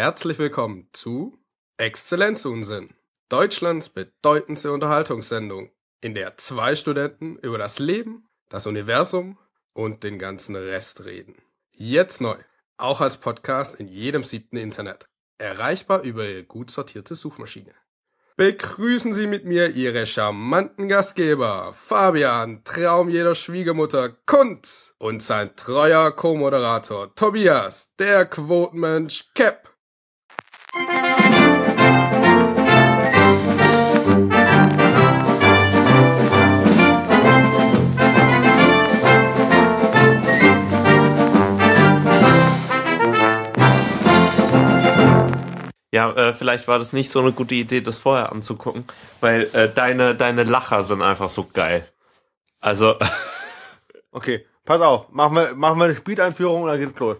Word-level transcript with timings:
Herzlich 0.00 0.38
willkommen 0.38 0.88
zu 0.92 1.36
Exzellenzunsinn, 1.76 2.90
Deutschlands 3.28 3.88
bedeutendste 3.88 4.70
Unterhaltungssendung, 4.70 5.72
in 6.00 6.14
der 6.14 6.36
zwei 6.36 6.76
Studenten 6.76 7.34
über 7.38 7.58
das 7.58 7.80
Leben, 7.80 8.28
das 8.48 8.68
Universum 8.68 9.38
und 9.72 10.04
den 10.04 10.20
ganzen 10.20 10.54
Rest 10.54 11.04
reden. 11.04 11.34
Jetzt 11.72 12.20
neu, 12.20 12.36
auch 12.76 13.00
als 13.00 13.16
Podcast 13.16 13.74
in 13.80 13.88
jedem 13.88 14.22
siebten 14.22 14.56
Internet, 14.56 15.08
erreichbar 15.36 16.02
über 16.02 16.24
Ihre 16.24 16.44
gut 16.44 16.70
sortierte 16.70 17.16
Suchmaschine. 17.16 17.74
Begrüßen 18.36 19.12
Sie 19.12 19.26
mit 19.26 19.46
mir 19.46 19.70
Ihre 19.70 20.06
charmanten 20.06 20.86
Gastgeber, 20.86 21.72
Fabian, 21.72 22.62
Traum 22.62 23.08
jeder 23.08 23.34
Schwiegermutter, 23.34 24.10
Kunz 24.26 24.94
und 24.98 25.24
sein 25.24 25.56
treuer 25.56 26.12
Co-Moderator 26.12 27.12
Tobias, 27.16 27.96
der 27.98 28.26
Quotenmensch 28.26 29.24
Cap. 29.34 29.74
Ja, 45.90 46.10
äh, 46.12 46.34
vielleicht 46.34 46.68
war 46.68 46.78
das 46.78 46.92
nicht 46.92 47.10
so 47.10 47.20
eine 47.20 47.32
gute 47.32 47.54
Idee, 47.54 47.80
das 47.80 47.98
vorher 47.98 48.30
anzugucken, 48.30 48.84
weil 49.20 49.48
äh, 49.54 49.72
deine, 49.72 50.14
deine 50.14 50.44
Lacher 50.44 50.82
sind 50.82 51.02
einfach 51.02 51.30
so 51.30 51.48
geil. 51.52 51.88
Also. 52.60 52.96
okay, 54.12 54.46
pass 54.64 54.80
auf, 54.82 55.08
machen 55.10 55.34
wir, 55.36 55.54
machen 55.54 55.78
wir 55.78 55.86
eine 55.86 55.96
Speed-Einführung 55.96 56.62
und 56.62 56.68
dann 56.68 56.78
geht's 56.78 57.00
los. 57.00 57.16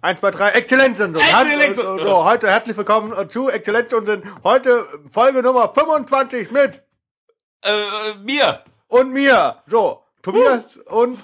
Eins, 0.00 0.18
zwei, 0.18 0.32
drei, 0.32 0.50
Exzellenz 0.50 0.98
und 0.98 1.14
so. 1.14 1.20
Exzellenz 1.20 1.76
so, 1.76 1.98
so, 1.98 2.24
heute 2.24 2.48
herzlich 2.48 2.76
willkommen 2.76 3.30
zu 3.30 3.48
Exzellenz 3.48 3.92
und 3.92 4.08
heute 4.42 4.84
Folge 5.12 5.44
Nummer 5.44 5.72
25 5.72 6.50
mit 6.50 6.82
äh, 7.62 8.14
mir 8.20 8.64
und 8.88 9.12
mir. 9.12 9.62
So, 9.68 10.02
Tobias 10.20 10.76
uh. 10.90 11.02
und 11.02 11.20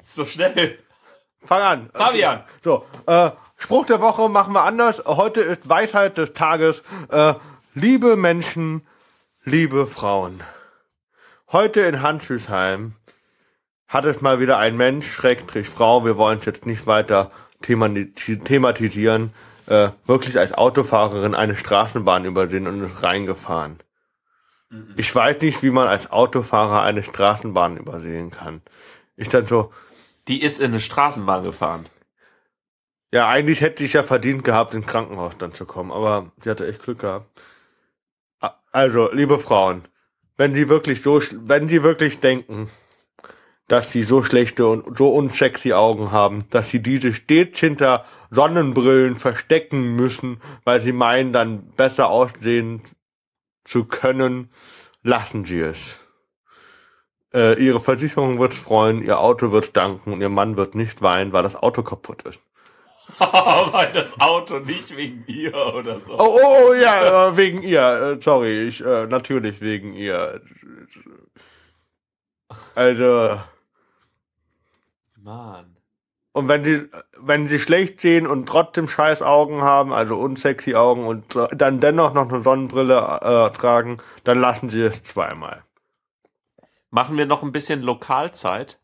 so 0.00 0.24
schnell. 0.24 0.78
Fang 1.44 1.62
an. 1.62 1.90
Fabian. 1.92 2.44
So, 2.62 2.86
äh, 3.06 3.30
Spruch 3.60 3.84
der 3.84 4.00
Woche 4.00 4.28
machen 4.30 4.54
wir 4.54 4.64
anders. 4.64 5.02
Heute 5.06 5.42
ist 5.42 5.68
Weisheit 5.68 6.16
des 6.16 6.32
Tages. 6.32 6.82
Äh, 7.10 7.34
liebe 7.74 8.16
Menschen, 8.16 8.86
liebe 9.44 9.86
Frauen. 9.86 10.40
Heute 11.52 11.82
in 11.82 12.00
Hanschüsheim 12.00 12.94
hat 13.86 14.06
es 14.06 14.22
mal 14.22 14.40
wieder 14.40 14.56
ein 14.56 14.78
Mensch, 14.78 15.12
Schrägstrich 15.12 15.68
Frau, 15.68 16.06
wir 16.06 16.16
wollen 16.16 16.38
es 16.38 16.46
jetzt 16.46 16.64
nicht 16.64 16.86
weiter 16.86 17.30
thematisieren, 17.60 19.34
äh, 19.66 19.90
wirklich 20.06 20.38
als 20.38 20.54
Autofahrerin 20.54 21.34
eine 21.34 21.54
Straßenbahn 21.54 22.24
übersehen 22.24 22.66
und 22.66 22.82
ist 22.82 23.02
reingefahren. 23.02 23.78
Mhm. 24.70 24.94
Ich 24.96 25.14
weiß 25.14 25.42
nicht, 25.42 25.62
wie 25.62 25.70
man 25.70 25.86
als 25.86 26.10
Autofahrer 26.10 26.82
eine 26.82 27.02
Straßenbahn 27.02 27.76
übersehen 27.76 28.30
kann. 28.30 28.62
Ich 29.16 29.28
dann 29.28 29.46
so. 29.46 29.70
Die 30.28 30.40
ist 30.40 30.60
in 30.60 30.70
eine 30.70 30.80
Straßenbahn 30.80 31.44
gefahren. 31.44 31.86
Ja, 33.12 33.28
eigentlich 33.28 33.60
hätte 33.60 33.82
ich 33.82 33.94
ja 33.94 34.02
verdient 34.04 34.44
gehabt, 34.44 34.74
ins 34.74 34.86
Krankenhaus 34.86 35.36
dann 35.36 35.52
zu 35.52 35.64
kommen, 35.66 35.90
aber 35.90 36.30
sie 36.42 36.50
hatte 36.50 36.66
echt 36.66 36.82
Glück 36.82 37.00
gehabt. 37.00 37.28
Also, 38.72 39.10
liebe 39.12 39.38
Frauen, 39.38 39.82
wenn 40.36 40.54
sie 40.54 40.68
wirklich 40.68 41.02
so, 41.02 41.20
wenn 41.32 41.68
sie 41.68 41.82
wirklich 41.82 42.20
denken, 42.20 42.70
dass 43.66 43.92
sie 43.92 44.04
so 44.04 44.22
schlechte 44.22 44.66
und 44.66 44.96
so 44.96 45.10
unsexy 45.10 45.72
Augen 45.72 46.12
haben, 46.12 46.46
dass 46.50 46.70
sie 46.70 46.80
diese 46.80 47.14
stets 47.14 47.60
hinter 47.60 48.04
Sonnenbrillen 48.30 49.16
verstecken 49.16 49.94
müssen, 49.96 50.40
weil 50.64 50.80
sie 50.82 50.92
meinen, 50.92 51.32
dann 51.32 51.70
besser 51.76 52.10
aussehen 52.10 52.82
zu 53.64 53.84
können, 53.84 54.50
lassen 55.02 55.44
sie 55.44 55.60
es. 55.60 56.00
Äh, 57.32 57.62
ihre 57.62 57.80
Versicherung 57.80 58.40
wird 58.40 58.54
freuen, 58.54 59.02
ihr 59.04 59.20
Auto 59.20 59.52
wird 59.52 59.76
danken 59.76 60.12
und 60.12 60.20
ihr 60.20 60.28
Mann 60.28 60.56
wird 60.56 60.74
nicht 60.74 61.02
weinen, 61.02 61.32
weil 61.32 61.44
das 61.44 61.54
Auto 61.54 61.82
kaputt 61.82 62.22
ist. 62.22 62.40
Weil 63.72 63.92
das 63.92 64.18
Auto 64.20 64.58
nicht 64.58 64.96
wegen 64.96 65.24
ihr 65.26 65.54
oder 65.74 66.00
so. 66.00 66.18
Oh, 66.18 66.38
oh, 66.42 66.68
oh 66.68 66.74
ja, 66.74 67.28
äh, 67.28 67.36
wegen 67.36 67.62
ihr. 67.62 68.18
Äh, 68.18 68.22
sorry, 68.22 68.68
ich, 68.68 68.84
äh, 68.84 69.06
natürlich 69.06 69.60
wegen 69.60 69.94
ihr. 69.94 70.40
Also. 72.74 73.40
Mann. 75.16 75.76
Und 76.32 76.48
wenn 76.48 76.62
sie, 76.62 76.88
wenn 77.18 77.48
sie 77.48 77.58
schlecht 77.58 78.00
sehen 78.00 78.26
und 78.26 78.46
trotzdem 78.46 78.86
scheiß 78.86 79.20
Augen 79.20 79.62
haben, 79.62 79.92
also 79.92 80.16
unsexy 80.16 80.76
Augen 80.76 81.06
und 81.06 81.36
dann 81.52 81.80
dennoch 81.80 82.14
noch 82.14 82.28
eine 82.28 82.40
Sonnenbrille 82.40 82.96
äh, 82.96 83.56
tragen, 83.56 83.98
dann 84.22 84.40
lassen 84.40 84.68
sie 84.68 84.82
es 84.82 85.02
zweimal. 85.02 85.64
Machen 86.90 87.18
wir 87.18 87.26
noch 87.26 87.42
ein 87.42 87.52
bisschen 87.52 87.82
Lokalzeit? 87.82 88.80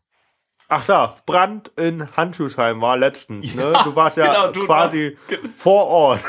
Ach 0.69 0.85
da, 0.85 1.15
Brand 1.25 1.71
in 1.77 2.09
Handschuhsheim 2.17 2.81
war 2.81 2.97
letztens, 2.97 3.55
ne? 3.55 3.71
Ja, 3.71 3.83
du 3.83 3.95
warst 3.95 4.17
ja 4.17 4.25
genau, 4.27 4.51
du 4.51 4.65
quasi 4.65 5.17
warst, 5.29 5.57
vor 5.57 5.87
Ort. 5.87 6.19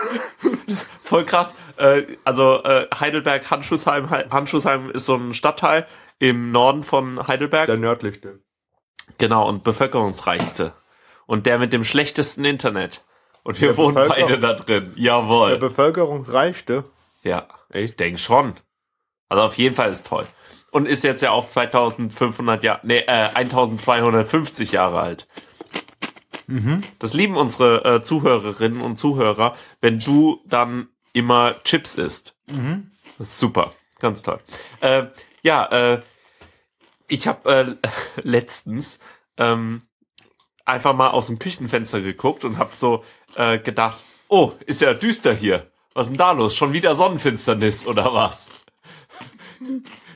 Voll 1.02 1.24
krass. 1.24 1.56
Äh, 1.76 2.04
also 2.24 2.62
äh, 2.62 2.86
Heidelberg, 2.94 3.50
Handschuhsheim, 3.50 4.08
Handschuhsheim 4.10 4.90
ist 4.90 5.06
so 5.06 5.16
ein 5.16 5.34
Stadtteil 5.34 5.88
im 6.20 6.52
Norden 6.52 6.84
von 6.84 7.26
Heidelberg. 7.26 7.66
Der 7.66 7.78
nördlichste. 7.78 8.38
Genau, 9.18 9.48
und 9.48 9.64
bevölkerungsreichste. 9.64 10.72
Und 11.26 11.46
der 11.46 11.58
mit 11.58 11.72
dem 11.72 11.82
schlechtesten 11.82 12.44
Internet. 12.44 13.04
Und 13.42 13.60
wir 13.60 13.68
der 13.68 13.76
wohnen 13.76 14.08
beide 14.08 14.38
da 14.38 14.54
drin. 14.54 14.92
Jawohl. 14.94 15.50
Der 15.50 15.56
bevölkerungsreichste? 15.56 16.84
Ja, 17.24 17.48
ich 17.70 17.96
denke 17.96 18.18
schon. 18.18 18.54
Also 19.28 19.42
auf 19.42 19.54
jeden 19.54 19.74
Fall 19.74 19.90
ist 19.90 20.06
toll 20.06 20.28
und 20.70 20.86
ist 20.86 21.04
jetzt 21.04 21.22
ja 21.22 21.30
auch 21.30 21.46
2500 21.46 22.62
Jahre, 22.62 22.80
nee, 22.82 22.98
äh, 22.98 23.30
1250 23.34 24.72
Jahre 24.72 25.00
alt. 25.00 25.26
Mhm. 26.46 26.82
Das 26.98 27.12
lieben 27.12 27.36
unsere 27.36 27.84
äh, 27.84 28.02
Zuhörerinnen 28.02 28.80
und 28.80 28.98
Zuhörer, 28.98 29.56
wenn 29.80 29.98
du 29.98 30.40
dann 30.46 30.88
immer 31.12 31.58
Chips 31.64 31.94
isst. 31.94 32.34
Mhm. 32.46 32.92
Das 33.18 33.28
ist 33.28 33.38
super, 33.38 33.74
ganz 33.98 34.22
toll. 34.22 34.40
Äh, 34.80 35.04
ja, 35.42 35.66
äh, 35.66 36.02
ich 37.06 37.26
habe 37.26 37.50
äh, 37.50 37.88
letztens 38.22 38.98
ähm, 39.36 39.82
einfach 40.64 40.94
mal 40.94 41.10
aus 41.10 41.26
dem 41.26 41.38
Küchenfenster 41.38 42.00
geguckt 42.00 42.44
und 42.44 42.58
habe 42.58 42.76
so 42.76 43.04
äh, 43.34 43.58
gedacht, 43.58 44.02
oh, 44.28 44.52
ist 44.66 44.80
ja 44.80 44.94
düster 44.94 45.34
hier. 45.34 45.70
Was 45.94 46.06
ist 46.06 46.10
denn 46.10 46.18
da 46.18 46.32
los? 46.32 46.54
Schon 46.54 46.72
wieder 46.72 46.94
Sonnenfinsternis 46.94 47.86
oder 47.86 48.12
was? 48.14 48.50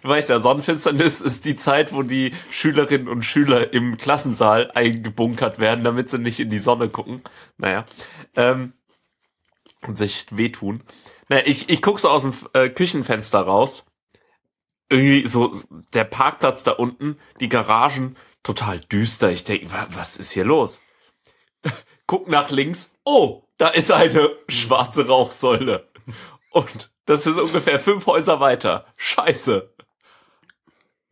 Du 0.03 0.09
weißt 0.09 0.29
ja, 0.29 0.41
Sonnenfinsternis 0.41 1.21
ist 1.21 1.45
die 1.45 1.57
Zeit, 1.57 1.93
wo 1.93 2.03
die 2.03 2.35
Schülerinnen 2.51 3.09
und 3.09 3.25
Schüler 3.25 3.73
im 3.73 3.97
Klassensaal 3.97 4.71
eingebunkert 4.73 5.59
werden, 5.59 5.85
damit 5.85 6.11
sie 6.11 6.19
nicht 6.19 6.41
in 6.41 6.51
die 6.51 6.59
Sonne 6.59 6.89
gucken. 6.89 7.23
Naja. 7.57 7.87
Ähm, 8.37 8.75
und 9.87 9.97
sich 9.99 10.27
wehtun. 10.31 10.83
Naja, 11.29 11.43
ich, 11.47 11.69
ich 11.69 11.83
guck 11.83 11.99
so 11.99 12.09
aus 12.09 12.23
dem 12.23 12.35
äh, 12.53 12.69
Küchenfenster 12.69 13.41
raus. 13.41 13.87
Irgendwie 14.89 15.27
so 15.27 15.55
der 15.95 16.05
Parkplatz 16.05 16.65
da 16.65 16.73
unten, 16.73 17.19
die 17.41 17.49
Garagen, 17.49 18.17
total 18.43 18.81
düster. 18.81 19.31
Ich 19.31 19.45
denke, 19.45 19.69
was 19.91 20.17
ist 20.17 20.33
hier 20.33 20.45
los? 20.45 20.83
Guck 22.07 22.29
nach 22.29 22.51
links. 22.51 22.95
Oh, 23.05 23.45
da 23.57 23.69
ist 23.69 23.91
eine 23.91 24.31
schwarze 24.49 25.07
Rauchsäule. 25.07 25.89
Und 26.51 26.93
das 27.07 27.27
ist 27.27 27.39
ungefähr 27.39 27.81
fünf 27.81 28.07
Häuser 28.07 28.41
weiter. 28.41 28.87
Scheiße. 28.97 29.72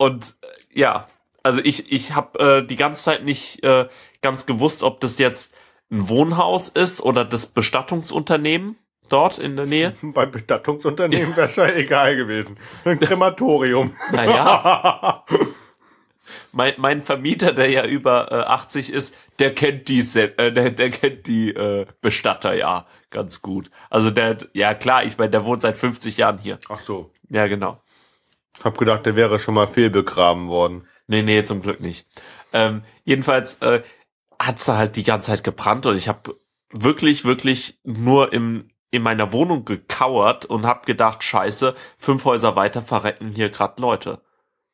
Und 0.01 0.35
äh, 0.41 0.81
ja, 0.81 1.09
also 1.43 1.61
ich, 1.63 1.93
ich 1.93 2.15
habe 2.15 2.39
äh, 2.39 2.67
die 2.67 2.77
ganze 2.77 3.05
Zeit 3.05 3.23
nicht 3.23 3.63
äh, 3.63 3.87
ganz 4.23 4.47
gewusst, 4.47 4.83
ob 4.83 5.01
das 5.01 5.19
jetzt 5.19 5.55
ein 5.91 6.09
Wohnhaus 6.09 6.71
ist 6.71 7.03
oder 7.03 7.23
das 7.27 7.45
Bestattungsunternehmen 7.45 8.77
dort 9.11 9.39
in 9.39 9.57
der 9.57 9.67
Nähe. 9.67 9.95
Beim 10.03 10.31
Bestattungsunternehmen 10.31 11.37
wäre 11.37 11.49
es 11.49 11.57
ja 11.57 11.69
egal 11.69 12.17
gewesen. 12.17 12.59
Ein 12.87 12.99
Krematorium. 12.99 13.95
Naja. 14.11 15.23
mein, 16.53 16.73
mein 16.79 17.03
Vermieter, 17.03 17.53
der 17.53 17.69
ja 17.69 17.85
über 17.85 18.33
äh, 18.33 18.37
80 18.37 18.91
ist, 18.91 19.15
der 19.39 19.55
kennt 19.55 19.89
die, 19.89 20.01
äh, 20.19 20.51
der, 20.51 20.71
der 20.71 20.89
kennt 20.89 21.27
die 21.27 21.51
äh, 21.51 21.85
Bestatter 22.01 22.55
ja 22.55 22.87
ganz 23.11 23.43
gut. 23.43 23.71
Also 23.91 24.11
der, 24.11 24.39
ja 24.55 24.73
klar, 24.73 25.05
ich 25.05 25.19
meine, 25.19 25.31
der 25.31 25.45
wohnt 25.45 25.61
seit 25.61 25.77
50 25.77 26.17
Jahren 26.17 26.39
hier. 26.39 26.59
Ach 26.71 26.81
so. 26.81 27.11
Ja, 27.29 27.47
genau. 27.49 27.83
Hab 28.63 28.79
gedacht, 28.79 29.07
der 29.07 29.17
wäre 29.17 29.39
schon 29.39 29.55
mal 29.55 29.69
fehlbegraben 29.69 30.49
worden. 30.49 30.87
Nee, 31.07 31.23
nee, 31.23 31.43
zum 31.45 31.63
Glück 31.63 31.81
nicht. 31.81 32.07
Ähm, 32.53 32.83
jedenfalls 33.05 33.55
äh, 33.63 33.83
hat's 34.39 34.65
da 34.65 34.77
halt 34.77 34.97
die 34.97 35.03
ganze 35.03 35.29
Zeit 35.29 35.45
gebrannt 35.45 35.87
und 35.87 35.97
ich 35.97 36.09
habe 36.09 36.37
wirklich, 36.73 37.25
wirklich 37.25 37.79
nur 37.85 38.33
im 38.33 38.71
in 38.91 39.03
meiner 39.03 39.33
Wohnung 39.33 39.65
gekauert 39.65 40.47
und 40.47 40.67
hab 40.67 40.85
gedacht, 40.85 41.23
scheiße, 41.23 41.75
fünf 41.97 42.25
Häuser 42.25 42.57
weiter 42.57 42.83
verrecken 42.83 43.33
hier 43.35 43.49
gerade 43.49 43.81
Leute. 43.81 44.21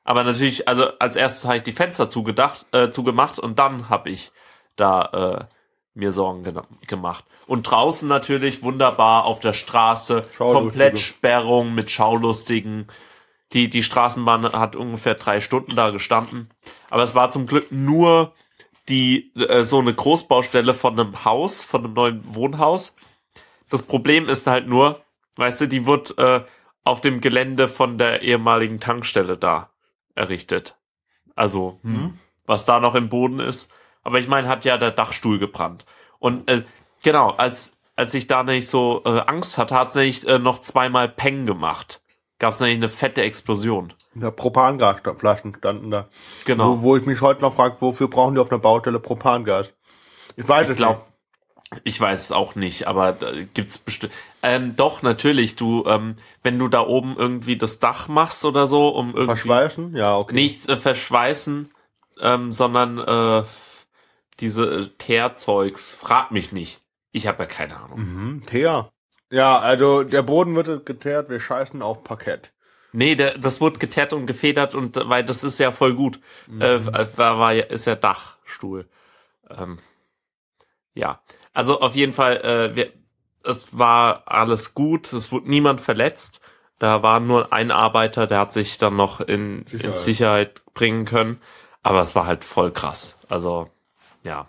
Aber 0.05 0.25
natürlich, 0.25 0.69
also 0.69 0.87
als 0.99 1.17
erstes 1.17 1.45
habe 1.45 1.59
ich 1.59 1.63
die 1.65 1.73
Fenster 1.73 2.09
zugedacht, 2.09 2.65
äh, 2.73 2.91
zugemacht 2.91 3.39
und 3.39 3.59
dann 3.59 3.89
habe 3.89 4.11
ich 4.11 4.33
da 4.77 5.49
äh, 5.51 5.55
mir 5.95 6.13
Sorgen 6.13 6.63
gemacht. 6.87 7.25
Und 7.47 7.71
draußen 7.71 8.09
natürlich 8.09 8.63
wunderbar 8.63 9.25
auf 9.25 9.41
der 9.41 9.53
Straße, 9.53 10.23
komplett 10.37 10.99
Sperrung 10.99 11.75
mit 11.75 11.91
Schaulustigen. 11.91 12.87
Die, 13.53 13.71
die 13.71 13.83
Straßenbahn 13.83 14.53
hat 14.53 14.77
ungefähr 14.77 15.15
drei 15.15 15.41
Stunden 15.41 15.77
da 15.77 15.91
gestanden. 15.91 16.51
Aber 16.91 17.03
es 17.03 17.15
war 17.15 17.31
zum 17.31 17.47
Glück 17.47 17.71
nur 17.71 18.35
die, 18.89 19.33
äh, 19.37 19.63
so 19.63 19.79
eine 19.79 19.95
Großbaustelle 19.95 20.75
von 20.75 20.99
einem 20.99 21.25
Haus, 21.25 21.63
von 21.63 21.85
einem 21.85 21.95
neuen 21.95 22.35
Wohnhaus. 22.35 22.95
Das 23.71 23.83
Problem 23.83 24.29
ist 24.29 24.47
halt 24.47 24.67
nur, 24.67 25.01
weißt 25.37 25.63
du, 25.63 25.69
die 25.69 25.87
wird 25.87 26.17
äh, 26.19 26.45
auf 26.85 27.01
dem 27.01 27.21
Gelände 27.21 27.69
von 27.69 27.99
der 27.99 28.23
ehemaligen 28.23 28.81
Tankstelle 28.81 29.37
da 29.37 29.71
errichtet. 30.15 30.77
Also, 31.35 31.81
hm, 31.83 31.93
mhm. 31.93 32.19
was 32.47 32.65
da 32.65 32.81
noch 32.81 32.95
im 32.95 33.09
Boden 33.09 33.41
ist. 33.41 33.71
Aber 34.03 34.19
ich 34.19 34.29
meine, 34.29 34.49
hat 34.49 34.65
ja 34.65 34.79
der 34.79 34.93
Dachstuhl 34.93 35.39
gebrannt. 35.39 35.85
Und 36.19 36.49
äh, 36.49 36.63
genau, 37.03 37.31
als, 37.31 37.77
als 37.97 38.15
ich 38.15 38.29
da 38.29 38.45
nicht 38.45 38.69
so 38.69 39.03
äh, 39.05 39.21
Angst 39.21 39.59
hatte, 39.59 39.75
hat 39.75 39.89
es 39.89 39.95
nämlich 39.97 40.27
äh, 40.29 40.39
noch 40.39 40.61
zweimal 40.61 41.09
Peng 41.09 41.45
gemacht. 41.45 42.03
Gab 42.39 42.53
es 42.53 42.61
nämlich 42.61 42.77
eine 42.77 42.89
fette 42.89 43.23
Explosion. 43.23 43.95
Ja, 44.15 44.31
Propangasflaschen 44.31 45.57
standen 45.57 45.91
da. 45.91 46.09
Genau. 46.45 46.79
Wo, 46.79 46.83
wo 46.83 46.97
ich 46.97 47.07
mich 47.07 47.21
heute 47.23 47.41
noch 47.41 47.55
frage, 47.55 47.77
wofür 47.81 48.09
brauchen 48.09 48.35
die 48.35 48.41
auf 48.41 48.51
einer 48.51 48.61
Baustelle 48.61 49.01
Propangas? 49.01 49.71
Ich 50.37 50.47
weiß 50.47 50.65
ich 50.65 50.71
es 50.73 50.77
glaub, 50.77 50.97
nicht. 50.99 51.07
Ich 51.85 52.01
weiß 52.01 52.25
es 52.25 52.33
auch 52.33 52.55
nicht, 52.55 52.87
aber 52.87 53.13
da 53.13 53.33
gibt's 53.55 53.79
bestimmt. 53.79 54.13
Ähm, 54.43 54.77
doch, 54.77 55.03
natürlich, 55.03 55.57
du, 55.57 55.85
ähm, 55.87 56.17
wenn 56.43 56.59
du 56.59 56.69
da 56.69 56.87
oben 56.87 57.17
irgendwie 57.17 57.57
das 57.57 57.81
Dach 57.81 58.07
machst 58.07 58.45
oder 58.45 58.67
so, 58.67 58.89
um 58.89 59.09
irgendwie. 59.09 59.27
Verschweißen? 59.27 59.97
Ja, 59.97 60.17
okay. 60.17 60.35
Nicht 60.35 60.69
äh, 60.69 60.77
verschweißen, 60.77 61.73
ähm, 62.21 62.53
sondern 62.53 62.99
äh, 62.99 63.43
diese 64.39 64.79
äh, 64.79 64.87
Teerzeugs. 64.99 65.95
Frag 65.95 66.31
mich 66.31 66.53
nicht. 66.53 66.83
Ich 67.11 67.27
habe 67.27 67.43
ja 67.43 67.49
keine 67.49 67.79
Ahnung. 67.79 67.99
Mhm, 67.99 68.43
Teer. 68.43 68.93
Ja, 69.31 69.59
also 69.59 70.05
der 70.05 70.23
Boden 70.23 70.55
wird 70.55 70.87
geteert, 70.87 71.29
wir 71.29 71.41
scheißen 71.41 71.83
auf 71.83 72.05
Parkett. 72.05 72.53
Nee, 72.93 73.15
der, 73.15 73.37
das 73.37 73.61
wurde 73.61 73.79
geteert 73.79 74.13
und 74.13 74.27
gefedert 74.27 74.75
und 74.75 74.97
weil 74.97 75.25
das 75.25 75.45
ist 75.45 75.59
ja 75.59 75.73
voll 75.73 75.95
gut. 75.95 76.21
Mhm. 76.47 76.63
Äh, 76.63 77.17
war, 77.19 77.39
war, 77.39 77.55
ist 77.55 77.85
ja 77.87 77.95
Dachstuhl. 77.95 78.89
Ähm, 79.51 79.81
ja, 80.95 81.21
also 81.53 81.81
auf 81.81 81.95
jeden 81.95 82.13
Fall, 82.13 82.37
äh, 82.39 82.77
wir, 82.77 82.93
es 83.45 83.79
war 83.79 84.23
alles 84.27 84.75
gut, 84.75 85.13
es 85.13 85.31
wurde 85.31 85.51
niemand 85.51 85.81
verletzt. 85.81 86.41
Da 86.79 87.03
war 87.03 87.21
nur 87.21 87.53
ein 87.53 87.71
Arbeiter, 87.71 88.27
der 88.27 88.41
hat 88.41 88.53
sich 88.53 88.79
dann 88.79 88.97
noch 88.97 89.21
in 89.21 89.65
Sicherheit, 89.67 89.85
in 89.85 89.95
Sicherheit 89.95 90.63
bringen 90.75 91.05
können. 91.05 91.41
Aber 91.83 92.01
es 92.01 92.15
war 92.15 92.27
halt 92.27 92.45
voll 92.45 92.73
krass. 92.73 93.17
Also, 93.29 93.71
ja. 94.25 94.49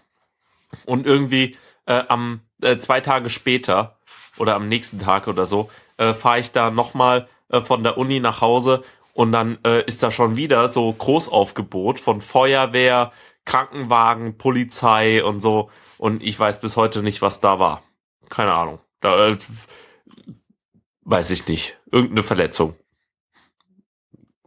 Und 0.86 1.06
irgendwie 1.06 1.56
äh, 1.86 2.04
am 2.08 2.42
äh, 2.62 2.78
zwei 2.78 3.00
Tage 3.02 3.30
später 3.30 3.97
oder 4.38 4.56
am 4.56 4.68
nächsten 4.70 5.00
Tag 5.00 5.28
oder 5.28 5.46
so 5.46 5.70
äh, 5.98 6.14
fahre 6.14 6.40
ich 6.40 6.52
da 6.52 6.72
nochmal 6.72 7.28
äh, 7.50 7.62
von 7.62 7.84
der 7.84 7.98
Uni 7.98 8.20
nach 8.20 8.42
Hause 8.42 8.84
und 9.14 9.32
dann 9.32 9.58
äh, 9.64 9.84
ist 9.86 10.04
da 10.04 10.12
schon 10.12 10.38
wieder 10.38 10.68
so 10.68 10.94
Großaufgebot 10.94 12.00
von 12.00 12.22
Feuerwehr, 12.22 13.12
Krankenwagen, 13.46 14.38
Polizei 14.38 15.24
und 15.24 15.42
so. 15.42 15.72
Und 15.98 16.22
ich 16.22 16.40
weiß 16.40 16.60
bis 16.60 16.78
heute 16.78 17.02
nicht, 17.02 17.24
was 17.24 17.40
da 17.40 17.58
war. 17.58 17.82
Keine 18.30 18.54
Ahnung. 18.54 18.80
Da, 19.00 19.30
äh, 19.30 19.38
weiß 21.02 21.32
ich 21.32 21.48
nicht. 21.48 21.80
Irgendeine 21.92 22.22
Verletzung. 22.22 22.76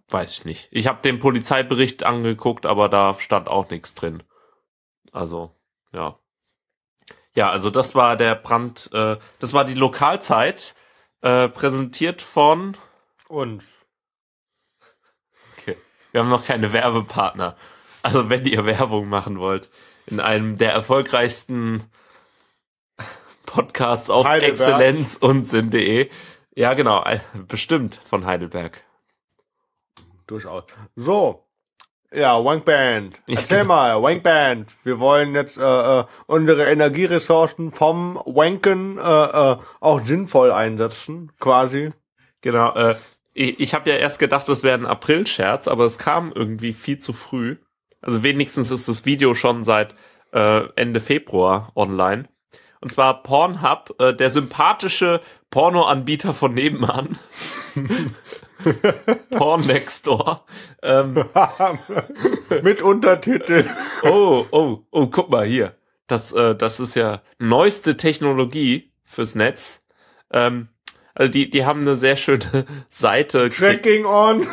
Weiß 0.09 0.39
ich 0.39 0.45
nicht. 0.45 0.69
Ich 0.71 0.87
habe 0.87 1.03
den 1.03 1.19
Polizeibericht 1.19 2.05
angeguckt, 2.05 2.67
aber 2.67 2.89
da 2.89 3.15
stand 3.15 3.49
auch 3.49 3.71
nichts 3.71 3.95
drin. 3.95 4.23
Also, 5.11 5.51
ja. 5.93 6.19
Ja, 7.41 7.49
also 7.49 7.71
das 7.71 7.95
war 7.95 8.19
der 8.19 8.35
Brand, 8.35 8.91
äh, 8.93 9.17
das 9.39 9.55
war 9.55 9.65
die 9.65 9.73
Lokalzeit, 9.73 10.75
äh, 11.23 11.49
präsentiert 11.49 12.21
von 12.21 12.77
uns. 13.29 13.87
Okay. 15.57 15.79
Wir 16.13 16.21
haben 16.21 16.29
noch 16.29 16.45
keine 16.45 16.75
Werbepartner. 16.75 17.57
Also 18.03 18.29
wenn 18.29 18.45
ihr 18.45 18.67
Werbung 18.67 19.09
machen 19.09 19.39
wollt, 19.39 19.71
in 20.05 20.21
einem 20.21 20.59
der 20.59 20.75
erfolgreichsten 20.75 21.85
Podcasts 23.47 24.11
auf 24.11 24.27
Heidelberg. 24.27 24.51
Exzellenz 24.51 25.17
und 25.17 25.45
Sinn.de. 25.45 26.11
Ja, 26.55 26.75
genau, 26.75 27.03
äh, 27.05 27.21
bestimmt 27.49 28.03
von 28.05 28.27
Heidelberg. 28.27 28.85
Durchaus. 30.27 30.65
So. 30.95 31.49
Ja, 32.13 32.45
Wankband. 32.45 33.21
Erzähl 33.29 33.63
mal, 33.65 34.03
Wankband. 34.03 34.75
Wir 34.83 34.99
wollen 34.99 35.35
jetzt 35.35 35.59
äh, 35.59 36.01
äh, 36.01 36.05
unsere 36.27 36.65
Energieressourcen 36.65 37.71
vom 37.71 38.21
Wanken 38.27 38.99
äh, 38.99 39.03
äh, 39.03 39.57
auch 39.79 40.05
sinnvoll 40.05 40.51
einsetzen, 40.51 41.31
quasi. 41.39 41.93
Genau, 42.41 42.75
äh, 42.75 42.97
ich, 43.33 43.61
ich 43.61 43.75
habe 43.75 43.91
ja 43.91 43.97
erst 43.97 44.19
gedacht, 44.19 44.49
das 44.49 44.65
wäre 44.65 44.77
ein 44.77 44.87
April-Scherz, 44.87 45.69
aber 45.69 45.85
es 45.85 45.99
kam 45.99 46.33
irgendwie 46.35 46.73
viel 46.73 46.99
zu 46.99 47.13
früh. 47.13 47.59
Also 48.03 48.25
wenigstens 48.25 48.73
ist 48.73 48.89
das 48.89 49.05
Video 49.05 49.37
schon 49.37 49.63
seit 49.63 49.95
äh, 50.33 50.63
Ende 50.75 51.01
Februar 51.01 51.71
online. 51.77 52.29
Und 52.81 52.91
zwar 52.91 53.23
Pornhub, 53.23 53.95
äh, 54.01 54.15
der 54.15 54.31
sympathische 54.31 55.21
Pornoanbieter 55.51 56.35
von 56.35 56.55
nebenan. 56.55 57.19
Porn 59.31 59.63
Next 59.63 60.07
Door. 60.07 60.45
Ähm, 60.83 61.15
Mit 62.63 62.83
Untertitel. 62.83 63.65
Oh, 64.03 64.47
oh, 64.51 64.79
oh, 64.91 65.07
guck 65.07 65.31
mal 65.31 65.47
hier. 65.47 65.75
Das, 66.07 66.33
äh, 66.33 66.55
das 66.55 66.81
ist 66.81 66.95
ja 66.97 67.23
neueste 67.39 67.97
Technologie 67.97 68.93
fürs 69.05 69.35
Netz. 69.35 69.81
Ähm, 70.33 70.69
also 71.15 71.31
die, 71.31 71.51
die 71.51 71.65
haben 71.65 71.83
eine 71.83 71.97
sehr 71.97 72.17
schöne 72.17 72.67
Seite. 72.89 73.49
Tracking 73.51 74.07
on. 74.07 74.47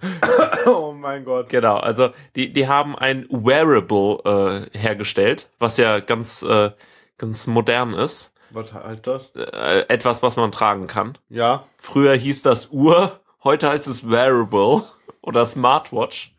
oh 0.66 0.92
mein 0.92 1.24
Gott. 1.24 1.48
Genau, 1.48 1.76
also 1.76 2.10
die, 2.34 2.52
die 2.52 2.68
haben 2.68 2.96
ein 2.96 3.26
Wearable 3.30 4.68
äh, 4.72 4.78
hergestellt, 4.78 5.48
was 5.58 5.76
ja 5.76 6.00
ganz, 6.00 6.42
äh, 6.42 6.70
ganz 7.18 7.46
modern 7.46 7.94
ist. 7.94 8.32
Was 8.56 8.72
halt 8.72 9.06
das? 9.06 9.34
Äh, 9.34 9.84
etwas, 9.88 10.22
was 10.22 10.36
man 10.36 10.50
tragen 10.50 10.86
kann. 10.86 11.18
Ja. 11.28 11.66
Früher 11.76 12.14
hieß 12.14 12.42
das 12.42 12.70
Uhr, 12.70 13.20
heute 13.44 13.68
heißt 13.68 13.86
es 13.86 14.10
Wearable 14.10 14.82
oder 15.20 15.44
Smartwatch. 15.44 16.34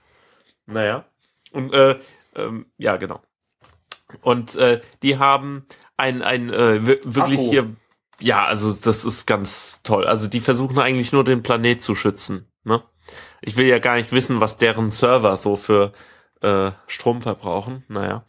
Naja. 0.65 1.05
Und 1.51 1.73
äh, 1.75 1.99
ähm, 2.35 2.65
ja, 2.79 2.97
genau. 2.97 3.21
Und 4.21 4.55
äh, 4.55 4.81
die 5.03 5.19
haben 5.19 5.67
ein, 5.95 6.23
ein 6.23 6.49
äh, 6.49 6.85
wirklich 6.85 7.39
Akku. 7.39 7.51
hier 7.51 7.75
ja, 8.19 8.45
also 8.45 8.73
das 8.73 9.05
ist 9.05 9.27
ganz 9.27 9.83
toll. 9.83 10.06
Also 10.06 10.27
die 10.27 10.39
versuchen 10.39 10.80
eigentlich 10.80 11.11
nur 11.11 11.23
den 11.23 11.44
Planet 11.44 11.83
zu 11.83 11.94
schützen. 11.94 12.47
Ne? 12.63 12.81
Ich 13.42 13.57
will 13.57 13.68
ja 13.68 13.77
gar 13.77 13.95
nicht 13.95 14.11
wissen, 14.11 14.42
was 14.42 14.57
deren 14.57 14.89
Server 14.89 15.37
so 15.37 15.56
für 15.56 15.94
äh, 16.42 16.71
Strom 16.87 17.21
verbrauchen. 17.21 17.83
Naja. 17.89 18.25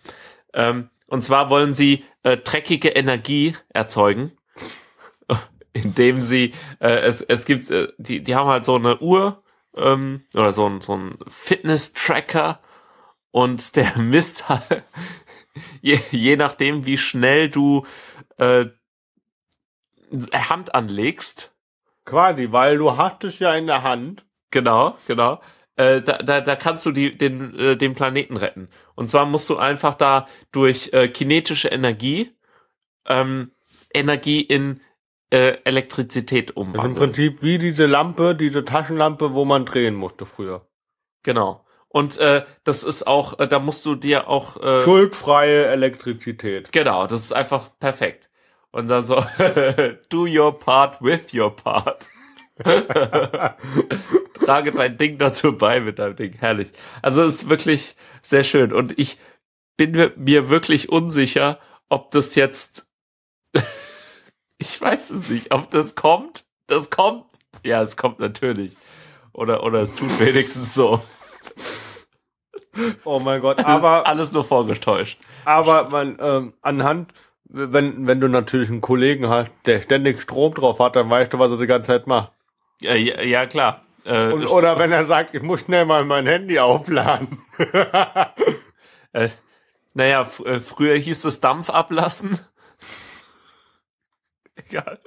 Ähm, 0.52 0.90
und 1.08 1.22
zwar 1.22 1.50
wollen 1.50 1.74
sie 1.74 2.04
äh, 2.22 2.36
dreckige 2.36 2.90
Energie 2.90 3.56
erzeugen, 3.70 4.32
indem 5.72 6.20
sie 6.20 6.54
äh, 6.80 7.00
es 7.00 7.20
es 7.22 7.44
gibt 7.44 7.68
äh, 7.70 7.88
die 7.98 8.22
die 8.22 8.36
haben 8.36 8.48
halt 8.48 8.64
so 8.64 8.76
eine 8.76 8.98
Uhr 9.00 9.42
ähm, 9.76 10.24
oder 10.34 10.52
so 10.52 10.68
ein 10.68 10.80
so 10.80 10.96
ein 10.96 11.18
Fitness 11.26 11.92
Tracker 11.92 12.60
und 13.30 13.76
der 13.76 13.96
misst 13.98 14.48
halt 14.48 14.84
je, 15.80 15.98
je 16.10 16.36
nachdem 16.36 16.86
wie 16.86 16.98
schnell 16.98 17.48
du 17.48 17.84
äh, 18.36 18.66
Hand 20.32 20.74
anlegst. 20.74 21.54
Quasi, 22.04 22.52
weil 22.52 22.78
du 22.78 22.96
hast 22.96 23.24
es 23.24 23.38
ja 23.38 23.54
in 23.54 23.66
der 23.66 23.82
Hand. 23.82 24.24
Genau, 24.50 24.96
genau. 25.06 25.40
Äh, 25.78 26.02
da, 26.02 26.18
da, 26.18 26.40
da 26.40 26.56
kannst 26.56 26.84
du 26.86 26.90
die, 26.90 27.16
den, 27.16 27.56
äh, 27.56 27.76
den 27.76 27.94
Planeten 27.94 28.36
retten. 28.36 28.68
Und 28.96 29.08
zwar 29.08 29.26
musst 29.26 29.48
du 29.48 29.56
einfach 29.56 29.94
da 29.94 30.26
durch 30.50 30.90
äh, 30.92 31.06
kinetische 31.06 31.68
Energie 31.68 32.32
ähm, 33.06 33.52
Energie 33.94 34.40
in 34.40 34.80
äh, 35.30 35.56
Elektrizität 35.64 36.56
umwandeln. 36.56 36.94
Im 36.94 36.94
Prinzip 36.96 37.42
wie 37.42 37.58
diese 37.58 37.86
Lampe, 37.86 38.34
diese 38.34 38.64
Taschenlampe, 38.64 39.34
wo 39.34 39.44
man 39.44 39.64
drehen 39.64 39.94
musste 39.94 40.26
früher. 40.26 40.66
Genau. 41.22 41.64
Und 41.88 42.18
äh, 42.18 42.44
das 42.64 42.82
ist 42.82 43.06
auch, 43.06 43.38
äh, 43.38 43.46
da 43.46 43.60
musst 43.60 43.86
du 43.86 43.94
dir 43.94 44.28
auch 44.28 44.60
äh, 44.60 44.82
schuldfreie 44.82 45.66
Elektrizität. 45.66 46.72
Genau, 46.72 47.06
das 47.06 47.22
ist 47.22 47.32
einfach 47.32 47.70
perfekt. 47.78 48.30
Und 48.72 48.88
dann 48.88 49.04
so, 49.04 49.24
do 50.10 50.26
your 50.26 50.58
part 50.58 51.00
with 51.00 51.32
your 51.32 51.54
part. 51.54 52.10
Trage 54.38 54.72
dein 54.72 54.96
Ding 54.96 55.18
dazu 55.18 55.56
bei 55.56 55.80
mit 55.80 55.98
deinem 55.98 56.16
Ding. 56.16 56.34
Herrlich. 56.38 56.72
Also 57.02 57.22
es 57.22 57.42
ist 57.42 57.48
wirklich 57.48 57.96
sehr 58.22 58.44
schön. 58.44 58.72
Und 58.72 58.98
ich 58.98 59.18
bin 59.76 60.12
mir 60.16 60.50
wirklich 60.50 60.90
unsicher, 60.90 61.58
ob 61.88 62.10
das 62.10 62.34
jetzt, 62.34 62.88
ich 64.58 64.80
weiß 64.80 65.10
es 65.10 65.28
nicht, 65.28 65.52
ob 65.52 65.70
das 65.70 65.94
kommt. 65.94 66.44
Das 66.66 66.90
kommt. 66.90 67.24
Ja, 67.64 67.80
es 67.82 67.96
kommt 67.96 68.18
natürlich. 68.18 68.76
Oder, 69.32 69.62
oder 69.62 69.80
es 69.80 69.94
tut 69.94 70.18
wenigstens 70.20 70.74
so. 70.74 71.00
Oh 73.04 73.18
mein 73.18 73.40
Gott, 73.40 73.58
aber 73.64 74.06
alles 74.06 74.32
nur 74.32 74.44
vorgetäuscht. 74.44 75.18
Aber 75.44 75.88
man, 75.90 76.18
ähm, 76.20 76.54
anhand, 76.60 77.12
wenn, 77.44 78.06
wenn 78.06 78.20
du 78.20 78.28
natürlich 78.28 78.68
einen 78.68 78.80
Kollegen 78.80 79.28
hast, 79.28 79.50
der 79.64 79.80
ständig 79.80 80.20
Strom 80.20 80.54
drauf 80.54 80.78
hat, 80.80 80.96
dann 80.96 81.08
weißt 81.08 81.32
du, 81.32 81.38
was 81.38 81.50
er 81.50 81.56
die 81.56 81.66
ganze 81.66 81.88
Zeit 81.88 82.06
macht. 82.06 82.32
Ja, 82.80 82.94
ja, 82.94 83.22
ja 83.22 83.46
klar. 83.46 83.82
Äh, 84.08 84.32
Und, 84.32 84.46
oder 84.46 84.78
wenn 84.78 84.90
er 84.92 85.04
sagt, 85.06 85.34
ich 85.34 85.42
muss 85.42 85.60
schnell 85.60 85.84
mal 85.84 86.04
mein 86.04 86.26
Handy 86.26 86.58
aufladen. 86.58 87.42
äh, 89.12 89.28
naja, 89.94 90.22
f- 90.22 90.40
äh, 90.46 90.60
früher 90.60 90.96
hieß 90.96 91.24
es 91.24 91.40
Dampf 91.40 91.68
ablassen. 91.70 92.38
Egal. 94.56 94.98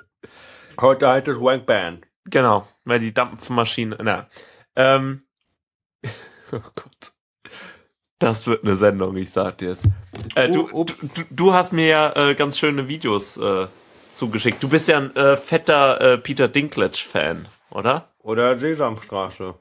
Heute 0.79 1.07
heißt 1.09 1.27
es 1.27 1.39
Wank 1.39 1.65
Band. 1.65 2.05
Genau, 2.25 2.67
weil 2.85 2.99
die 2.99 3.13
Dampfmaschine. 3.13 3.97
Na, 4.01 4.27
ähm, 4.75 5.23
oh 6.51 6.59
Gott. 6.75 7.11
Das 8.19 8.45
wird 8.45 8.63
eine 8.63 8.75
Sendung, 8.75 9.17
ich 9.17 9.31
sag 9.31 9.57
dir's. 9.57 9.81
Äh, 10.35 10.49
du, 10.49 10.69
Oh, 10.71 10.83
du, 10.83 10.93
du 11.31 11.53
hast 11.55 11.73
mir 11.73 11.87
ja 11.87 12.13
äh, 12.15 12.35
ganz 12.35 12.59
schöne 12.59 12.87
Videos 12.87 13.37
äh, 13.37 13.65
zugeschickt. 14.13 14.61
Du 14.61 14.69
bist 14.69 14.87
ja 14.87 14.97
ein 14.97 15.15
äh, 15.15 15.37
fetter 15.37 16.17
Peter 16.19 16.47
Dinklage-Fan, 16.47 17.47
oder? 17.71 18.10
Oder 18.23 18.59
Sesamstraße. 18.59 19.55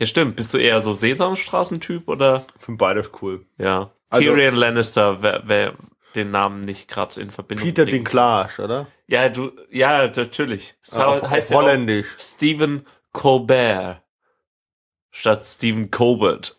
Ja, 0.00 0.06
stimmt. 0.06 0.36
Bist 0.36 0.54
du 0.54 0.58
eher 0.58 0.80
so 0.80 0.94
Sesamstraßen-Typ 0.94 2.08
oder? 2.08 2.46
Ich 2.58 2.64
finde 2.64 2.78
beides 2.78 3.10
cool. 3.20 3.46
Ja. 3.58 3.92
Also- 4.10 4.24
Tyrion 4.24 4.54
Lannister, 4.54 5.22
wer, 5.22 5.42
wer 5.46 5.74
den 6.14 6.30
Namen 6.30 6.60
nicht 6.60 6.88
gerade 6.88 7.20
in 7.20 7.30
Verbindung 7.30 7.66
Peter 7.66 7.82
bringt. 7.84 7.96
Dinklage, 7.98 8.62
oder? 8.62 8.86
Ja, 9.06 9.28
du, 9.28 9.52
ja, 9.70 10.06
natürlich. 10.06 10.74
Äh, 10.92 10.98
auf, 10.98 11.22
heißt 11.28 11.48
auf 11.52 11.62
ja 11.62 11.62
Holländisch. 11.62 12.14
Stephen 12.18 12.86
Colbert 13.12 14.02
statt 15.10 15.44
Stephen 15.44 15.90
Colbert. 15.90 16.56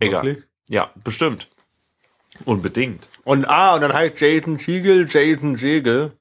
Egal. 0.00 0.24
Wirklich? 0.24 0.44
Ja, 0.68 0.90
bestimmt. 1.02 1.48
Unbedingt. 2.44 3.08
Und 3.24 3.44
ah, 3.46 3.74
und 3.74 3.82
dann 3.82 3.92
heißt 3.92 4.20
Jason 4.20 4.58
Siegel, 4.58 5.06
Jason 5.08 5.56
Segel. 5.56 6.16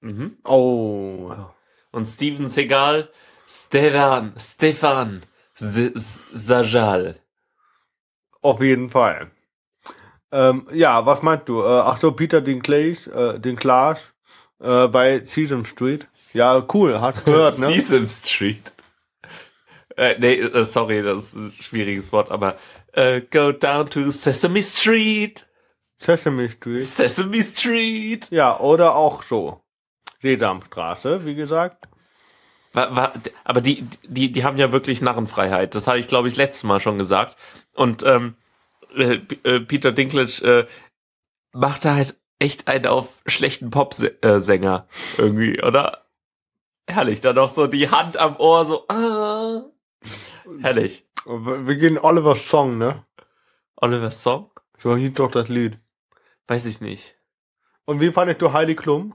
Mhm. 0.00 0.38
Oh. 0.44 1.34
Und 1.90 2.06
Steven 2.06 2.48
Segal, 2.48 3.10
Stefan, 3.46 4.34
Stefan 4.38 5.22
Sajal. 5.54 7.16
Auf 8.42 8.60
jeden 8.60 8.90
Fall. 8.90 9.30
Ähm, 10.30 10.68
ja, 10.72 11.04
was 11.06 11.22
meinst 11.22 11.48
du? 11.48 11.62
Äh, 11.62 11.66
ach 11.66 11.98
so, 11.98 12.12
Peter 12.12 12.40
Dinklage, 12.40 13.10
äh, 13.10 13.40
Dinklage 13.40 14.00
äh, 14.60 14.86
bei 14.88 15.24
Sesame 15.24 15.64
Street. 15.64 16.06
Ja, 16.34 16.64
cool, 16.74 17.00
hast 17.00 17.24
gehört, 17.24 17.58
ne? 17.58 17.66
Sesame 17.66 18.08
Street. 18.08 18.72
Äh, 19.96 20.16
nee, 20.18 20.34
äh, 20.34 20.64
sorry, 20.64 21.02
das 21.02 21.24
ist 21.24 21.34
ein 21.34 21.52
schwieriges 21.58 22.12
Wort, 22.12 22.30
aber 22.30 22.56
äh, 22.92 23.22
go 23.22 23.52
down 23.52 23.88
to 23.90 24.10
Sesame 24.10 24.62
Street. 24.62 25.46
Sesame 25.98 26.50
Street. 26.50 26.78
Sesame 26.78 27.42
Street. 27.42 28.28
Ja, 28.30 28.60
oder 28.60 28.94
auch 28.94 29.22
so. 29.22 29.60
Sesamstraße, 30.20 31.24
wie 31.24 31.34
gesagt. 31.34 31.88
Aber 32.74 33.60
die, 33.60 33.86
die, 34.04 34.30
die 34.30 34.44
haben 34.44 34.58
ja 34.58 34.72
wirklich 34.72 35.00
Narrenfreiheit. 35.00 35.74
Das 35.74 35.86
habe 35.86 35.98
ich, 35.98 36.06
glaube 36.06 36.28
ich, 36.28 36.36
letztes 36.36 36.64
Mal 36.64 36.80
schon 36.80 36.98
gesagt. 36.98 37.36
Und 37.74 38.04
ähm, 38.04 38.36
äh, 38.94 39.20
äh, 39.44 39.60
Peter 39.60 39.92
Dinklage 39.92 40.44
äh, 40.44 40.66
macht 41.52 41.84
da 41.84 41.94
halt 41.94 42.18
echt 42.38 42.68
einen 42.68 42.86
auf 42.86 43.20
schlechten 43.26 43.70
Popsänger 43.70 44.86
irgendwie, 45.16 45.62
oder? 45.62 46.04
Herrlich, 46.86 47.20
dann 47.20 47.36
noch 47.36 47.48
so 47.48 47.66
die 47.66 47.90
Hand 47.90 48.16
am 48.16 48.36
Ohr, 48.36 48.64
so. 48.64 48.86
Ah. 48.88 49.64
Herrlich. 50.60 51.06
Wir 51.26 51.76
gehen 51.76 51.98
Olivers 51.98 52.48
Song, 52.48 52.78
ne? 52.78 53.04
Oliver 53.76 54.10
Song? 54.10 54.50
So 54.78 54.96
hieß 54.96 55.12
doch 55.14 55.30
das 55.30 55.48
Lied. 55.48 55.78
Weiß 56.46 56.64
ich 56.64 56.80
nicht. 56.80 57.16
Und 57.84 58.00
wie 58.00 58.12
fandest 58.12 58.40
du 58.40 58.52
Heidi 58.52 58.74
Klum? 58.74 59.14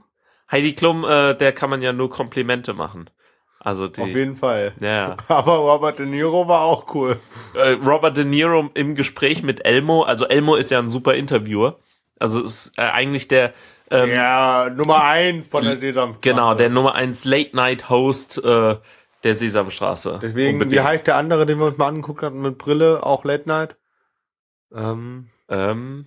Heidi 0.50 0.74
Klum, 0.74 1.04
äh, 1.04 1.34
der 1.34 1.52
kann 1.52 1.70
man 1.70 1.82
ja 1.82 1.92
nur 1.92 2.10
Komplimente 2.10 2.74
machen. 2.74 3.10
Also 3.58 3.88
die. 3.88 4.02
Auf 4.02 4.08
jeden 4.08 4.36
Fall. 4.36 4.74
ja. 4.80 5.16
Aber 5.28 5.56
Robert 5.56 5.98
De 5.98 6.06
Niro 6.06 6.46
war 6.48 6.60
auch 6.62 6.94
cool. 6.94 7.18
äh, 7.54 7.70
Robert 7.72 8.16
De 8.16 8.24
Niro 8.24 8.70
im 8.74 8.94
Gespräch 8.94 9.42
mit 9.42 9.64
Elmo. 9.64 10.02
Also 10.02 10.26
Elmo 10.26 10.54
ist 10.54 10.70
ja 10.70 10.78
ein 10.78 10.90
super 10.90 11.14
Interviewer. 11.14 11.78
Also 12.18 12.42
ist 12.42 12.78
äh, 12.78 12.82
eigentlich 12.82 13.26
der 13.28 13.54
ähm, 13.90 14.10
ja, 14.10 14.70
Nummer 14.74 15.04
eins 15.04 15.46
von 15.46 15.64
der 15.64 15.78
Sesamstraße. 15.78 16.20
genau 16.20 16.54
der 16.54 16.70
Nummer 16.70 16.94
1 16.94 17.24
Late 17.24 17.54
Night 17.54 17.90
Host 17.90 18.42
äh, 18.44 18.76
der 19.24 19.34
Sesamstraße. 19.34 20.20
Deswegen, 20.22 20.54
Unbedingt. 20.54 20.72
wie 20.72 20.84
heißt 20.86 21.06
der 21.06 21.16
andere, 21.16 21.46
den 21.46 21.58
wir 21.58 21.66
uns 21.66 21.78
mal 21.78 21.88
angeguckt 21.88 22.22
hatten 22.22 22.40
mit 22.40 22.58
Brille, 22.58 23.04
auch 23.04 23.24
Late 23.24 23.48
Night? 23.48 23.76
Ähm, 24.72 25.28
ähm, 25.48 26.06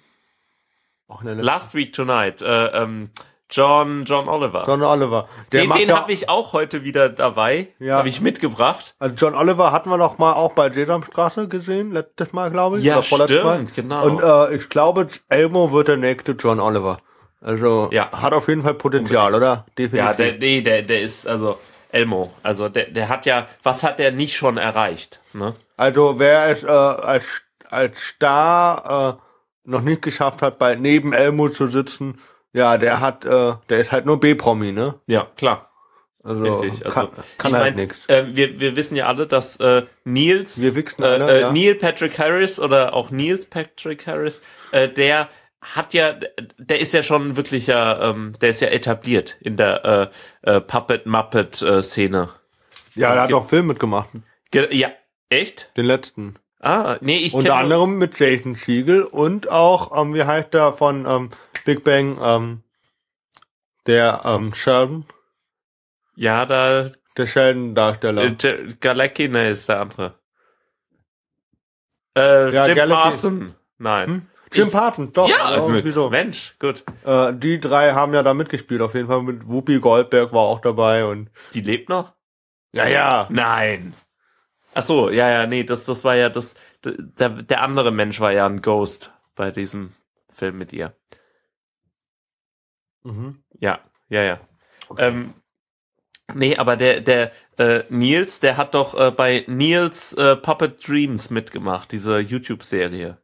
Last 1.23 1.73
Week 1.73 1.93
Tonight. 1.93 2.41
Äh, 2.41 2.65
ähm, 2.83 3.09
John 3.49 4.03
John 4.05 4.27
Oliver. 4.27 4.63
John 4.67 4.81
Oliver. 4.83 5.27
Der 5.51 5.61
den 5.61 5.69
macht 5.69 5.79
den 5.79 5.89
ja, 5.89 5.97
habe 6.01 6.11
ich 6.11 6.27
auch 6.29 6.53
heute 6.53 6.83
wieder 6.83 7.09
dabei. 7.09 7.69
Ja. 7.79 7.97
Habe 7.97 8.09
ich 8.09 8.19
mitgebracht. 8.21 8.95
also 8.99 9.15
John 9.15 9.35
Oliver 9.35 9.71
hatten 9.71 9.89
wir 9.89 9.97
noch 9.97 10.17
mal 10.17 10.33
auch 10.33 10.51
bei 10.53 10.69
Sesamstraße 10.69 11.47
gesehen, 11.47 11.91
letztes 11.91 12.33
Mal, 12.33 12.51
glaube 12.51 12.79
ich. 12.79 12.83
Ja, 12.83 13.01
stimmt, 13.01 13.43
Mal. 13.43 13.65
genau. 13.75 14.05
Und 14.05 14.21
äh, 14.21 14.55
ich 14.55 14.67
glaube, 14.69 15.07
Elmo 15.29 15.71
wird 15.71 15.87
der 15.87 15.97
nächste 15.97 16.33
John 16.33 16.59
Oliver. 16.59 16.97
Also 17.39 17.89
Ja. 17.91 18.11
hat 18.11 18.33
auf 18.33 18.47
jeden 18.47 18.63
Fall 18.63 18.73
Potenzial, 18.73 19.33
oder? 19.33 19.65
Definitiv. 19.77 19.97
Ja, 19.97 20.13
der, 20.13 20.33
nee, 20.37 20.61
der, 20.61 20.81
der 20.81 21.01
ist, 21.01 21.27
also, 21.27 21.57
Elmo. 21.89 22.33
Also, 22.43 22.67
der, 22.67 22.85
der 22.91 23.07
hat 23.07 23.25
ja, 23.25 23.47
was 23.63 23.83
hat 23.83 23.99
der 23.99 24.11
nicht 24.11 24.35
schon 24.35 24.57
erreicht? 24.57 25.21
Ne? 25.33 25.53
Also 25.77 26.19
wer 26.19 26.47
es 26.49 26.63
äh, 26.63 26.67
als, 26.67 27.23
als 27.69 27.97
Star 28.01 29.15
äh, 29.15 29.21
noch 29.63 29.81
nicht 29.81 30.01
geschafft 30.01 30.41
hat, 30.41 30.59
bei 30.59 30.75
neben 30.75 31.13
Elmo 31.13 31.47
zu 31.49 31.67
sitzen, 31.67 32.17
ja, 32.53 32.77
der 32.77 32.99
hat, 32.99 33.25
äh, 33.25 33.53
der 33.69 33.79
ist 33.79 33.91
halt 33.91 34.05
nur 34.05 34.19
B-Promi, 34.19 34.71
ne? 34.71 34.99
Ja, 35.07 35.27
klar. 35.35 35.71
Also 36.23 36.43
Richtig. 36.43 36.85
Also, 36.85 36.91
kann, 36.91 37.09
kann 37.37 37.53
halt 37.53 37.75
nix. 37.77 38.05
Äh, 38.07 38.25
wir, 38.33 38.59
wir 38.59 38.75
wissen 38.75 38.95
ja 38.97 39.07
alle, 39.07 39.27
dass 39.27 39.57
äh, 39.57 39.83
Nils, 40.03 40.61
Wir 40.61 40.75
wichsen 40.75 41.01
äh, 41.03 41.05
alle, 41.05 41.31
äh, 41.31 41.41
ja. 41.41 41.51
Neil 41.53 41.75
Patrick 41.75 42.19
Harris 42.19 42.59
oder 42.59 42.93
auch 42.93 43.11
Nils 43.11 43.45
Patrick 43.45 44.05
Harris, 44.07 44.41
äh, 44.71 44.89
der 44.89 45.29
hat 45.61 45.93
ja, 45.93 46.15
der 46.57 46.79
ist 46.79 46.93
ja 46.93 47.01
schon 47.01 47.37
wirklich 47.37 47.67
ja, 47.67 48.09
ähm, 48.09 48.35
der 48.41 48.49
ist 48.49 48.59
ja 48.59 48.67
etabliert 48.67 49.37
in 49.39 49.55
der 49.55 50.11
äh, 50.43 50.51
äh, 50.55 50.61
Puppet 50.61 51.05
Muppet 51.05 51.61
äh. 51.61 51.81
Ja, 51.97 52.27
der 52.95 53.21
hat 53.21 53.33
auch 53.33 53.47
Film 53.47 53.67
mitgemacht, 53.67 54.09
Ge 54.51 54.75
ja, 54.75 54.89
echt? 55.29 55.71
den 55.77 55.85
letzten. 55.85 56.35
Ah, 56.59 56.97
nee, 57.01 57.17
ich 57.17 57.33
Unter 57.33 57.55
anderem 57.57 57.97
mit 57.97 58.17
Jason 58.19 58.55
Siegel 58.55 59.03
und 59.03 59.49
auch, 59.49 59.95
ähm, 59.99 60.13
wie 60.15 60.23
heißt 60.23 60.53
der 60.53 60.73
von 60.73 61.05
ähm, 61.05 61.29
Big 61.65 61.83
Bang, 61.83 62.17
ähm, 62.21 62.63
der 63.85 64.21
ähm, 64.25 64.53
Sheldon, 64.53 65.05
Ja, 66.15 66.45
da 66.45 66.89
der 67.15 67.27
Sheldon-Darsteller. 67.27 68.23
äh, 68.23 69.27
ne, 69.27 69.49
ist 69.49 69.69
der 69.69 69.79
andere. 69.81 70.15
Äh, 72.17 72.51
Ja, 72.53 72.65
Jim 72.67 72.75
Galecki- 72.77 72.89
Parson. 72.89 73.55
Nein. 73.77 74.07
Hm? 74.07 74.21
Jim 74.53 74.67
ich- 74.67 74.73
Parton, 74.73 75.13
doch. 75.13 75.29
Ja, 75.29 75.61
oh, 75.61 75.69
wieso? 75.83 76.09
Mensch, 76.09 76.55
gut. 76.59 76.83
Äh, 77.05 77.33
die 77.33 77.59
drei 77.59 77.91
haben 77.93 78.13
ja 78.13 78.23
da 78.23 78.33
mitgespielt, 78.33 78.81
auf 78.81 78.95
jeden 78.95 79.07
Fall 79.07 79.21
mit 79.21 79.47
Whoopi 79.47 79.79
Goldberg 79.79 80.31
war 80.33 80.41
auch 80.43 80.61
dabei 80.61 81.05
und 81.05 81.29
Die 81.53 81.61
lebt 81.61 81.89
noch? 81.89 82.13
ja, 82.71 82.87
ja. 82.87 83.27
Nein. 83.29 83.93
Ach 84.77 84.83
so, 84.83 85.09
ja, 85.09 85.27
ja, 85.27 85.47
nee, 85.47 85.63
das, 85.63 85.85
das 85.85 86.03
war 86.03 86.15
ja 86.15 86.29
das, 86.29 86.53
der, 86.83 87.29
der 87.29 87.61
andere 87.63 87.91
Mensch 87.91 88.19
war 88.19 88.31
ja 88.31 88.45
ein 88.45 88.61
Ghost 88.61 89.11
bei 89.35 89.49
diesem 89.49 89.93
Film 90.29 90.59
mit 90.59 90.71
ihr. 90.71 90.95
Mhm. 93.03 93.43
Ja, 93.59 93.79
ja, 94.09 94.21
ja. 94.21 94.39
Ähm, 94.99 95.33
nee, 96.31 96.55
aber 96.57 96.77
der, 96.77 97.01
der 97.01 97.31
äh, 97.57 97.85
Nils, 97.89 98.39
der 98.39 98.57
hat 98.57 98.75
doch 98.75 98.93
äh, 98.93 99.09
bei 99.09 99.45
Nils 99.47 100.13
äh, 100.13 100.35
Puppet 100.35 100.87
Dreams 100.87 101.31
mitgemacht, 101.31 101.91
diese 101.91 102.19
YouTube-Serie. 102.19 103.17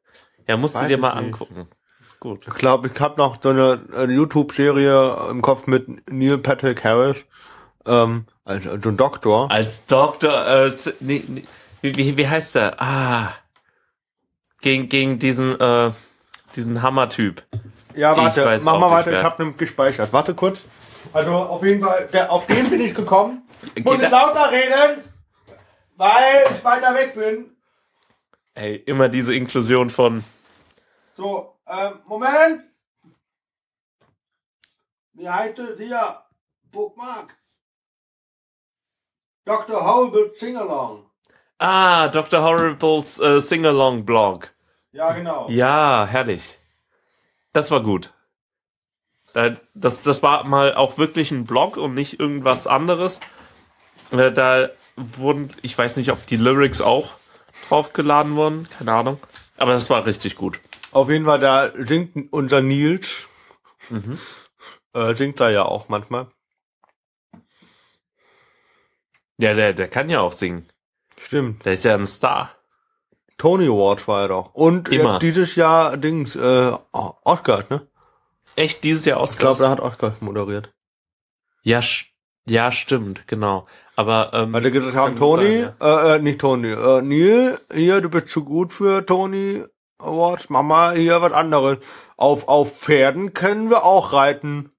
Ja, 0.48 0.58
musst 0.58 0.74
du 0.74 0.80
Weiß 0.80 0.88
dir 0.88 0.96
ich 0.96 1.00
mal 1.02 1.14
nicht. 1.22 1.34
angucken. 1.36 1.68
Ist 2.00 2.20
gut. 2.20 2.48
Ich 2.48 2.56
glaube, 2.56 2.88
ich 2.88 3.00
habe 3.00 3.18
noch 3.18 3.38
so 3.44 3.50
eine, 3.50 3.86
eine 3.96 4.14
YouTube-Serie 4.14 5.28
im 5.30 5.44
Kopf 5.44 5.68
mit 5.68 6.10
Neil 6.12 6.40
Patrick 6.40 6.84
Harris, 6.84 7.26
ähm, 7.86 8.26
also 8.46 8.80
so 8.82 8.90
ein 8.90 8.98
Doktor. 8.98 9.50
Als 9.52 9.86
Doktor, 9.86 10.48
äh, 10.48 10.68
s- 10.68 10.94
nee, 11.00 11.24
nee, 11.28 11.46
wie, 11.82 11.96
wie, 11.96 12.18
wie 12.18 12.28
heißt 12.28 12.56
der? 12.56 12.82
Ah. 12.82 13.34
Gegen, 14.62 14.88
gegen 14.90 15.20
diesen, 15.20 15.60
äh, 15.60 15.92
diesen 16.56 16.82
Hammer-Typ. 16.82 17.44
Ja, 17.96 18.16
warte, 18.18 18.42
Ich 18.42 18.46
weiß 18.48 18.64
mach 18.64 18.74
auch 18.74 18.80
mal 18.80 18.92
weiter, 18.92 19.12
mehr. 19.12 19.20
ich 19.20 19.26
habe 19.26 19.42
nämlich 19.44 19.58
gespeichert. 19.58 20.14
Warte 20.14 20.34
kurz. 20.34 20.62
Also 21.12 21.34
auf 21.34 21.64
jeden 21.64 21.84
Fall, 21.84 22.08
der, 22.14 22.32
auf 22.32 22.48
den 22.48 22.70
bin 22.70 22.80
ich 22.82 22.94
gekommen. 22.96 23.48
Muss 23.62 23.74
Geht 23.76 24.04
ich 24.04 24.10
da- 24.10 24.26
lauter 24.26 24.52
reden, 24.52 25.04
weil 25.98 26.44
ich 26.50 26.64
weiter 26.64 26.94
weg 26.96 27.14
bin. 27.14 27.56
Ey, 28.56 28.76
immer 28.76 29.10
diese 29.10 29.34
Inklusion 29.36 29.90
von. 29.90 30.24
So, 31.18 31.58
ähm, 31.68 32.00
Moment. 32.08 32.64
Wie 35.14 35.30
heißt 35.30 35.60
es 35.60 35.78
hier? 35.80 36.24
Bookmarks. 36.72 37.34
Dr. 39.46 39.86
Holbert 39.86 40.38
Singalong. 40.38 41.06
Ah, 41.60 42.08
Dr. 42.10 42.44
Horribles 42.44 43.20
äh, 43.20 43.40
Sing-Along-Blog. 43.42 44.54
Ja, 44.92 45.12
genau. 45.14 45.48
Ja, 45.50 46.06
herrlich. 46.10 46.58
Das 47.52 47.72
war 47.72 47.82
gut. 47.82 48.14
Da- 49.34 49.56
Das, 49.74 50.02
das 50.02 50.22
war 50.24 50.44
mal 50.44 50.76
auch 50.76 50.98
wirklich 50.98 51.32
ein 51.32 51.46
Blog 51.46 51.78
und 51.78 51.94
nicht 51.94 52.20
irgendwas 52.20 52.68
anderes. 52.68 53.20
Äh, 54.12 54.32
Da 54.32 54.70
wurden, 54.96 55.50
ich 55.62 55.78
weiß 55.78 55.98
nicht, 55.98 56.12
ob 56.12 56.26
die 56.28 56.38
Lyrics 56.38 56.82
auch 56.82 57.16
draufgeladen 57.68 58.36
wurden, 58.36 58.68
keine 58.70 58.94
Ahnung. 58.94 59.20
Aber 59.58 59.74
das 59.74 59.90
war 59.90 60.06
richtig 60.06 60.36
gut. 60.36 60.60
Auf 60.92 61.10
jeden 61.10 61.26
Fall, 61.26 61.40
da 61.40 61.72
singt 61.76 62.32
unser 62.32 62.62
Nils. 62.62 63.28
Äh, 64.94 65.16
singt 65.16 65.40
er 65.40 65.50
ja 65.50 65.64
auch 65.66 65.90
manchmal. 65.90 66.28
Ja, 69.38 69.54
der, 69.54 69.74
der 69.74 69.88
kann 69.88 70.10
ja 70.10 70.22
auch 70.22 70.32
singen. 70.34 70.68
Stimmt. 71.18 71.66
Der 71.66 71.74
ist 71.74 71.86
ja 71.86 71.96
ein 71.96 72.08
Star. 72.08 72.52
Tony 73.38 73.66
Award 73.68 74.08
war 74.08 74.22
er 74.24 74.28
doch. 74.30 74.54
Und 74.54 74.90
Immer. 74.90 75.14
jetzt 75.14 75.22
dieses 75.24 75.56
Jahr 75.56 75.98
Dings, 75.98 76.36
äh, 76.36 76.72
Oscar, 76.92 77.66
ne? 77.70 77.88
Echt 78.56 78.84
dieses 78.84 79.06
Jahr 79.06 79.24
Ich 79.24 79.38
glaube, 79.38 79.64
er 79.64 79.70
hat 79.72 79.80
Oscar 79.80 80.16
moderiert. 80.20 80.72
ja, 81.64 81.80
sch- 81.80 82.06
ja, 82.46 82.72
stimmt, 82.72 83.28
genau. 83.28 83.66
Aber 83.96 84.32
ähm, 84.34 84.54
Weil 84.54 84.62
die 84.64 84.72
gesagt 84.72 84.96
haben, 84.96 85.16
Tony, 85.16 85.62
sein, 85.64 85.74
äh, 85.82 86.16
äh, 86.16 86.20
nicht 86.20 86.40
Tony, 86.42 86.70
äh, 86.72 87.02
Neil, 87.02 87.58
hier, 87.74 88.02
du 88.02 88.10
bist 88.10 88.28
zu 88.28 88.44
gut 88.44 88.74
für 88.74 89.06
Tony 89.06 89.64
Awards, 89.98 90.50
mach 90.50 90.62
mal 90.62 90.96
hier 90.96 91.22
was 91.22 91.32
anderes. 91.32 91.78
Auf, 92.18 92.48
auf 92.48 92.78
Pferden 92.78 93.34
können 93.34 93.70
wir 93.70 93.84
auch 93.86 94.14
reiten. 94.14 94.72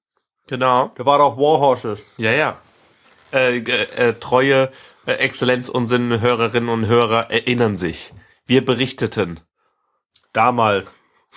genau. 0.46 0.92
Da 0.96 1.06
war 1.06 1.18
doch 1.18 1.36
Warhorses. 1.38 2.04
Ja, 2.18 2.32
ja. 2.32 2.58
Äh, 3.34 3.58
äh, 3.58 4.10
äh, 4.10 4.14
treue 4.20 4.70
äh, 5.06 5.12
Exzellenz 5.14 5.68
unseren 5.68 6.20
Hörerinnen 6.20 6.68
und 6.68 6.86
Hörer 6.86 7.32
erinnern 7.32 7.76
sich. 7.76 8.12
Wir 8.46 8.64
berichteten. 8.64 9.40
Damals. 10.32 10.86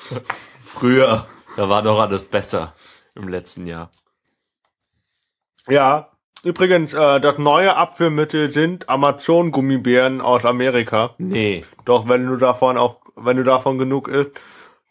Früher. 0.61 1.25
Da 1.55 1.69
war 1.69 1.81
doch 1.81 1.99
alles 1.99 2.25
besser 2.25 2.75
im 3.15 3.27
letzten 3.27 3.65
Jahr. 3.65 3.89
Ja. 5.67 6.11
Übrigens, 6.43 6.93
äh, 6.93 7.19
das 7.19 7.39
neue 7.39 7.75
Abführmittel 7.75 8.51
sind 8.51 8.87
Amazon-Gummibären 8.87 10.21
aus 10.21 10.45
Amerika. 10.45 11.15
Nee. 11.17 11.65
Doch 11.83 12.07
wenn 12.07 12.27
du 12.27 12.37
davon 12.37 12.77
auch, 12.77 12.97
wenn 13.15 13.37
du 13.37 13.43
davon 13.43 13.79
genug 13.79 14.07
isst, 14.07 14.39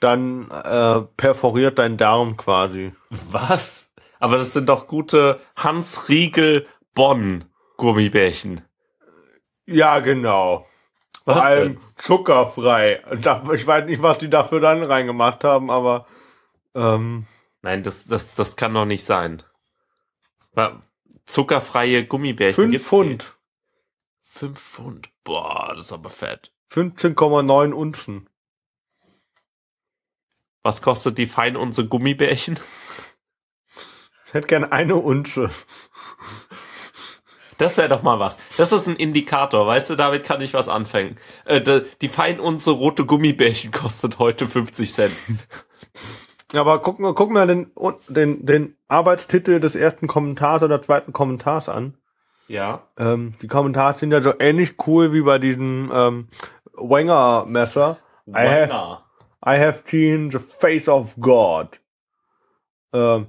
dann 0.01 0.51
äh, 0.51 1.03
perforiert 1.17 1.79
dein 1.79 1.99
Darm 1.99 2.37
quasi. 2.37 2.93
Was? 3.31 3.93
Aber 4.19 4.39
das 4.39 4.53
sind 4.53 4.69
doch 4.69 4.89
gute 4.89 5.41
Hans 5.55 6.09
Riegel 6.09 6.67
Bonn 6.97 7.45
Gummibärchen. 7.77 8.63
Ja, 9.67 10.01
genau. 10.01 10.67
Was 11.25 11.37
Vor 11.37 11.45
allem 11.45 11.75
denn? 11.75 11.83
zuckerfrei. 11.97 13.03
Ich 13.55 13.67
weiß 13.67 13.85
nicht, 13.87 14.03
was 14.03 14.19
die 14.19 14.31
dafür 14.31 14.61
dann 14.61 14.83
reingemacht 14.83 15.45
haben, 15.45 15.71
aber 15.71 16.07
ähm, 16.75 17.27
Nein, 17.63 17.83
das, 17.83 18.07
das, 18.07 18.35
das 18.35 18.57
kann 18.57 18.75
doch 18.75 18.85
nicht 18.87 19.05
sein. 19.05 19.43
Zuckerfreie 21.27 22.07
Gummibärchen. 22.07 22.65
5 22.65 22.71
gibt's 22.73 22.89
Pfund. 22.89 23.11
nicht. 23.11 23.35
Fünf 24.23 24.61
Pfund. 24.61 25.11
Boah, 25.25 25.73
das 25.77 25.87
ist 25.87 25.93
aber 25.93 26.11
fett. 26.11 26.53
15,9 26.73 27.73
Unzen. 27.73 28.29
Was 30.63 30.81
kostet 30.83 31.19
die 31.19 31.27
fein 31.27 31.57
unsere 31.57 31.89
Gummibärchen? 31.89 32.59
Ich 34.27 34.35
hätte 34.35 34.47
gern 34.47 34.65
eine 34.65 34.97
Unze. 34.97 35.51
Das 37.59 37.77
wäre 37.79 37.89
doch 37.89 38.03
mal 38.03 38.19
was. 38.19 38.37
Das 38.59 38.73
ist 38.73 38.87
ein 38.87 38.97
Indikator, 38.97 39.67
weißt 39.67 39.91
du, 39.91 39.95
damit 39.97 40.25
kann 40.25 40.41
ich 40.43 40.53
was 40.55 40.69
anfangen. 40.69 41.17
Äh, 41.47 41.83
die 42.03 42.09
fein 42.09 42.39
unsere 42.41 42.77
rote 42.77 43.05
Gummibärchen 43.07 43.71
kostet 43.73 44.19
heute 44.19 44.47
50 44.47 44.93
Cent. 44.93 45.13
Aber 46.55 46.81
guck, 46.81 46.99
mal- 47.01 47.15
guck 47.15 47.31
mal 47.31 47.47
den, 47.47 47.73
den, 48.09 48.45
den 48.47 48.77
Arbeitstitel 48.89 49.59
des 49.61 49.75
ersten 49.75 50.07
Kommentars 50.07 50.63
oder 50.63 50.81
zweiten 50.83 51.13
Kommentars 51.13 51.69
an. 51.69 51.97
Ja. 52.49 52.87
Ähm, 52.99 53.33
die 53.43 53.49
Kommentare 53.49 53.99
sind 53.99 54.13
ja 54.13 54.23
so 54.23 54.33
ähnlich 54.39 54.75
cool 54.87 55.13
wie 55.13 55.23
bei 55.23 55.39
diesem 55.39 55.91
ähm, 55.93 56.29
Wenger-Messer. 56.75 57.99
I 58.29 58.33
have, 58.33 58.71
Wenger. 58.71 59.05
I 59.45 59.59
have 59.59 59.83
seen 59.87 60.31
the 60.31 60.39
face 60.39 60.89
of 60.89 61.15
God. 61.21 61.81
Ähm, 62.93 63.27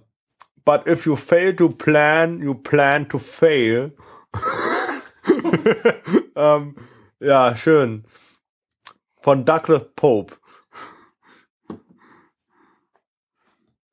but 0.66 0.86
if 0.86 1.06
you 1.06 1.16
fail 1.16 1.56
to 1.56 1.70
plan, 1.70 2.42
you 2.42 2.54
plan 2.54 3.08
to 3.10 3.18
fail. 3.20 3.92
ähm, 6.36 6.76
ja, 7.20 7.56
schön. 7.56 8.06
Von 9.22 9.46
Douglas 9.46 9.82
Pope. 9.96 10.36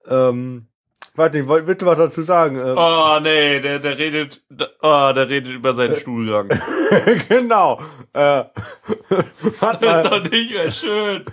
Ähm, 0.07 0.67
weiß 1.15 1.33
nicht, 1.33 1.49
wollt- 1.49 1.67
willst 1.67 1.83
du 1.83 1.87
was 1.87 1.97
dazu 1.99 2.23
sagen? 2.23 2.57
Ähm, 2.57 2.75
Oh 2.77 3.19
nee, 3.23 3.61
der, 3.61 3.79
der 3.79 3.97
redet, 3.99 4.43
oh, 4.83 5.13
der 5.15 5.29
redet 5.29 5.53
über 5.55 5.75
seinen 5.75 5.97
Stuhlgang. 5.97 6.49
genau. 7.29 7.81
Äh, 8.13 8.45
Das 9.81 10.05
ist 10.05 10.11
doch 10.13 10.23
nicht 10.31 10.53
mehr 10.53 10.71
schön. 10.71 11.25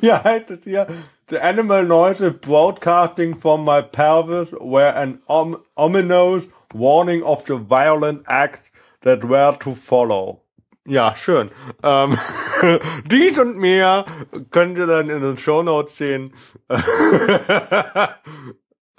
wie 0.00 0.12
heißt 0.12 0.50
es 0.50 0.60
hier? 0.64 0.86
The 1.30 1.38
animal 1.38 1.84
noise 1.84 2.24
is 2.26 2.32
broadcasting 2.40 3.38
from 3.38 3.64
my 3.64 3.82
pelvis 3.82 4.48
were 4.52 4.94
an 4.94 5.20
om 5.26 5.58
ominous 5.76 6.42
warning 6.72 7.22
of 7.22 7.44
the 7.46 7.58
violent 7.58 8.22
acts 8.26 8.70
that 9.02 9.22
were 9.28 9.56
to 9.58 9.74
follow. 9.74 10.42
Ja, 10.86 11.14
schön. 11.16 11.50
Ähm, 11.82 12.18
dies 13.10 13.38
und 13.38 13.58
mehr 13.58 14.04
könnt 14.50 14.78
ihr 14.78 14.86
dann 14.86 15.10
in 15.10 15.20
den 15.20 15.36
Show 15.36 15.62
Notes 15.62 15.96
sehen. 15.98 16.32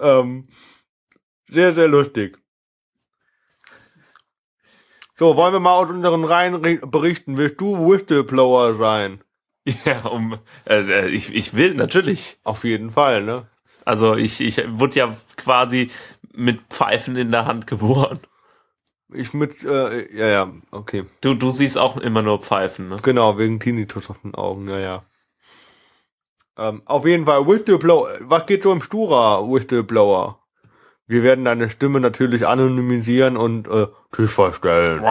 ähm, 0.00 0.44
sehr, 1.48 1.72
sehr 1.72 1.88
lustig. 1.88 2.38
So, 5.16 5.36
wollen 5.36 5.52
wir 5.52 5.60
mal 5.60 5.74
aus 5.74 5.90
unseren 5.90 6.24
Reihen 6.24 6.54
re- 6.54 6.78
berichten? 6.86 7.36
Willst 7.36 7.60
du 7.60 7.76
Whistleblower 7.90 8.74
sein? 8.76 9.20
Ja, 9.84 10.06
um, 10.06 10.38
äh, 10.64 10.80
äh, 10.80 11.08
ich, 11.08 11.34
ich 11.34 11.54
will 11.54 11.74
natürlich. 11.74 12.38
Auf 12.44 12.64
jeden 12.64 12.90
Fall, 12.90 13.22
ne? 13.22 13.46
Also 13.90 14.14
ich, 14.14 14.40
ich 14.40 14.62
wurde 14.68 15.00
ja 15.00 15.16
quasi 15.36 15.90
mit 16.32 16.60
Pfeifen 16.70 17.16
in 17.16 17.32
der 17.32 17.46
Hand 17.46 17.66
geboren. 17.66 18.20
Ich 19.12 19.34
mit, 19.34 19.64
äh, 19.64 20.16
ja, 20.16 20.28
ja, 20.28 20.52
okay. 20.70 21.06
Du, 21.20 21.34
du 21.34 21.50
siehst 21.50 21.76
auch 21.76 21.96
immer 21.96 22.22
nur 22.22 22.38
Pfeifen, 22.38 22.88
ne? 22.88 22.98
Genau, 23.02 23.36
wegen 23.36 23.58
Tinnitus 23.58 24.08
auf 24.08 24.20
den 24.22 24.36
Augen, 24.36 24.68
ja, 24.68 24.78
ja. 24.78 25.02
Ähm, 26.56 26.82
auf 26.84 27.04
jeden 27.04 27.26
Fall, 27.26 27.48
Whistleblower, 27.48 28.10
was 28.20 28.46
geht 28.46 28.62
so 28.62 28.70
im 28.70 28.80
Stura, 28.80 29.42
Whistleblower? 29.42 30.38
Wir 31.08 31.24
werden 31.24 31.44
deine 31.44 31.68
Stimme 31.68 31.98
natürlich 31.98 32.46
anonymisieren 32.46 33.36
und 33.36 33.66
äh, 33.66 33.88
dich 34.16 34.30
verstellen. 34.30 35.02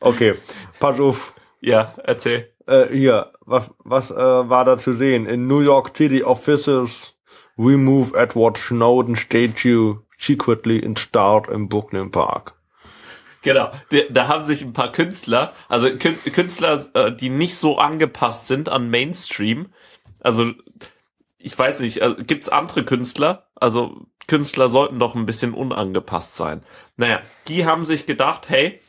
Okay, 0.00 0.34
pass 0.78 1.00
auf. 1.00 1.34
Ja, 1.60 1.94
erzähl. 2.04 2.52
Äh, 2.66 2.88
hier, 2.88 3.32
was, 3.48 3.70
was 3.78 4.10
äh, 4.10 4.14
war 4.16 4.64
da 4.64 4.78
zu 4.78 4.94
sehen? 4.94 5.26
In 5.26 5.46
New 5.46 5.60
York 5.60 5.96
City 5.96 6.22
offices 6.22 7.14
remove 7.56 8.16
Edward 8.16 8.58
Snowden 8.58 9.16
statue 9.16 10.00
secretly 10.18 10.78
installed 10.78 11.48
im 11.48 11.68
Brooklyn 11.68 12.10
Park. 12.10 12.54
Genau, 13.42 13.70
da, 14.10 14.28
haben 14.28 14.42
sich 14.42 14.62
ein 14.62 14.72
paar 14.72 14.90
Künstler, 14.90 15.52
also 15.68 15.86
Kün- 15.86 16.18
Künstler, 16.32 16.84
äh, 16.94 17.12
die 17.12 17.30
nicht 17.30 17.56
so 17.56 17.78
angepasst 17.78 18.48
sind 18.48 18.68
an 18.68 18.90
Mainstream. 18.90 19.66
Also 20.20 20.52
ich 21.38 21.56
weiß 21.56 21.80
nicht, 21.80 22.02
äh, 22.02 22.16
gibt's 22.18 22.48
andere 22.48 22.84
Künstler? 22.84 23.46
Also 23.54 24.06
Künstler 24.26 24.68
sollten 24.68 24.98
doch 24.98 25.14
ein 25.14 25.24
bisschen 25.24 25.54
unangepasst 25.54 26.36
sein. 26.36 26.62
Naja, 26.96 27.20
die 27.46 27.64
haben 27.64 27.84
sich 27.84 28.06
gedacht, 28.06 28.48
hey, 28.48 28.80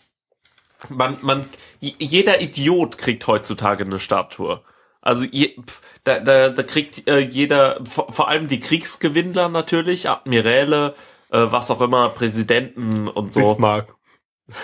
man, 0.87 1.17
man, 1.21 1.45
jeder 1.79 2.41
Idiot 2.41 2.97
kriegt 2.97 3.27
heutzutage 3.27 3.83
eine 3.83 3.99
Statue. 3.99 4.61
Also 5.01 5.23
je, 5.23 5.57
da, 6.03 6.19
da, 6.19 6.49
da 6.49 6.63
kriegt 6.63 7.07
äh, 7.07 7.19
jeder, 7.19 7.83
vor, 7.85 8.11
vor 8.11 8.27
allem 8.29 8.47
die 8.47 8.59
Kriegsgewinnler 8.59 9.49
natürlich, 9.49 10.09
Admiräle, 10.09 10.95
äh, 11.31 11.45
was 11.49 11.71
auch 11.71 11.81
immer, 11.81 12.09
Präsidenten 12.09 13.07
und 13.07 13.31
so. 13.31 13.53
Bismarck. 13.53 13.95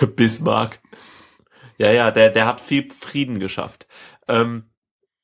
Bismarck. 0.16 0.80
Ja, 1.78 1.90
ja, 1.90 2.10
der, 2.10 2.30
der 2.30 2.46
hat 2.46 2.60
viel 2.60 2.90
Frieden 2.90 3.38
geschafft. 3.38 3.86
Ähm, 4.28 4.70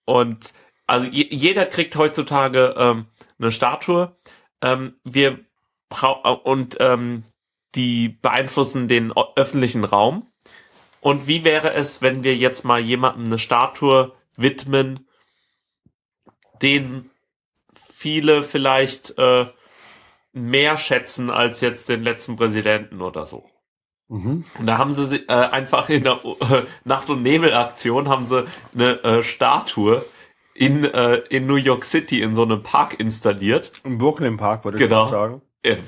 und 0.05 0.53
also 0.87 1.07
je, 1.07 1.27
jeder 1.31 1.67
kriegt 1.67 1.97
heutzutage 1.97 2.75
ähm, 2.77 3.07
eine 3.39 3.51
Statue. 3.51 4.17
Ähm, 4.61 4.95
wir 5.05 5.41
brau 5.89 6.35
und 6.45 6.77
ähm, 6.81 7.25
die 7.75 8.09
beeinflussen 8.09 8.89
den 8.89 9.13
öffentlichen 9.37 9.85
Raum. 9.85 10.32
Und 11.03 11.27
wie 11.27 11.43
wäre 11.43 11.73
es, 11.75 12.01
wenn 12.01 12.23
wir 12.23 12.37
jetzt 12.37 12.65
mal 12.65 12.79
jemandem 12.81 13.27
eine 13.27 13.39
Statue 13.39 14.13
widmen, 14.37 15.09
den 16.63 17.11
viele 17.93 18.45
vielleicht 18.45 19.19
äh, 19.19 19.47
mehr 20.33 20.77
schätzen 20.77 21.29
als 21.29 21.61
jetzt 21.61 21.89
den 21.89 22.03
letzten 22.05 22.37
Präsidenten 22.37 23.03
oder 23.03 23.27
so? 23.27 23.45
Und 24.09 24.45
da 24.67 24.79
haben 24.79 24.93
sie 24.93 25.07
sie, 25.07 25.27
äh, 25.29 25.33
einfach 25.33 25.89
in 25.89 26.05
der 26.05 26.21
äh, 26.25 26.63
Nacht- 26.85 27.11
und 27.11 27.23
Nebel-Aktion 27.23 28.09
haben 28.09 28.25
sie 28.25 28.45
eine 28.75 29.03
äh, 29.03 29.23
Statue 29.25 30.05
in, 30.55 30.85
äh, 30.85 31.17
in 31.31 31.47
New 31.47 31.57
York 31.57 31.85
City 31.85 32.21
in 32.21 32.35
so 32.35 32.43
einem 32.43 32.63
Park 32.63 33.01
installiert. 33.01 33.73
Im 33.85 33.99
Brooklyn 33.99 34.37
Park, 34.37 34.65
würde 34.65 34.79
Genau. 34.79 35.07
ich 35.07 35.11
sagen. 35.11 35.43
Äh, 35.63 35.79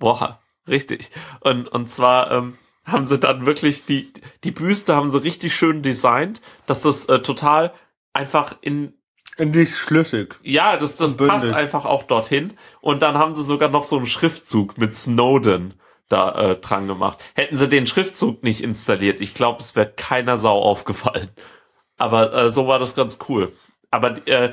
boah, 0.00 0.40
richtig. 0.66 1.10
Und, 1.40 1.68
und 1.68 1.88
zwar 1.90 2.30
ähm, 2.32 2.58
haben 2.84 3.04
sie 3.04 3.18
dann 3.18 3.46
wirklich 3.46 3.84
die, 3.84 4.12
die 4.44 4.52
Büste 4.52 4.94
haben 4.94 5.10
sie 5.10 5.22
richtig 5.22 5.54
schön 5.54 5.82
designt, 5.82 6.40
dass 6.66 6.82
das 6.82 7.06
äh, 7.06 7.20
total 7.20 7.72
einfach 8.12 8.56
in, 8.60 8.94
In 9.36 9.52
dich 9.52 9.76
schlüssig. 9.76 10.36
ja, 10.42 10.76
das, 10.76 10.96
das 10.96 11.16
passt 11.16 11.50
einfach 11.52 11.84
auch 11.84 12.02
dorthin. 12.02 12.54
Und 12.80 13.02
dann 13.02 13.18
haben 13.18 13.34
sie 13.34 13.42
sogar 13.42 13.68
noch 13.68 13.84
so 13.84 13.96
einen 13.96 14.06
Schriftzug 14.06 14.78
mit 14.78 14.94
Snowden 14.94 15.74
da 16.08 16.32
äh, 16.32 16.56
dran 16.56 16.86
gemacht. 16.86 17.24
Hätten 17.34 17.56
sie 17.56 17.68
den 17.68 17.86
Schriftzug 17.86 18.42
nicht 18.42 18.62
installiert, 18.62 19.20
ich 19.20 19.34
glaube, 19.34 19.60
es 19.60 19.74
wäre 19.74 19.90
keiner 19.96 20.36
Sau 20.36 20.60
aufgefallen. 20.60 21.30
Aber 21.96 22.34
äh, 22.34 22.50
so 22.50 22.66
war 22.66 22.78
das 22.78 22.94
ganz 22.94 23.18
cool. 23.28 23.52
Aber 23.90 24.26
äh, 24.26 24.52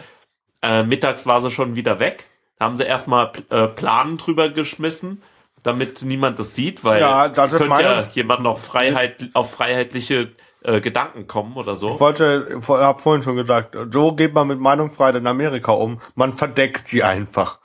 äh, 0.62 0.84
mittags 0.84 1.26
war 1.26 1.41
sie 1.41 1.52
schon 1.52 1.76
wieder 1.76 2.00
weg. 2.00 2.28
Da 2.58 2.65
haben 2.65 2.78
sie 2.78 2.84
erstmal 2.86 3.32
äh, 3.50 3.67
Planen 3.67 4.17
drüber 4.17 4.50
geschmissen, 4.50 5.24
damit 5.63 6.02
niemand 6.04 6.39
das 6.39 6.56
sieht, 6.56 6.84
weil 6.84 7.02
Ja, 7.02 7.30
das 7.30 7.52
könnte 7.52 7.82
ja 7.82 8.04
jemand 8.13 8.41
noch 8.43 8.60
Freiheit 8.60 9.30
auf 9.34 9.52
freiheitliche 9.52 10.32
äh, 10.63 10.82
Gedanken 10.82 11.28
kommen 11.28 11.56
oder 11.56 11.76
so. 11.76 11.93
Ich 11.93 12.00
wollte, 12.00 12.62
hab 12.67 13.02
vorhin 13.02 13.24
schon 13.24 13.36
gesagt, 13.36 13.76
so 13.91 14.13
geht 14.13 14.34
man 14.34 14.47
mit 14.47 14.60
Meinungsfreiheit 14.60 15.15
in 15.15 15.28
Amerika 15.28 15.71
um. 15.71 16.00
Man 16.15 16.38
verdeckt 16.38 16.88
sie 16.89 17.04
einfach. 17.04 17.60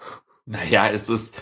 Naja, 0.46 0.88
es 0.88 1.08
ist 1.08 1.34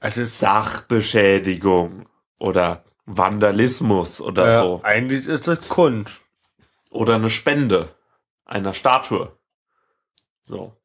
Es 0.00 0.18
ist 0.18 0.38
Sachbeschädigung 0.38 2.06
oder 2.38 2.84
Vandalismus 3.06 4.20
oder 4.20 4.46
äh, 4.48 4.54
so. 4.54 4.80
eigentlich 4.82 5.26
ist 5.26 5.48
es 5.48 5.66
Kunst. 5.68 6.20
Oder 6.90 7.14
eine 7.14 7.30
Spende 7.30 7.88
einer 8.44 8.74
Statue. 8.74 9.32
So. 10.42 10.76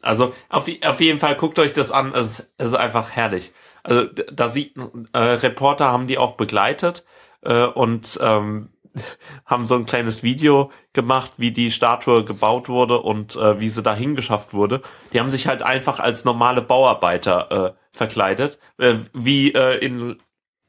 Also 0.00 0.32
auf, 0.48 0.68
auf 0.84 1.00
jeden 1.00 1.18
Fall 1.18 1.36
guckt 1.36 1.58
euch 1.58 1.72
das 1.72 1.90
an. 1.90 2.14
Es, 2.14 2.46
es 2.56 2.68
ist 2.68 2.74
einfach 2.74 3.10
herrlich. 3.10 3.52
Also 3.82 4.06
da 4.32 4.48
sieht 4.48 4.76
äh, 5.12 5.18
Reporter 5.18 5.86
haben 5.86 6.06
die 6.06 6.18
auch 6.18 6.32
begleitet 6.32 7.04
äh, 7.42 7.64
und 7.64 8.18
ähm, 8.22 8.70
haben 9.46 9.64
so 9.64 9.74
ein 9.74 9.86
kleines 9.86 10.22
Video 10.22 10.70
gemacht, 10.92 11.32
wie 11.36 11.50
die 11.50 11.70
Statue 11.70 12.24
gebaut 12.24 12.68
wurde 12.68 13.00
und 13.00 13.36
äh, 13.36 13.58
wie 13.60 13.70
sie 13.70 13.82
dahin 13.82 14.14
geschafft 14.14 14.54
wurde. 14.54 14.82
Die 15.12 15.20
haben 15.20 15.30
sich 15.30 15.46
halt 15.46 15.62
einfach 15.62 15.98
als 15.98 16.24
normale 16.24 16.62
Bauarbeiter 16.62 17.66
äh, 17.66 17.72
verkleidet, 17.90 18.58
äh, 18.78 18.96
wie 19.12 19.52
äh, 19.52 19.78
in 19.78 20.18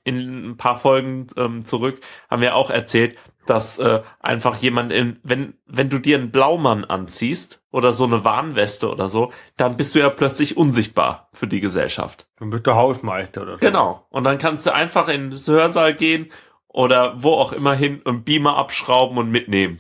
in 0.06 0.50
ein 0.50 0.58
paar 0.58 0.78
Folgen 0.78 1.28
ähm, 1.38 1.64
zurück 1.64 2.02
haben 2.30 2.42
wir 2.42 2.56
auch 2.56 2.70
erzählt, 2.70 3.18
dass 3.46 3.80
äh, 3.80 4.02
einfach 4.20 4.58
jemand 4.58 4.92
in, 4.92 5.20
wenn, 5.24 5.56
wenn 5.66 5.90
du 5.90 6.00
dir 6.00 6.18
einen 6.18 6.32
Blaumann 6.32 6.86
anziehst 6.86 7.63
oder 7.74 7.92
so 7.92 8.06
eine 8.06 8.24
Warnweste 8.24 8.90
oder 8.90 9.10
so, 9.10 9.34
dann 9.58 9.76
bist 9.78 9.96
du 9.96 10.00
ja 10.00 10.10
plötzlich 10.10 10.56
unsichtbar 10.56 11.28
für 11.34 11.48
die 11.48 11.60
Gesellschaft. 11.60 12.28
Dann 12.38 12.52
bist 12.52 12.68
du 12.68 12.76
Hausmeister 12.76 13.42
oder 13.42 13.54
so. 13.54 13.58
Genau. 13.60 14.06
Und 14.10 14.24
dann 14.24 14.38
kannst 14.38 14.66
du 14.68 14.74
einfach 14.74 15.10
in 15.10 15.32
den 15.32 15.40
Hörsaal 15.40 15.96
gehen 15.96 16.32
oder 16.68 17.22
wo 17.22 17.34
auch 17.34 17.52
immer 17.52 17.74
hin 17.74 18.02
und 18.04 18.26
Beamer 18.26 18.58
abschrauben 18.58 19.18
und 19.18 19.32
mitnehmen. 19.32 19.80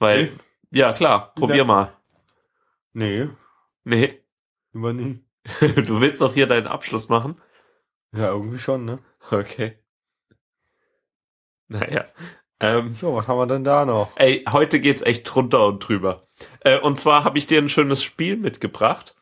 Weil, 0.00 0.20
Echt? 0.24 0.32
ja 0.72 0.92
klar, 0.92 1.32
probier 1.34 1.56
Ja. 1.58 1.64
mal. 1.64 1.96
Nee, 2.92 3.28
Nee, 3.84 4.20
immer 4.72 4.92
nie. 4.92 5.24
du 5.60 6.00
willst 6.00 6.20
doch 6.20 6.34
hier 6.34 6.46
deinen 6.46 6.66
Abschluss 6.66 7.08
machen. 7.08 7.40
Ja, 8.12 8.28
irgendwie 8.30 8.58
schon, 8.58 8.84
ne? 8.84 8.98
Okay. 9.30 9.78
Naja. 11.68 12.06
Ähm, 12.64 12.94
So, 12.94 13.14
was 13.14 13.26
haben 13.28 13.38
wir 13.38 13.46
denn 13.46 13.64
da 13.64 13.84
noch? 13.84 14.10
Ey, 14.16 14.44
heute 14.50 14.80
geht's 14.80 15.02
echt 15.02 15.22
drunter 15.24 15.66
und 15.66 15.80
drüber. 15.80 16.22
Äh, 16.60 16.78
und 16.80 16.98
zwar 16.98 17.24
habe 17.24 17.38
ich 17.38 17.46
dir 17.46 17.60
ein 17.60 17.68
schönes 17.68 18.02
Spiel 18.02 18.36
mitgebracht. 18.36 19.14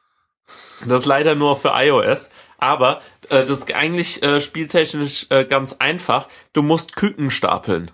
Das 0.86 1.02
ist 1.02 1.06
leider 1.06 1.34
nur 1.34 1.56
für 1.56 1.72
iOS, 1.74 2.30
aber 2.58 3.00
äh, 3.28 3.46
das 3.46 3.50
ist 3.50 3.74
eigentlich 3.74 4.22
äh, 4.22 4.40
spieltechnisch 4.40 5.26
äh, 5.30 5.44
ganz 5.44 5.74
einfach. 5.74 6.28
Du 6.52 6.62
musst 6.62 6.96
Küken 6.96 7.30
stapeln. 7.30 7.90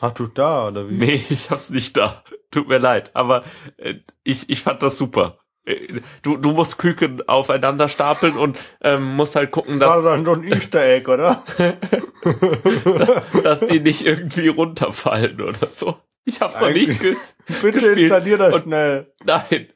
Hast 0.00 0.18
du 0.18 0.26
da, 0.26 0.68
oder 0.68 0.88
wie? 0.88 0.94
Nee, 0.94 1.24
ich 1.30 1.50
hab's 1.50 1.70
nicht 1.70 1.96
da. 1.96 2.22
Tut 2.50 2.68
mir 2.68 2.78
leid, 2.78 3.10
aber 3.14 3.44
äh, 3.76 3.94
ich, 4.24 4.48
ich 4.48 4.60
fand 4.60 4.82
das 4.82 4.96
super. 4.96 5.38
Du, 6.22 6.36
du 6.36 6.52
musst 6.52 6.78
Küken 6.78 7.26
aufeinander 7.28 7.88
stapeln 7.88 8.36
und 8.36 8.56
ähm, 8.82 9.16
musst 9.16 9.34
halt 9.34 9.50
gucken, 9.50 9.80
War 9.80 9.96
dass, 9.96 10.02
dann 10.04 10.24
so 10.24 10.32
ein 10.34 10.44
Easter 10.44 10.80
Egg, 10.84 11.10
oder? 11.10 11.42
dass 13.42 13.60
die 13.66 13.80
nicht 13.80 14.06
irgendwie 14.06 14.48
runterfallen 14.48 15.40
oder 15.40 15.68
so. 15.70 15.96
Ich 16.24 16.40
hab's 16.40 16.60
noch 16.60 16.70
nicht 16.70 16.90
Eigentlich- 16.90 17.00
ge 17.00 17.16
Bitte 17.62 17.72
gespielt. 17.72 17.98
installier 17.98 18.38
das 18.38 18.54
Und- 18.54 18.62
schnell. 18.64 19.12
Nein. 19.24 19.68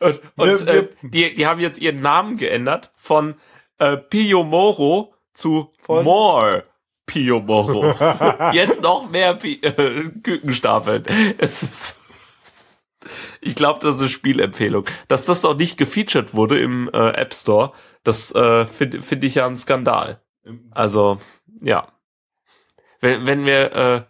Und, 0.00 0.20
und 0.36 0.46
Wir- 0.48 0.66
wir- 0.66 0.74
äh, 0.74 0.88
die, 1.02 1.34
die 1.34 1.46
haben 1.46 1.60
jetzt 1.60 1.78
ihren 1.78 2.00
Namen 2.00 2.36
geändert 2.36 2.92
von 2.96 3.34
äh, 3.78 3.96
Pio 3.96 4.44
Moro 4.44 5.14
zu 5.34 5.72
Von? 5.80 6.04
More 6.04 6.64
Pio 7.06 7.40
Moro. 7.40 7.84
jetzt 8.52 8.82
noch 8.82 9.08
mehr 9.10 9.34
Pi 9.34 9.60
äh, 9.62 10.04
Kükenstapeln. 10.22 11.04
Es 11.38 11.62
ist 11.62 11.96
ich 13.40 13.54
glaube, 13.54 13.80
das 13.80 13.96
ist 13.96 14.02
eine 14.02 14.08
Spielempfehlung. 14.08 14.84
Dass 15.08 15.26
das 15.26 15.42
noch 15.42 15.56
nicht 15.56 15.78
gefeatured 15.78 16.34
wurde 16.34 16.58
im 16.58 16.88
äh, 16.92 17.10
App 17.10 17.34
Store, 17.34 17.72
das 18.04 18.34
äh, 18.34 18.66
finde 18.66 19.02
find 19.02 19.24
ich 19.24 19.36
ja 19.36 19.46
ein 19.46 19.56
Skandal. 19.56 20.22
Also, 20.70 21.20
ja. 21.60 21.88
Wenn, 23.00 23.26
wenn 23.26 23.46
wir, 23.46 24.06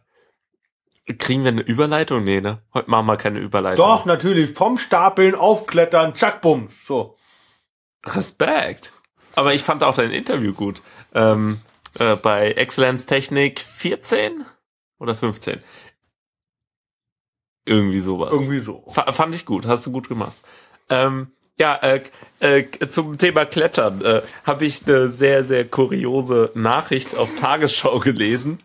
äh, 1.07 1.15
kriegen 1.15 1.45
wir 1.45 1.53
eine 1.53 1.63
Überleitung? 1.63 2.25
Nee, 2.25 2.41
ne? 2.41 2.63
Heute 2.75 2.91
machen 2.91 3.07
wir 3.07 3.17
keine 3.17 3.39
Überleitung. 3.41 3.85
Doch, 3.85 4.05
natürlich. 4.05 4.53
Vom 4.53 4.79
Stapeln 4.79 5.35
aufklettern, 5.35 6.15
zack, 6.15 6.41
bumm. 6.41 6.69
So. 6.85 7.17
Respekt. 8.07 8.93
Aber 9.35 9.55
ich 9.55 9.63
fand 9.63 9.83
auch 9.83 9.95
dein 9.95 10.11
Interview 10.11 10.53
gut. 10.53 10.83
Ähm, 11.15 11.61
äh, 11.99 12.17
bei 12.17 12.53
Excellence 12.53 13.07
Technik 13.07 13.61
14 13.61 14.45
oder 14.99 15.15
15? 15.15 15.63
Irgendwie 17.69 18.01
sowas. 18.01 18.33
Irgendwie 18.33 18.61
so. 18.61 18.85
Fa 18.89 19.13
fand 19.13 19.35
ich 19.35 19.45
gut, 19.45 19.67
hast 19.67 19.87
du 19.87 19.93
gut 19.93 20.09
gemacht. 20.09 20.37
Ähm, 20.89 21.29
ja, 21.59 21.75
äh, 21.77 22.03
äh, 22.41 22.89
zum 22.89 23.19
Thema 23.19 23.45
Klettern 23.45 24.05
äh, 24.05 24.23
habe 24.45 24.65
ich 24.65 24.87
eine 24.87 25.09
sehr, 25.09 25.45
sehr 25.45 25.67
kuriose 25.67 26.53
Nachricht 26.55 27.17
auf 27.17 27.35
Tagesschau 27.37 27.99
gelesen 28.01 28.59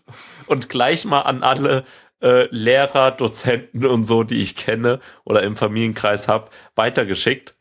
und 0.46 0.70
gleich 0.70 1.04
mal 1.06 1.22
an 1.22 1.44
alle 1.44 1.84
äh, 2.22 2.48
Lehrer, 2.52 3.12
Dozenten 3.12 3.86
und 3.86 4.06
so, 4.06 4.24
die 4.24 4.42
ich 4.42 4.56
kenne 4.56 5.00
oder 5.26 5.44
im 5.44 5.56
Familienkreis 5.56 6.28
habe, 6.28 6.50
weitergeschickt. 6.76 7.56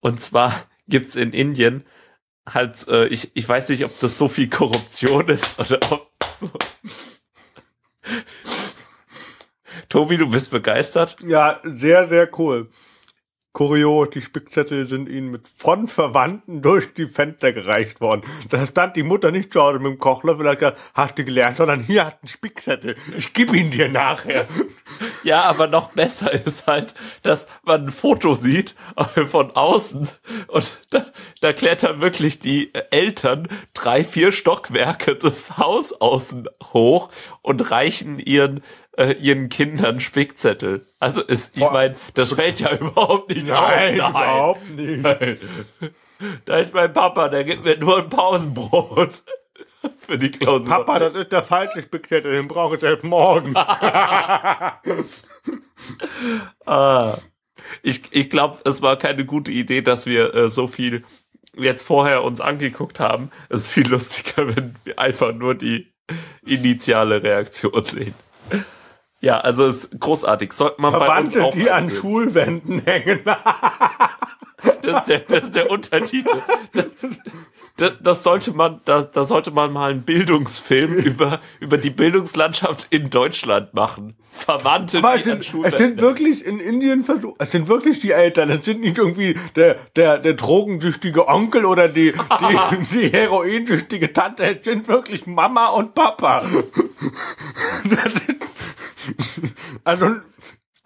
Und 0.00 0.20
zwar 0.20 0.52
gibt's 0.88 1.14
in 1.14 1.32
Indien 1.32 1.84
halt, 2.48 2.88
äh, 2.88 3.06
ich, 3.06 3.30
ich 3.34 3.48
weiß 3.48 3.68
nicht, 3.68 3.84
ob 3.84 3.98
das 4.00 4.18
so 4.18 4.28
viel 4.28 4.48
Korruption 4.48 5.28
ist 5.28 5.58
oder 5.58 5.78
ob 5.90 6.10
so. 6.24 6.50
Tobi, 9.88 10.16
du 10.16 10.28
bist 10.28 10.50
begeistert? 10.50 11.16
Ja, 11.26 11.60
sehr, 11.64 12.08
sehr 12.08 12.28
cool. 12.38 12.68
Kurios, 13.52 14.08
die 14.08 14.22
Spickzettel 14.22 14.86
sind 14.86 15.10
ihnen 15.10 15.30
mit 15.30 15.46
von 15.58 15.86
Verwandten 15.86 16.62
durch 16.62 16.94
die 16.94 17.06
Fenster 17.06 17.52
gereicht 17.52 18.00
worden. 18.00 18.22
Da 18.48 18.66
stand 18.66 18.96
die 18.96 19.02
Mutter 19.02 19.30
nicht 19.30 19.52
zu 19.52 19.60
Hause 19.60 19.78
mit 19.78 19.92
dem 19.92 19.98
Kochlöffel, 19.98 20.48
hat 20.48 20.58
gesagt, 20.58 20.80
hast 20.94 21.18
du 21.18 21.24
gelernt, 21.24 21.58
sondern 21.58 21.80
hier 21.80 22.06
hat 22.06 22.22
ein 22.22 22.28
Spickzettel. 22.28 22.96
Ich 23.14 23.34
gebe 23.34 23.54
ihn 23.56 23.70
dir 23.70 23.90
nachher. 23.90 24.46
Ja, 25.22 25.42
aber 25.42 25.66
noch 25.66 25.92
besser 25.92 26.32
ist 26.32 26.66
halt, 26.66 26.94
dass 27.22 27.46
man 27.62 27.86
ein 27.86 27.90
Foto 27.90 28.34
sieht 28.34 28.74
äh, 28.96 29.26
von 29.26 29.50
außen 29.50 30.08
und 30.48 30.78
da, 30.90 31.06
da 31.42 31.52
klettern 31.52 32.00
wirklich 32.00 32.38
die 32.38 32.72
Eltern 32.90 33.48
drei, 33.74 34.02
vier 34.02 34.32
Stockwerke 34.32 35.14
des 35.14 35.58
Haus 35.58 35.92
außen 35.92 36.48
hoch 36.72 37.10
und 37.42 37.70
reichen 37.70 38.18
ihren 38.18 38.62
äh, 38.96 39.12
ihren 39.12 39.48
Kindern 39.48 40.00
Spickzettel. 40.00 40.86
Also 40.98 41.22
es, 41.26 41.50
ich 41.54 41.70
meine, 41.70 41.94
das 42.14 42.32
fällt 42.34 42.60
ja 42.60 42.74
überhaupt 42.76 43.30
nicht 43.30 43.46
Nein, 43.46 44.00
auf. 44.00 44.10
überhaupt 44.10 44.70
nicht. 44.70 45.02
Nein. 45.02 45.38
Da 46.44 46.58
ist 46.58 46.74
mein 46.74 46.92
Papa, 46.92 47.28
der 47.28 47.44
gibt 47.44 47.64
mir 47.64 47.76
nur 47.78 47.98
ein 47.98 48.08
Pausenbrot 48.08 49.22
für 49.98 50.18
die 50.18 50.30
Klausur. 50.30 50.68
Papa, 50.68 50.98
das 50.98 51.14
ist 51.16 51.32
der 51.32 51.42
falsche 51.42 51.82
Spickzettel, 51.82 52.32
den 52.32 52.48
brauche 52.48 52.76
ich 52.76 52.82
erst 52.82 53.04
morgen. 53.04 53.54
Ah, 56.64 57.18
ich 57.82 58.02
ich 58.12 58.30
glaube, 58.30 58.58
es 58.64 58.82
war 58.82 58.96
keine 58.96 59.24
gute 59.24 59.50
Idee, 59.50 59.82
dass 59.82 60.06
wir 60.06 60.32
äh, 60.34 60.48
so 60.48 60.68
viel 60.68 61.04
jetzt 61.56 61.82
vorher 61.82 62.22
uns 62.22 62.40
angeguckt 62.40 63.00
haben. 63.00 63.30
Es 63.48 63.62
ist 63.62 63.70
viel 63.70 63.88
lustiger, 63.88 64.46
wenn 64.56 64.76
wir 64.84 64.98
einfach 64.98 65.32
nur 65.32 65.54
die 65.54 65.92
initiale 66.46 67.22
Reaktion 67.22 67.84
sehen. 67.84 68.14
Ja, 69.22 69.38
also 69.38 69.66
ist 69.66 69.98
großartig. 70.00 70.52
Sollte 70.52 70.82
man 70.82 70.92
bei 70.92 70.98
uns 70.98 71.32
Verwandte, 71.32 71.44
auch 71.44 71.52
die 71.54 71.70
an. 71.70 71.90
Schulwänden 71.90 72.80
hängen. 72.84 73.20
Das 74.82 74.98
ist 74.98 75.04
der, 75.06 75.20
das 75.20 75.42
ist 75.42 75.54
der 75.54 75.70
Untertitel. 75.70 76.38
das, 77.76 77.92
das 78.00 78.22
sollte 78.22 78.52
man, 78.52 78.80
da, 78.84 79.02
da 79.02 79.24
sollte 79.24 79.50
man 79.50 79.72
mal 79.72 79.90
einen 79.90 80.02
Bildungsfilm 80.02 80.94
über, 80.96 81.40
über 81.60 81.78
die 81.78 81.90
Bildungslandschaft 81.90 82.86
in 82.90 83.10
Deutschland 83.10 83.74
machen. 83.74 84.14
Verwandte, 84.30 84.98
Aber 84.98 85.16
es 85.16 85.24
sind, 85.24 85.54
es 85.64 85.76
sind 85.78 86.00
wirklich 86.00 86.44
in 86.44 86.58
Indien 86.58 87.04
versucht, 87.04 87.36
es 87.38 87.50
sind 87.50 87.68
wirklich 87.68 88.00
die 88.00 88.12
Eltern, 88.12 88.50
es 88.50 88.64
sind 88.64 88.80
nicht 88.80 88.98
irgendwie 88.98 89.38
der, 89.56 89.76
der, 89.94 90.18
der 90.18 90.34
drogensüchtige 90.34 91.28
Onkel 91.28 91.66
oder 91.66 91.88
die, 91.88 92.12
die, 92.12 92.86
die 92.92 93.08
heroinsüchtige 93.12 94.12
Tante, 94.12 94.44
es 94.44 94.64
sind 94.64 94.88
wirklich 94.88 95.26
Mama 95.26 95.68
und 95.68 95.94
Papa. 95.94 96.44
Sind, 97.82 98.42
also, 99.84 100.16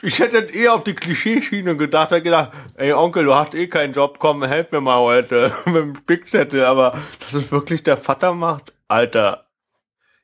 ich 0.06 0.20
hätte 0.20 0.38
jetzt 0.38 0.54
eher 0.54 0.72
auf 0.72 0.84
die 0.84 0.94
Klischeeschiene 0.94 1.76
gedacht, 1.76 2.12
hätte 2.12 2.22
gedacht, 2.22 2.52
ey 2.76 2.92
Onkel, 2.92 3.24
du 3.24 3.34
hast 3.34 3.54
eh 3.56 3.66
keinen 3.66 3.92
Job, 3.92 4.20
komm, 4.20 4.44
helf 4.44 4.70
mir 4.70 4.80
mal 4.80 5.00
heute 5.00 5.52
mit 5.66 5.74
dem 5.74 5.96
Spickzettel, 5.96 6.64
aber 6.64 6.96
dass 7.18 7.34
es 7.34 7.50
wirklich 7.50 7.82
der 7.82 7.96
Vater 7.96 8.32
macht, 8.32 8.72
Alter. 8.86 9.48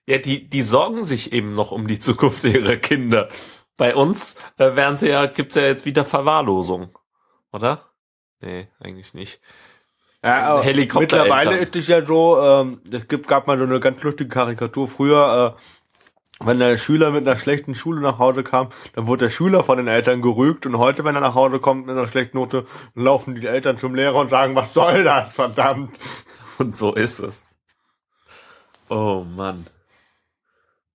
Ja, 0.07 0.19
die, 0.19 0.49
die 0.49 0.63
sorgen 0.63 1.03
sich 1.03 1.33
eben 1.33 1.55
noch 1.55 1.73
um 1.73 1.89
die 1.89 1.99
Zukunft 1.99 2.45
ihrer 2.45 2.77
Kinder. 2.77 3.29
Bei 3.77 3.97
uns 3.97 4.37
äh, 4.59 4.77
werden 4.77 4.97
sie 4.97 5.09
ja, 5.09 5.27
gibt's 5.27 5.57
ja 5.57 5.63
jetzt 5.63 5.85
wieder 5.85 6.05
Verwahrlosung. 6.05 6.97
Oder? 7.53 7.89
Nee, 8.41 8.69
eigentlich 8.79 9.15
nicht. 9.15 9.41
Ja, 10.25 10.51
aber 10.51 10.63
Helikoptereltern. 10.63 11.29
mittlerweile 11.37 11.65
ist 11.65 11.75
es 11.75 11.89
ja 11.89 12.07
so, 12.07 12.41
ähm, 12.41 12.81
es 12.93 13.09
gibt, 13.09 13.27
gab 13.27 13.49
mal 13.49 13.59
so 13.59 13.65
eine 13.65 13.81
ganz 13.81 14.01
lustige 14.05 14.31
Karikatur. 14.31 14.87
Früher, 14.87 15.57
äh, 15.59 15.63
wenn 16.41 16.59
der 16.59 16.77
Schüler 16.79 17.11
mit 17.11 17.27
einer 17.27 17.39
schlechten 17.39 17.75
Schule 17.75 18.01
nach 18.01 18.19
Hause 18.19 18.43
kam, 18.43 18.69
dann 18.95 19.07
wurde 19.07 19.27
der 19.27 19.31
Schüler 19.31 19.65
von 19.65 19.79
den 19.79 19.89
Eltern 19.89 20.23
gerügt 20.23 20.67
und 20.67 20.79
heute, 20.79 21.05
wenn 21.05 21.15
er 21.15 21.21
nach 21.21 21.35
Hause 21.35 21.61
kommt 21.61 21.87
mit 21.87 21.97
einer 21.97 22.09
schlechten 22.09 22.37
Note, 22.37 22.67
laufen 22.95 23.35
die 23.35 23.47
Eltern 23.47 23.79
zum 23.79 23.95
Lehrer 23.95 24.17
und 24.17 24.31
sagen, 24.31 24.55
was 24.55 24.75
soll 24.75 25.05
das, 25.05 25.35
verdammt. 25.35 25.99
Und 26.59 26.77
so 26.77 26.93
ist 26.95 27.19
es. 27.19 27.45
Oh 28.89 29.25
Mann. 29.25 29.67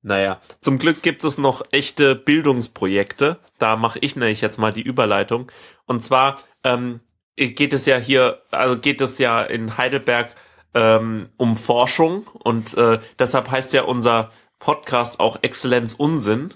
Naja, 0.02 0.40
zum 0.62 0.78
Glück 0.78 1.02
gibt 1.02 1.24
es 1.24 1.38
noch 1.38 1.64
echte 1.72 2.16
Bildungsprojekte. 2.16 3.40
Da 3.58 3.76
mache 3.76 4.00
ich 4.00 4.16
nämlich 4.16 4.40
jetzt 4.40 4.60
mal 4.60 4.72
die 4.72 4.84
Überleitung. 4.84 5.52
Und 5.86 6.02
zwar 6.02 6.40
ähm, 6.64 7.02
geht 7.36 7.74
es 7.74 7.86
ja 7.86 7.98
hier, 7.98 8.42
also 8.52 8.78
geht 8.78 9.02
es 9.02 9.18
ja 9.18 9.42
in 9.42 9.78
Heidelberg 9.78 10.36
ähm, 10.74 11.30
um 11.38 11.56
Forschung 11.56 12.28
und 12.28 12.78
äh, 12.78 13.00
deshalb 13.18 13.50
heißt 13.50 13.74
ja 13.74 13.84
unser 13.84 14.32
Podcast 14.60 15.20
auch 15.20 15.38
Exzellenz 15.42 15.94
Unsinn. 15.94 16.54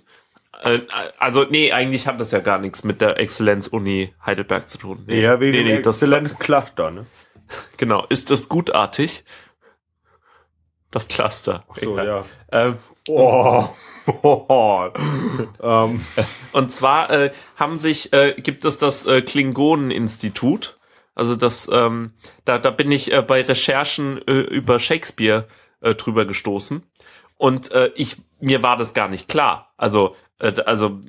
Äh, 0.62 0.80
also 1.18 1.46
nee, 1.50 1.72
eigentlich 1.72 2.08
hat 2.08 2.20
das 2.22 2.32
ja 2.32 2.40
gar 2.40 2.58
nichts 2.58 2.84
mit 2.84 3.02
der 3.02 3.20
Exzellenz-Uni 3.20 4.14
Heidelberg 4.26 4.70
zu 4.70 4.78
tun. 4.78 5.04
Nee, 5.08 5.22
Ja, 5.22 5.40
wegen 5.40 5.58
nee, 5.58 5.64
nee, 5.64 5.78
exzellenten 5.78 6.38
Cluster, 6.40 6.92
ne? 6.92 7.06
Genau, 7.78 8.06
ist 8.08 8.30
das 8.30 8.48
gutartig? 8.48 9.24
Das 10.90 11.08
Cluster. 11.08 11.66
Ach 11.70 11.78
so, 11.78 11.94
Egal. 11.94 12.08
ja. 12.08 12.26
Ähm, 12.52 12.78
Oh. 13.08 13.68
oh. 14.24 14.90
ähm, 15.62 16.06
und 16.52 16.72
zwar 16.72 17.10
äh, 17.10 17.32
haben 17.56 17.78
sich, 17.80 18.14
äh, 18.14 18.34
gibt 18.38 18.66
es 18.66 18.78
das 18.78 19.06
äh, 19.06 19.22
Klingonen-Institut. 19.22 20.78
Also 21.16 21.36
das, 21.36 21.70
ähm, 21.72 22.14
da, 22.46 22.58
da 22.58 22.72
bin 22.72 22.92
ich 22.92 23.14
äh, 23.14 23.22
bei 23.22 23.42
Recherchen 23.42 24.26
äh, 24.28 24.42
über 24.42 24.80
Shakespeare 24.80 25.48
äh, 25.82 25.96
drüber 25.96 26.26
gestoßen. 26.26 26.84
Und 27.42 27.72
äh, 27.72 27.90
ich, 27.96 28.18
mir 28.40 28.62
war 28.62 28.78
das 28.78 28.94
gar 28.94 29.08
nicht 29.08 29.28
klar. 29.28 29.74
Also, 29.76 30.16
äh, 30.38 30.62
also 30.68 31.00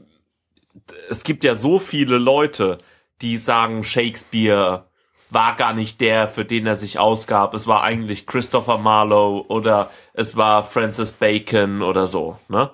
es 1.10 1.24
gibt 1.24 1.44
ja 1.44 1.54
so 1.54 1.78
viele 1.78 2.16
Leute, 2.16 2.78
die 3.20 3.36
sagen, 3.36 3.84
Shakespeare 3.84 4.86
war 5.28 5.56
gar 5.56 5.74
nicht 5.74 6.00
der, 6.00 6.28
für 6.28 6.46
den 6.46 6.66
er 6.66 6.76
sich 6.76 6.98
ausgab. 6.98 7.52
Es 7.52 7.66
war 7.66 7.82
eigentlich 7.82 8.26
Christopher 8.26 8.78
Marlowe 8.78 9.46
oder 9.48 9.90
es 10.14 10.34
war 10.34 10.64
Francis 10.64 11.12
Bacon 11.12 11.82
oder 11.82 12.06
so, 12.06 12.38
ne? 12.48 12.70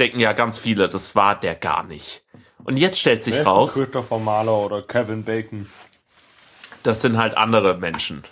Denken 0.00 0.18
ja 0.18 0.32
ganz 0.32 0.58
viele, 0.58 0.88
das 0.88 1.14
war 1.14 1.38
der 1.38 1.54
gar 1.54 1.84
nicht. 1.84 2.24
Und 2.64 2.76
jetzt 2.76 2.98
stellt 2.98 3.22
sich 3.22 3.46
raus, 3.46 3.74
Christopher 3.74 4.18
Marlowe 4.18 4.64
oder 4.64 4.82
Kevin 4.82 5.22
Bacon. 5.22 5.70
das 6.82 7.02
sind 7.02 7.18
halt 7.18 7.36
andere 7.36 7.76
Menschen. 7.76 8.24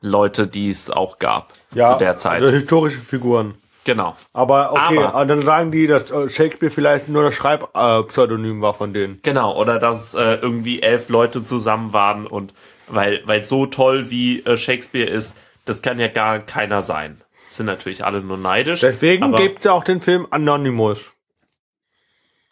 Leute, 0.00 0.46
die 0.46 0.70
es 0.70 0.88
auch 0.88 1.18
gab 1.18 1.52
Ja, 1.74 1.92
zu 1.94 1.98
der 1.98 2.16
Zeit. 2.16 2.42
Also 2.42 2.52
historische 2.54 2.98
Figuren. 3.00 3.54
genau. 3.84 4.16
Aber 4.32 4.72
okay, 4.72 4.98
Aber- 4.98 5.24
dann 5.26 5.42
sagen 5.42 5.70
die, 5.72 5.86
dass 5.86 6.10
äh, 6.10 6.28
Shakespeare 6.28 6.70
vielleicht 6.72 7.08
nur 7.08 7.22
das 7.24 7.34
Schreibpseudonym 7.34 8.60
war 8.62 8.74
von 8.74 8.92
denen. 8.92 9.20
Genau, 9.22 9.56
oder 9.56 9.78
dass 9.78 10.14
äh, 10.14 10.34
irgendwie 10.36 10.82
elf 10.82 11.08
Leute 11.08 11.42
zusammen 11.44 11.92
waren 11.92 12.26
und 12.26 12.54
weil, 12.86 13.20
weil 13.26 13.42
so 13.42 13.66
toll 13.66 14.10
wie 14.10 14.40
äh, 14.44 14.56
Shakespeare 14.56 15.08
ist, 15.08 15.36
das 15.66 15.82
kann 15.82 15.98
ja 15.98 16.08
gar 16.08 16.38
keiner 16.38 16.80
sein. 16.82 17.20
Sind 17.50 17.66
natürlich 17.66 18.04
alle 18.04 18.20
nur 18.22 18.38
neidisch. 18.38 18.80
Deswegen 18.80 19.24
aber 19.24 19.36
gibt's 19.38 19.64
ja 19.64 19.72
auch 19.72 19.84
den 19.84 20.00
Film 20.00 20.26
Anonymous. 20.30 21.10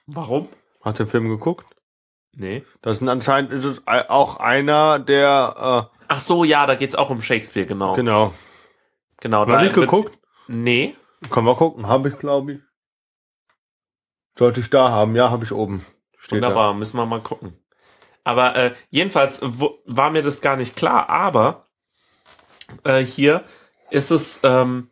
Warum? 0.06 0.48
Hast 0.82 1.00
du 1.00 1.04
den 1.04 1.10
Film 1.10 1.28
geguckt? 1.28 1.66
Nee. 2.34 2.64
Das 2.82 3.00
ist 3.00 3.08
anscheinend 3.08 3.52
ist 3.52 3.64
es 3.64 3.82
ei- 3.86 4.08
auch 4.10 4.36
einer 4.38 4.98
der 4.98 5.90
Ach 6.08 6.20
so, 6.20 6.44
ja, 6.44 6.66
da 6.66 6.74
geht's 6.76 6.94
auch 6.94 7.10
um 7.10 7.20
Shakespeare, 7.22 7.66
genau. 7.66 7.94
äh, 7.94 7.96
genau. 7.96 8.32
Genau, 9.20 9.44
Noch 9.44 9.60
nicht 9.60 9.74
geguckt? 9.74 10.18
Nee. 10.48 10.94
Können 11.30 11.46
wir 11.46 11.54
gucken. 11.54 11.86
Habe 11.86 12.10
ich, 12.10 12.18
glaube 12.18 12.52
ich. 12.52 12.60
Sollte 14.38 14.60
ich 14.60 14.70
da 14.70 14.90
haben? 14.90 15.16
Ja, 15.16 15.30
habe 15.30 15.44
ich 15.44 15.52
oben. 15.52 15.84
Steht 16.18 16.42
Wunderbar, 16.42 16.74
müssen 16.74 16.96
wir 16.98 17.06
mal 17.06 17.22
gucken. 17.22 17.58
Aber 18.24 18.56
äh, 18.56 18.74
jedenfalls 18.90 19.40
wo, 19.42 19.78
war 19.86 20.10
mir 20.10 20.22
das 20.22 20.40
gar 20.40 20.56
nicht 20.56 20.74
klar, 20.74 21.08
aber 21.08 21.68
äh, 22.84 23.00
hier 23.00 23.44
ist 23.90 24.10
es, 24.10 24.40
ähm, 24.42 24.90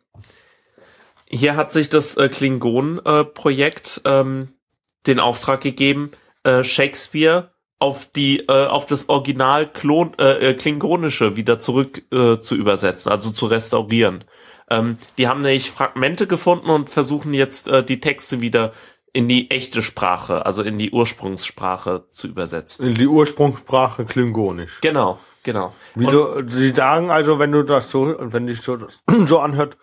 hier 1.27 1.57
hat 1.57 1.71
sich 1.71 1.89
das 1.89 2.15
äh, 2.15 2.29
Klingon-Projekt 2.29 4.01
ähm, 4.05 4.53
den 5.05 5.19
Auftrag 5.19 5.61
gegeben, 5.61 6.11
äh, 6.43 6.63
Shakespeare 6.63 7.51
auf 7.79 8.05
die 8.05 8.39
äh, 8.47 8.67
auf 8.67 8.85
das 8.85 9.09
Original 9.09 9.71
Klon, 9.71 10.13
äh, 10.17 10.51
äh, 10.51 10.53
Klingonische 10.53 11.35
wieder 11.35 11.59
zurück 11.59 12.03
äh, 12.11 12.39
zu 12.39 12.55
übersetzen, 12.55 13.11
also 13.11 13.31
zu 13.31 13.45
restaurieren. 13.47 14.23
Ähm, 14.69 14.97
die 15.17 15.27
haben 15.27 15.41
nämlich 15.41 15.71
Fragmente 15.71 16.25
gefunden 16.25 16.69
und 16.69 16.89
versuchen 16.89 17.33
jetzt 17.33 17.67
äh, 17.67 17.83
die 17.83 17.99
Texte 17.99 18.41
wieder 18.41 18.73
in 19.13 19.29
die 19.29 19.49
echte 19.49 19.81
Sprache, 19.81 20.45
also 20.45 20.61
in 20.61 20.77
die 20.77 20.91
Ursprungssprache 20.91 22.05
zu 22.09 22.27
übersetzen. 22.27 22.87
In 22.87 22.95
die 22.95 23.07
Ursprungssprache 23.07 24.03
Klingonisch. 24.05 24.81
Genau, 24.81 25.19
genau. 25.43 25.73
Wieso, 25.93 26.45
sie 26.47 26.73
sagen 26.73 27.11
also, 27.11 27.39
wenn 27.39 27.51
du 27.53 27.63
das 27.63 27.91
so, 27.91 28.15
wenn 28.19 28.47
dich 28.47 28.61
so, 28.61 28.77
so 29.25 29.39
anhört, 29.39 29.77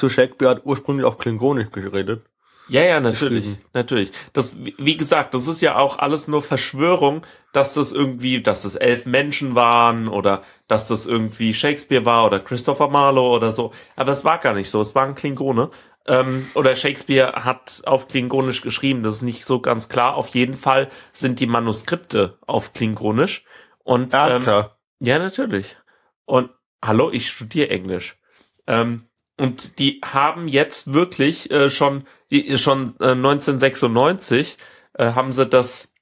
du, 0.00 0.08
Shakespeare 0.08 0.50
hat 0.50 0.62
ursprünglich 0.64 1.06
auf 1.06 1.18
Klingonisch 1.18 1.70
geredet. 1.70 2.22
Ja, 2.68 2.82
ja, 2.82 3.00
natürlich, 3.00 3.44
geschrieben. 3.44 3.64
natürlich. 3.74 4.10
Das, 4.32 4.56
wie 4.78 4.96
gesagt, 4.96 5.34
das 5.34 5.46
ist 5.46 5.60
ja 5.60 5.76
auch 5.76 5.98
alles 5.98 6.26
nur 6.26 6.42
Verschwörung, 6.42 7.24
dass 7.52 7.74
das 7.74 7.92
irgendwie, 7.92 8.42
dass 8.42 8.62
das 8.62 8.74
elf 8.74 9.06
Menschen 9.06 9.54
waren 9.54 10.08
oder 10.08 10.42
dass 10.66 10.88
das 10.88 11.06
irgendwie 11.06 11.54
Shakespeare 11.54 12.04
war 12.04 12.26
oder 12.26 12.40
Christopher 12.40 12.88
Marlowe 12.88 13.36
oder 13.36 13.52
so. 13.52 13.72
Aber 13.94 14.10
es 14.10 14.24
war 14.24 14.38
gar 14.38 14.52
nicht 14.52 14.70
so. 14.70 14.80
Es 14.80 14.94
waren 14.94 15.14
Klingone. 15.14 15.70
Ähm, 16.08 16.48
oder 16.54 16.74
Shakespeare 16.76 17.44
hat 17.44 17.82
auf 17.84 18.08
Klingonisch 18.08 18.62
geschrieben. 18.62 19.02
Das 19.02 19.16
ist 19.16 19.22
nicht 19.22 19.44
so 19.44 19.60
ganz 19.60 19.88
klar. 19.88 20.14
Auf 20.16 20.28
jeden 20.28 20.56
Fall 20.56 20.88
sind 21.12 21.40
die 21.40 21.46
Manuskripte 21.46 22.38
auf 22.46 22.72
Klingonisch. 22.72 23.44
Und 23.84 24.14
ähm, 24.14 24.20
Alter. 24.20 24.78
Ja, 25.00 25.18
natürlich. 25.18 25.76
Und 26.24 26.50
hallo, 26.84 27.10
ich 27.12 27.30
studiere 27.30 27.70
Englisch. 27.70 28.18
Ähm, 28.66 29.06
und 29.38 29.78
die 29.78 30.00
haben 30.04 30.48
jetzt 30.48 30.92
wirklich 30.92 31.50
äh, 31.50 31.68
schon, 31.70 32.04
die, 32.30 32.58
schon 32.58 32.94
äh, 33.00 33.12
1996 33.12 34.56
äh, 34.94 35.12
haben 35.12 35.32
sie 35.32 35.46
das, 35.46 35.94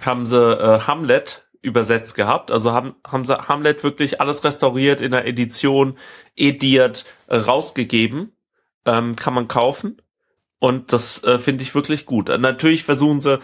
haben 0.00 0.26
sie 0.26 0.38
äh, 0.38 0.80
Hamlet 0.80 1.46
übersetzt 1.62 2.14
gehabt. 2.14 2.50
Also 2.50 2.72
haben, 2.72 2.94
haben 3.06 3.24
sie 3.24 3.34
Hamlet 3.48 3.82
wirklich 3.84 4.20
alles 4.20 4.44
restauriert 4.44 5.00
in 5.00 5.12
der 5.12 5.26
Edition, 5.26 5.96
ediert, 6.36 7.04
äh, 7.26 7.36
rausgegeben. 7.36 8.32
Ähm, 8.86 9.16
kann 9.16 9.34
man 9.34 9.48
kaufen. 9.48 10.02
Und 10.58 10.92
das 10.92 11.22
äh, 11.24 11.38
finde 11.38 11.62
ich 11.62 11.74
wirklich 11.74 12.06
gut. 12.06 12.28
Äh, 12.28 12.38
natürlich 12.38 12.84
versuchen 12.84 13.20
sie, 13.20 13.38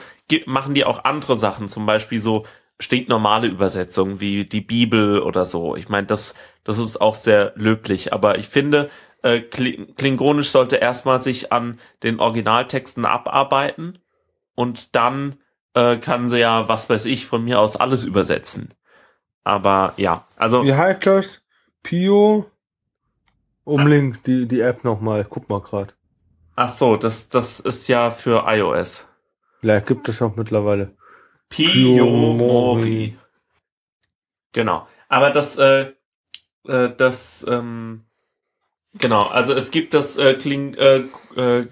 machen 0.46 0.75
die 0.75 0.85
auch 0.85 1.05
andere 1.05 1.37
Sachen, 1.37 1.68
zum 1.68 1.87
Beispiel 1.87 2.20
so 2.20 2.44
stinknormale 2.79 3.46
Übersetzungen 3.46 4.20
wie 4.20 4.44
die 4.44 4.61
Bibel 4.61 5.20
oder 5.20 5.44
so. 5.44 5.77
Ich 5.77 5.88
meine, 5.88 6.07
das, 6.07 6.35
das 6.64 6.79
ist 6.79 7.01
auch 7.01 7.14
sehr 7.14 7.53
löblich. 7.57 8.12
Aber 8.12 8.38
ich 8.38 8.49
finde, 8.49 8.90
äh, 9.22 9.38
Kli- 9.38 9.94
Klingonisch 9.94 10.50
sollte 10.50 10.76
erstmal 10.76 11.20
sich 11.20 11.52
an 11.52 11.78
den 12.02 12.20
Originaltexten 12.20 13.04
abarbeiten 13.04 13.98
und 14.54 14.94
dann 14.94 15.37
äh, 15.74 15.96
kann 15.98 16.28
sie 16.28 16.40
ja, 16.40 16.68
was 16.68 16.88
weiß 16.90 17.04
ich, 17.06 17.26
von 17.26 17.44
mir 17.44 17.61
aus 17.61 17.76
alles 17.76 18.04
übersetzen. 18.04 18.74
Aber 19.44 19.94
ja, 19.96 20.26
also 20.37 20.64
Wie 20.64 20.74
heißt 20.74 21.06
das? 21.06 21.40
Pio? 21.83 22.50
Umlink 23.64 24.24
die, 24.24 24.46
die 24.46 24.61
App 24.61 24.85
nochmal. 24.85 25.24
Guck 25.28 25.48
mal 25.48 25.61
grad. 25.61 25.94
ach 26.56 26.68
so, 26.68 26.96
das, 26.96 27.28
das 27.28 27.61
ist 27.61 27.88
ja 27.88 28.11
für 28.11 28.44
iOS. 28.46 29.06
Vielleicht 29.61 29.87
gibt 29.87 30.09
es 30.09 30.20
auch 30.22 30.37
mittlerweile. 30.37 30.94
Piyomori. 31.48 33.16
Genau. 34.52 34.87
Aber 35.09 35.30
das, 35.30 35.56
äh, 35.59 35.92
äh, 36.66 36.94
das, 36.96 37.46
ähm, 37.48 38.04
genau, 38.98 39.24
also 39.24 39.53
es 39.53 39.70
gibt 39.70 39.94
das 39.94 40.16
äh, 40.18 40.35
Kling, 40.35 40.74
äh, 40.74 41.05
äh, 41.37 41.66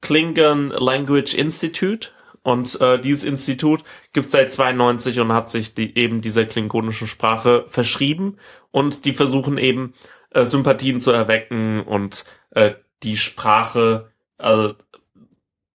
Klingon 0.00 0.70
Language 0.70 1.34
Institute 1.34 2.08
und 2.42 2.80
äh, 2.80 2.98
dieses 2.98 3.24
Institut 3.24 3.84
gibt 4.12 4.30
seit 4.30 4.50
92 4.50 5.20
und 5.20 5.32
hat 5.32 5.50
sich 5.50 5.74
die, 5.74 5.96
eben 5.98 6.20
dieser 6.20 6.46
klingonischen 6.46 7.06
Sprache 7.06 7.64
verschrieben 7.68 8.38
und 8.70 9.04
die 9.04 9.12
versuchen 9.12 9.58
eben 9.58 9.94
äh, 10.30 10.44
Sympathien 10.44 11.00
zu 11.00 11.10
erwecken 11.10 11.82
und 11.82 12.24
äh, 12.50 12.72
die 13.02 13.16
Sprache 13.16 14.10
äh, 14.38 14.70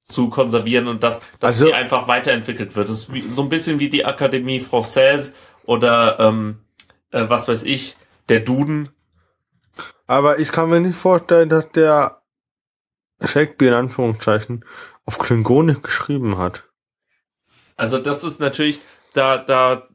zu 0.08 0.30
konservieren 0.30 0.88
und 0.88 1.04
dass, 1.04 1.22
dass 1.40 1.54
Also- 1.54 1.66
die 1.66 1.74
einfach 1.74 2.08
weiterentwickelt 2.08 2.76
wird. 2.76 2.90
Das 2.90 3.00
ist 3.00 3.14
wie, 3.14 3.28
so 3.28 3.42
ein 3.42 3.50
bisschen 3.50 3.80
wie 3.80 3.90
die 3.90 4.06
Akademie 4.06 4.60
Française 4.62 5.34
oder 5.66 6.20
ähm, 6.20 6.60
äh, 7.12 7.26
was 7.28 7.48
weiß 7.48 7.64
ich, 7.64 7.96
der 8.30 8.40
Duden. 8.42 8.90
Aber 10.08 10.40
ich 10.40 10.52
kann 10.52 10.70
mir 10.70 10.80
nicht 10.80 10.98
vorstellen, 10.98 11.50
dass 11.50 11.70
der 11.72 12.22
Shakespeare 13.24 13.74
in 13.74 13.86
Anführungszeichen 13.86 14.66
auf 15.06 15.18
Klingonisch 15.18 15.82
geschrieben 15.82 16.38
hat. 16.38 16.64
Also 17.76 17.98
das 17.98 18.24
ist 18.24 18.40
natürlich, 18.40 18.82
da, 19.14 19.38
da, 19.38 19.88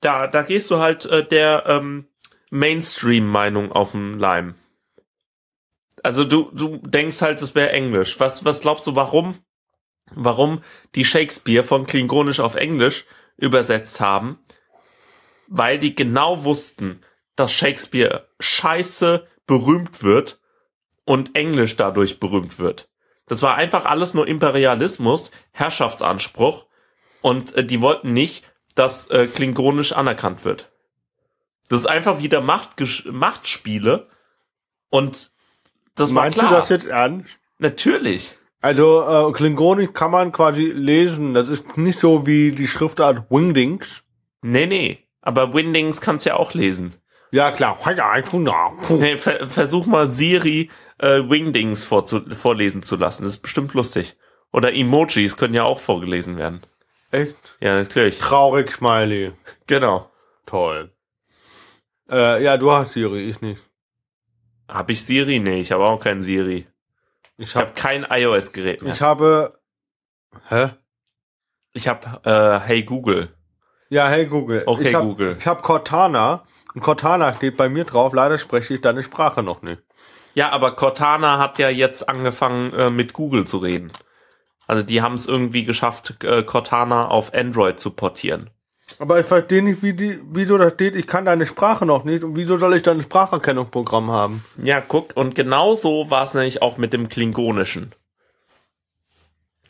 da, 0.00 0.26
da 0.26 0.42
gehst 0.42 0.70
du 0.70 0.78
halt 0.78 1.06
äh, 1.06 1.26
der 1.26 1.64
ähm, 1.66 2.08
Mainstream-Meinung 2.50 3.72
auf 3.72 3.92
den 3.92 4.18
Leim. 4.18 4.54
Also 6.02 6.24
du, 6.24 6.50
du 6.52 6.76
denkst 6.78 7.22
halt, 7.22 7.40
es 7.40 7.54
wäre 7.54 7.70
Englisch. 7.70 8.20
Was, 8.20 8.44
was 8.44 8.60
glaubst 8.60 8.86
du, 8.86 8.94
warum, 8.94 9.38
warum 10.12 10.62
die 10.94 11.04
Shakespeare 11.04 11.64
von 11.64 11.86
Klingonisch 11.86 12.40
auf 12.40 12.56
Englisch 12.56 13.06
übersetzt 13.36 14.00
haben? 14.00 14.38
Weil 15.46 15.78
die 15.78 15.94
genau 15.94 16.44
wussten, 16.44 17.00
dass 17.36 17.52
Shakespeare 17.52 18.28
scheiße 18.40 19.26
berühmt 19.46 20.02
wird 20.02 20.40
und 21.04 21.34
Englisch 21.36 21.76
dadurch 21.76 22.20
berühmt 22.20 22.58
wird. 22.58 22.88
Das 23.26 23.42
war 23.42 23.56
einfach 23.56 23.84
alles 23.86 24.14
nur 24.14 24.28
Imperialismus, 24.28 25.30
Herrschaftsanspruch 25.52 26.66
und 27.20 27.54
äh, 27.56 27.64
die 27.64 27.80
wollten 27.80 28.12
nicht, 28.12 28.44
dass 28.74 29.08
äh, 29.10 29.26
Klingonisch 29.26 29.92
anerkannt 29.92 30.44
wird. 30.44 30.70
Das 31.68 31.80
ist 31.80 31.86
einfach 31.86 32.18
wieder 32.18 32.40
Machtgesch 32.40 33.06
Machtspiele 33.06 34.08
und 34.90 35.32
das 35.94 36.10
Meinst 36.10 36.36
war 36.36 36.44
du 36.44 36.48
klar. 36.48 36.60
das 36.60 36.68
jetzt 36.68 36.86
ernst? 36.86 37.28
Natürlich. 37.58 38.36
Also 38.60 39.28
äh, 39.28 39.32
Klingonisch 39.32 39.92
kann 39.92 40.10
man 40.10 40.32
quasi 40.32 40.64
lesen. 40.64 41.34
Das 41.34 41.48
ist 41.48 41.76
nicht 41.76 42.00
so 42.00 42.26
wie 42.26 42.50
die 42.50 42.66
Schriftart 42.66 43.30
Wingdings. 43.30 44.02
Nee, 44.42 44.66
nee. 44.66 44.98
Aber 45.20 45.54
Windings 45.54 46.00
kannst 46.00 46.26
ja 46.26 46.36
auch 46.36 46.54
lesen. 46.54 46.94
Ja 47.34 47.50
klar. 47.50 47.76
Hey, 49.00 49.18
ver 49.18 49.48
versuch 49.48 49.86
mal 49.86 50.06
Siri 50.06 50.70
äh, 50.98 51.28
Wingdings 51.28 51.82
vorlesen 51.82 52.84
zu 52.84 52.94
lassen. 52.94 53.24
Das 53.24 53.34
ist 53.34 53.42
bestimmt 53.42 53.74
lustig. 53.74 54.16
Oder 54.52 54.72
Emojis 54.72 55.36
können 55.36 55.52
ja 55.52 55.64
auch 55.64 55.80
vorgelesen 55.80 56.36
werden. 56.36 56.60
Echt? 57.10 57.34
Ja, 57.58 57.74
natürlich. 57.74 58.20
Traurig 58.20 58.70
Smiley. 58.70 59.32
Genau. 59.66 60.12
Toll. 60.46 60.92
Äh, 62.08 62.44
ja, 62.44 62.56
du 62.56 62.70
hast 62.70 62.92
Siri, 62.92 63.28
ich 63.28 63.40
nicht. 63.40 63.60
Hab 64.68 64.88
ich 64.90 65.04
Siri? 65.04 65.40
Nee, 65.40 65.60
ich 65.60 65.72
habe 65.72 65.88
auch 65.88 65.98
keinen 65.98 66.22
Siri. 66.22 66.68
Ich 67.36 67.48
Ich 67.48 67.56
habe 67.56 67.66
hab, 67.66 67.74
kein 67.74 68.06
iOS-Gerät 68.08 68.82
mehr. 68.82 68.92
ich 68.92 69.02
habe. 69.02 69.58
Hä? 70.50 70.68
Ich 71.72 71.88
habe 71.88 72.20
äh, 72.24 72.60
Hey 72.64 72.84
Google. 72.84 73.34
Ja, 73.88 74.06
hey 74.08 74.26
Google. 74.26 74.62
Okay, 74.66 74.90
ich 74.90 74.94
hab, 74.94 75.02
Google. 75.02 75.36
Ich 75.36 75.46
habe 75.48 75.62
Cortana. 75.62 76.46
Und 76.74 76.80
Cortana 76.80 77.34
steht 77.34 77.56
bei 77.56 77.68
mir 77.68 77.84
drauf. 77.84 78.12
Leider 78.12 78.36
spreche 78.38 78.74
ich 78.74 78.80
deine 78.80 79.02
Sprache 79.02 79.42
noch 79.42 79.62
nicht. 79.62 79.82
Ja, 80.34 80.50
aber 80.50 80.74
Cortana 80.74 81.38
hat 81.38 81.58
ja 81.60 81.68
jetzt 81.68 82.08
angefangen 82.08 82.72
äh, 82.72 82.90
mit 82.90 83.12
Google 83.12 83.44
zu 83.46 83.58
reden. 83.58 83.92
Also 84.66 84.82
die 84.82 85.00
haben 85.02 85.14
es 85.14 85.26
irgendwie 85.26 85.64
geschafft, 85.64 86.24
äh, 86.24 86.42
Cortana 86.42 87.06
auf 87.08 87.32
Android 87.34 87.78
zu 87.78 87.90
portieren. 87.90 88.50
Aber 88.98 89.20
ich 89.20 89.26
verstehe 89.26 89.62
nicht, 89.62 89.82
wie 89.82 89.94
die, 89.94 90.20
wieso 90.24 90.58
da 90.58 90.70
steht, 90.70 90.96
ich 90.96 91.06
kann 91.06 91.24
deine 91.24 91.46
Sprache 91.46 91.86
noch 91.86 92.04
nicht 92.04 92.24
und 92.24 92.36
wieso 92.36 92.56
soll 92.56 92.74
ich 92.74 92.82
dann 92.82 92.98
ein 92.98 93.02
Spracherkennungsprogramm 93.02 94.10
haben? 94.10 94.44
Ja, 94.62 94.80
guck, 94.80 95.16
und 95.16 95.34
genau 95.34 95.74
so 95.74 96.10
war 96.10 96.22
es 96.24 96.34
nämlich 96.34 96.60
auch 96.62 96.76
mit 96.76 96.92
dem 96.92 97.08
Klingonischen. 97.08 97.94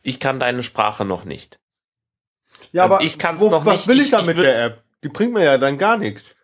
Ich 0.02 0.20
kann 0.20 0.38
deine 0.40 0.62
Sprache 0.62 1.04
noch 1.04 1.24
nicht. 1.24 1.58
Ja, 2.72 2.84
Also 2.84 3.00
ich 3.00 3.18
kann's 3.18 3.42
noch 3.42 3.64
was 3.64 3.86
nicht. 3.86 3.88
will 3.88 3.98
ich, 3.98 4.04
Ich- 4.06 4.10
da 4.10 4.20
ich 4.20 4.26
der 4.36 4.64
App? 4.64 4.82
Die 5.02 5.08
bringt 5.08 5.32
mir 5.34 5.44
ja 5.44 5.58
dann 5.58 5.78
gar 5.78 5.96
nichts. 5.96 6.34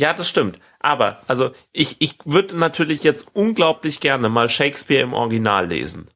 Ja, 0.00 0.14
das 0.14 0.30
stimmt. 0.30 0.58
Aber, 0.78 1.20
also, 1.26 1.50
ich, 1.72 1.96
ich 1.98 2.16
würde 2.24 2.56
natürlich 2.56 3.02
jetzt 3.02 3.28
unglaublich 3.34 4.00
gerne 4.00 4.30
mal 4.30 4.48
Shakespeare 4.48 5.02
im 5.02 5.12
Original 5.12 5.66
lesen. 5.66 6.08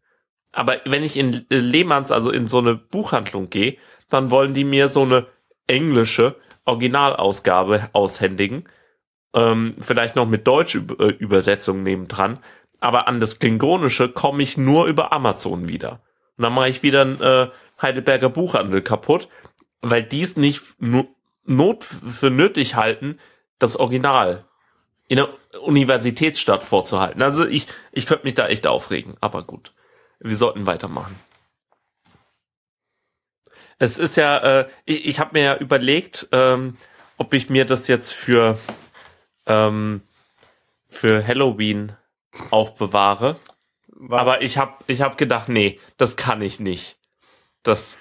Aber 0.52 0.78
wenn 0.86 1.02
ich 1.02 1.18
in 1.18 1.44
äh, 1.50 1.56
Lehmanns, 1.56 2.10
also 2.10 2.30
in 2.30 2.46
so 2.46 2.60
eine 2.60 2.76
Buchhandlung 2.76 3.50
gehe, 3.50 3.76
dann 4.08 4.30
wollen 4.30 4.54
die 4.54 4.64
mir 4.64 4.88
so 4.88 5.02
eine 5.02 5.26
englische 5.66 6.36
Originalausgabe 6.64 7.90
aushändigen. 7.92 8.64
Ähm, 9.34 9.74
vielleicht 9.78 10.16
noch 10.16 10.26
mit 10.26 10.46
Deutsch-Übersetzung 10.46 11.82
nebendran. 11.82 12.38
Aber 12.80 13.06
an 13.06 13.20
das 13.20 13.38
Klingonische 13.38 14.08
komme 14.08 14.42
ich 14.42 14.56
nur 14.56 14.86
über 14.86 15.12
Amazon 15.12 15.68
wieder. 15.68 16.00
Und 16.38 16.44
dann 16.44 16.54
mache 16.54 16.70
ich 16.70 16.82
wieder 16.82 17.02
einen 17.02 17.20
äh, 17.20 17.48
Heidelberger 17.82 18.30
Buchhandel 18.30 18.80
kaputt, 18.80 19.28
weil 19.82 20.04
die 20.04 20.22
es 20.22 20.38
nicht 20.38 20.62
not 20.78 21.84
für 21.84 22.30
nötig 22.30 22.76
halten, 22.76 23.18
das 23.58 23.76
Original 23.76 24.44
in 25.08 25.16
der 25.16 25.28
Universitätsstadt 25.62 26.64
vorzuhalten. 26.64 27.22
Also 27.22 27.46
ich, 27.46 27.66
ich 27.92 28.06
könnte 28.06 28.24
mich 28.24 28.34
da 28.34 28.48
echt 28.48 28.66
aufregen, 28.66 29.16
aber 29.20 29.42
gut. 29.42 29.72
Wir 30.18 30.36
sollten 30.36 30.66
weitermachen. 30.66 31.18
Es 33.78 33.98
ist 33.98 34.16
ja, 34.16 34.38
äh, 34.38 34.68
ich, 34.84 35.06
ich 35.08 35.20
habe 35.20 35.30
mir 35.34 35.44
ja 35.44 35.56
überlegt, 35.56 36.28
ähm, 36.32 36.78
ob 37.18 37.34
ich 37.34 37.50
mir 37.50 37.64
das 37.64 37.88
jetzt 37.88 38.12
für, 38.12 38.58
ähm, 39.46 40.02
für 40.88 41.26
Halloween 41.26 41.92
aufbewahre. 42.50 43.36
Aber 44.10 44.42
ich 44.42 44.58
habe 44.58 44.72
ich 44.86 45.02
hab 45.02 45.18
gedacht, 45.18 45.48
nee, 45.48 45.80
das 45.96 46.16
kann 46.16 46.40
ich 46.42 46.60
nicht. 46.60 46.96
Das, 47.62 47.98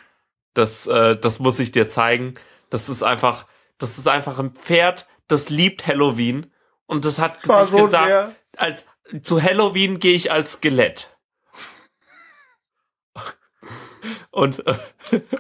das, 0.53 0.87
äh, 0.87 1.17
das 1.17 1.39
muss 1.39 1.59
ich 1.59 1.71
dir 1.71 1.87
zeigen. 1.87 2.35
Das 2.69 2.89
ist 2.89 3.03
einfach, 3.03 3.45
das 3.77 3.97
ist 3.97 4.07
einfach 4.07 4.39
ein 4.39 4.51
Pferd, 4.51 5.07
das 5.33 5.49
liebt 5.49 5.85
Halloween 5.87 6.51
und 6.85 7.03
das 7.05 7.19
hat 7.19 7.45
War 7.49 7.65
sich 7.67 7.75
gesagt, 7.75 8.07
der- 8.09 8.35
als 8.57 8.85
zu 9.21 9.41
Halloween 9.41 9.99
gehe 9.99 10.13
ich 10.15 10.31
als 10.31 10.53
Skelett. 10.53 11.09
Und 14.31 14.65
äh, 14.67 14.75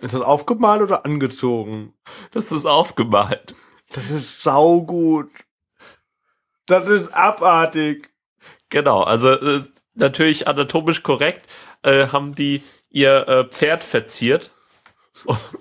Ist 0.01 0.13
das 0.13 0.21
aufgemalt 0.21 0.81
oder 0.81 1.05
angezogen? 1.05 1.93
das 2.31 2.51
ist 2.51 2.65
aufgemalt. 2.65 3.55
Das 3.91 4.09
ist 4.09 4.41
saugut. 4.41 5.29
Das 6.65 6.87
ist 6.87 7.13
abartig. 7.13 8.11
Genau, 8.69 9.01
also 9.01 9.29
äh, 9.31 9.57
ist 9.59 9.83
natürlich 9.95 10.47
anatomisch 10.47 11.03
korrekt 11.03 11.47
äh, 11.83 12.07
haben 12.07 12.33
die 12.33 12.63
ihr 12.89 13.27
äh, 13.27 13.43
Pferd 13.45 13.83
verziert. 13.83 14.51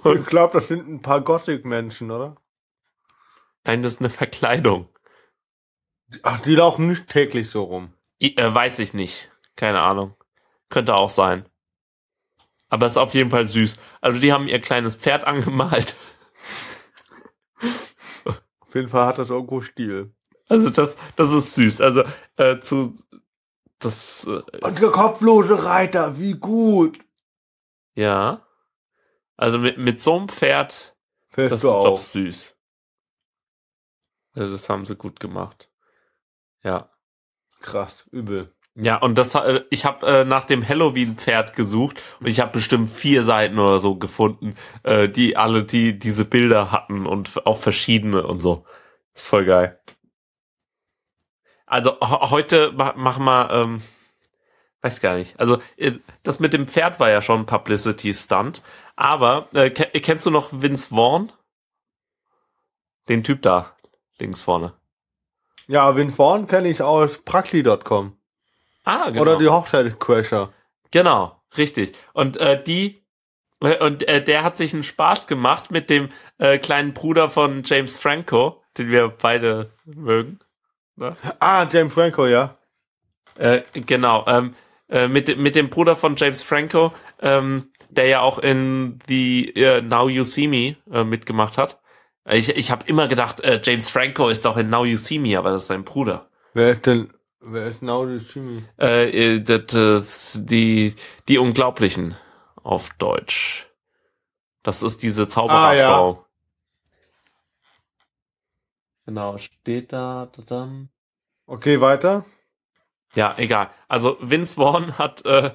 Ich 0.05 0.27
glaube, 0.27 0.55
das 0.59 0.69
sind 0.69 0.89
ein 0.89 1.03
paar 1.03 1.21
Gothic-Menschen, 1.21 2.11
oder? 2.11 2.37
Nein, 3.65 3.83
das 3.83 3.95
ist 3.95 4.01
eine 4.01 4.11
Verkleidung. 4.11 4.89
Ach, 6.23 6.41
die 6.41 6.55
laufen 6.55 6.89
nicht 6.89 7.09
täglich 7.09 7.49
so 7.51 7.63
rum. 7.65 7.95
I, 8.23 8.37
äh, 8.37 8.55
weiß 8.55 8.79
ich 8.81 8.93
nicht. 8.95 9.31
Keine 9.57 9.81
Ahnung. 9.81 10.15
Könnte 10.69 10.95
auch 10.95 11.11
sein. 11.11 11.49
Aber 12.69 12.87
ist 12.87 12.97
auf 12.97 13.15
jeden 13.15 13.31
Fall 13.31 13.47
süß. 13.47 13.77
Also 14.01 14.19
die 14.19 14.33
haben 14.33 14.49
ihr 14.49 14.61
kleines 14.61 14.97
Pferd 14.97 15.25
angemalt. 15.27 15.97
Auf 18.61 18.75
jeden 18.75 18.89
Fall 18.89 19.07
hat 19.07 19.19
das 19.19 19.31
irgendwo 19.31 19.61
Stil. 19.61 20.15
Also 20.49 20.71
das, 20.71 20.97
das 21.17 21.33
ist 21.33 21.55
süß. 21.55 21.81
Also 21.81 22.05
äh, 22.37 22.61
zu 22.61 22.95
das 23.79 24.25
äh, 24.25 24.43
Und 24.61 24.81
der 24.81 24.91
kopflose 24.91 25.65
Reiter, 25.65 26.19
wie 26.19 26.35
gut. 26.35 26.99
ja. 27.95 28.47
Also 29.37 29.59
mit, 29.59 29.77
mit 29.79 30.01
so 30.01 30.17
einem 30.17 30.29
Pferd, 30.29 30.95
Fährst 31.31 31.53
das 31.53 31.61
ist 31.61 31.65
du 31.65 31.69
doch 31.69 31.85
auch. 31.87 31.99
süß. 31.99 32.57
Also 34.35 34.53
das 34.53 34.69
haben 34.69 34.85
sie 34.85 34.97
gut 34.97 35.21
gemacht. 35.21 35.71
Ja. 36.63 36.91
Krass, 37.61 38.07
übel. 38.11 38.53
Ja, 38.75 38.97
und 38.97 39.19
das 39.19 39.35
äh, 39.35 39.63
ich 39.71 39.85
habe 39.85 40.07
äh, 40.07 40.25
nach 40.25 40.45
dem 40.45 40.67
Halloween-Pferd 40.67 41.55
gesucht 41.55 42.03
und 42.21 42.27
ich 42.27 42.41
habe 42.41 42.53
bestimmt 42.53 42.89
vier 42.89 43.23
Seiten 43.23 43.59
oder 43.59 43.79
so 43.81 43.97
gefunden, 43.97 44.55
äh, 44.83 45.09
die 45.11 45.37
alle 45.37 45.65
die 45.65 45.99
diese 45.99 46.25
Bilder 46.25 46.73
hatten 46.73 47.07
und 47.07 47.47
auch 47.47 47.59
verschiedene 47.59 48.27
und 48.27 48.41
so. 48.41 48.65
Ist 49.15 49.27
voll 49.27 49.45
geil. 49.45 49.79
Also 51.67 52.01
heute 52.01 52.73
ma 52.73 52.95
machen 52.97 53.25
wir, 53.25 53.51
ähm, 53.51 53.83
weiß 54.81 55.01
gar 55.01 55.17
nicht. 55.17 55.39
Also 55.39 55.59
äh, 55.77 55.93
das 56.23 56.41
mit 56.41 56.55
dem 56.55 56.67
Pferd 56.67 56.99
war 56.99 57.11
ja 57.11 57.21
schon 57.21 57.41
ein 57.41 57.47
Publicity-Stunt, 57.47 58.63
aber 58.97 59.49
äh, 59.53 59.71
ke 59.71 59.87
kennst 60.01 60.25
du 60.27 60.31
noch 60.31 60.51
Vince 60.63 60.89
Vaughn? 60.95 61.31
Den 63.09 63.23
Typ 63.25 63.43
da 63.43 63.77
links 64.23 64.43
vorne. 64.43 64.73
Ja, 65.69 65.95
Vince 65.95 66.17
Vaughn 66.17 66.47
kenne 66.47 66.69
ich 66.69 66.83
aus 66.83 67.19
Prakli.com. 67.19 68.17
Ah, 68.85 69.11
genau. 69.11 69.23
Oder 69.23 69.39
die 69.39 69.49
Hochzeitscrasher. 69.49 70.53
Genau, 70.91 71.41
richtig. 71.57 71.97
Und 72.15 72.37
äh, 72.39 72.63
die 72.63 73.03
äh, 73.61 73.85
und 73.85 74.09
äh, 74.09 74.23
der 74.23 74.43
hat 74.43 74.57
sich 74.57 74.73
einen 74.73 74.83
Spaß 74.83 75.27
gemacht 75.27 75.71
mit 75.71 75.91
dem 75.91 76.09
äh, 76.39 76.59
kleinen 76.59 76.95
Bruder 76.95 77.29
von 77.29 77.63
James 77.65 77.97
Franco, 77.97 78.63
den 78.79 78.91
wir 78.91 79.09
beide 79.09 79.71
mögen. 79.85 80.39
Ah, 81.39 81.67
James 81.71 81.95
Franco, 81.95 82.27
ja. 82.27 82.59
Äh, 83.37 83.63
genau, 83.73 84.25
ähm, 84.27 84.55
äh, 84.89 85.09
mit, 85.09 85.39
mit 85.39 85.57
dem 85.57 85.71
Bruder 85.71 85.97
von 85.97 86.17
James 86.17 86.43
Franco, 86.43 86.93
ähm, 87.21 87.73
der 87.89 88.07
ja 88.07 88.21
auch 88.21 88.39
in 88.39 88.99
The 89.09 89.55
äh, 89.55 89.81
Now 89.81 90.09
You 90.09 90.25
See 90.25 90.49
Me 90.49 90.77
äh, 90.93 91.05
mitgemacht 91.05 91.57
hat. 91.57 91.82
Ich, 92.31 92.49
ich 92.51 92.71
habe 92.71 92.87
immer 92.87 93.09
gedacht, 93.09 93.41
äh, 93.41 93.61
James 93.63 93.89
Franco 93.89 94.29
ist 94.29 94.45
doch 94.45 94.57
in 94.57 94.71
Now 94.71 94.85
You 94.85 94.97
See 94.97 95.19
Me, 95.19 95.37
aber 95.37 95.51
das 95.51 95.63
ist 95.63 95.69
sein 95.69 95.85
Bruder. 95.85 96.29
Wer 96.55 96.73
ist 96.73 96.87
denn, 96.87 97.13
wer 97.41 97.67
ist 97.67 97.83
Now 97.83 98.07
You 98.07 98.19
See 98.19 98.41
Me? 98.41 98.63
Äh, 98.79 99.35
äh, 99.35 99.41
das, 99.41 100.39
die, 100.41 100.95
die 101.29 101.39
Unglaublichen 101.39 102.17
auf 102.63 102.91
Deutsch. 102.99 103.69
Das 104.63 104.83
ist 104.83 105.03
diese 105.03 105.27
Zauberershow. 105.27 105.59
Ah, 105.61 105.77
ja. 105.77 106.25
Genau, 109.07 109.39
steht 109.39 109.93
da, 109.93 110.31
da, 110.33 110.43
da. 110.43 110.71
Okay, 111.47 111.81
weiter. 111.81 112.25
Ja, 113.15 113.35
egal. 113.37 113.71
Also 113.89 114.17
Vince 114.21 114.55
Vaughn 114.55 114.97
hat, 114.97 115.25
äh, 115.27 115.51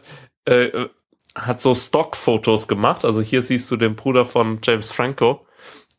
äh, 0.46 0.90
hat 1.34 1.62
so 1.62 1.74
Stockfotos 1.74 2.68
gemacht. 2.68 3.06
Also 3.06 3.22
hier 3.22 3.42
siehst 3.42 3.72
du 3.72 3.78
den 3.78 3.96
Bruder 3.96 4.26
von 4.26 4.60
James 4.62 4.92
Franco. 4.92 5.48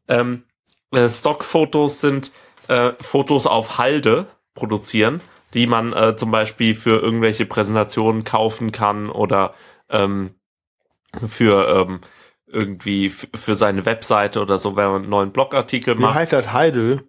Ähm, 0.07 0.45
äh, 0.93 1.09
Stockfotos 1.09 2.01
sind 2.01 2.33
äh, 2.69 2.93
Fotos 3.01 3.47
auf 3.47 3.79
Halde 3.79 4.27
produzieren, 4.55 5.21
die 5.55 5.67
man 5.67 5.93
äh, 5.93 6.17
zum 6.17 6.31
Beispiel 6.31 6.75
für 6.75 7.01
irgendwelche 7.01 7.47
Präsentationen 7.47 8.25
kaufen 8.25 8.73
kann 8.73 9.11
oder 9.11 9.55
ähm, 9.89 10.35
für 11.27 11.69
ähm, 11.69 12.01
irgendwie 12.47 13.11
für 13.11 13.55
seine 13.55 13.85
Webseite 13.85 14.41
oder 14.41 14.59
so, 14.59 14.77
wenn 14.77 14.87
man 14.91 15.03
einen 15.03 15.11
neuen 15.11 15.33
Blogartikel 15.33 15.97
Wie 15.99 16.03
macht. 16.03 16.15
heißt 16.15 16.33
das? 16.33 16.53
Heidel? 16.53 17.09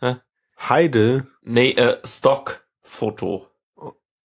Hä? 0.00 0.16
Heide? 0.68 1.26
Nee, 1.42 1.70
äh, 1.70 1.98
Stockfoto. 2.04 3.48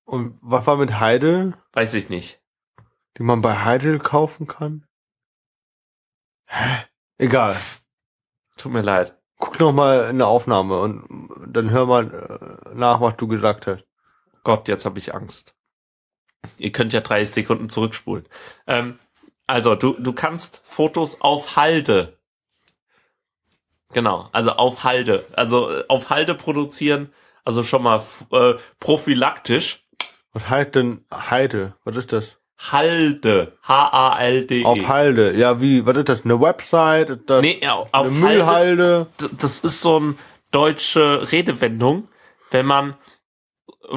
Und 0.05 0.38
was 0.41 0.67
war 0.67 0.78
mit 0.78 0.99
Heide, 0.99 1.53
Weiß 1.71 1.93
ich 1.93 2.09
nicht. 2.09 2.41
die 3.17 3.24
man 3.24 3.41
bei 3.41 3.63
Heidel 3.63 3.99
kaufen 3.99 4.47
kann? 4.47 4.86
Hä? 6.45 6.86
Egal. 7.17 7.55
Tut 8.57 8.71
mir 8.71 8.81
leid. 8.81 9.15
Guck 9.39 9.59
noch 9.59 9.73
mal 9.73 10.09
in 10.09 10.19
der 10.19 10.27
Aufnahme 10.27 10.79
und 10.79 11.29
dann 11.47 11.71
hör 11.71 11.85
mal 11.85 12.13
äh, 12.13 12.75
nach, 12.75 13.01
was 13.01 13.17
du 13.17 13.27
gesagt 13.27 13.67
hast. 13.67 13.85
Gott, 14.43 14.67
jetzt 14.67 14.85
habe 14.85 14.99
ich 14.99 15.13
Angst. 15.13 15.55
Ihr 16.57 16.71
könnt 16.71 16.93
ja 16.93 17.01
30 17.01 17.33
Sekunden 17.33 17.69
zurückspulen. 17.69 18.27
Ähm, 18.67 18.99
also, 19.47 19.75
du, 19.75 19.93
du 19.93 20.13
kannst 20.13 20.61
Fotos 20.63 21.19
auf 21.21 21.55
Halde. 21.55 22.17
Genau, 23.93 24.29
also 24.31 24.51
auf 24.51 24.83
Halde. 24.83 25.25
Also 25.33 25.71
äh, 25.71 25.83
auf 25.87 26.09
Halde 26.09 26.35
produzieren, 26.35 27.13
also 27.45 27.63
schon 27.63 27.83
mal 27.83 28.03
äh, 28.31 28.55
prophylaktisch. 28.79 29.85
Was 30.33 30.49
heißt 30.49 30.75
denn 30.75 31.05
Heide? 31.13 31.75
Was 31.83 31.95
ist 31.95 32.11
das? 32.11 32.37
Halde. 32.57 33.57
H-A-L-D-E. 33.63 34.65
Auf 34.65 34.87
Halde. 34.87 35.33
Ja, 35.35 35.59
wie, 35.61 35.85
was 35.85 35.97
ist 35.97 36.09
das? 36.09 36.23
Eine 36.25 36.39
Website? 36.39 37.19
Das 37.29 37.41
Nee, 37.41 37.59
ja, 37.61 37.73
auf 37.73 37.89
eine 37.91 38.05
Halde. 38.05 38.19
Müllhalde? 38.21 39.07
Das 39.39 39.59
ist 39.59 39.81
so 39.81 39.97
eine 39.97 40.15
deutsche 40.51 41.31
Redewendung, 41.31 42.07
wenn 42.51 42.65
man 42.65 42.95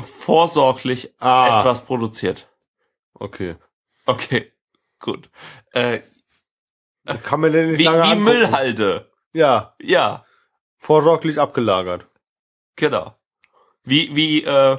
vorsorglich 0.01 1.13
Ah. 1.21 1.61
etwas 1.61 1.85
produziert. 1.85 2.49
Okay. 3.15 3.57
Okay, 4.07 4.53
gut. 5.01 5.31
Äh, 5.73 6.01
Kann 7.23 7.41
man 7.41 7.53
denn 7.53 7.71
nicht 7.71 7.79
wie 7.79 7.85
lange 7.85 7.99
wie 7.99 8.07
angucken? 8.13 8.23
Müllhalde. 8.25 9.11
Ja, 9.33 9.75
Ja, 9.81 10.25
vorsorglich 10.79 11.39
abgelagert. 11.39 12.07
genau. 12.77 13.15
Wie, 13.85 14.15
wie, 14.17 14.43
äh, 14.45 14.79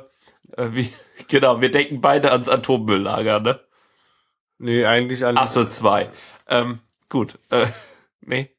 äh, 0.58 0.70
wie, 0.72 0.92
genau, 1.28 1.62
wir 1.62 1.72
denken 1.72 2.02
beide 2.02 2.32
ans 2.32 2.50
Atommülllager, 2.50 3.40
ne? 3.40 3.60
Nee, 4.60 4.86
eigentlich 4.86 5.26
an. 5.26 5.38
Asse 5.38 5.68
2. 5.68 6.10
Ähm, 6.48 6.80
gut, 7.10 7.40
äh, 7.50 7.68
nee. 8.22 8.52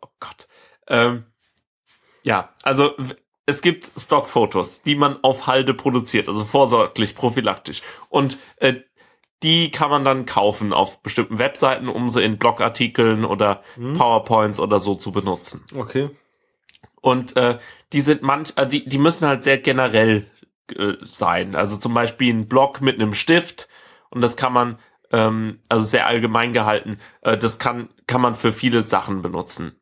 Oh 0.00 0.08
Gott. 0.20 0.46
Ähm, 0.88 1.24
ja, 2.22 2.54
also 2.62 2.94
es 3.46 3.60
gibt 3.62 3.90
Stockfotos, 3.98 4.82
die 4.82 4.96
man 4.96 5.18
auf 5.22 5.46
Halde 5.46 5.74
produziert, 5.74 6.28
also 6.28 6.44
vorsorglich, 6.44 7.14
prophylaktisch. 7.14 7.82
Und 8.08 8.38
äh, 8.56 8.74
die 9.42 9.70
kann 9.70 9.90
man 9.90 10.04
dann 10.04 10.24
kaufen 10.24 10.72
auf 10.72 11.02
bestimmten 11.02 11.38
Webseiten, 11.38 11.88
um 11.88 12.08
sie 12.08 12.22
in 12.22 12.38
Blogartikeln 12.38 13.24
oder 13.26 13.62
Hm? 13.74 13.94
PowerPoints 13.94 14.58
oder 14.58 14.78
so 14.78 14.94
zu 14.94 15.12
benutzen. 15.12 15.62
Okay. 15.76 16.10
Und 17.02 17.36
äh, 17.36 17.58
die 17.92 18.00
sind 18.00 18.22
manch, 18.22 18.54
äh, 18.56 18.66
die, 18.66 18.88
die 18.88 18.98
müssen 18.98 19.26
halt 19.26 19.44
sehr 19.44 19.58
generell 19.58 20.26
äh, 20.74 20.94
sein. 21.02 21.54
Also 21.54 21.76
zum 21.76 21.92
Beispiel 21.92 22.32
ein 22.32 22.48
Block 22.48 22.80
mit 22.80 22.94
einem 22.94 23.12
Stift 23.12 23.68
und 24.14 24.22
das 24.22 24.36
kann 24.36 24.52
man, 24.52 24.78
ähm, 25.12 25.60
also 25.68 25.84
sehr 25.84 26.06
allgemein 26.06 26.52
gehalten, 26.52 26.98
äh, 27.22 27.36
das 27.36 27.58
kann, 27.58 27.88
kann 28.06 28.20
man 28.20 28.34
für 28.34 28.52
viele 28.52 28.86
Sachen 28.86 29.22
benutzen. 29.22 29.80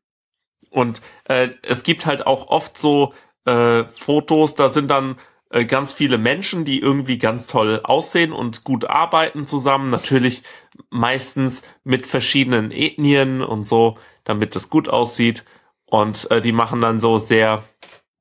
Und 0.71 1.03
äh, 1.25 1.51
es 1.63 1.83
gibt 1.83 2.07
halt 2.07 2.27
auch 2.27 2.49
oft 2.49 2.79
so 2.79 3.13
äh, 3.45 3.85
Fotos, 3.85 4.55
da 4.55 4.69
sind 4.69 4.89
dann 4.89 5.17
äh, 5.51 5.67
ganz 5.67 5.93
viele 5.93 6.17
Menschen, 6.17 6.65
die 6.65 6.81
irgendwie 6.81 7.19
ganz 7.19 7.47
toll 7.47 7.81
aussehen 7.85 8.33
und 8.33 8.65
gut 8.65 8.87
arbeiten 8.87 9.47
zusammen. 9.47 9.91
Natürlich 9.91 10.43
meistens 10.89 11.63
mit 11.85 12.07
verschiedenen 12.07 12.71
Ethnien 12.71 13.43
und 13.43 13.65
so, 13.65 13.99
damit 14.25 14.57
es 14.57 14.71
gut 14.71 14.89
aussieht. 14.89 15.45
Und 15.85 16.31
äh, 16.31 16.41
die 16.41 16.53
machen 16.53 16.81
dann 16.81 16.99
so 16.99 17.19
sehr, 17.19 17.65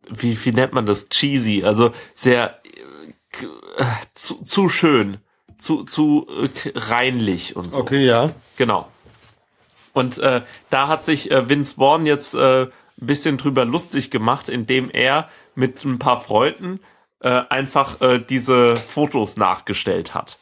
wie, 0.10 0.38
wie 0.44 0.52
nennt 0.52 0.74
man 0.74 0.86
das? 0.86 1.08
Cheesy, 1.08 1.64
also 1.64 1.92
sehr 2.14 2.60
äh, 2.66 3.46
äh, 3.82 3.86
zu, 4.14 4.44
zu 4.44 4.68
schön, 4.68 5.20
zu, 5.62 5.84
zu 5.84 6.28
äh, 6.30 6.72
reinlich 6.76 7.56
und 7.56 7.72
so. 7.72 7.80
Okay, 7.80 8.06
ja. 8.06 8.32
Genau. 8.58 8.88
Und 9.94 10.18
äh, 10.20 10.42
da 10.70 10.88
hat 10.88 11.06
sich 11.06 11.32
äh, 11.32 11.50
Vince 11.50 11.76
Vaughn 11.76 12.06
jetzt 12.06 12.34
äh, 12.34 12.64
ein 12.64 12.70
bisschen 12.98 13.38
drüber 13.38 13.66
lustig 13.66 14.12
gemacht, 14.12 14.50
indem 14.50 14.90
er 14.90 15.30
mit 15.56 15.84
ein 15.84 16.00
paar 16.00 16.22
Freunden 16.22 16.80
äh, 17.20 17.42
einfach 17.50 18.02
äh, 18.02 18.20
diese 18.20 18.76
Fotos 18.76 19.38
nachgestellt 19.38 20.14
hat. 20.14 20.38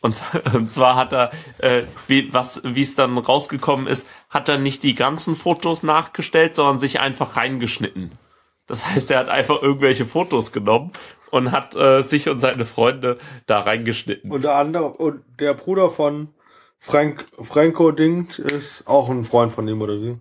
Und, 0.00 0.22
und 0.54 0.70
zwar 0.70 0.96
hat 0.96 1.12
er, 1.12 1.30
äh, 1.58 1.82
wie 2.06 2.32
was 2.32 2.60
wie 2.64 2.82
es 2.82 2.94
dann 2.94 3.16
rausgekommen 3.18 3.86
ist, 3.86 4.08
hat 4.28 4.48
er 4.48 4.58
nicht 4.58 4.82
die 4.82 4.94
ganzen 4.94 5.34
Fotos 5.34 5.82
nachgestellt, 5.82 6.54
sondern 6.54 6.78
sich 6.78 7.00
einfach 7.00 7.36
reingeschnitten. 7.36 8.12
Das 8.66 8.84
heißt, 8.84 9.10
er 9.10 9.20
hat 9.20 9.28
einfach 9.30 9.62
irgendwelche 9.62 10.04
Fotos 10.04 10.52
genommen 10.52 10.92
und 11.30 11.52
hat 11.52 11.74
äh, 11.74 12.02
sich 12.02 12.28
und 12.28 12.38
seine 12.38 12.66
Freunde 12.66 13.18
da 13.46 13.60
reingeschnitten. 13.60 14.30
Unter 14.30 14.54
anderem, 14.54 14.92
und 14.92 15.24
der 15.40 15.54
Bruder 15.54 15.90
von 15.90 16.28
Frank, 16.78 17.26
Franco 17.40 17.90
Dingt 17.90 18.38
ist 18.38 18.86
auch 18.86 19.08
ein 19.10 19.24
Freund 19.24 19.52
von 19.52 19.66
ihm, 19.68 19.80
oder 19.82 20.00
wie? 20.00 20.18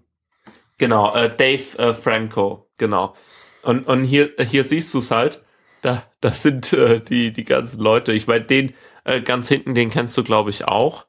Genau, 0.77 1.15
äh, 1.15 1.35
Dave 1.35 1.77
äh, 1.79 1.93
Franco, 1.93 2.69
genau. 2.77 3.15
Und, 3.63 3.87
und 3.87 4.03
hier, 4.03 4.31
hier 4.39 4.63
siehst 4.63 4.93
du 4.93 4.99
es 4.99 5.11
halt. 5.11 5.43
Da, 5.81 6.03
das 6.21 6.41
sind 6.41 6.73
äh, 6.73 6.99
die, 7.01 7.31
die 7.31 7.43
ganzen 7.43 7.81
Leute. 7.81 8.13
Ich 8.13 8.27
meine, 8.27 8.45
den 8.45 8.73
äh, 9.03 9.21
ganz 9.21 9.47
hinten, 9.47 9.75
den 9.75 9.89
kennst 9.89 10.17
du, 10.17 10.23
glaube 10.23 10.49
ich, 10.49 10.65
auch. 10.67 11.05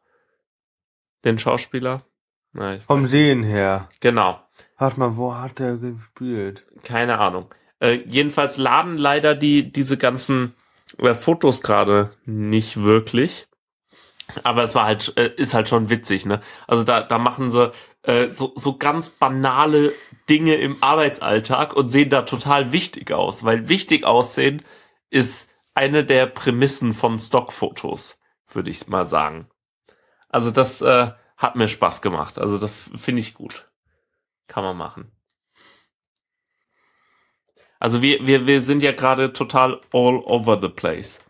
Den 1.25 1.39
Schauspieler. 1.39 2.05
Nein, 2.53 2.81
Vom 2.87 3.05
Sehen 3.05 3.43
her. 3.43 3.89
genau. 4.01 4.41
Warte 4.79 5.01
mal, 5.01 5.17
wo 5.17 5.35
hat 5.35 5.59
der 5.59 5.77
gespielt? 5.77 6.65
Keine 6.85 7.19
Ahnung. 7.19 7.47
Äh, 7.81 8.01
jedenfalls 8.07 8.57
laden 8.57 8.99
leider 8.99 9.35
die, 9.35 9.71
diese 9.71 9.97
ganzen 9.97 10.55
äh, 10.99 11.15
Fotos 11.15 11.63
gerade 11.63 12.11
nicht 12.25 12.83
wirklich. 12.83 13.47
Aber 14.43 14.63
es 14.63 14.75
war 14.75 14.85
halt, 14.85 15.15
äh, 15.17 15.33
ist 15.37 15.55
halt 15.55 15.69
schon 15.69 15.89
witzig, 15.91 16.27
ne? 16.27 16.41
Also 16.67 16.85
da, 16.85 17.03
da 17.03 17.19
machen 17.19 17.51
sie 17.51 17.73
äh, 18.03 18.31
so, 18.31 18.53
so 18.57 18.77
ganz 18.77 19.09
banale 19.09 19.93
Dinge 20.29 20.57
im 20.57 20.83
Arbeitsalltag 20.83 21.75
und 21.75 21.89
sehen 21.89 22.11
da 22.11 22.23
total 22.23 22.73
wichtig 22.73 23.13
aus, 23.13 23.45
weil 23.45 23.69
wichtig 23.69 24.05
aussehen 24.05 24.63
ist 25.11 25.51
eine 25.75 26.05
der 26.05 26.27
Prämissen 26.27 26.93
von 26.93 27.19
Stockfotos, 27.19 28.19
würde 28.49 28.71
ich 28.71 28.87
mal 28.89 29.07
sagen. 29.07 29.49
Also 30.29 30.51
das 30.51 30.83
äh, 30.83 31.13
hat 31.37 31.57
mir 31.57 31.69
Spaß 31.69 32.03
gemacht. 32.03 32.39
Also 32.39 32.59
das 32.59 32.71
finde 32.97 33.21
ich 33.21 33.35
gut. 33.35 33.71
Kann 34.49 34.65
man 34.65 34.77
machen. 34.77 35.13
Also 37.79 38.03
wir, 38.03 38.27
wir, 38.27 38.47
wir 38.47 38.61
sind 38.61 38.83
ja 38.83 38.93
gerade 38.93 39.33
total 39.33 39.81
all 39.93 40.19
over 40.25 40.59
the 40.61 40.69
place. 40.69 41.25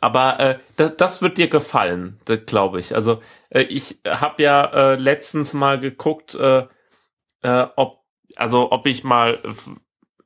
Aber 0.00 0.38
äh, 0.38 0.58
das, 0.76 0.96
das 0.96 1.22
wird 1.22 1.38
dir 1.38 1.48
gefallen, 1.48 2.20
glaube 2.46 2.80
ich. 2.80 2.94
Also 2.94 3.20
äh, 3.50 3.62
ich 3.62 3.98
habe 4.06 4.42
ja 4.42 4.64
äh, 4.64 4.94
letztens 4.96 5.54
mal 5.54 5.80
geguckt, 5.80 6.34
äh, 6.34 6.66
äh, 7.42 7.66
ob 7.76 7.98
also 8.36 8.70
ob 8.70 8.86
ich 8.86 9.04
mal 9.04 9.40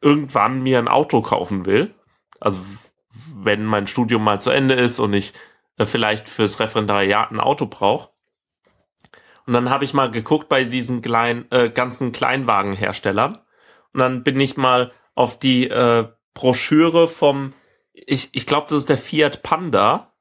irgendwann 0.00 0.62
mir 0.62 0.78
ein 0.78 0.88
Auto 0.88 1.22
kaufen 1.22 1.64
will, 1.64 1.94
also 2.40 2.58
wenn 3.36 3.64
mein 3.64 3.86
Studium 3.86 4.24
mal 4.24 4.40
zu 4.40 4.50
Ende 4.50 4.74
ist 4.74 4.98
und 4.98 5.14
ich 5.14 5.32
äh, 5.78 5.86
vielleicht 5.86 6.28
fürs 6.28 6.60
Referendariat 6.60 7.30
ein 7.30 7.40
Auto 7.40 7.66
brauche. 7.66 8.10
Und 9.46 9.54
dann 9.54 9.70
habe 9.70 9.84
ich 9.84 9.94
mal 9.94 10.10
geguckt 10.10 10.48
bei 10.48 10.64
diesen 10.64 11.02
kleinen, 11.02 11.50
äh, 11.50 11.70
ganzen 11.70 12.12
Kleinwagenherstellern. 12.12 13.38
Und 13.92 14.00
dann 14.00 14.22
bin 14.22 14.38
ich 14.38 14.56
mal 14.56 14.92
auf 15.14 15.38
die 15.38 15.68
äh, 15.68 16.08
Broschüre 16.34 17.08
vom, 17.08 17.52
ich, 17.92 18.30
ich 18.32 18.46
glaube, 18.46 18.66
das 18.68 18.78
ist 18.78 18.88
der 18.88 18.98
Fiat 18.98 19.42
Panda. 19.42 20.12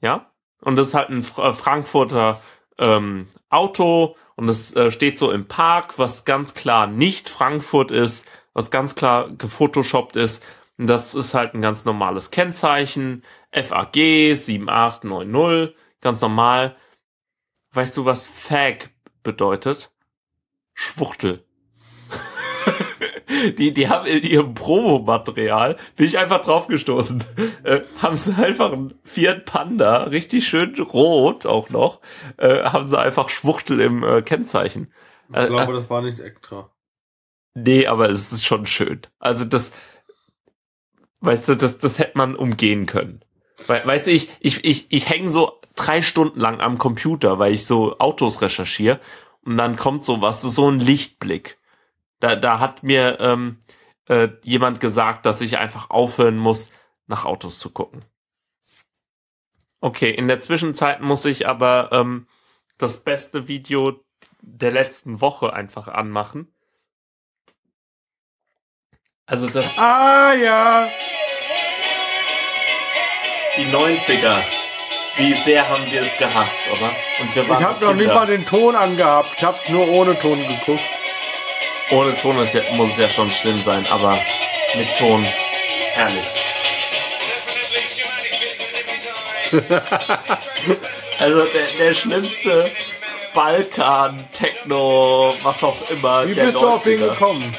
Ja. 0.00 0.32
Und 0.60 0.76
das 0.76 0.88
ist 0.88 0.94
halt 0.94 1.10
ein 1.10 1.20
äh, 1.20 1.52
Frankfurter 1.52 2.40
ähm, 2.78 3.28
Auto 3.50 4.16
und 4.36 4.48
es 4.48 4.74
äh, 4.74 4.90
steht 4.90 5.18
so 5.18 5.30
im 5.30 5.46
Park, 5.46 5.98
was 5.98 6.24
ganz 6.24 6.54
klar 6.54 6.86
nicht 6.86 7.28
Frankfurt 7.28 7.90
ist, 7.90 8.26
was 8.54 8.70
ganz 8.70 8.94
klar 8.94 9.30
gefotoshoppt 9.30 10.16
ist. 10.16 10.44
Und 10.78 10.88
das 10.88 11.14
ist 11.14 11.34
halt 11.34 11.54
ein 11.54 11.60
ganz 11.60 11.84
normales 11.84 12.30
Kennzeichen. 12.30 13.22
FAG 13.52 13.94
7890, 14.34 15.76
ganz 16.00 16.20
normal. 16.22 16.76
Weißt 17.72 17.96
du, 17.96 18.04
was 18.04 18.28
Fag 18.28 18.90
bedeutet? 19.22 19.92
Schwuchtel. 20.74 21.44
Die, 23.50 23.72
die 23.72 23.88
haben 23.88 24.06
in 24.06 24.22
ihrem 24.22 24.54
Promomaterial, 24.54 25.76
bin 25.96 26.06
ich 26.06 26.18
einfach 26.18 26.44
draufgestoßen, 26.44 27.24
äh, 27.64 27.80
haben 28.00 28.16
sie 28.16 28.34
einfach 28.34 28.72
ein 28.72 28.94
Fiat 29.04 29.44
Panda, 29.44 30.04
richtig 30.04 30.46
schön 30.46 30.74
rot 30.80 31.46
auch 31.46 31.70
noch, 31.70 32.00
äh, 32.38 32.62
haben 32.64 32.86
sie 32.86 32.98
einfach 32.98 33.28
Schwuchtel 33.28 33.80
im 33.80 34.02
äh, 34.02 34.22
Kennzeichen. 34.22 34.92
Ich 35.28 35.46
glaube, 35.46 35.72
äh, 35.72 35.76
das 35.76 35.90
war 35.90 36.02
nicht 36.02 36.20
extra. 36.20 36.70
Nee, 37.54 37.86
aber 37.86 38.08
es 38.08 38.32
ist 38.32 38.44
schon 38.44 38.66
schön. 38.66 39.02
Also 39.18 39.44
das, 39.44 39.72
weißt 41.20 41.50
du, 41.50 41.56
das, 41.56 41.78
das 41.78 41.98
hätte 41.98 42.16
man 42.16 42.34
umgehen 42.34 42.86
können. 42.86 43.24
We 43.66 43.80
weißt 43.84 44.06
du, 44.06 44.10
ich, 44.10 44.30
ich, 44.40 44.64
ich, 44.64 44.86
ich 44.88 45.08
hänge 45.08 45.28
so 45.28 45.60
drei 45.76 46.02
Stunden 46.02 46.40
lang 46.40 46.60
am 46.60 46.78
Computer, 46.78 47.38
weil 47.38 47.52
ich 47.52 47.66
so 47.66 47.98
Autos 47.98 48.42
recherchiere 48.42 49.00
und 49.44 49.56
dann 49.56 49.76
kommt 49.76 50.04
sowas, 50.04 50.42
so 50.42 50.70
ein 50.70 50.80
Lichtblick. 50.80 51.58
Da, 52.22 52.36
da 52.36 52.60
hat 52.60 52.84
mir 52.84 53.18
ähm, 53.18 53.58
äh, 54.08 54.28
jemand 54.44 54.78
gesagt, 54.78 55.26
dass 55.26 55.40
ich 55.40 55.58
einfach 55.58 55.90
aufhören 55.90 56.36
muss, 56.36 56.70
nach 57.08 57.24
Autos 57.24 57.58
zu 57.58 57.70
gucken. 57.70 58.04
Okay, 59.80 60.10
in 60.10 60.28
der 60.28 60.38
Zwischenzeit 60.38 61.00
muss 61.00 61.24
ich 61.24 61.48
aber 61.48 61.88
ähm, 61.90 62.28
das 62.78 63.02
beste 63.02 63.48
Video 63.48 64.04
der 64.40 64.70
letzten 64.70 65.20
Woche 65.20 65.52
einfach 65.52 65.88
anmachen. 65.88 66.54
Also 69.26 69.48
das. 69.48 69.76
Ah 69.76 70.32
ja! 70.34 70.86
Die 73.56 73.64
90er. 73.64 74.38
Wie 75.16 75.32
sehr 75.32 75.68
haben 75.68 75.90
wir 75.90 76.02
es 76.02 76.16
gehasst, 76.18 76.70
oder? 76.70 76.90
Und 77.20 77.34
wir 77.34 77.48
waren 77.48 77.58
ich 77.58 77.66
habe 77.66 77.84
noch 77.84 77.94
nicht 77.94 78.06
mal 78.06 78.26
den 78.26 78.46
Ton 78.46 78.76
angehabt. 78.76 79.30
Ich 79.36 79.42
habe 79.42 79.58
nur 79.70 79.88
ohne 79.88 80.16
Ton 80.20 80.38
geguckt. 80.38 81.01
Ohne 81.92 82.16
Ton 82.16 82.38
ist 82.40 82.54
muss 82.72 82.90
es 82.90 82.96
ja 82.96 83.08
schon 83.08 83.28
schlimm 83.28 83.56
sein, 83.56 83.84
aber 83.90 84.18
mit 84.76 84.88
Ton 84.98 85.22
herrlich. 85.94 86.42
also 91.18 91.44
der, 91.44 91.66
der 91.78 91.94
schlimmste 91.94 92.70
Balkan, 93.34 94.18
Techno, 94.32 95.34
was 95.42 95.62
auch 95.62 95.90
immer. 95.90 96.26
Wie 96.26 96.34
bist 96.34 96.54
du 96.54 96.66
auf 96.66 96.86
ihn 96.86 96.98
gekommen? 96.98 97.54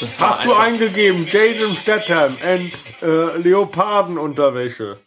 Das 0.00 0.20
war 0.20 0.38
Hast 0.38 0.48
du 0.48 0.54
eingegeben, 0.54 1.24
Jaden 1.30 1.76
Statham 1.76 2.36
and 2.42 2.72
äh, 3.02 3.36
Leopardenunterwäsche? 3.38 4.98